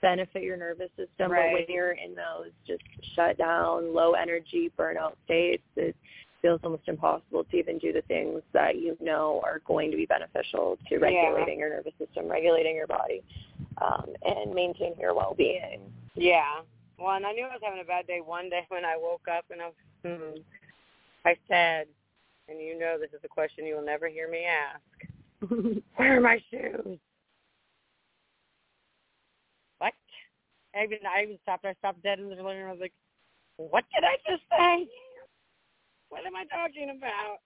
benefit 0.01 0.43
your 0.43 0.57
nervous 0.57 0.89
system. 0.91 1.07
But 1.17 1.31
Right. 1.31 1.53
when 1.53 1.65
you're 1.67 1.91
in 1.91 2.15
those 2.15 2.51
just 2.65 2.83
shut 3.15 3.37
down, 3.37 3.93
low 3.93 4.13
energy, 4.13 4.69
burnout 4.77 5.15
states, 5.25 5.63
it 5.75 5.95
feels 6.41 6.61
almost 6.63 6.87
impossible 6.87 7.43
to 7.43 7.57
even 7.57 7.77
do 7.79 7.91
the 7.91 8.01
things 8.03 8.41
that 8.53 8.77
you 8.77 8.97
know 9.01 9.41
are 9.43 9.59
going 9.59 9.91
to 9.91 9.97
be 9.97 10.05
beneficial 10.05 10.77
to 10.87 10.95
Yeah. 10.95 11.01
regulating 11.01 11.59
your 11.59 11.69
nervous 11.69 11.93
system, 11.97 12.27
regulating 12.27 12.75
your 12.75 12.87
body, 12.87 13.23
um, 13.79 14.15
and 14.23 14.53
maintaining 14.53 14.99
your 14.99 15.13
well-being. 15.13 15.93
Yeah. 16.15 16.61
Well, 16.97 17.15
and 17.15 17.25
I 17.25 17.31
knew 17.33 17.45
I 17.45 17.53
was 17.53 17.61
having 17.63 17.79
a 17.81 17.85
bad 17.85 18.07
day 18.07 18.21
one 18.21 18.49
day 18.49 18.65
when 18.69 18.85
I 18.85 18.97
woke 18.97 19.27
up 19.27 19.45
and 19.51 19.61
I 19.61 19.67
was, 19.67 19.75
hmm, 20.03 20.41
I 21.25 21.37
said, 21.47 21.87
and 22.47 22.59
you 22.59 22.77
know 22.77 22.97
this 22.97 23.11
is 23.13 23.23
a 23.23 23.27
question 23.27 23.65
you 23.65 23.75
will 23.75 23.85
never 23.85 24.07
hear 24.07 24.29
me 24.29 24.45
ask. 24.45 24.81
Where 25.95 26.17
are 26.17 26.21
my 26.21 26.41
shoes? 26.49 26.99
What? 29.77 29.93
I 30.75 30.83
even 30.83 30.99
I 31.05 31.23
even 31.23 31.39
stopped. 31.43 31.65
I 31.65 31.73
stopped 31.79 32.03
dead 32.03 32.19
in 32.19 32.29
the 32.29 32.35
living 32.35 32.45
room. 32.45 32.69
I 32.69 32.71
was 32.71 32.81
like, 32.81 32.93
"What 33.57 33.85
did 33.93 34.03
I 34.03 34.17
just 34.29 34.43
say? 34.49 34.87
What 36.09 36.25
am 36.25 36.35
I 36.35 36.45
talking 36.45 36.93
about?" 36.95 37.39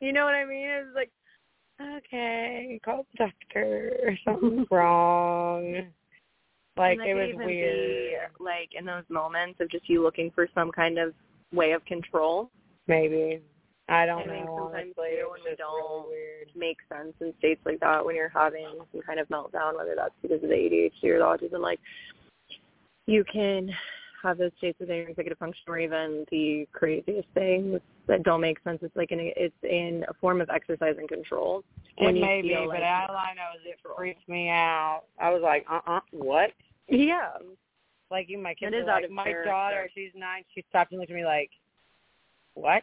You 0.00 0.12
know 0.12 0.24
what 0.24 0.34
I 0.34 0.44
mean? 0.44 0.68
It 0.68 0.84
was 0.84 0.94
like, 0.94 1.10
okay, 1.80 2.80
call 2.84 3.06
the 3.12 3.26
doctor. 3.26 3.96
Or 4.04 4.18
something's 4.24 4.66
wrong. 4.70 5.86
Like 6.76 6.98
it 6.98 7.14
was 7.14 7.34
weird. 7.34 8.30
Be, 8.38 8.44
like 8.44 8.70
in 8.78 8.84
those 8.84 9.04
moments 9.08 9.60
of 9.60 9.70
just 9.70 9.88
you 9.88 10.02
looking 10.02 10.30
for 10.34 10.46
some 10.54 10.70
kind 10.70 10.98
of 10.98 11.14
way 11.52 11.72
of 11.72 11.84
control. 11.86 12.50
Maybe. 12.86 13.40
I 13.88 14.04
don't 14.06 14.22
I 14.22 14.24
know. 14.26 14.32
think 14.32 14.46
sometimes 14.48 14.94
honestly. 14.96 15.08
too 15.14 15.28
It's 15.28 15.30
when 15.30 15.40
we 15.44 15.50
just 15.50 15.58
don't 15.58 16.02
really 16.02 16.08
weird. 16.08 16.50
make 16.56 16.78
sense 16.88 17.14
in 17.20 17.32
states 17.38 17.60
like 17.64 17.80
that 17.80 18.04
when 18.04 18.16
you're 18.16 18.28
having 18.28 18.66
some 18.92 19.02
kind 19.02 19.20
of 19.20 19.28
meltdown, 19.28 19.76
whether 19.76 19.94
that's 19.96 20.14
because 20.22 20.42
of 20.42 20.48
the 20.48 20.54
ADHD 20.54 21.04
or 21.04 21.18
the 21.18 21.24
autism, 21.24 21.60
like 21.60 21.78
you 23.06 23.24
can 23.32 23.70
have 24.22 24.38
those 24.38 24.50
states 24.58 24.80
within 24.80 24.96
your 24.96 25.08
executive 25.10 25.38
function 25.38 25.62
or 25.68 25.78
even 25.78 26.24
the 26.32 26.66
craziest 26.72 27.28
things 27.34 27.80
that 28.08 28.24
don't 28.24 28.40
make 28.40 28.58
sense. 28.64 28.80
It's 28.82 28.96
like 28.96 29.12
in 29.12 29.20
a, 29.20 29.32
it's 29.36 29.54
in 29.62 30.04
a 30.08 30.14
form 30.14 30.40
of 30.40 30.50
exercise 30.50 30.96
and 30.98 31.08
control. 31.08 31.62
It 31.98 32.14
you 32.14 32.20
may 32.20 32.42
be, 32.42 32.48
feel 32.48 32.66
but 32.66 32.80
like 32.80 33.08
all 33.08 33.14
I 33.16 33.34
know 33.34 33.54
is 33.54 33.62
it 33.66 33.78
freaked 33.96 34.28
me 34.28 34.48
out. 34.48 35.02
I 35.20 35.30
was 35.30 35.42
like, 35.42 35.64
uh 35.70 35.80
uh 35.86 36.00
what? 36.10 36.50
yeah, 36.88 37.32
Like 38.10 38.28
even 38.30 38.42
my 38.42 38.54
kids 38.54 38.72
It 38.74 38.78
is 38.78 38.86
are 38.86 38.90
out 38.90 39.02
like, 39.02 39.04
of 39.04 39.10
my 39.12 39.32
daughter, 39.44 39.88
she's 39.94 40.10
nine, 40.16 40.42
she 40.54 40.64
stopped 40.70 40.90
and 40.90 40.98
looked 41.00 41.10
at 41.12 41.16
me 41.16 41.24
like, 41.24 41.50
What? 42.54 42.82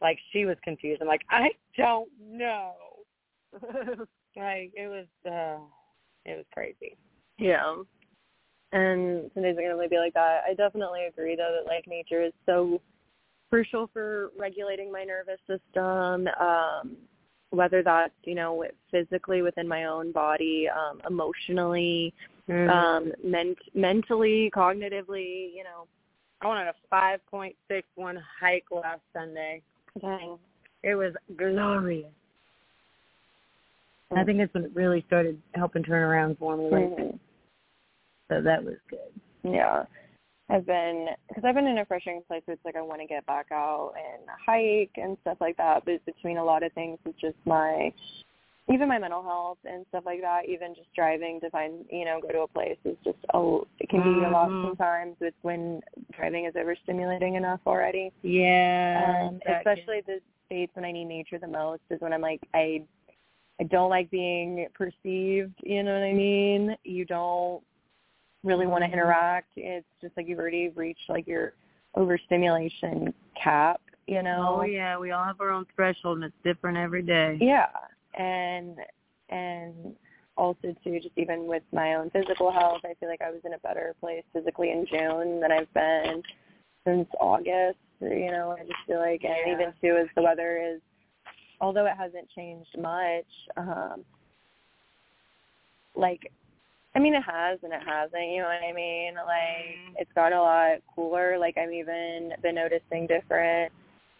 Like 0.00 0.18
she 0.32 0.44
was 0.44 0.56
confused. 0.62 1.02
I'm 1.02 1.08
like, 1.08 1.22
I 1.30 1.48
don't 1.76 2.08
know. 2.20 2.72
like 4.36 4.72
it 4.74 4.88
was 4.88 5.06
uh 5.26 5.60
it 6.24 6.36
was 6.36 6.46
crazy. 6.52 6.96
Yeah. 7.38 7.76
And 8.72 9.30
some 9.34 9.42
days 9.42 9.56
are 9.58 9.62
gonna 9.62 9.88
be 9.88 9.98
like 9.98 10.14
that. 10.14 10.42
I 10.48 10.54
definitely 10.54 11.06
agree 11.06 11.36
though 11.36 11.58
that 11.58 11.70
like 11.70 11.86
nature 11.86 12.22
is 12.22 12.32
so 12.46 12.80
crucial 13.50 13.90
for 13.92 14.30
regulating 14.38 14.92
my 14.92 15.04
nervous 15.04 15.40
system. 15.46 16.28
Um, 16.40 16.96
whether 17.50 17.82
that's 17.82 18.14
you 18.24 18.36
know 18.36 18.64
physically 18.90 19.42
within 19.42 19.66
my 19.66 19.86
own 19.86 20.12
body, 20.12 20.68
um, 20.68 21.02
emotionally, 21.08 22.14
Mhm. 22.48 22.70
um, 22.70 23.12
ment- 23.24 23.74
mentally, 23.74 24.50
cognitively, 24.54 25.52
you 25.52 25.64
know. 25.64 25.88
I 26.40 26.46
went 26.46 26.60
on 26.60 26.68
a 26.68 26.74
five 26.88 27.24
point 27.26 27.56
six 27.68 27.88
one 27.96 28.16
hike 28.16 28.70
last 28.70 29.02
Sunday. 29.12 29.62
Dang. 30.00 30.38
It 30.82 30.94
was 30.94 31.14
glorious. 31.36 32.06
I 34.16 34.24
think 34.24 34.40
it's 34.40 34.52
when 34.54 34.64
it 34.64 34.74
really 34.74 35.04
started 35.06 35.40
helping 35.54 35.84
turn 35.84 36.02
around 36.02 36.38
for 36.38 36.56
me. 36.56 36.70
Mhm. 36.70 37.18
So 38.28 38.40
that 38.40 38.64
was 38.64 38.76
good. 38.88 39.12
Yeah. 39.42 39.84
I've 40.48 40.66
been 40.66 41.14
because 41.28 41.44
I've 41.44 41.54
been 41.54 41.68
in 41.68 41.78
a 41.78 41.84
frustrating 41.84 42.22
place 42.24 42.42
where 42.44 42.54
it's 42.54 42.64
like 42.64 42.74
I 42.74 42.82
want 42.82 43.00
to 43.00 43.06
get 43.06 43.24
back 43.26 43.52
out 43.52 43.94
and 43.96 44.28
hike 44.28 44.90
and 44.96 45.16
stuff 45.20 45.38
like 45.40 45.56
that, 45.58 45.84
but 45.84 46.04
between 46.06 46.38
a 46.38 46.44
lot 46.44 46.64
of 46.64 46.72
things, 46.72 46.98
it's 47.04 47.20
just 47.20 47.36
my 47.44 47.92
even 48.72 48.88
my 48.88 48.98
mental 48.98 49.22
health 49.22 49.58
and 49.64 49.84
stuff 49.88 50.04
like 50.06 50.20
that. 50.20 50.48
Even 50.48 50.74
just 50.74 50.92
driving 50.94 51.40
to 51.40 51.50
find 51.50 51.84
you 51.90 52.04
know 52.04 52.20
go 52.20 52.28
to 52.28 52.40
a 52.42 52.48
place 52.48 52.78
is 52.84 52.96
just 53.04 53.18
a 53.34 53.58
it 53.78 53.88
can 53.88 54.02
be 54.02 54.24
a 54.24 54.30
lot 54.30 54.48
Mhm. 54.48 54.68
sometimes. 54.68 55.16
It's 55.20 55.36
when 55.42 55.80
driving 56.12 56.44
is 56.44 56.54
overstimulating 56.54 57.36
enough 57.36 57.60
already. 57.66 58.12
Yeah. 58.22 59.26
um, 59.30 59.40
that 59.46 59.64
can- 59.64 59.72
especially 59.78 60.00
the 60.02 60.20
states 60.46 60.74
when 60.74 60.84
I 60.84 60.92
need 60.92 61.04
nature 61.06 61.38
the 61.38 61.46
most 61.48 61.82
is 61.90 62.00
when 62.00 62.12
I'm 62.12 62.20
like 62.22 62.40
I 62.54 62.82
I 63.60 63.64
don't 63.64 63.90
like 63.90 64.10
being 64.10 64.66
perceived. 64.72 65.54
You 65.62 65.82
know 65.82 65.92
what 65.92 66.02
I 66.04 66.12
mean? 66.14 66.76
You 66.84 67.04
don't 67.04 67.62
really 68.42 68.66
want 68.66 68.82
to 68.84 68.88
Mhm. 68.88 68.94
interact. 68.94 69.52
It's 69.56 69.86
just 70.00 70.16
like 70.16 70.26
you've 70.26 70.38
already 70.38 70.70
reached 70.70 71.10
like 71.10 71.26
your 71.26 71.52
overstimulation 71.94 73.12
cap. 73.34 73.80
You 74.06 74.22
know? 74.22 74.56
Oh 74.60 74.62
yeah, 74.62 74.98
we 74.98 75.10
all 75.12 75.22
have 75.24 75.40
our 75.40 75.50
own 75.50 75.66
threshold 75.76 76.16
and 76.18 76.24
it's 76.24 76.42
different 76.42 76.76
every 76.78 77.02
day. 77.02 77.36
Yeah, 77.40 77.68
and 78.14 78.76
and 79.28 79.94
also 80.36 80.74
too, 80.82 80.98
just 81.00 81.16
even 81.16 81.46
with 81.46 81.62
my 81.72 81.94
own 81.94 82.10
physical 82.10 82.50
health, 82.50 82.80
I 82.84 82.94
feel 82.98 83.08
like 83.08 83.20
I 83.20 83.30
was 83.30 83.40
in 83.44 83.54
a 83.54 83.58
better 83.58 83.94
place 84.00 84.24
physically 84.32 84.70
in 84.70 84.86
June 84.86 85.40
than 85.40 85.52
I've 85.52 85.72
been 85.74 86.22
since 86.84 87.08
August. 87.20 87.78
You 88.00 88.30
know, 88.30 88.56
I 88.58 88.62
just 88.62 88.78
feel 88.86 88.98
like, 88.98 89.22
and 89.24 89.34
Yeah. 89.46 89.52
even 89.52 89.74
too, 89.80 89.96
as 89.96 90.08
the 90.14 90.22
weather 90.22 90.56
is, 90.56 90.80
although 91.60 91.84
it 91.86 91.96
hasn't 91.96 92.30
changed 92.30 92.76
much, 92.78 93.26
um, 93.56 94.04
like. 95.94 96.32
I 96.92 96.98
mean, 96.98 97.14
it 97.14 97.22
has 97.22 97.62
and 97.62 97.72
it 97.72 97.82
hasn't. 97.86 98.30
You 98.30 98.42
know 98.42 98.48
what 98.48 98.64
I 98.64 98.72
mean? 98.72 99.14
Like, 99.14 99.78
Mhm. 99.78 99.94
it's 99.98 100.12
got 100.12 100.32
a 100.32 100.42
lot 100.42 100.82
cooler. 100.92 101.38
Like, 101.38 101.56
I've 101.56 101.72
even 101.72 102.34
been 102.42 102.56
noticing 102.56 103.06
different 103.06 103.72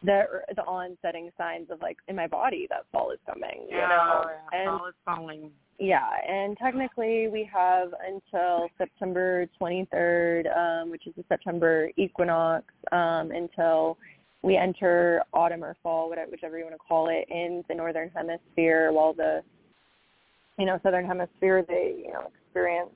the 0.02 0.22
the 0.56 0.62
onsetting 0.62 1.30
signs 1.36 1.70
of 1.70 1.80
like 1.82 1.98
in 2.08 2.16
my 2.16 2.26
body 2.26 2.66
that 2.70 2.86
fall 2.92 3.10
is 3.10 3.18
coming. 3.26 3.66
You 3.68 3.76
know, 3.76 4.24
yeah, 4.52 4.58
and 4.60 4.78
fall 4.78 4.86
is 4.88 4.94
falling. 5.04 5.50
yeah, 5.78 6.08
and 6.26 6.56
technically 6.56 7.28
we 7.28 7.48
have 7.52 7.88
until 8.06 8.68
September 8.78 9.46
23rd, 9.60 10.56
um, 10.56 10.90
which 10.90 11.06
is 11.06 11.12
the 11.16 11.24
September 11.28 11.90
equinox, 11.96 12.64
um, 12.92 13.30
until 13.30 13.98
we 14.42 14.56
enter 14.56 15.22
autumn 15.34 15.62
or 15.62 15.76
fall, 15.82 16.08
whatever, 16.08 16.30
whichever 16.30 16.56
you 16.56 16.64
want 16.64 16.74
to 16.74 16.78
call 16.78 17.08
it, 17.10 17.26
in 17.30 17.62
the 17.68 17.74
northern 17.74 18.10
hemisphere, 18.14 18.92
while 18.92 19.12
the 19.12 19.42
you 20.58 20.66
know 20.66 20.78
southern 20.82 21.06
hemisphere 21.06 21.64
they 21.66 21.94
you 22.04 22.12
know 22.12 22.30
experience 22.44 22.90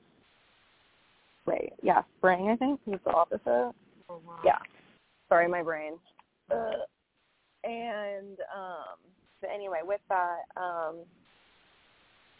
wait 1.46 1.72
yeah 1.82 2.02
spring 2.18 2.48
I 2.48 2.56
think 2.56 2.80
is 2.86 3.00
the 3.04 3.10
opposite. 3.10 3.72
Yeah, 4.44 4.58
sorry, 5.28 5.48
my 5.48 5.62
brain. 5.62 5.94
Uh, 6.50 6.84
and 7.64 8.38
um, 8.54 8.98
but 9.40 9.50
anyway, 9.54 9.80
with 9.82 10.00
that, 10.08 10.42
um, 10.56 10.96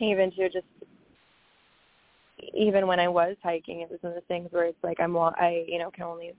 even 0.01 0.31
to 0.33 0.49
just 0.49 0.67
even 2.55 2.87
when 2.87 3.01
I 3.01 3.09
was 3.09 3.37
hiking, 3.43 3.81
it 3.81 3.91
was 3.91 3.99
one 4.03 4.13
of 4.13 4.17
the 4.17 4.27
things 4.27 4.49
where 4.51 4.65
it's 4.65 4.83
like 4.83 5.01
I'm 5.01 5.17
I 5.17 5.65
you 5.67 5.79
know 5.79 5.91
can 5.91 6.05
only 6.05 6.33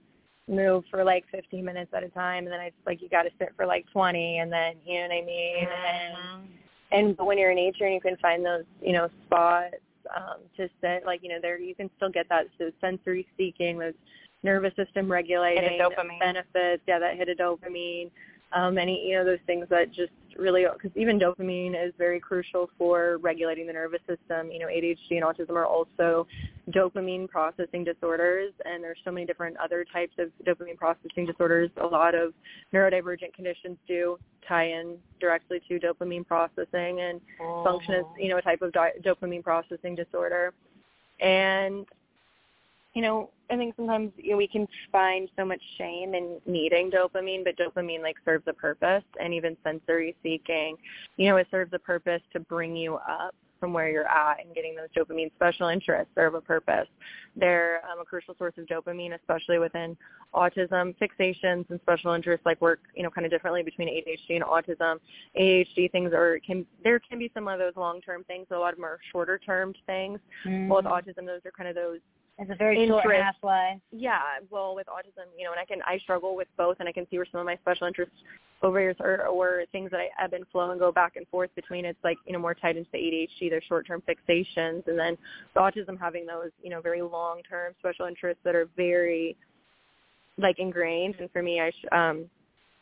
move 0.48 0.84
for 0.90 1.02
like 1.02 1.24
15 1.32 1.64
minutes 1.64 1.90
at 1.94 2.04
a 2.04 2.08
time, 2.08 2.44
and 2.44 2.52
then 2.52 2.60
I 2.60 2.70
just 2.70 2.86
like 2.86 3.02
you 3.02 3.08
got 3.08 3.22
to 3.22 3.30
sit 3.38 3.50
for 3.56 3.66
like 3.66 3.84
20, 3.92 4.38
and 4.38 4.52
then 4.52 4.74
you 4.84 4.94
know 4.94 5.08
what 5.08 5.12
I 5.12 5.24
mean. 5.24 5.68
And 5.68 6.48
and 6.92 7.16
but 7.16 7.26
when 7.26 7.38
you're 7.38 7.50
in 7.50 7.56
nature 7.56 7.84
and 7.84 7.94
you 7.94 8.00
can 8.00 8.16
find 8.18 8.44
those 8.44 8.64
you 8.80 8.92
know 8.92 9.08
spots 9.26 9.74
um, 10.16 10.40
to 10.56 10.68
sit, 10.80 11.04
like 11.04 11.22
you 11.22 11.28
know 11.28 11.38
there 11.40 11.58
you 11.58 11.74
can 11.74 11.90
still 11.96 12.10
get 12.10 12.28
that 12.28 12.46
those 12.58 12.72
sensory 12.80 13.26
seeking, 13.36 13.78
those 13.78 13.94
nervous 14.42 14.72
system 14.76 15.10
regulating 15.10 15.78
dopamine. 15.80 16.20
benefits. 16.20 16.82
Yeah, 16.86 16.98
that 16.98 17.16
hit 17.16 17.28
a 17.28 17.34
dopamine. 17.34 18.10
Um, 18.52 18.78
any 18.78 19.04
you 19.06 19.16
know 19.16 19.24
those 19.24 19.38
things 19.46 19.66
that 19.70 19.92
just 19.92 20.12
really 20.38 20.66
because 20.72 20.96
even 20.96 21.18
dopamine 21.18 21.72
is 21.74 21.92
very 21.98 22.20
crucial 22.20 22.70
for 22.78 23.18
regulating 23.18 23.66
the 23.66 23.72
nervous 23.72 24.00
system. 24.00 24.50
You 24.50 24.60
know, 24.60 24.66
ADHD 24.66 25.12
and 25.12 25.22
autism 25.22 25.50
are 25.50 25.66
also 25.66 26.26
dopamine 26.70 27.28
processing 27.28 27.84
disorders, 27.84 28.52
and 28.64 28.82
there's 28.82 28.98
so 29.04 29.10
many 29.10 29.26
different 29.26 29.56
other 29.56 29.84
types 29.92 30.14
of 30.18 30.30
dopamine 30.46 30.76
processing 30.76 31.26
disorders. 31.26 31.70
A 31.80 31.86
lot 31.86 32.14
of 32.14 32.34
neurodivergent 32.72 33.34
conditions 33.34 33.76
do 33.88 34.18
tie 34.48 34.68
in 34.68 34.96
directly 35.20 35.60
to 35.68 35.78
dopamine 35.78 36.26
processing 36.26 37.00
and 37.00 37.20
function 37.64 37.94
as 37.94 38.04
you 38.18 38.28
know 38.28 38.38
a 38.38 38.42
type 38.42 38.62
of 38.62 38.72
di- 38.72 38.92
dopamine 39.04 39.42
processing 39.42 39.94
disorder. 39.94 40.52
And 41.20 41.86
you 42.96 43.02
know, 43.02 43.28
I 43.50 43.56
think 43.56 43.76
sometimes 43.76 44.10
you 44.16 44.30
know, 44.30 44.36
we 44.38 44.48
can 44.48 44.66
find 44.90 45.28
so 45.36 45.44
much 45.44 45.60
shame 45.76 46.14
in 46.14 46.40
needing 46.46 46.90
dopamine, 46.90 47.44
but 47.44 47.54
dopamine 47.58 48.00
like 48.00 48.16
serves 48.24 48.44
a 48.46 48.54
purpose, 48.54 49.04
and 49.20 49.34
even 49.34 49.54
sensory 49.62 50.16
seeking, 50.22 50.76
you 51.18 51.28
know, 51.28 51.36
it 51.36 51.46
serves 51.50 51.74
a 51.74 51.78
purpose 51.78 52.22
to 52.32 52.40
bring 52.40 52.74
you 52.74 52.94
up 52.94 53.34
from 53.60 53.74
where 53.74 53.90
you're 53.90 54.08
at 54.08 54.38
and 54.42 54.54
getting 54.54 54.74
those 54.76 54.88
dopamine 54.96 55.30
special 55.34 55.68
interests 55.68 56.10
serve 56.14 56.34
a 56.34 56.40
purpose. 56.40 56.88
They're 57.36 57.82
um, 57.90 58.00
a 58.00 58.04
crucial 58.04 58.34
source 58.38 58.54
of 58.56 58.64
dopamine, 58.66 59.14
especially 59.14 59.58
within 59.58 59.94
autism. 60.34 60.94
Fixations 60.98 61.68
and 61.68 61.78
special 61.82 62.12
interests 62.12 62.46
like 62.46 62.60
work, 62.62 62.80
you 62.94 63.02
know, 63.02 63.10
kind 63.10 63.26
of 63.26 63.30
differently 63.30 63.62
between 63.62 63.88
ADHD 63.88 64.36
and 64.36 64.44
autism. 64.44 64.98
ADHD 65.38 65.92
things 65.92 66.12
are 66.14 66.38
can 66.46 66.64
there 66.82 66.98
can 66.98 67.18
be 67.18 67.30
some 67.34 67.46
of 67.46 67.58
those 67.58 67.76
long 67.76 68.00
term 68.00 68.24
things. 68.24 68.46
A 68.50 68.56
lot 68.56 68.72
of 68.72 68.80
are 68.80 68.98
shorter 69.12 69.38
term 69.38 69.74
things. 69.86 70.18
Well, 70.68 70.82
with 70.82 70.86
autism, 70.86 71.26
those 71.26 71.40
are 71.44 71.52
kind 71.56 71.68
of 71.68 71.74
those 71.74 72.00
It's 72.38 72.50
a 72.50 72.54
very 72.54 72.86
short 72.86 73.04
interest. 73.04 73.22
half 73.22 73.36
life. 73.42 73.78
yeah, 73.90 74.20
well, 74.50 74.74
with 74.74 74.86
autism, 74.88 75.24
you 75.38 75.44
know, 75.44 75.52
and 75.52 75.60
I 75.60 75.64
can 75.64 75.80
I 75.86 75.98
struggle 75.98 76.36
with 76.36 76.48
both, 76.58 76.76
and 76.80 76.88
I 76.88 76.92
can 76.92 77.06
see 77.10 77.16
where 77.16 77.26
some 77.30 77.40
of 77.40 77.46
my 77.46 77.56
special 77.56 77.86
interests 77.86 78.14
over 78.62 78.80
years 78.80 78.96
are 79.00 79.26
or 79.26 79.64
things 79.72 79.90
that 79.90 80.00
I 80.00 80.08
ebb 80.22 80.34
and 80.34 80.44
flow 80.52 80.70
and 80.70 80.78
go 80.78 80.92
back 80.92 81.16
and 81.16 81.26
forth 81.28 81.50
between. 81.54 81.86
It's 81.86 81.98
like 82.04 82.18
you 82.26 82.34
know 82.34 82.38
more 82.38 82.54
tied 82.54 82.76
into 82.76 82.90
the 82.92 82.98
ADHD, 82.98 83.48
their 83.48 83.62
short-term 83.62 84.02
fixations, 84.06 84.86
and 84.86 84.98
then 84.98 85.16
the 85.54 85.60
autism 85.60 85.98
having 85.98 86.26
those 86.26 86.50
you 86.62 86.68
know 86.68 86.82
very 86.82 87.00
long-term 87.00 87.74
special 87.78 88.06
interests 88.06 88.40
that 88.44 88.54
are 88.54 88.68
very 88.76 89.34
like 90.36 90.58
ingrained. 90.58 91.14
And 91.18 91.30
for 91.30 91.42
me, 91.42 91.60
I 91.60 91.70
sh- 91.70 91.92
um 91.92 92.26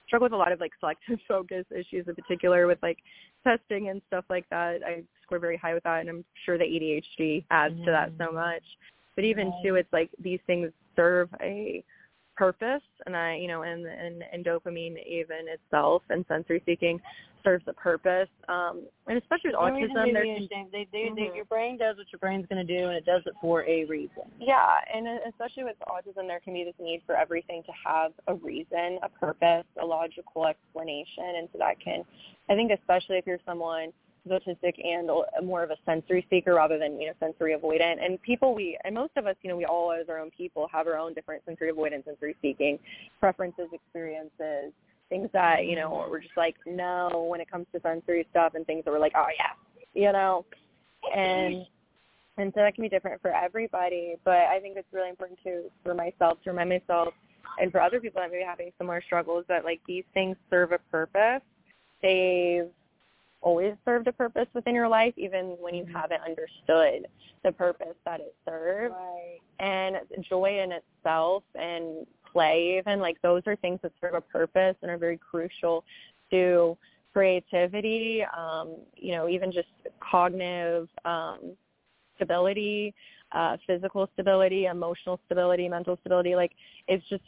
struggle 0.08 0.26
with 0.26 0.32
a 0.32 0.36
lot 0.36 0.52
of 0.52 0.60
like 0.60 0.72
selective 0.80 1.18
focus 1.28 1.64
issues 1.70 2.06
in 2.08 2.14
particular 2.14 2.66
with 2.66 2.78
like 2.82 2.98
testing 3.44 3.88
and 3.88 4.02
stuff 4.08 4.24
like 4.28 4.48
that. 4.50 4.80
I 4.84 5.02
score 5.22 5.38
very 5.38 5.56
high 5.56 5.74
with 5.74 5.84
that, 5.84 6.00
and 6.00 6.08
I'm 6.08 6.24
sure 6.44 6.58
the 6.58 6.64
ADHD 6.64 7.44
adds 7.50 7.76
to 7.84 7.90
that 7.90 8.12
so 8.18 8.32
much. 8.32 8.62
But 9.16 9.24
even 9.24 9.52
too, 9.62 9.76
it's 9.76 9.92
like 9.92 10.10
these 10.18 10.40
things 10.46 10.70
serve 10.96 11.28
a 11.40 11.84
purpose, 12.36 12.82
and 13.06 13.16
I, 13.16 13.36
you 13.36 13.46
know, 13.46 13.62
and 13.62 13.86
and 13.86 14.24
and 14.32 14.44
dopamine 14.44 14.96
even 15.06 15.46
itself 15.48 16.02
and 16.10 16.24
sensory 16.28 16.62
seeking 16.66 17.00
serves 17.44 17.64
a 17.68 17.72
purpose. 17.74 18.28
Um, 18.48 18.82
and 19.06 19.18
especially 19.18 19.50
with 19.50 19.56
autism, 19.56 19.94
to 20.06 20.12
there 20.12 20.22
be. 20.24 20.48
They, 20.50 20.66
they, 20.72 20.88
they, 20.92 21.10
Mhm. 21.10 21.36
your 21.36 21.44
brain 21.44 21.76
does 21.76 21.98
what 21.98 22.10
your 22.10 22.18
brain's 22.18 22.46
going 22.46 22.66
to 22.66 22.78
do, 22.78 22.88
and 22.88 22.96
it 22.96 23.04
does 23.04 23.22
it 23.26 23.34
for 23.40 23.64
a 23.66 23.84
reason. 23.84 24.24
Yeah, 24.40 24.80
and 24.92 25.06
uh, 25.06 25.18
especially 25.28 25.64
with 25.64 25.76
autism, 25.86 26.26
there 26.26 26.40
can 26.40 26.54
be 26.54 26.64
this 26.64 26.74
need 26.80 27.02
for 27.06 27.14
everything 27.14 27.62
to 27.64 27.72
have 27.84 28.12
a 28.26 28.34
reason, 28.34 28.98
a 29.02 29.08
purpose, 29.08 29.66
a 29.80 29.84
logical 29.84 30.46
explanation, 30.46 31.36
and 31.36 31.48
so 31.52 31.58
that 31.58 31.78
can, 31.80 32.02
I 32.48 32.54
think, 32.54 32.72
especially 32.72 33.18
if 33.18 33.26
you're 33.26 33.40
someone 33.44 33.92
autistic 34.30 34.74
and 34.84 35.10
more 35.46 35.62
of 35.62 35.70
a 35.70 35.76
sensory 35.84 36.26
seeker 36.30 36.54
rather 36.54 36.78
than 36.78 37.00
you 37.00 37.08
know 37.08 37.12
sensory 37.20 37.56
avoidant. 37.56 38.04
And 38.04 38.20
people, 38.22 38.54
we 38.54 38.78
and 38.84 38.94
most 38.94 39.12
of 39.16 39.26
us, 39.26 39.36
you 39.42 39.50
know, 39.50 39.56
we 39.56 39.64
all 39.64 39.92
as 39.92 40.08
our 40.08 40.18
own 40.18 40.30
people 40.30 40.68
have 40.72 40.86
our 40.86 40.96
own 40.96 41.14
different 41.14 41.42
sensory 41.44 41.72
avoidant, 41.72 42.04
sensory 42.04 42.36
seeking 42.40 42.78
preferences, 43.20 43.68
experiences, 43.72 44.72
things 45.08 45.28
that 45.32 45.66
you 45.66 45.76
know 45.76 46.06
we're 46.10 46.20
just 46.20 46.36
like 46.36 46.56
no 46.66 47.26
when 47.30 47.40
it 47.40 47.50
comes 47.50 47.66
to 47.74 47.80
sensory 47.80 48.26
stuff, 48.30 48.54
and 48.54 48.66
things 48.66 48.84
that 48.84 48.90
we're 48.90 48.98
like, 48.98 49.14
oh 49.16 49.26
yeah, 49.38 49.52
you 50.00 50.12
know, 50.12 50.44
and 51.14 51.66
and 52.36 52.52
so 52.54 52.60
that 52.60 52.74
can 52.74 52.82
be 52.82 52.88
different 52.88 53.20
for 53.22 53.32
everybody. 53.32 54.16
But 54.24 54.38
I 54.50 54.58
think 54.60 54.76
it's 54.76 54.92
really 54.92 55.10
important 55.10 55.38
to 55.44 55.64
for 55.82 55.94
myself 55.94 56.38
to 56.44 56.50
remind 56.50 56.70
myself 56.70 57.14
and 57.60 57.70
for 57.70 57.80
other 57.80 58.00
people 58.00 58.20
that 58.20 58.30
may 58.30 58.38
be 58.38 58.44
having 58.44 58.72
similar 58.78 59.02
struggles 59.02 59.44
that 59.48 59.64
like 59.64 59.80
these 59.86 60.04
things 60.14 60.36
serve 60.50 60.72
a 60.72 60.78
purpose. 60.90 61.42
They've 62.02 62.70
always 63.44 63.74
served 63.84 64.08
a 64.08 64.12
purpose 64.12 64.46
within 64.54 64.74
your 64.74 64.88
life, 64.88 65.14
even 65.16 65.56
when 65.60 65.74
you 65.74 65.84
haven't 65.92 66.22
understood 66.22 67.06
the 67.44 67.52
purpose 67.52 67.94
that 68.04 68.20
it 68.20 68.34
serves. 68.44 68.94
Right. 68.94 69.38
And 69.60 69.96
joy 70.28 70.60
in 70.60 70.72
itself 70.72 71.44
and 71.54 72.06
play 72.32 72.78
even 72.78 72.98
like 72.98 73.20
those 73.22 73.42
are 73.46 73.56
things 73.56 73.78
that 73.82 73.92
serve 74.00 74.14
a 74.14 74.20
purpose 74.20 74.74
and 74.82 74.90
are 74.90 74.98
very 74.98 75.18
crucial 75.18 75.84
to 76.30 76.76
creativity 77.12 78.24
um 78.36 78.74
you 78.96 79.12
know 79.12 79.28
even 79.28 79.52
just 79.52 79.68
cognitive 80.00 80.88
um 81.04 81.52
stability 82.16 82.92
uh 83.30 83.56
physical 83.68 84.10
stability 84.14 84.64
emotional 84.66 85.20
stability 85.26 85.68
mental 85.68 85.96
stability 86.00 86.34
like 86.34 86.50
it's 86.88 87.08
just 87.08 87.22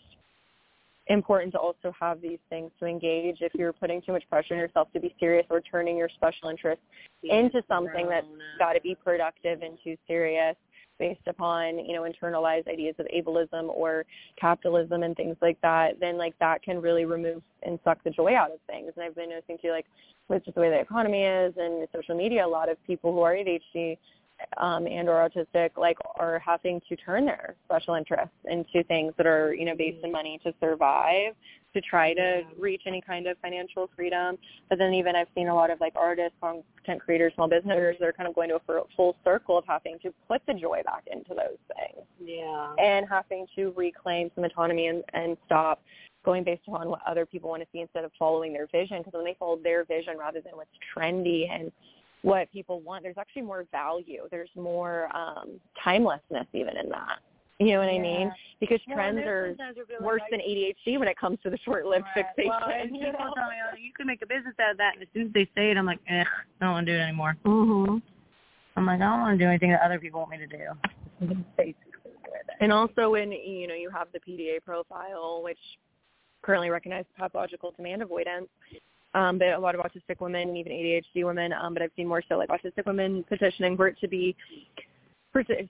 important 1.09 1.53
to 1.53 1.59
also 1.59 1.93
have 1.99 2.21
these 2.21 2.39
things 2.51 2.71
to 2.81 2.87
engage 2.87 3.39
if 3.41 3.55
you're 3.55 3.73
putting 3.73 4.03
too 4.03 4.13
much 4.13 4.29
pressure 4.29 4.55
on 4.55 4.61
yourself 4.61 4.89
to 4.93 5.01
be 5.01 5.15
serious 5.21 5.47
or 5.51 5.61
turning 5.61 5.97
your 5.97 6.09
special 6.09 6.49
interest 6.49 6.81
into 7.23 7.63
something 7.69 8.09
that's 8.09 8.27
got 8.59 8.73
to 8.73 8.81
be 8.81 8.97
productive 9.05 9.63
and 9.63 9.79
too 9.83 9.97
serious 10.07 10.57
based 10.99 11.27
upon 11.27 11.79
you 11.79 11.95
know 11.95 12.03
internalized 12.03 12.67
ideas 12.69 12.95
of 12.99 13.07
ableism 13.15 13.69
or 13.69 14.05
capitalism 14.41 15.03
and 15.03 15.15
things 15.17 15.37
like 15.43 15.61
that 15.61 16.01
then 16.01 16.17
like 16.17 16.35
that 16.39 16.63
can 16.63 16.81
really 16.81 17.05
remove 17.05 17.43
and 17.63 17.79
suck 17.85 18.03
the 18.05 18.11
joy 18.11 18.35
out 18.35 18.51
of 18.51 18.59
things. 18.67 18.93
And 18.97 19.05
i've 19.05 19.15
been 19.15 19.31
noticing 19.31 19.59
too 19.61 19.71
like 19.71 19.87
with 20.29 20.45
just 20.45 20.55
the 20.55 20.61
way 20.61 20.71
the 20.71 20.81
economy 20.81 21.23
is 21.23 21.55
and 21.57 21.87
social 21.95 22.17
media 22.17 22.45
a 22.45 22.49
lot 22.49 22.69
of 22.69 22.83
people 22.87 23.13
who 23.13 23.21
are 23.21 23.35
adhd 23.35 23.99
um, 24.59 24.87
and 24.87 25.09
or 25.09 25.29
autistic 25.29 25.71
like 25.77 25.99
are 26.19 26.39
having 26.39 26.81
to 26.89 26.97
turn 26.97 27.25
their 27.25 27.55
special 27.65 27.95
interests 27.95 28.35
into 28.45 28.83
things 28.85 29.13
that 29.17 29.27
are 29.27 29.55
you 29.55 29.65
know 29.65 29.77
based 29.77 30.05
in 30.05 30.13
money 30.13 30.39
to 30.45 30.53
survive 30.61 31.35
to 31.75 31.81
try 31.83 32.15
to 32.15 32.43
reach 32.59 32.83
any 32.87 33.03
kind 33.03 33.27
of 33.27 33.37
financial 33.43 33.91
freedom. 33.95 34.39
But 34.71 34.79
then 34.79 34.95
even 34.95 35.15
i've 35.15 35.29
seen 35.35 35.49
a 35.49 35.55
lot 35.55 35.71
of 35.71 35.81
like 35.81 35.93
artists 35.97 36.37
content 36.41 37.03
creators 37.03 37.33
small 37.35 37.49
businesses 37.49 37.97
that 38.01 38.07
are 38.07 38.13
kind 38.13 38.29
of 38.29 38.35
going 38.35 38.49
to 38.49 38.57
a 38.57 38.83
full 38.97 39.17
circle 39.25 39.59
of 39.59 39.65
having 39.67 39.99
to 40.01 40.13
put 40.29 40.43
the 40.47 40.55
joy 40.55 40.83
back 40.85 41.05
into 41.11 41.31
those 41.31 41.59
things. 41.77 42.07
Yeah. 42.19 42.75
and 42.79 43.07
having 43.09 43.47
to 43.57 43.73
reclaim 43.77 44.31
some 44.35 44.45
autonomy 44.45 44.87
and, 44.87 45.05
and 45.13 45.37
stop 45.47 45.83
going 46.25 46.45
based 46.45 46.63
upon 46.67 46.89
what 46.89 47.01
other 47.07 47.25
people 47.25 47.51
want 47.51 47.63
to 47.63 47.69
see 47.73 47.81
instead 47.81 48.05
of 48.05 48.11
following 48.19 48.53
their 48.53 48.67
vision 48.67 48.99
because 48.99 49.13
when 49.13 49.25
they 49.25 49.37
follow 49.39 49.59
their 49.63 49.85
vision 49.85 50.19
rather 50.19 50.41
than 50.41 50.53
what's 50.55 50.71
trendy 50.95 51.49
and 51.49 51.71
what 52.23 52.51
people 52.53 52.81
want 52.81 53.03
there's 53.03 53.19
actually 53.19 53.43
more 53.43 53.65
value 53.71 54.23
there's 54.31 54.51
more 54.57 55.09
um 55.17 55.61
timelessness 55.83 56.47
even 56.53 56.77
in 56.77 56.89
that 56.89 57.19
you 57.59 57.69
know 57.73 57.79
what 57.79 57.89
i 57.89 57.99
mean 57.99 58.33
because 58.61 58.81
Well, 58.89 58.97
trends 58.97 59.19
are 59.27 59.55
feel 59.57 60.07
worse 60.07 60.21
like- 60.23 60.31
than 60.31 60.41
adhd 60.41 60.99
when 60.99 61.09
it 61.09 61.17
comes 61.19 61.39
to 61.43 61.51
the 61.51 61.59
short-lived 61.59 62.07
fixation 62.15 62.49
Well, 62.51 62.87
you 62.91 63.13
know? 63.13 63.13
tell 63.13 63.49
me, 63.49 63.57
oh, 63.73 63.77
you 63.79 63.93
can 63.97 64.07
make 64.07 64.23
a 64.23 64.27
business 64.27 64.55
out 64.61 64.71
of 64.73 64.79
that, 64.79 64.95
and 64.95 65.03
as 65.03 65.09
soon 65.15 65.27
as 65.29 65.33
they 65.33 65.45
say 65.55 65.71
it, 65.71 65.77
I'm 65.77 65.87
like, 65.87 66.01
eh, 66.09 66.25
I 66.61 66.65
don't 66.65 66.73
want 66.73 66.87
to 66.87 66.93
do 66.93 66.99
it 66.99 67.03
anymore. 67.03 67.37
Mhm. 67.45 68.03
I'm 68.77 68.87
like, 68.87 69.01
I 69.01 69.05
don't 69.05 69.21
want 69.21 69.39
to 69.39 69.45
do 69.45 69.49
anything 69.49 69.71
that 69.71 69.81
other 69.83 69.99
people 69.99 70.21
want 70.21 70.33
me 70.33 70.39
to 70.39 70.47
do. 70.47 71.37
Basically, 71.57 71.93
And 72.61 72.73
also 72.73 73.11
when 73.11 73.33
you 73.33 73.67
know 73.67 73.75
you 73.75 73.89
have 73.91 74.09
the 74.13 74.21
PDA 74.21 74.61
profile, 74.65 75.41
which 75.43 75.59
currently 76.43 76.69
recognizes 76.71 77.11
pathological 77.17 77.71
demand 77.73 78.03
avoidance, 78.03 78.49
um, 79.17 79.39
but 79.39 79.49
a 79.49 79.59
lot 79.59 79.75
of 79.75 79.81
autistic 79.81 80.21
women 80.21 80.49
and 80.49 80.57
even 80.59 80.73
ADHD 80.73 81.25
women, 81.25 81.53
um, 81.53 81.73
but 81.73 81.83
I've 81.83 81.91
seen 81.97 82.07
more 82.07 82.23
so 82.29 82.37
like 82.37 82.51
autistic 82.51 82.85
women 82.87 83.25
petitioning 83.29 83.77
for 83.77 83.89
it 83.89 83.99
to 84.01 84.09
be 84.09 84.37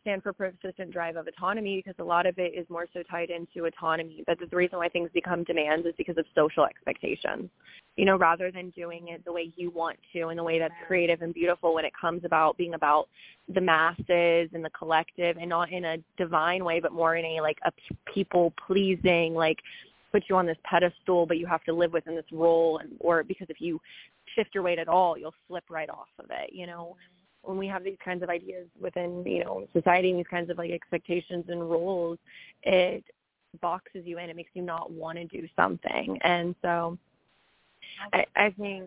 stand 0.03 0.23
for 0.23 0.33
persistent 0.33 0.93
drive 0.93 1.17
of 1.17 1.27
autonomy 1.27 1.83
because 1.85 1.97
a 1.99 2.05
lot 2.05 2.25
of 2.25 2.39
it 2.39 2.55
is 2.57 2.65
more 2.71 2.87
so 2.93 3.03
tied 3.11 3.31
into 3.31 3.67
autonomy. 3.67 4.23
But 4.27 4.39
the 4.39 4.57
reason 4.57 4.79
why 4.79 4.89
things 4.89 5.11
become 5.13 5.43
demands 5.43 5.87
is 5.87 5.95
because 5.99 6.17
of 6.19 6.25
social 6.37 6.65
expectations. 6.65 7.51
You 7.97 8.05
know, 8.05 8.17
rather 8.17 8.53
than 8.53 8.71
doing 8.71 9.09
it 9.09 9.25
the 9.25 9.33
way 9.33 9.53
you 9.57 9.71
want 9.71 9.99
to 10.13 10.29
in 10.29 10.37
the 10.37 10.45
way 10.45 10.61
that's 10.61 10.75
creative 10.87 11.23
and 11.23 11.35
beautiful 11.35 11.75
when 11.75 11.85
it 11.85 11.93
comes 12.01 12.25
about 12.25 12.57
being 12.57 12.75
about 12.75 13.09
the 13.53 13.61
masses 13.61 14.51
and 14.53 14.65
the 14.65 14.71
collective 14.71 15.37
and 15.37 15.49
not 15.49 15.73
in 15.73 15.85
a 15.85 15.97
divine 16.17 16.65
way 16.65 16.79
but 16.79 16.93
more 16.93 17.17
in 17.17 17.25
a 17.25 17.41
like 17.41 17.59
a 17.65 17.73
people 18.13 18.53
pleasing 18.67 19.35
like 19.35 19.59
put 20.17 20.25
you 20.31 20.37
on 20.37 20.47
this 20.47 20.57
pedestal 20.65 21.27
but 21.27 21.37
you 21.37 21.47
have 21.47 21.63
to 21.65 21.75
live 21.75 21.93
within 21.93 22.15
this 22.15 22.25
role 22.33 22.79
and 22.79 22.93
or 23.01 23.23
because 23.23 23.47
if 23.51 23.61
you 23.61 23.79
shift 24.35 24.55
your 24.55 24.63
weight 24.63 24.79
at 24.79 24.89
all 24.89 25.19
you'll 25.19 25.35
slip 25.47 25.65
right 25.69 25.91
off 25.91 26.09
of 26.19 26.27
it 26.31 26.51
you 26.53 26.67
know? 26.67 26.97
When 27.43 27.59
we 27.59 27.69
have 27.69 27.85
these 27.85 27.99
kinds 28.05 28.25
of 28.25 28.31
ideas 28.31 28.67
within 28.81 29.23
you 29.27 29.45
know 29.45 29.69
society 29.73 30.11
and 30.11 30.19
these 30.19 30.27
kinds 30.27 30.51
of 30.51 30.57
like 30.59 30.71
expectations 30.71 31.45
and 31.49 31.71
roles 31.71 32.19
it 32.63 33.05
boxes 33.61 34.03
you 34.05 34.19
in. 34.19 34.31
It 34.31 34.37
makes 34.37 34.51
you 34.55 34.63
not 34.63 34.91
want 34.91 35.19
to 35.19 35.25
do 35.25 35.47
something. 35.55 36.19
And 36.23 36.55
so 36.63 36.99
i 38.13 38.25
i 38.37 38.51
think 38.51 38.85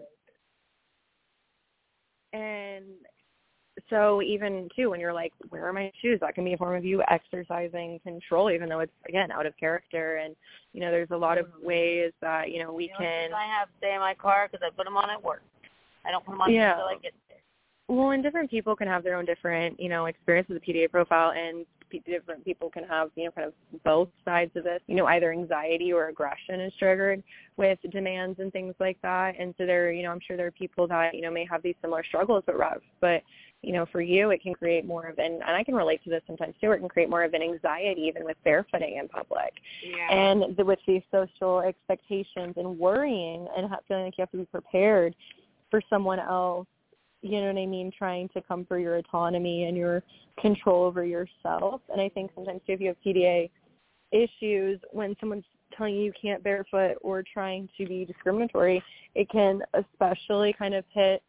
and 2.33 2.85
so 3.89 4.21
even 4.21 4.69
too 4.75 4.89
when 4.89 4.99
you're 4.99 5.13
like 5.13 5.33
where 5.49 5.67
are 5.67 5.73
my 5.73 5.91
shoes 6.01 6.19
that 6.21 6.35
can 6.35 6.43
be 6.43 6.53
a 6.53 6.57
form 6.57 6.75
of 6.75 6.85
you 6.85 7.01
exercising 7.09 7.99
control 8.03 8.49
even 8.51 8.69
though 8.69 8.79
it's 8.79 8.91
again 9.07 9.31
out 9.31 9.45
of 9.45 9.55
character 9.57 10.17
and 10.17 10.35
you 10.73 10.81
know 10.81 10.91
there's 10.91 11.11
a 11.11 11.17
lot 11.17 11.37
of 11.37 11.47
ways 11.61 12.11
that 12.21 12.51
you 12.51 12.61
know 12.61 12.73
we 12.73 12.85
You 12.85 12.89
know, 12.91 12.97
can 12.99 13.33
I 13.33 13.45
have 13.45 13.69
stay 13.77 13.93
in 13.93 13.99
my 13.99 14.13
car 14.13 14.49
because 14.51 14.65
I 14.65 14.75
put 14.75 14.85
them 14.85 14.97
on 14.97 15.09
at 15.09 15.23
work. 15.23 15.43
I 16.05 16.11
don't 16.11 16.25
put 16.25 16.31
them 16.31 16.41
on 16.41 16.51
Yeah. 16.51 16.71
until 16.73 16.85
I 16.85 16.95
get 17.01 17.13
there. 17.27 17.37
Well, 17.87 18.11
and 18.11 18.21
different 18.21 18.51
people 18.51 18.75
can 18.75 18.87
have 18.87 19.03
their 19.03 19.15
own 19.15 19.25
different, 19.25 19.79
you 19.79 19.89
know, 19.89 20.05
experiences 20.05 20.53
with 20.53 20.63
the 20.63 20.73
PDA 20.73 20.91
profile, 20.91 21.31
and 21.31 21.65
different 22.05 22.45
people 22.45 22.69
can 22.69 22.83
have, 22.83 23.09
you 23.15 23.25
know, 23.25 23.31
kind 23.31 23.47
of 23.47 23.83
both 23.83 24.09
sides 24.23 24.55
of 24.55 24.63
this. 24.63 24.81
You 24.85 24.95
know, 24.95 25.07
either 25.07 25.31
anxiety 25.31 25.91
or 25.91 26.07
aggression 26.07 26.61
is 26.61 26.71
triggered 26.77 27.23
with 27.57 27.79
demands 27.91 28.39
and 28.39 28.53
things 28.53 28.75
like 28.79 28.97
that. 29.01 29.35
And 29.39 29.55
so 29.57 29.65
there, 29.65 29.91
you 29.91 30.03
know, 30.03 30.11
I'm 30.11 30.19
sure 30.19 30.37
there 30.37 30.47
are 30.47 30.51
people 30.51 30.87
that, 30.87 31.15
you 31.15 31.21
know, 31.21 31.31
may 31.31 31.45
have 31.49 31.63
these 31.63 31.75
similar 31.81 32.03
struggles 32.03 32.43
with 32.45 32.55
Rev, 32.57 32.81
but 33.01 33.23
you 33.61 33.73
know, 33.73 33.85
for 33.91 34.01
you, 34.01 34.29
it 34.31 34.41
can 34.41 34.53
create 34.53 34.85
more 34.85 35.07
of 35.07 35.19
an, 35.19 35.33
and 35.33 35.43
I 35.43 35.63
can 35.63 35.75
relate 35.75 36.03
to 36.05 36.09
this 36.09 36.21
sometimes 36.25 36.55
too. 36.61 36.71
It 36.71 36.79
can 36.79 36.87
create 36.87 37.09
more 37.09 37.23
of 37.23 37.33
an 37.33 37.41
anxiety 37.41 38.01
even 38.03 38.23
with 38.23 38.37
barefooting 38.45 38.99
in 38.99 39.07
public, 39.09 39.53
Yeah. 39.83 40.11
and 40.11 40.55
the, 40.55 40.63
with 40.63 40.79
these 40.87 41.01
social 41.11 41.59
expectations 41.59 42.53
and 42.55 42.79
worrying 42.79 43.47
and 43.57 43.69
ha- 43.69 43.79
feeling 43.87 44.05
like 44.05 44.17
you 44.17 44.21
have 44.21 44.31
to 44.31 44.37
be 44.37 44.45
prepared 44.45 45.15
for 45.69 45.81
someone 45.89 46.19
else 46.19 46.67
you 47.21 47.41
know 47.41 47.47
what 47.47 47.57
I 47.57 47.65
mean, 47.65 47.91
trying 47.97 48.29
to 48.29 48.41
come 48.41 48.65
for 48.65 48.79
your 48.79 48.95
autonomy 48.95 49.65
and 49.65 49.75
your 49.75 50.03
control 50.39 50.85
over 50.85 51.03
yourself. 51.03 51.81
And 51.91 51.99
I 51.99 52.09
think 52.09 52.31
sometimes 52.33 52.61
too, 52.65 52.73
if 52.73 52.81
you 52.81 52.87
have 52.87 52.95
PDA 53.05 53.49
issues, 54.11 54.79
when 54.91 55.15
someone's 55.19 55.43
telling 55.75 55.95
you 55.95 56.03
you 56.03 56.13
can't 56.19 56.43
barefoot 56.43 56.95
or 57.01 57.23
trying 57.23 57.67
to 57.77 57.85
be 57.85 58.05
discriminatory, 58.05 58.81
it 59.15 59.29
can 59.29 59.61
especially 59.73 60.53
kind 60.53 60.73
of 60.73 60.85
hit 60.93 61.21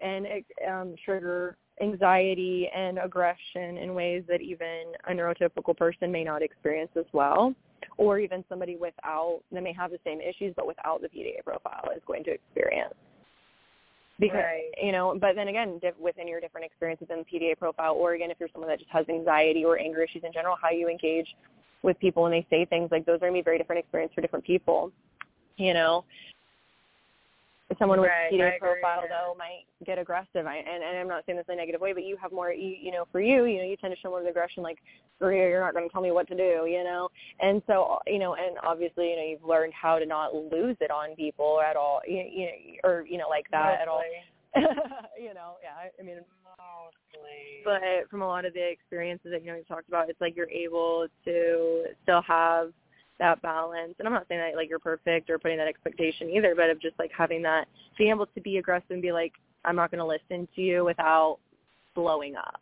and 0.00 0.26
um, 0.68 0.94
trigger 1.04 1.56
anxiety 1.82 2.68
and 2.74 2.98
aggression 2.98 3.76
in 3.78 3.94
ways 3.94 4.22
that 4.28 4.40
even 4.40 4.92
a 5.08 5.12
neurotypical 5.12 5.76
person 5.76 6.10
may 6.10 6.24
not 6.24 6.42
experience 6.42 6.90
as 6.96 7.04
well, 7.12 7.54
or 7.98 8.18
even 8.18 8.44
somebody 8.48 8.76
without 8.76 9.40
that 9.52 9.62
may 9.62 9.72
have 9.72 9.90
the 9.90 9.98
same 10.04 10.20
issues 10.20 10.54
but 10.56 10.66
without 10.66 11.02
the 11.02 11.08
PDA 11.08 11.44
profile 11.44 11.90
is 11.94 12.02
going 12.06 12.24
to 12.24 12.30
experience 12.30 12.94
because 14.18 14.36
Right. 14.36 14.70
you 14.82 14.92
know 14.92 15.16
but 15.20 15.34
then 15.34 15.48
again 15.48 15.78
diff- 15.80 15.98
within 15.98 16.26
your 16.26 16.40
different 16.40 16.64
experiences 16.64 17.08
in 17.10 17.18
the 17.18 17.24
pda 17.24 17.58
profile 17.58 17.94
or 17.94 18.14
again 18.14 18.30
if 18.30 18.38
you're 18.40 18.48
someone 18.52 18.68
that 18.68 18.78
just 18.78 18.90
has 18.90 19.06
anxiety 19.08 19.64
or 19.64 19.78
anger 19.78 20.02
issues 20.02 20.22
in 20.24 20.32
general 20.32 20.56
how 20.60 20.70
you 20.70 20.88
engage 20.88 21.26
with 21.82 21.98
people 21.98 22.22
when 22.22 22.32
they 22.32 22.46
say 22.48 22.64
things 22.64 22.88
like 22.90 23.04
those 23.04 23.16
are 23.16 23.28
going 23.28 23.32
to 23.34 23.38
be 23.38 23.42
very 23.42 23.58
different 23.58 23.78
experience 23.78 24.12
for 24.14 24.20
different 24.20 24.44
people 24.44 24.90
you 25.58 25.74
know 25.74 26.04
someone 27.78 28.00
with 28.00 28.10
Right, 28.10 28.32
agree, 28.32 28.58
profile 28.60 29.02
yeah. 29.02 29.08
though 29.10 29.34
might 29.36 29.64
get 29.84 29.98
aggressive. 29.98 30.46
I, 30.46 30.56
and, 30.56 30.82
and 30.84 30.98
I'm 30.98 31.08
not 31.08 31.24
saying 31.26 31.36
this 31.36 31.46
in 31.48 31.54
a 31.54 31.56
negative 31.56 31.80
way, 31.80 31.92
but 31.92 32.04
you 32.04 32.16
have 32.22 32.32
more, 32.32 32.52
you, 32.52 32.76
you 32.80 32.92
know, 32.92 33.06
for 33.10 33.20
you, 33.20 33.44
you 33.44 33.58
know, 33.58 33.64
you 33.64 33.76
tend 33.76 33.92
to 33.94 34.00
show 34.00 34.10
more 34.10 34.20
of 34.20 34.26
aggression, 34.26 34.62
like, 34.62 34.78
Maria, 35.20 35.48
you're 35.48 35.60
not 35.60 35.74
going 35.74 35.88
to 35.88 35.92
tell 35.92 36.02
me 36.02 36.12
what 36.12 36.28
to 36.28 36.36
do, 36.36 36.66
you 36.68 36.84
know. 36.84 37.08
And 37.40 37.62
so, 37.66 37.98
you 38.06 38.18
know, 38.18 38.34
and 38.34 38.56
obviously, 38.62 39.10
you 39.10 39.16
know, 39.16 39.26
you've 39.28 39.48
learned 39.48 39.72
how 39.74 39.98
to 39.98 40.06
not 40.06 40.34
lose 40.34 40.76
it 40.80 40.90
on 40.90 41.16
people 41.16 41.60
at 41.60 41.76
all, 41.76 42.00
you, 42.06 42.22
you 42.30 42.46
know, 42.46 42.88
or 42.88 43.04
you 43.08 43.18
know, 43.18 43.28
like 43.28 43.46
that 43.50 43.80
at 43.82 43.88
all. 43.88 44.02
you 44.56 45.34
know, 45.34 45.56
yeah. 45.62 45.90
I, 45.98 46.02
mean, 46.02 46.16
but 47.64 48.08
from 48.10 48.22
a 48.22 48.26
lot 48.26 48.44
of 48.44 48.54
the 48.54 48.70
experiences 48.70 49.30
that 49.32 49.42
you 49.42 49.48
know 49.48 49.56
we've 49.56 49.68
talked 49.68 49.88
about, 49.88 50.08
it's 50.08 50.20
like 50.20 50.36
you're 50.36 50.50
able 50.50 51.06
to 51.24 51.84
still 52.02 52.22
have 52.22 52.72
that 53.18 53.40
balance. 53.42 53.94
And 53.98 54.06
I'm 54.06 54.14
not 54.14 54.26
saying 54.28 54.40
that 54.40 54.56
like 54.56 54.68
you're 54.68 54.78
perfect 54.78 55.30
or 55.30 55.38
putting 55.38 55.58
that 55.58 55.68
expectation 55.68 56.30
either, 56.30 56.54
but 56.54 56.70
of 56.70 56.80
just 56.80 56.98
like 56.98 57.10
having 57.16 57.42
that 57.42 57.66
being 57.96 58.10
able 58.10 58.26
to 58.26 58.40
be 58.40 58.58
aggressive 58.58 58.90
and 58.90 59.02
be 59.02 59.12
like, 59.12 59.32
I'm 59.64 59.76
not 59.76 59.90
going 59.90 59.98
to 59.98 60.06
listen 60.06 60.48
to 60.54 60.62
you 60.62 60.84
without 60.84 61.38
blowing 61.94 62.36
up. 62.36 62.60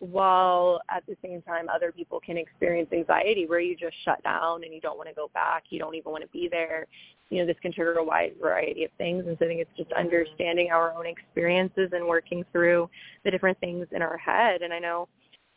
While 0.00 0.80
at 0.90 1.04
the 1.06 1.14
same 1.22 1.42
time, 1.42 1.68
other 1.68 1.92
people 1.92 2.20
can 2.20 2.38
experience 2.38 2.88
anxiety 2.90 3.46
where 3.46 3.60
you 3.60 3.76
just 3.76 3.94
shut 4.04 4.22
down 4.24 4.64
and 4.64 4.72
you 4.72 4.80
don't 4.80 4.96
want 4.96 5.10
to 5.10 5.14
go 5.14 5.30
back. 5.34 5.64
You 5.68 5.78
don't 5.78 5.94
even 5.94 6.10
want 6.10 6.22
to 6.24 6.28
be 6.30 6.48
there. 6.50 6.86
You 7.28 7.40
know, 7.40 7.46
this 7.46 7.56
can 7.60 7.72
trigger 7.72 7.92
a 7.98 8.04
wide 8.04 8.32
variety 8.40 8.84
of 8.84 8.90
things. 8.96 9.24
And 9.26 9.36
so 9.38 9.44
I 9.44 9.48
think 9.48 9.60
it's 9.60 9.76
just 9.76 9.92
understanding 9.92 10.70
our 10.72 10.92
own 10.92 11.06
experiences 11.06 11.90
and 11.92 12.06
working 12.06 12.44
through 12.50 12.88
the 13.24 13.30
different 13.30 13.60
things 13.60 13.86
in 13.92 14.00
our 14.00 14.16
head. 14.16 14.62
And 14.62 14.72
I 14.72 14.78
know 14.78 15.06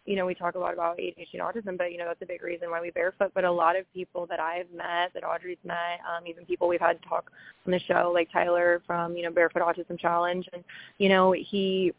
you 0.05 0.15
know, 0.15 0.25
we 0.25 0.35
talk 0.35 0.55
a 0.55 0.59
lot 0.59 0.73
about 0.73 0.97
ADHD 0.97 1.27
and 1.33 1.41
autism, 1.41 1.77
but 1.77 1.91
you 1.91 1.97
know, 1.97 2.05
that's 2.05 2.21
a 2.21 2.25
big 2.25 2.43
reason 2.43 2.69
why 2.69 2.81
we 2.81 2.91
barefoot. 2.91 3.31
But 3.33 3.45
a 3.45 3.51
lot 3.51 3.77
of 3.77 3.91
people 3.93 4.25
that 4.27 4.39
I've 4.39 4.69
met, 4.71 5.13
that 5.13 5.23
Audrey's 5.23 5.57
met, 5.63 5.99
um, 6.05 6.27
even 6.27 6.45
people 6.45 6.67
we've 6.67 6.81
had 6.81 7.01
talk 7.07 7.31
on 7.65 7.71
the 7.71 7.79
show, 7.79 8.11
like 8.13 8.29
Tyler 8.31 8.81
from, 8.85 9.15
you 9.15 9.23
know, 9.23 9.31
Barefoot 9.31 9.61
Autism 9.61 9.97
Challenge 9.97 10.47
and, 10.51 10.63
you 10.97 11.07
know, 11.07 11.31
he 11.31 11.93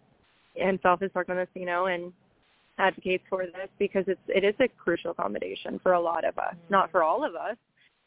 himself 0.54 1.00
has 1.00 1.10
talked 1.12 1.30
on 1.30 1.36
this, 1.36 1.48
you 1.54 1.66
know, 1.66 1.86
and 1.86 2.12
advocates 2.78 3.24
for 3.28 3.46
this 3.46 3.68
because 3.78 4.04
it's 4.06 4.20
it 4.28 4.44
is 4.44 4.54
a 4.60 4.68
crucial 4.68 5.12
accommodation 5.12 5.80
for 5.82 5.92
a 5.92 6.00
lot 6.00 6.24
of 6.24 6.36
us. 6.38 6.54
Not 6.68 6.90
for 6.90 7.02
all 7.02 7.24
of 7.24 7.34
us, 7.34 7.56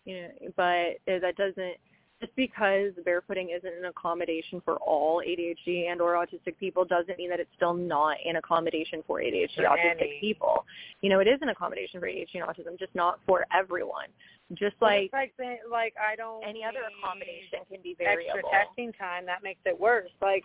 You 0.06 0.22
know, 0.22 0.30
but 0.56 0.98
that 1.08 1.36
doesn't 1.38 1.78
just 2.20 2.36
because 2.36 2.92
barefooting 3.06 3.56
isn't 3.56 3.74
an 3.80 3.86
accommodation 3.86 4.62
for 4.66 4.76
all 4.78 5.22
ADHD 5.28 5.92
and 5.92 6.02
or 6.02 6.14
autistic 6.14 6.58
people 6.60 6.84
doesn't 6.84 7.18
mean 7.18 7.30
that 7.30 7.40
it's 7.40 7.50
still 7.56 7.74
not 7.76 8.18
an 8.26 8.38
accommodation 8.38 9.04
for 9.06 9.20
ADHD 9.20 9.56
For 9.56 9.64
autistic 9.64 10.02
any. 10.02 10.18
people. 10.20 10.66
You 11.02 11.10
know, 11.10 11.20
it 11.20 11.28
is 11.28 11.40
an 11.42 11.50
accommodation 11.50 12.00
for 12.00 12.08
ADHD 12.08 12.36
and 12.36 12.44
autism, 12.44 12.80
just 12.80 12.94
not 12.96 13.20
for 13.28 13.46
everyone. 13.54 14.08
Just 14.54 14.76
like 14.82 15.12
like 15.14 15.34
like 15.70 15.94
I 16.00 16.16
don't 16.16 16.44
any 16.44 16.64
other 16.64 16.80
accommodation 16.98 17.60
can 17.70 17.82
be 17.84 17.96
very 17.98 18.28
extra 18.30 18.44
testing 18.50 18.94
time 18.94 19.26
that 19.26 19.44
makes 19.44 19.60
it 19.66 19.78
worse. 19.78 20.10
Like 20.22 20.44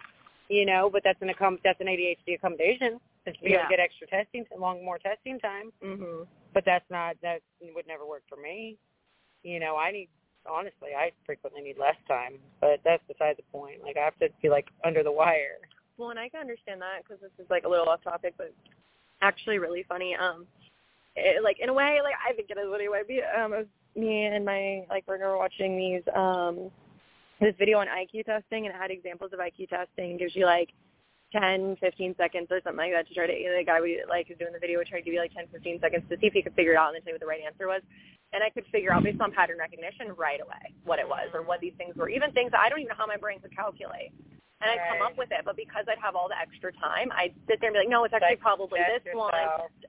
you 0.49 0.67
know, 0.67 0.91
but 0.93 1.03
that's 1.05 1.23
an 1.23 1.29
accom- 1.29 1.61
that's 1.65 1.81
an 1.81 1.87
ADHD 1.87 2.35
accommodation. 2.35 2.99
Be 3.25 3.31
able 3.31 3.49
Yeah. 3.49 3.63
to 3.63 3.69
get 3.71 3.79
extra 3.79 4.09
testing, 4.09 4.45
long 4.59 4.85
more 4.85 4.99
testing 4.99 5.39
time. 5.39 5.73
Mm-hmm. 5.83 6.25
But 6.53 6.65
that's 6.67 6.85
not 6.91 7.15
that 7.23 7.41
would 7.75 7.87
never 7.87 8.05
work 8.05 8.25
for 8.29 8.37
me. 8.37 8.77
You 9.45 9.61
know, 9.61 9.77
I 9.77 9.93
need 9.93 10.09
honestly, 10.49 10.91
I 10.97 11.13
frequently 11.27 11.63
need 11.63 11.79
less 11.79 11.97
time, 12.09 12.35
but 12.61 12.81
that's 12.85 13.03
beside 13.09 13.37
the 13.37 13.45
point. 13.53 13.83
Like 13.83 13.97
I 13.97 14.05
have 14.05 14.19
to 14.19 14.29
be 14.43 14.49
like 14.49 14.67
under 14.85 15.03
the 15.03 15.13
wire. 15.13 15.59
Well, 15.99 16.11
and 16.11 16.19
I 16.19 16.29
can 16.29 16.41
understand 16.41 16.81
that 16.81 17.03
because 17.03 17.21
this 17.21 17.31
is 17.39 17.51
like 17.51 17.65
a 17.65 17.69
little 17.69 17.89
off 17.89 18.03
topic, 18.03 18.35
but 18.37 18.53
actually 19.21 19.59
really 19.59 19.85
funny. 19.89 20.17
Um, 20.17 20.47
it, 21.17 21.43
like 21.43 21.59
in 21.61 21.69
a 21.69 21.75
way, 21.75 21.99
like 22.03 22.15
I 22.29 22.33
think 22.35 22.51
it 22.51 22.59
is 22.59 22.73
anyway. 22.75 23.03
Be 23.07 23.21
um, 23.23 23.53
it 23.53 23.69
me 23.95 24.25
and 24.25 24.45
my 24.45 24.85
like 24.89 25.07
partner 25.07 25.29
were 25.29 25.39
watching 25.39 25.77
these 25.77 26.03
um 26.15 26.71
this 27.41 27.55
video 27.59 27.79
on 27.79 27.89
IQ 27.89 28.25
testing, 28.25 28.67
and 28.67 28.75
it 28.75 28.79
had 28.79 28.91
examples 28.91 29.33
of 29.33 29.41
IQ 29.41 29.69
testing. 29.69 30.13
It 30.13 30.19
gives 30.19 30.37
you 30.37 30.47
like 30.47 30.71
10, 31.33 31.77
15 31.81 32.15
seconds 32.17 32.49
or 32.51 32.61
something 32.63 32.79
like 32.79 32.93
that 32.93 33.09
to 33.09 33.15
try 33.15 33.27
to. 33.27 33.33
you 33.33 33.49
know, 33.49 33.59
The 33.59 33.65
guy 33.65 33.81
we 33.81 34.05
like 34.09 34.29
who's 34.29 34.39
doing 34.39 34.53
the 34.53 34.61
video 34.61 34.79
would 34.79 34.87
try 34.87 35.01
to 35.01 35.05
give 35.05 35.15
you 35.15 35.21
like 35.21 35.35
10, 35.35 35.49
15 35.51 35.81
seconds 35.81 36.05
to 36.09 36.17
see 36.21 36.29
if 36.29 36.37
he 36.37 36.43
could 36.43 36.55
figure 36.55 36.77
it 36.77 36.81
out 36.81 36.93
and 36.93 37.01
then 37.01 37.03
tell 37.03 37.13
you 37.13 37.19
what 37.19 37.25
the 37.25 37.33
right 37.33 37.43
answer 37.45 37.67
was. 37.67 37.83
And 38.33 38.45
I 38.45 38.51
could 38.51 38.65
figure 38.73 38.93
out 38.93 39.03
based 39.05 39.21
on 39.21 39.33
pattern 39.33 39.59
recognition 39.59 40.13
right 40.17 40.41
away 40.41 40.73
what 40.85 41.01
it 41.01 41.09
was 41.09 41.29
or 41.35 41.43
what 41.43 41.61
these 41.61 41.75
things 41.77 41.97
were. 41.97 42.09
Even 42.09 42.33
things 42.33 42.53
that 42.53 42.61
I 42.61 42.69
don't 42.69 42.81
even 42.81 42.93
know 42.93 43.01
how 43.01 43.07
my 43.09 43.21
brain 43.21 43.41
could 43.41 43.55
calculate. 43.57 44.13
And 44.63 44.71
I'd 44.71 44.87
come 44.89 45.03
up 45.03 45.19
with 45.19 45.31
it, 45.33 45.43
but 45.45 45.57
because 45.57 45.85
I'd 45.91 45.99
have 45.99 46.15
all 46.15 46.29
the 46.31 46.39
extra 46.39 46.73
time, 46.79 47.11
I'd 47.11 47.35
sit 47.51 47.59
there 47.61 47.69
and 47.71 47.75
be 47.75 47.81
like, 47.81 47.91
no, 47.91 48.05
it's 48.05 48.15
actually 48.15 48.39
Like, 48.39 48.47
probably 48.47 48.79
this 48.79 49.03
one, 49.13 49.35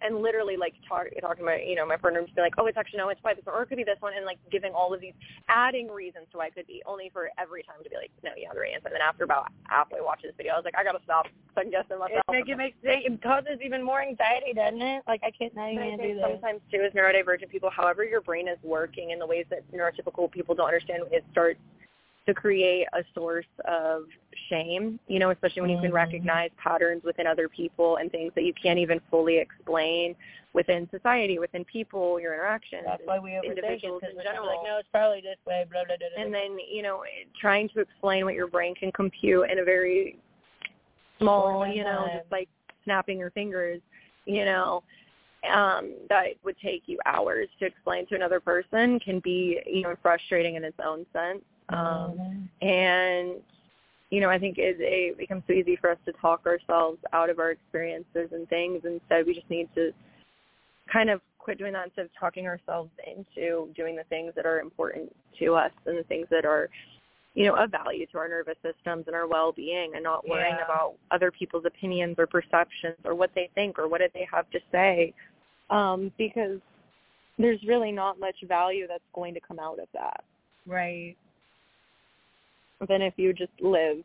and 0.02 0.18
literally 0.22 0.58
like 0.58 0.74
talk, 0.90 1.06
talking 1.22 1.44
about, 1.44 1.62
you 1.66 1.76
know, 1.76 1.86
my 1.86 1.96
partner 1.98 2.22
would 2.22 2.28
just 2.28 2.36
be 2.36 2.42
like, 2.42 2.56
oh, 2.58 2.66
it's 2.66 2.78
actually 2.78 2.98
no, 2.98 3.10
it's 3.10 3.22
probably 3.22 3.42
this 3.42 3.46
one, 3.46 3.56
or 3.56 3.64
it 3.64 3.70
could 3.70 3.78
be 3.78 3.84
this 3.86 4.02
one, 4.02 4.14
and 4.18 4.26
like 4.26 4.40
giving 4.52 4.74
all 4.74 4.94
of 4.94 5.00
these, 5.00 5.14
adding 5.48 5.90
reasons 5.90 6.26
to 6.32 6.38
why 6.42 6.48
it 6.48 6.56
could 6.56 6.66
be, 6.68 6.82
only 6.86 7.10
for 7.14 7.30
every 7.38 7.62
time 7.64 7.78
to 7.84 7.90
be 7.90 7.96
like, 7.96 8.10
no, 8.24 8.32
you 8.36 8.48
have 8.48 8.56
the 8.56 8.62
right 8.62 8.74
answer. 8.74 8.88
And 8.88 8.96
then 8.96 9.06
after 9.06 9.24
about 9.24 9.52
halfway 9.70 10.02
watching 10.02 10.30
this 10.30 10.38
video, 10.38 10.54
I 10.54 10.58
was 10.58 10.66
like, 10.66 10.78
I 10.78 10.84
gotta 10.84 11.04
stop 11.06 11.28
second 11.54 11.72
guessing 11.72 12.00
myself. 12.00 12.26
It, 12.28 12.32
make, 12.32 12.50
it 12.50 12.58
makes 12.58 12.78
it 12.82 13.22
causes 13.22 13.62
even 13.64 13.84
more 13.84 14.02
anxiety, 14.02 14.54
doesn't 14.56 14.82
it? 14.82 15.04
Like 15.08 15.22
I 15.24 15.30
can't 15.30 15.54
And 15.54 15.62
I 15.62 15.88
even 15.94 16.00
think 16.00 16.14
do 16.16 16.20
that. 16.20 16.32
sometimes 16.42 16.62
too, 16.72 16.82
as 16.82 16.94
neurodivergent 16.94 17.50
people, 17.50 17.70
however 17.70 18.04
your 18.04 18.22
brain 18.22 18.48
is 18.48 18.58
working 18.64 19.12
in 19.12 19.20
the 19.20 19.28
ways 19.28 19.46
that 19.52 19.62
neurotypical 19.72 20.32
people 20.32 20.56
don't 20.56 20.68
understand, 20.68 21.04
it 21.12 21.24
starts 21.32 21.60
to 22.26 22.34
create 22.34 22.88
a 22.94 23.04
source 23.14 23.46
of 23.66 24.04
shame. 24.50 25.00
You 25.08 25.20
know, 25.20 25.32
especially 25.32 25.62
when 25.62 25.72
you 25.72 25.78
can 25.80 25.92
Mhm. 25.92 25.96
recognize 25.96 26.52
patterns 26.58 27.04
within 27.04 27.28
other 27.28 27.50
people 27.50 27.98
and 27.98 28.12
things 28.12 28.34
that 28.36 28.44
you 28.44 28.54
can't 28.54 28.80
even 28.80 29.00
fully 29.12 29.38
explain 29.38 30.16
within 30.54 30.88
society, 30.90 31.40
within 31.40 31.66
people, 31.66 32.20
your 32.20 32.34
interactions. 32.34 32.86
That's 32.86 33.06
why 33.06 33.20
we 33.20 33.32
overthink 33.32 33.44
it 33.44 33.58
individuals 33.58 34.02
because 34.02 34.16
we're 34.16 34.24
general. 34.24 34.48
like, 34.48 34.64
no, 34.64 34.78
it's 34.78 34.90
probably 34.90 35.22
this 35.22 35.38
way, 35.46 35.66
blah 35.70 35.84
blah 35.86 35.96
blah. 35.98 36.08
and 36.24 36.34
then 36.34 36.58
you 36.60 36.82
know 36.82 37.04
trying 37.40 37.68
to 37.70 37.80
explain 37.80 38.26
what 38.26 38.36
your 38.36 38.48
brain 38.48 38.76
can 38.76 38.92
compute 38.92 39.50
in 39.50 39.60
a 39.60 39.64
very 39.64 40.18
small 41.20 41.66
you 41.68 41.84
know 41.84 42.10
just 42.14 42.32
like 42.32 42.50
snapping 42.84 43.18
your 43.18 43.32
fingers 43.32 43.82
you 44.26 44.46
know 44.46 44.84
um 45.52 45.94
that 46.10 46.28
would 46.44 46.58
take 46.60 46.84
you 46.86 46.98
hours 47.06 47.48
to 47.60 47.66
explain 47.66 48.06
to 48.08 48.16
another 48.16 48.40
person 48.40 49.00
can 49.00 49.20
be 49.20 49.60
you 49.66 49.82
know 49.82 49.96
frustrating 50.02 50.56
in 50.56 50.64
its 50.64 50.78
own 50.84 51.06
sense 51.14 51.42
um 51.74 52.50
and 52.62 53.36
you 54.10 54.20
know 54.22 54.30
i 54.30 54.38
think 54.38 54.58
it, 54.58 54.78
it 54.80 55.18
becomes 55.18 55.44
so 55.48 55.54
easy 55.54 55.76
for 55.76 55.90
us 55.90 55.98
to 56.06 56.12
talk 56.14 56.46
ourselves 56.46 57.00
out 57.14 57.30
of 57.30 57.40
our 57.40 57.52
experiences 57.52 58.30
and 58.32 58.48
things 58.50 58.82
instead 58.86 59.26
we 59.26 59.34
just 59.34 59.50
need 59.50 59.68
to 59.76 59.92
kind 60.92 61.10
of 61.10 61.22
quit 61.40 61.58
doing 61.58 61.74
that 61.74 61.86
instead 61.86 62.06
of 62.06 62.12
talking 62.18 62.48
ourselves 62.48 62.92
into 63.06 63.68
doing 63.76 63.96
the 63.96 64.04
things 64.06 64.32
that 64.36 64.46
are 64.46 64.60
important 64.60 65.14
to 65.38 65.56
us 65.56 65.72
and 65.86 65.98
the 65.98 66.04
things 66.04 66.28
that 66.30 66.46
are 66.46 66.70
you 67.34 67.46
know 67.46 67.56
of 67.56 67.72
value 67.72 68.06
to 68.06 68.18
our 68.18 68.28
nervous 68.28 68.56
systems 68.62 69.06
and 69.08 69.16
our 69.16 69.28
well-being 69.28 69.92
and 69.96 70.04
not 70.04 70.28
worrying 70.28 70.56
Yeah. 70.58 70.66
about 70.66 70.94
other 71.12 71.32
people's 71.32 71.66
opinions 71.66 72.16
or 72.20 72.28
perceptions 72.28 72.98
or 73.04 73.16
what 73.16 73.32
they 73.34 73.50
think 73.56 73.80
or 73.80 73.88
what 73.88 74.02
do 74.02 74.08
they 74.14 74.28
have 74.32 74.50
to 74.52 74.60
say 74.72 75.14
um 75.70 76.12
because 76.18 76.60
there's 77.40 77.60
really 77.64 77.92
not 77.92 78.20
much 78.20 78.36
value 78.48 78.88
that's 78.88 79.04
going 79.14 79.34
to 79.34 79.40
come 79.40 79.58
out 79.60 79.80
of 79.80 79.88
that 79.94 80.24
right. 80.66 81.16
Than 82.88 83.02
if 83.02 83.14
you 83.18 83.34
just 83.34 83.52
live 83.62 83.98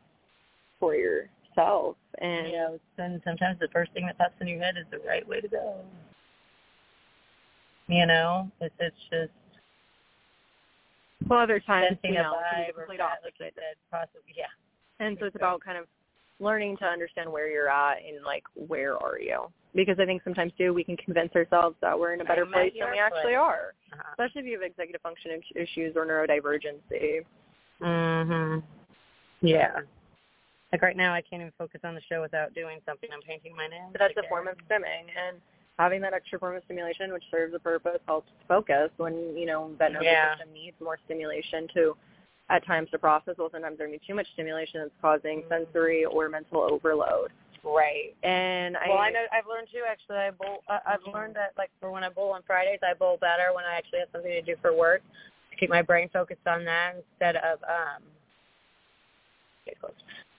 for 0.81 0.95
yourself 0.95 1.97
and 2.21 2.47
you 2.47 2.53
know, 2.53 2.79
sometimes 2.97 3.59
the 3.61 3.69
first 3.73 3.93
thing 3.93 4.07
that 4.07 4.19
pops 4.19 4.35
in 4.41 4.49
your 4.49 4.61
head 4.61 4.77
is 4.79 4.85
the 4.91 4.99
right 5.07 5.27
way 5.27 5.41
to 5.41 5.49
go. 5.49 5.77
You 7.89 8.07
know, 8.07 8.51
it's 8.61 8.75
it's 8.79 8.97
just 9.11 9.33
well 11.29 11.41
other 11.41 11.59
times 11.61 11.97
you 12.05 12.13
know 12.15 12.33
it 12.33 12.45
can 12.55 12.65
be 12.67 12.73
vibe 12.73 12.77
or 12.77 12.81
complete 12.83 13.01
like 13.01 13.11
opposite. 13.11 13.35
said, 13.39 13.75
possibly 13.91 14.35
yeah. 14.37 14.45
And 15.01 15.17
so 15.21 15.27
it's 15.27 15.37
about 15.37 15.61
kind 15.65 15.79
of 15.79 15.87
learning 16.41 16.77
to 16.79 16.85
understand 16.85 17.31
where 17.31 17.49
you're 17.49 17.69
at 17.71 17.99
and 18.07 18.25
like 18.25 18.45
where 18.55 18.97
are 18.97 19.19
you? 19.19 19.47
Because 19.75 19.99
I 20.01 20.05
think 20.07 20.23
sometimes 20.23 20.53
too 20.59 20.73
we 20.73 20.85
can 20.85 20.97
convince 20.97 21.35
ourselves 21.35 21.77
that 21.81 21.99
we're 21.99 22.15
in 22.15 22.21
a 22.21 22.25
better 22.25 22.47
place 22.47 22.73
than 22.79 22.91
we 22.91 22.99
actually 22.99 23.35
place. 23.35 23.37
are, 23.37 23.75
Uh-huh. 23.93 24.03
especially 24.13 24.41
if 24.43 24.47
you 24.47 24.53
have 24.61 24.63
executive 24.63 25.01
function 25.03 25.41
issues 25.55 25.95
or 25.97 26.07
neurodivergency. 26.07 27.25
Mhm. 27.81 28.63
Yeah. 29.41 29.81
Like 30.73 30.83
right 30.83 30.97
now, 30.97 31.15
I 31.15 31.23
can't 31.23 31.41
even 31.41 31.53
focus 31.57 31.81
on 31.85 31.95
the 31.95 32.01
show 32.09 32.21
without 32.21 32.53
doing 32.55 32.81
something. 32.85 33.09
I'm 33.13 33.23
painting 33.23 33.57
my 33.57 33.67
nails. 33.69 33.91
But 33.93 34.01
that's 34.01 34.17
a 34.19 34.29
form 34.29 34.49
of 34.49 34.57
stimming, 34.69 35.07
and 35.17 35.41
having 35.79 36.01
that 36.03 36.13
extra 36.13 36.39
form 36.39 36.57
of 36.57 36.63
stimulation, 36.65 37.13
which 37.13 37.25
serves 37.31 37.55
a 37.55 37.59
purpose, 37.59 38.01
helps 38.07 38.29
focus 38.47 38.91
when 38.99 39.37
you 39.37 39.47
know 39.47 39.71
that 39.79 39.93
nervous 39.93 40.07
Yeah. 40.07 40.35
system 40.37 40.53
needs 40.53 40.79
more 40.81 40.99
stimulation 41.07 41.69
to, 41.75 41.97
at 42.51 42.67
times, 42.67 42.91
to 42.91 42.99
process. 42.99 43.37
Well, 43.39 43.49
sometimes 43.51 43.79
there 43.79 43.87
may 43.89 43.97
be 43.97 44.07
too 44.07 44.15
much 44.15 44.27
stimulation 44.35 44.81
that's 44.81 44.95
causing 45.01 45.41
Mm-hmm. 45.43 45.49
sensory 45.49 46.05
or 46.05 46.29
mental 46.29 46.61
overload. 46.61 47.33
Right. 47.65 48.15
And 48.23 48.77
I, 48.77 48.89
well, 48.89 48.99
I 48.99 49.11
know 49.11 49.25
I've 49.33 49.47
learned 49.47 49.69
too. 49.73 49.83
Actually, 49.89 50.19
I 50.19 50.31
bowl. 50.31 50.63
I, 50.69 50.81
I've 50.87 51.15
learned 51.15 51.35
that 51.37 51.53
like 51.57 51.71
for 51.81 51.91
when 51.91 52.05
I 52.05 52.09
bowl 52.11 52.33
on 52.33 52.43
Fridays, 52.43 52.81
I 52.83 52.95
bowl 52.95 53.17
better 53.21 53.53
when 53.55 53.65
I 53.65 53.75
actually 53.75 54.01
have 54.01 54.09
something 54.13 54.31
to 54.31 54.43
do 54.43 54.55
for 54.61 54.77
work 54.77 55.01
to 55.03 55.38
keep 55.59 55.71
my 55.71 55.83
brain 55.83 56.09
focused 56.13 56.47
on 56.47 56.65
that 56.65 56.95
instead 56.97 57.37
of 57.37 57.59
um. 57.65 58.03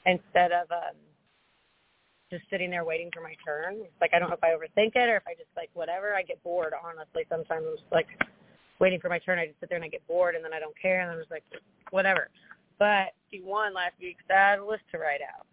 Instead 0.06 0.52
of 0.52 0.72
um. 0.72 0.96
Just 2.32 2.44
sitting 2.52 2.70
there 2.70 2.86
waiting 2.86 3.10
for 3.12 3.22
my 3.22 3.34
turn. 3.44 3.76
It's 3.82 4.02
like 4.02 4.14
I 4.14 4.20
don't 4.20 4.30
know 4.30 4.36
if 4.36 4.44
I 4.44 4.50
overthink 4.50 4.96
it 4.96 5.10
or 5.10 5.18
if 5.18 5.24
I 5.28 5.34
just 5.34 5.50
like 5.58 5.70
whatever. 5.74 6.14
I 6.14 6.22
get 6.22 6.44
bored. 6.44 6.74
Honestly, 6.84 7.26
sometimes 7.30 7.66
I'm 7.68 7.76
just 7.76 7.92
like 7.92 8.08
waiting 8.80 9.00
for 9.00 9.10
my 9.10 9.20
turn. 9.20 9.40
I 9.40 9.48
just 9.48 9.60
sit 9.60 9.70
there 9.70 9.78
and 9.78 9.86
I 9.86 9.90
get 9.90 10.08
bored, 10.08 10.36
and 10.36 10.46
then 10.46 10.54
I 10.54 10.60
don't 10.60 10.80
care, 10.80 11.02
and 11.02 11.12
I'm 11.12 11.18
just 11.18 11.32
like 11.32 11.44
whatever. 11.92 12.30
But 12.78 13.14
he 13.30 13.42
won 13.42 13.74
last 13.74 13.94
week, 14.00 14.18
so 14.28 14.34
I 14.34 14.52
had 14.52 14.60
a 14.60 14.66
list 14.66 14.84
to 14.92 15.00
write 15.00 15.22
out. 15.22 15.46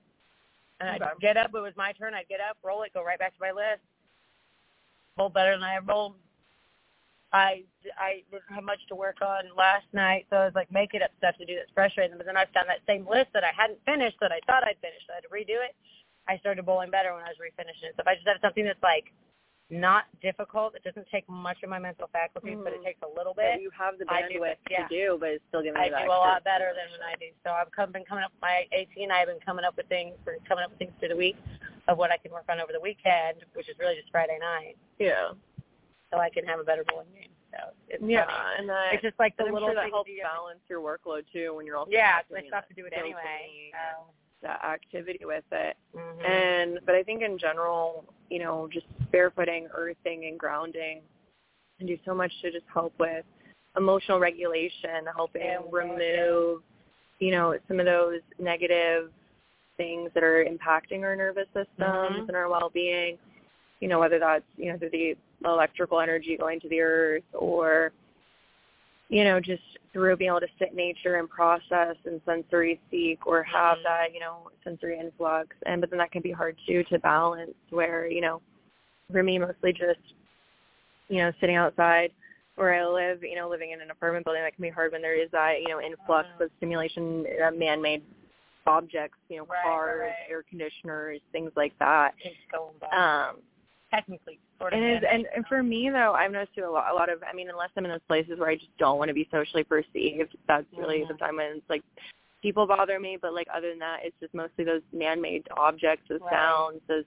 And 0.80 0.90
I'd 0.90 1.02
Okay. 1.02 1.12
get 1.20 1.36
up. 1.36 1.54
It 1.54 1.60
was 1.60 1.74
my 1.76 1.92
turn. 1.92 2.14
I'd 2.14 2.28
get 2.28 2.40
up, 2.40 2.58
roll 2.62 2.82
it, 2.82 2.92
go 2.92 3.02
right 3.02 3.18
back 3.18 3.32
to 3.34 3.40
my 3.40 3.50
list. 3.50 3.80
Bowl 5.16 5.30
better 5.30 5.52
than 5.52 5.64
I 5.64 5.78
rolled. 5.78 6.14
I 7.32 7.64
I 7.98 8.22
didn't 8.30 8.48
have 8.54 8.64
much 8.64 8.80
to 8.88 8.94
work 8.94 9.18
on 9.20 9.44
last 9.56 9.86
night, 9.92 10.26
so 10.30 10.36
I 10.36 10.44
was 10.46 10.54
like 10.54 10.70
making 10.72 11.02
up 11.02 11.10
stuff 11.18 11.36
to 11.38 11.46
do 11.46 11.56
that's 11.56 11.70
frustrating. 11.74 12.16
But 12.16 12.26
then 12.26 12.36
I 12.36 12.46
found 12.54 12.68
that 12.68 12.80
same 12.86 13.06
list 13.06 13.30
that 13.34 13.44
I 13.44 13.50
hadn't 13.56 13.78
finished 13.84 14.16
that 14.20 14.32
I 14.32 14.40
thought 14.46 14.62
I'd 14.64 14.78
finished. 14.80 15.06
So 15.06 15.12
I 15.12 15.16
had 15.20 15.26
to 15.26 15.32
redo 15.34 15.58
it. 15.62 15.74
I 16.28 16.38
started 16.38 16.64
bowling 16.66 16.90
better 16.90 17.14
when 17.14 17.22
I 17.22 17.28
was 17.30 17.38
refinishing 17.42 17.90
it. 17.90 17.94
So 17.96 18.02
if 18.02 18.06
I 18.06 18.14
just 18.14 18.26
have 18.26 18.38
something 18.42 18.64
that's 18.64 18.82
like 18.82 19.12
not 19.70 20.06
difficult, 20.22 20.74
it 20.78 20.84
doesn't 20.86 21.06
take 21.10 21.28
much 21.28 21.58
of 21.64 21.70
my 21.70 21.78
mental 21.78 22.06
faculties, 22.14 22.56
but 22.62 22.72
it 22.72 22.80
Mhm. 22.80 22.84
takes 22.84 23.02
a 23.02 23.08
little 23.08 23.34
bit. 23.34 23.60
you 23.60 23.70
have 23.70 23.98
the 23.98 24.06
I 24.08 24.22
do 24.22 24.38
bandwidth 24.38 24.56
yeah. 24.70 24.86
to 24.86 24.88
do, 24.88 25.18
but 25.18 25.30
it's 25.30 25.44
still 25.48 25.62
giving 25.62 25.80
me. 25.80 25.90
I 25.90 26.02
do 26.04 26.06
a 26.06 26.14
lot 26.14 26.44
better 26.44 26.72
than 26.74 26.86
when 26.92 27.02
I 27.02 27.14
do. 27.18 27.30
So 27.44 27.50
I've 27.50 27.70
come, 27.72 27.90
been 27.90 28.04
coming 28.04 28.22
up 28.22 28.30
my 28.40 28.68
AT 28.70 29.02
and 29.02 29.12
I 29.12 29.18
have 29.18 29.26
been 29.28 29.40
coming 29.40 29.64
up 29.64 29.76
with 29.76 29.88
things 29.88 30.14
for 30.22 30.36
coming 30.46 30.62
up 30.62 30.70
with 30.70 30.78
things 30.78 30.92
through 31.00 31.08
the 31.08 31.16
week 31.16 31.36
of 31.88 31.98
what 31.98 32.12
I 32.12 32.16
can 32.18 32.30
work 32.30 32.44
on 32.48 32.60
over 32.60 32.72
the 32.72 32.78
weekend, 32.80 33.44
which 33.54 33.68
is 33.68 33.76
really 33.78 33.96
just 33.96 34.10
Friday 34.10 34.38
night, 34.38 34.76
Yeah. 34.98 35.32
So 36.12 36.18
I 36.18 36.30
can 36.30 36.44
have 36.46 36.60
a 36.60 36.64
better 36.64 36.84
bowling 36.88 37.06
game. 37.14 37.30
So 37.52 37.58
it's 37.88 38.02
Yeah, 38.02 38.26
funny. 38.26 38.54
and 38.58 38.68
that 38.68 38.94
it's 38.94 39.02
just 39.02 39.18
like 39.18 39.36
the 39.36 39.44
little 39.44 39.68
sure 39.68 39.74
that 39.74 39.90
helps 39.90 40.10
you- 40.10 40.22
balance 40.22 40.60
your 40.68 40.80
workload 40.80 41.24
too 41.32 41.54
when 41.54 41.66
you're 41.66 41.76
also 41.76 41.90
Yeah, 41.90 42.22
doing 42.28 42.44
I 42.44 42.46
still 42.46 42.56
have 42.56 42.68
to 42.68 42.74
do 42.74 42.86
it 42.86 42.92
anyway. 42.92 43.72
So. 43.72 44.04
that 44.42 44.62
activity 44.62 45.24
with 45.24 45.50
it. 45.50 45.76
Mhm. 45.94 46.24
And 46.24 46.80
but 46.84 46.94
I 46.94 47.02
think 47.02 47.22
in 47.22 47.38
general, 47.38 48.04
you 48.28 48.38
know, 48.38 48.68
just 48.68 48.86
barefooting, 49.10 49.68
earthing, 49.72 50.26
and 50.26 50.38
grounding 50.38 51.02
can 51.78 51.86
do 51.86 51.98
so 52.04 52.14
much 52.14 52.38
to 52.42 52.52
just 52.52 52.66
help 52.72 52.96
with 52.98 53.24
emotional 53.76 54.18
regulation, 54.20 55.06
helping 55.06 55.42
Yeah, 55.42 55.62
remove, 55.70 56.62
you 57.18 57.30
know, 57.30 57.58
some 57.66 57.80
of 57.80 57.86
those 57.86 58.20
negative 58.38 59.10
things 59.78 60.12
that 60.12 60.22
are 60.22 60.44
impacting 60.44 61.02
our 61.02 61.16
nervous 61.16 61.48
systems 61.48 61.78
Mhm. 61.78 62.28
and 62.28 62.36
our 62.36 62.48
well-being. 62.48 63.18
You 63.80 63.88
know, 63.88 63.98
whether 63.98 64.18
that's 64.18 64.44
you 64.56 64.72
know 64.72 64.78
through 64.78 64.90
the 64.90 65.16
electrical 65.44 66.00
energy 66.00 66.36
going 66.36 66.60
to 66.60 66.68
the 66.68 66.80
earth 66.80 67.24
or 67.34 67.92
you 69.08 69.24
know, 69.24 69.38
just 69.38 69.62
through 69.92 70.16
being 70.16 70.30
able 70.30 70.40
to 70.40 70.48
sit 70.58 70.70
in 70.70 70.76
nature 70.76 71.16
and 71.16 71.28
process 71.30 71.96
and 72.04 72.20
sensory 72.26 72.80
seek 72.90 73.26
or 73.26 73.42
have 73.42 73.78
that, 73.84 74.12
you 74.12 74.20
know, 74.20 74.50
sensory 74.64 74.98
influx. 74.98 75.56
And 75.64 75.80
but 75.80 75.90
then 75.90 75.98
that 75.98 76.10
can 76.10 76.22
be 76.22 76.32
hard 76.32 76.56
too 76.66 76.84
to 76.90 76.98
balance 76.98 77.54
where, 77.70 78.06
you 78.06 78.20
know, 78.20 78.42
for 79.12 79.22
me 79.22 79.38
mostly 79.38 79.72
just, 79.72 80.00
you 81.08 81.18
know, 81.18 81.32
sitting 81.40 81.56
outside 81.56 82.10
where 82.56 82.74
I 82.74 82.86
live, 82.86 83.22
you 83.22 83.36
know, 83.36 83.48
living 83.48 83.70
in 83.70 83.80
an 83.80 83.90
apartment 83.90 84.24
building 84.24 84.42
that 84.42 84.54
can 84.54 84.62
be 84.62 84.70
hard 84.70 84.92
when 84.92 85.02
there 85.02 85.20
is 85.20 85.30
that, 85.30 85.60
you 85.60 85.68
know, 85.68 85.80
influx 85.80 86.26
of 86.40 86.50
stimulation, 86.56 87.24
uh, 87.46 87.50
man 87.52 87.80
made 87.80 88.02
objects, 88.66 89.18
you 89.28 89.36
know, 89.36 89.44
Right, 89.44 89.62
cars, 89.62 90.00
right. 90.00 90.12
air 90.28 90.42
conditioners, 90.48 91.20
things 91.30 91.52
like 91.54 91.78
that. 91.78 92.14
It's 92.24 92.34
going 92.50 92.74
by. 92.80 92.88
Um 92.88 93.36
technically 93.96 94.38
sort 94.58 94.72
of 94.72 94.80
and 94.80 94.96
is, 94.96 95.02
and, 95.10 95.26
and 95.34 95.46
for 95.46 95.62
me 95.62 95.90
though, 95.90 96.12
I've 96.12 96.30
noticed 96.30 96.54
too 96.54 96.64
a 96.64 96.70
lot, 96.70 96.90
a 96.90 96.94
lot 96.94 97.10
of. 97.10 97.22
I 97.22 97.34
mean, 97.34 97.48
unless 97.50 97.70
I'm 97.76 97.84
in 97.84 97.90
those 97.90 98.00
places 98.06 98.38
where 98.38 98.48
I 98.48 98.54
just 98.54 98.76
don't 98.78 98.98
want 98.98 99.08
to 99.08 99.14
be 99.14 99.28
socially 99.30 99.64
perceived, 99.64 100.36
that's 100.46 100.66
really 100.76 101.04
the 101.04 101.14
time 101.14 101.36
when 101.36 101.56
it's 101.56 101.70
like 101.70 101.82
people 102.42 102.66
bother 102.66 103.00
me. 103.00 103.18
But 103.20 103.34
like 103.34 103.48
other 103.54 103.70
than 103.70 103.78
that, 103.80 104.00
it's 104.02 104.16
just 104.20 104.34
mostly 104.34 104.64
those 104.64 104.82
man-made 104.92 105.46
objects, 105.56 106.04
those 106.08 106.20
Right. 106.20 106.32
sounds, 106.32 106.80
those 106.88 107.04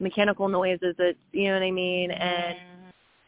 mechanical 0.00 0.48
noises. 0.48 0.94
That 0.98 1.14
you 1.32 1.48
know 1.48 1.54
what 1.54 1.62
I 1.62 1.70
mean, 1.70 2.10
and 2.10 2.56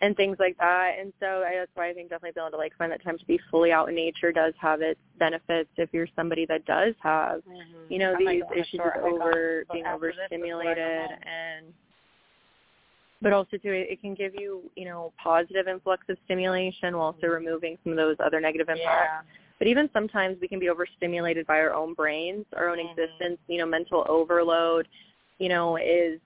and 0.01 0.17
things 0.17 0.37
like 0.39 0.57
that. 0.59 0.97
And 0.99 1.13
so 1.21 1.43
I, 1.47 1.57
that's 1.57 1.71
why 1.75 1.89
I 1.89 1.95
think 1.95 2.11
definitely 2.11 2.33
being 2.35 2.47
able 2.47 2.53
to 2.53 2.57
like 2.59 2.77
find 2.77 2.93
that 2.93 3.03
time 3.03 3.19
to 3.19 3.25
be 3.27 3.39
fully 3.51 3.73
out 3.73 3.89
in 3.89 3.95
nature 3.95 4.33
does 4.33 4.53
have 4.59 4.83
its 4.83 5.01
benefits 5.19 5.71
if 5.77 5.89
you're 5.93 6.09
somebody 6.17 6.47
that 6.47 6.65
does 6.67 6.95
have 7.01 7.43
you 7.89 7.99
know 7.99 8.15
these 8.19 8.43
issues 8.55 8.81
short 8.81 8.97
of 8.97 9.03
hike 9.03 9.13
over 9.13 9.65
being 9.73 9.85
after 9.85 10.07
this, 10.07 10.15
before 10.31 10.43
I 10.63 10.73
overstimulated 10.75 11.11
and 11.23 11.73
but 13.25 13.33
also 13.33 13.57
too 13.57 13.73
it, 13.73 14.01
can 14.01 14.15
give 14.15 14.35
you 14.39 14.71
you 14.77 14.85
know 14.85 15.13
positive 15.21 15.67
influx 15.67 16.05
of 16.09 16.17
stimulation 16.27 16.95
while 16.97 17.07
also 17.07 17.27
removing 17.27 17.77
some 17.83 17.91
of 17.93 17.97
those 17.97 18.17
other 18.25 18.39
negative 18.41 18.69
impacts. 18.69 19.25
Yeah. 19.27 19.49
but 19.59 19.67
even 19.67 19.89
sometimes 19.93 20.37
we 20.41 20.47
can 20.47 20.61
be 20.61 20.69
overstimulated 20.69 21.47
by 21.47 21.59
our 21.59 21.73
own 21.73 21.95
brains 21.95 22.45
our 22.55 22.69
own 22.69 22.79
existence. 22.79 23.39
You 23.49 23.59
know 23.59 23.67
mental 23.67 24.05
overload 24.09 24.87
you 25.39 25.49
know 25.49 25.77
is 25.79 26.21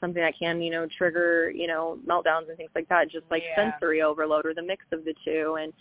something 0.00 0.22
that 0.22 0.34
can 0.38 0.62
you 0.62 0.70
know 0.70 0.86
trigger 0.96 1.50
you 1.50 1.66
know 1.66 1.98
meltdowns 2.08 2.48
and 2.48 2.56
things 2.56 2.70
like 2.74 2.88
that 2.88 3.10
just 3.10 3.26
like 3.30 3.42
Yeah. 3.42 3.72
sensory 3.72 4.00
overload 4.00 4.46
or 4.46 4.54
the 4.54 4.62
mix 4.62 4.84
of 4.92 5.04
the 5.04 5.14
two 5.24 5.56
and 5.60 5.72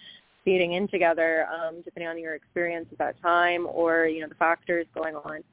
feeding 0.44 0.74
in 0.74 0.88
together 0.88 1.48
um 1.54 1.82
depending 1.84 2.10
on 2.10 2.18
your 2.18 2.34
experience 2.34 2.88
at 2.92 2.98
that 2.98 3.22
time 3.22 3.68
or 3.72 4.08
you 4.08 4.22
know 4.22 4.28
the 4.28 4.36
factors 4.36 4.88
going 4.96 5.16
on 5.16 5.44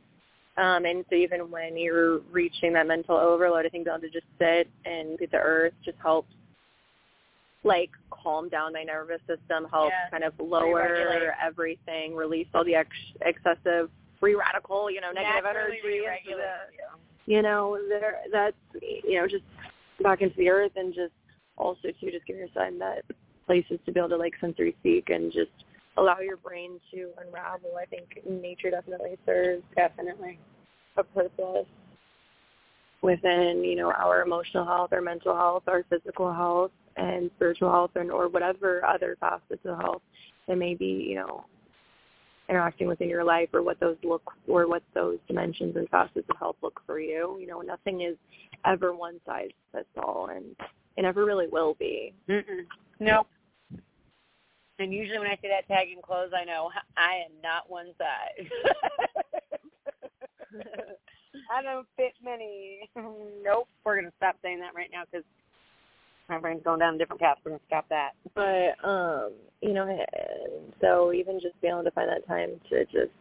um, 0.57 0.85
and 0.85 1.05
so 1.09 1.17
even 1.17 1.51
when 1.51 1.77
you're 1.77 2.19
reaching 2.31 2.73
that 2.75 2.87
mental 2.87 3.17
overload, 3.17 3.67
I 3.67 3.69
think 3.69 3.85
being 3.85 3.97
able 3.97 4.03
to 4.03 4.11
just 4.11 4.27
sit 4.39 4.69
and 4.85 5.17
be 5.19 5.27
the 5.27 5.39
earth 5.39 5.73
just 5.85 5.99
helps 6.03 6.33
like 7.63 7.91
calm 8.11 8.49
down 8.49 8.73
my 8.73 8.83
nervous 8.83 9.21
system, 9.27 9.67
help 9.71 9.91
Yeah. 9.91 10.09
kind 10.11 10.25
of 10.25 10.33
lower 10.41 10.95
Re-regulate. 10.95 11.33
everything, 11.43 12.15
release 12.17 12.49
all 12.55 12.65
the 12.65 12.75
ex- 12.75 12.89
excessive 13.21 13.91
free 14.19 14.35
radical, 14.35 14.91
you 14.91 15.01
know, 15.01 15.13
negative 15.13 15.45
Naturally 15.45 15.79
energy 15.79 15.89
into 15.89 15.89
re-regulate 15.89 16.45
you 17.27 17.43
know, 17.43 17.79
there 17.89 18.23
that's 18.33 18.57
you 18.83 19.21
know, 19.21 19.29
just 19.29 19.45
back 20.03 20.21
into 20.23 20.37
the 20.37 20.49
earth 20.49 20.73
and 20.77 20.93
just 20.95 21.13
also 21.57 21.89
to 21.89 22.11
just 22.11 22.27
give 22.27 22.37
yourself 22.37 22.69
that 22.79 23.05
places 23.47 23.79
to 23.85 23.93
be 23.93 24.01
able 24.01 24.09
to 24.09 24.17
like 24.17 24.35
sensory 24.41 24.75
seek 24.83 25.11
and 25.11 25.31
just 25.33 25.51
allow 25.97 26.21
your 26.21 26.37
brain 26.37 26.81
to 26.93 27.11
unravel. 27.25 27.71
I 27.81 27.87
think 27.87 28.21
nature 28.29 28.71
definitely 28.71 29.17
serves 29.27 29.63
Definitely. 29.77 30.39
a 30.97 31.05
purpose 31.05 31.67
within, 33.03 33.63
you 33.65 33.77
know, 33.77 33.93
our 33.93 34.23
emotional 34.23 34.65
health, 34.65 34.93
our 34.93 35.01
mental 35.01 35.35
health, 35.35 35.65
our 35.67 35.85
physical 35.89 36.33
health 36.33 36.71
and 36.97 37.31
spiritual 37.37 37.71
health 37.71 37.93
and 37.95 38.11
or 38.11 38.29
whatever 38.29 38.85
other 38.85 39.17
facets 39.21 39.65
of 39.65 39.79
health 39.79 40.03
that 40.47 40.57
may 40.57 40.75
be, 40.75 41.07
you 41.09 41.17
know, 41.17 41.45
interacting 42.49 42.89
within 42.89 43.09
your 43.09 43.25
life 43.25 43.49
or 43.55 43.63
what 43.63 43.79
those 43.81 43.97
look 44.03 44.33
or 44.49 44.69
what 44.69 44.83
those 44.93 45.19
dimensions 45.29 45.77
and 45.77 45.89
facets 45.89 46.27
of 46.29 46.37
health 46.37 46.57
look 46.63 46.81
for 46.85 46.99
you. 46.99 47.39
You 47.41 47.47
know, 47.47 47.61
nothing 47.61 48.03
is 48.03 48.17
ever 48.67 48.95
one 48.95 49.21
size 49.25 49.51
fits 49.73 49.87
all 49.97 50.29
and 50.35 50.45
it 50.97 51.03
never 51.03 51.25
really 51.25 51.47
will 51.47 51.75
be. 51.79 52.13
Mm-mm. 52.29 52.65
Nope. 52.99 53.29
And 54.81 54.93
usually 54.95 55.19
when 55.19 55.29
I 55.29 55.39
see 55.43 55.49
that 55.49 55.69
tag 55.69 55.89
in 55.95 56.01
clothes, 56.01 56.33
I 56.35 56.45
know 56.45 56.71
I 56.97 57.23
am 57.27 57.33
not 57.43 57.69
one 57.71 57.89
size. 57.99 58.49
I 61.53 61.63
don't 61.63 61.87
fit 61.97 62.15
many. 62.25 62.89
nope. 63.45 63.69
We're 63.85 63.97
gonna 63.97 64.13
stop 64.17 64.37
saying 64.43 64.59
that 64.61 64.75
right 64.75 64.89
now 64.91 65.03
because 65.11 65.25
my 66.29 66.39
brain's 66.39 66.63
going 66.65 66.79
down 66.79 66.95
a 66.95 66.99
different 66.99 67.21
path. 67.21 67.37
We're 67.45 67.53
gonna 67.53 67.63
stop 67.67 67.89
that. 67.91 68.13
But 68.35 68.83
um, 68.89 69.33
you 69.61 69.75
know, 69.75 70.05
so 70.81 71.13
even 71.13 71.41
just 71.41 71.61
being 71.61 71.75
able 71.75 71.85
to 71.85 71.91
find 71.91 72.09
that 72.09 72.27
time 72.27 72.59
to 72.71 72.85
just 72.87 73.13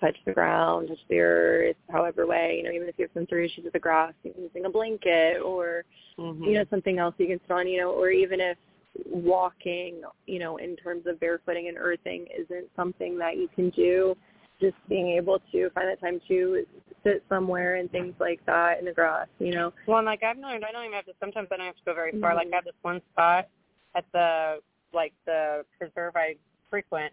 touch 0.00 0.16
the 0.24 0.32
ground, 0.32 0.88
touch 0.88 0.98
the 1.08 1.18
earth, 1.18 1.76
however 1.90 2.26
way, 2.26 2.54
you 2.58 2.62
know, 2.62 2.70
even 2.70 2.88
if 2.88 2.94
you 2.98 3.04
have 3.04 3.12
sensory 3.14 3.46
issues 3.46 3.64
with 3.64 3.72
the 3.72 3.78
grass, 3.78 4.12
you 4.22 4.32
can 4.32 4.44
using 4.44 4.64
a 4.64 4.70
blanket 4.70 5.42
or 5.44 5.84
you 6.18 6.52
know 6.52 6.64
something 6.70 6.98
else 6.98 7.14
you 7.18 7.26
can 7.26 7.40
sit 7.46 7.50
on, 7.50 7.66
you 7.66 7.80
know, 7.80 7.90
or 7.90 8.10
even 8.10 8.40
if 8.40 8.56
walking, 9.06 10.02
you 10.26 10.38
know, 10.38 10.56
in 10.56 10.76
terms 10.76 11.06
of 11.06 11.16
barefooting 11.16 11.68
and 11.68 11.76
earthing 11.78 12.26
isn't 12.36 12.68
something 12.76 13.18
that 13.18 13.36
you 13.36 13.48
can 13.54 13.70
do, 13.70 14.16
just 14.60 14.76
being 14.88 15.10
able 15.10 15.40
to 15.52 15.70
find 15.70 15.88
that 15.88 16.00
time 16.00 16.20
to 16.28 16.64
sit 17.02 17.24
somewhere 17.28 17.76
and 17.76 17.90
things 17.90 18.14
like 18.20 18.44
that 18.46 18.78
in 18.78 18.84
the 18.84 18.92
grass, 18.92 19.26
you 19.38 19.52
know. 19.52 19.72
Well, 19.86 19.98
and 19.98 20.06
like 20.06 20.22
I've 20.22 20.38
learned, 20.38 20.64
I 20.64 20.72
don't 20.72 20.84
even 20.84 20.94
have 20.94 21.06
to. 21.06 21.12
Sometimes 21.20 21.48
I 21.50 21.56
don't 21.56 21.66
have 21.66 21.76
to 21.76 21.84
go 21.84 21.94
very 21.94 22.12
far. 22.20 22.34
Like 22.34 22.48
Mhm. 22.48 22.52
I 22.52 22.56
have 22.56 22.64
this 22.64 22.74
one 22.82 23.00
spot 23.12 23.48
at 23.94 24.04
the 24.12 24.62
like 24.92 25.12
the 25.24 25.64
preserve 25.78 26.16
I 26.16 26.36
frequent, 26.68 27.12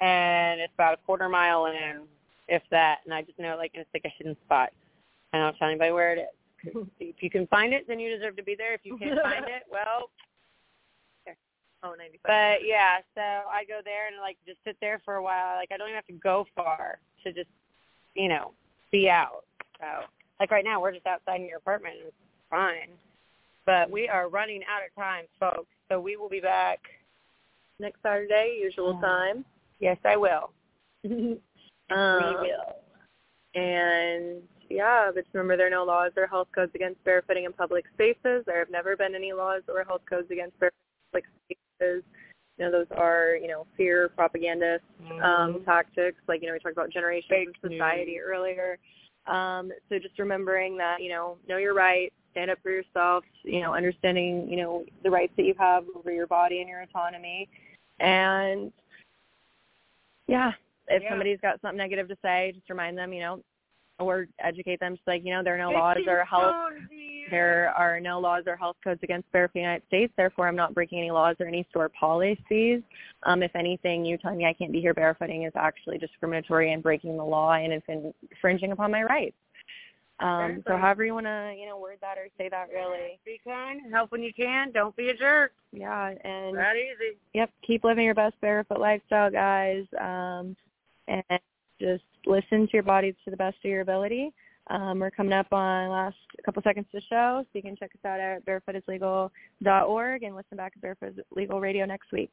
and 0.00 0.60
it's 0.60 0.72
about 0.74 0.94
a 0.94 0.96
quarter 0.98 1.28
mile 1.28 1.66
in, 1.66 2.06
if 2.48 2.62
that. 2.70 3.00
And 3.04 3.14
I 3.14 3.22
just 3.22 3.38
know 3.38 3.56
like 3.56 3.72
it's 3.74 3.88
like 3.94 4.04
a 4.04 4.12
hidden 4.16 4.36
spot. 4.44 4.72
I 5.32 5.38
don't 5.38 5.56
tell 5.56 5.68
anybody 5.68 5.90
where 5.90 6.12
it 6.12 6.18
is. 6.18 6.86
if 7.00 7.22
you 7.22 7.30
can 7.30 7.46
find 7.48 7.72
it, 7.72 7.86
then 7.88 7.98
you 7.98 8.14
deserve 8.14 8.36
to 8.36 8.42
be 8.42 8.54
there. 8.54 8.74
If 8.74 8.82
you 8.84 8.96
can't 8.98 9.20
find 9.20 9.46
it, 9.46 9.64
well. 9.70 10.10
Oh, 11.84 11.94
95. 11.98 12.20
But 12.24 12.66
yeah, 12.66 12.98
so 13.14 13.20
I 13.20 13.64
go 13.68 13.80
there 13.84 14.06
and 14.06 14.16
like 14.18 14.38
just 14.46 14.58
sit 14.64 14.76
there 14.80 15.02
for 15.04 15.16
a 15.16 15.22
while. 15.22 15.56
Like 15.56 15.68
I 15.70 15.76
don't 15.76 15.88
even 15.88 15.96
have 15.96 16.06
to 16.06 16.12
go 16.14 16.46
far 16.56 16.98
to 17.24 17.32
just, 17.32 17.50
you 18.14 18.28
know, 18.28 18.52
be 18.90 19.10
out. 19.10 19.44
So 19.78 20.06
like 20.40 20.50
right 20.50 20.64
now 20.64 20.80
we're 20.80 20.92
just 20.92 21.06
outside 21.06 21.40
in 21.40 21.46
your 21.46 21.58
apartment 21.58 21.96
and 21.98 22.08
it's 22.08 22.16
fine. 22.48 22.88
But 23.66 23.90
we 23.90 24.08
are 24.08 24.28
running 24.30 24.62
out 24.62 24.82
of 24.86 24.94
time, 24.94 25.24
folks. 25.38 25.68
So 25.90 26.00
we 26.00 26.16
will 26.16 26.30
be 26.30 26.40
back 26.40 26.80
next 27.78 28.00
Saturday, 28.02 28.58
usual 28.62 28.98
time. 29.00 29.44
Yes, 29.78 29.98
I 30.04 30.16
will. 30.16 30.50
um, 31.04 31.38
we 31.90 31.90
will. 31.90 32.76
And 33.54 34.42
yeah, 34.70 35.10
but 35.14 35.24
remember 35.32 35.56
there 35.56 35.66
are 35.66 35.70
no 35.70 35.84
laws 35.84 36.12
or 36.16 36.26
health 36.26 36.48
codes 36.54 36.72
against 36.74 37.04
barefooting 37.04 37.44
in 37.44 37.52
public 37.52 37.84
spaces. 37.92 38.44
There 38.46 38.58
have 38.58 38.70
never 38.70 38.96
been 38.96 39.14
any 39.14 39.32
laws 39.32 39.62
or 39.68 39.84
health 39.84 40.02
codes 40.08 40.30
against 40.30 40.58
barefooting 40.58 40.72
in 40.72 41.12
public 41.12 41.24
spaces. 41.44 41.63
You 41.80 42.02
know, 42.58 42.70
those 42.70 42.86
are, 42.96 43.36
you 43.40 43.48
know, 43.48 43.66
fear 43.76 44.08
propagandist 44.08 44.84
um, 45.22 45.62
tactics. 45.64 46.18
Like, 46.28 46.40
you 46.40 46.48
know, 46.48 46.52
we 46.54 46.60
talked 46.60 46.76
about 46.76 46.90
generations 46.90 47.48
of 47.62 47.70
society 47.70 48.18
earlier. 48.20 48.78
Um, 49.26 49.72
so 49.88 49.98
just 49.98 50.18
remembering 50.18 50.76
that, 50.78 51.02
you 51.02 51.08
know, 51.08 51.36
know 51.48 51.56
your 51.56 51.74
rights, 51.74 52.14
stand 52.32 52.50
up 52.50 52.58
for 52.62 52.70
yourself, 52.70 53.24
you 53.42 53.60
know, 53.60 53.74
understanding, 53.74 54.46
you 54.48 54.56
know, 54.56 54.84
the 55.02 55.10
rights 55.10 55.32
that 55.36 55.44
you 55.44 55.54
have 55.58 55.84
over 55.96 56.12
your 56.12 56.26
body 56.26 56.60
and 56.60 56.68
your 56.68 56.82
autonomy. 56.82 57.48
And 58.00 58.72
yeah, 60.26 60.52
if 60.88 61.02
Yeah. 61.02 61.10
somebody's 61.10 61.40
got 61.40 61.60
something 61.60 61.78
negative 61.78 62.08
to 62.08 62.16
say, 62.22 62.52
just 62.54 62.68
remind 62.68 62.98
them, 62.98 63.12
you 63.12 63.20
know, 63.20 63.42
or 63.98 64.26
educate 64.40 64.80
them. 64.80 64.96
Just 64.96 65.06
like, 65.06 65.24
you 65.24 65.32
know, 65.32 65.42
there 65.42 65.54
are 65.54 65.58
no 65.58 65.70
laws 65.70 65.98
or 66.06 66.24
health 66.24 66.72
there 67.30 67.72
are 67.76 68.00
no 68.00 68.20
laws 68.20 68.44
or 68.46 68.56
health 68.56 68.76
codes 68.82 69.00
against 69.02 69.30
barefoot 69.32 69.58
in 69.58 69.62
the 69.62 69.66
United 69.66 69.86
States. 69.86 70.12
Therefore, 70.16 70.48
I'm 70.48 70.56
not 70.56 70.74
breaking 70.74 70.98
any 70.98 71.10
laws 71.10 71.36
or 71.40 71.46
any 71.46 71.66
store 71.70 71.88
policies. 71.88 72.82
Um, 73.24 73.42
if 73.42 73.54
anything, 73.54 74.04
you 74.04 74.18
telling 74.18 74.38
me 74.38 74.46
I 74.46 74.52
can't 74.52 74.72
be 74.72 74.80
here 74.80 74.94
barefooting 74.94 75.46
is 75.46 75.52
actually 75.56 75.98
discriminatory 75.98 76.72
and 76.72 76.82
breaking 76.82 77.16
the 77.16 77.24
law 77.24 77.52
and 77.52 77.82
infringing 77.88 78.72
upon 78.72 78.90
my 78.90 79.02
rights. 79.02 79.36
Um, 80.20 80.62
so 80.66 80.76
however 80.76 81.04
you 81.04 81.12
want 81.12 81.26
to, 81.26 81.54
you 81.58 81.66
know, 81.66 81.76
word 81.76 81.98
that 82.00 82.18
or 82.18 82.28
say 82.38 82.48
that 82.48 82.68
really. 82.72 83.18
Be 83.24 83.40
kind, 83.44 83.80
help 83.92 84.12
when 84.12 84.22
you 84.22 84.32
can. 84.32 84.70
Don't 84.70 84.94
be 84.94 85.08
a 85.08 85.16
jerk. 85.16 85.52
Yeah, 85.72 86.08
and 86.08 86.56
That 86.56 86.76
easy. 86.76 87.18
yep, 87.32 87.50
keep 87.66 87.82
living 87.82 88.04
your 88.04 88.14
best 88.14 88.40
barefoot 88.40 88.78
lifestyle, 88.78 89.30
guys. 89.30 89.84
Um, 90.00 90.56
and 91.08 91.40
just 91.80 92.04
listen 92.26 92.66
to 92.66 92.72
your 92.72 92.82
body 92.82 93.12
to 93.24 93.30
the 93.30 93.36
best 93.36 93.56
of 93.64 93.70
your 93.70 93.80
ability. 93.80 94.32
Um, 94.70 94.98
we're 94.98 95.10
coming 95.10 95.32
up 95.32 95.52
on 95.52 95.90
last 95.90 96.16
couple 96.44 96.62
seconds 96.62 96.86
to 96.92 97.00
show, 97.02 97.42
so 97.42 97.48
you 97.52 97.62
can 97.62 97.76
check 97.76 97.90
us 97.94 98.04
out 98.04 98.18
at 98.18 98.44
barefootislegal.org 98.46 100.22
and 100.22 100.34
listen 100.34 100.56
back 100.56 100.72
to 100.72 100.78
Barefoot 100.78 101.18
Legal 101.36 101.60
Radio 101.60 101.84
next 101.84 102.12
week. 102.12 102.30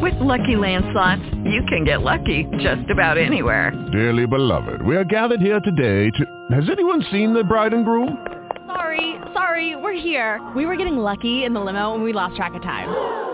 With 0.00 0.14
Lucky 0.20 0.56
Land 0.56 0.84
slots, 0.92 1.22
you 1.44 1.62
can 1.68 1.84
get 1.84 2.02
lucky 2.02 2.46
just 2.58 2.90
about 2.90 3.18
anywhere. 3.18 3.70
Dearly 3.92 4.26
beloved, 4.26 4.82
we 4.82 4.96
are 4.96 5.04
gathered 5.04 5.40
here 5.40 5.60
today 5.60 6.10
to... 6.10 6.54
Has 6.54 6.64
anyone 6.70 7.04
seen 7.10 7.34
the 7.34 7.44
bride 7.44 7.72
and 7.72 7.84
groom? 7.84 8.24
Sorry, 8.66 9.14
sorry. 9.34 9.44
Sorry, 9.54 9.76
we're 9.76 9.92
here. 9.92 10.44
We 10.56 10.66
were 10.66 10.74
getting 10.74 10.96
lucky 10.96 11.44
in 11.44 11.54
the 11.54 11.60
limo 11.60 11.94
and 11.94 12.02
we 12.02 12.12
lost 12.12 12.34
track 12.34 12.54
of 12.54 12.62
time. 12.62 13.33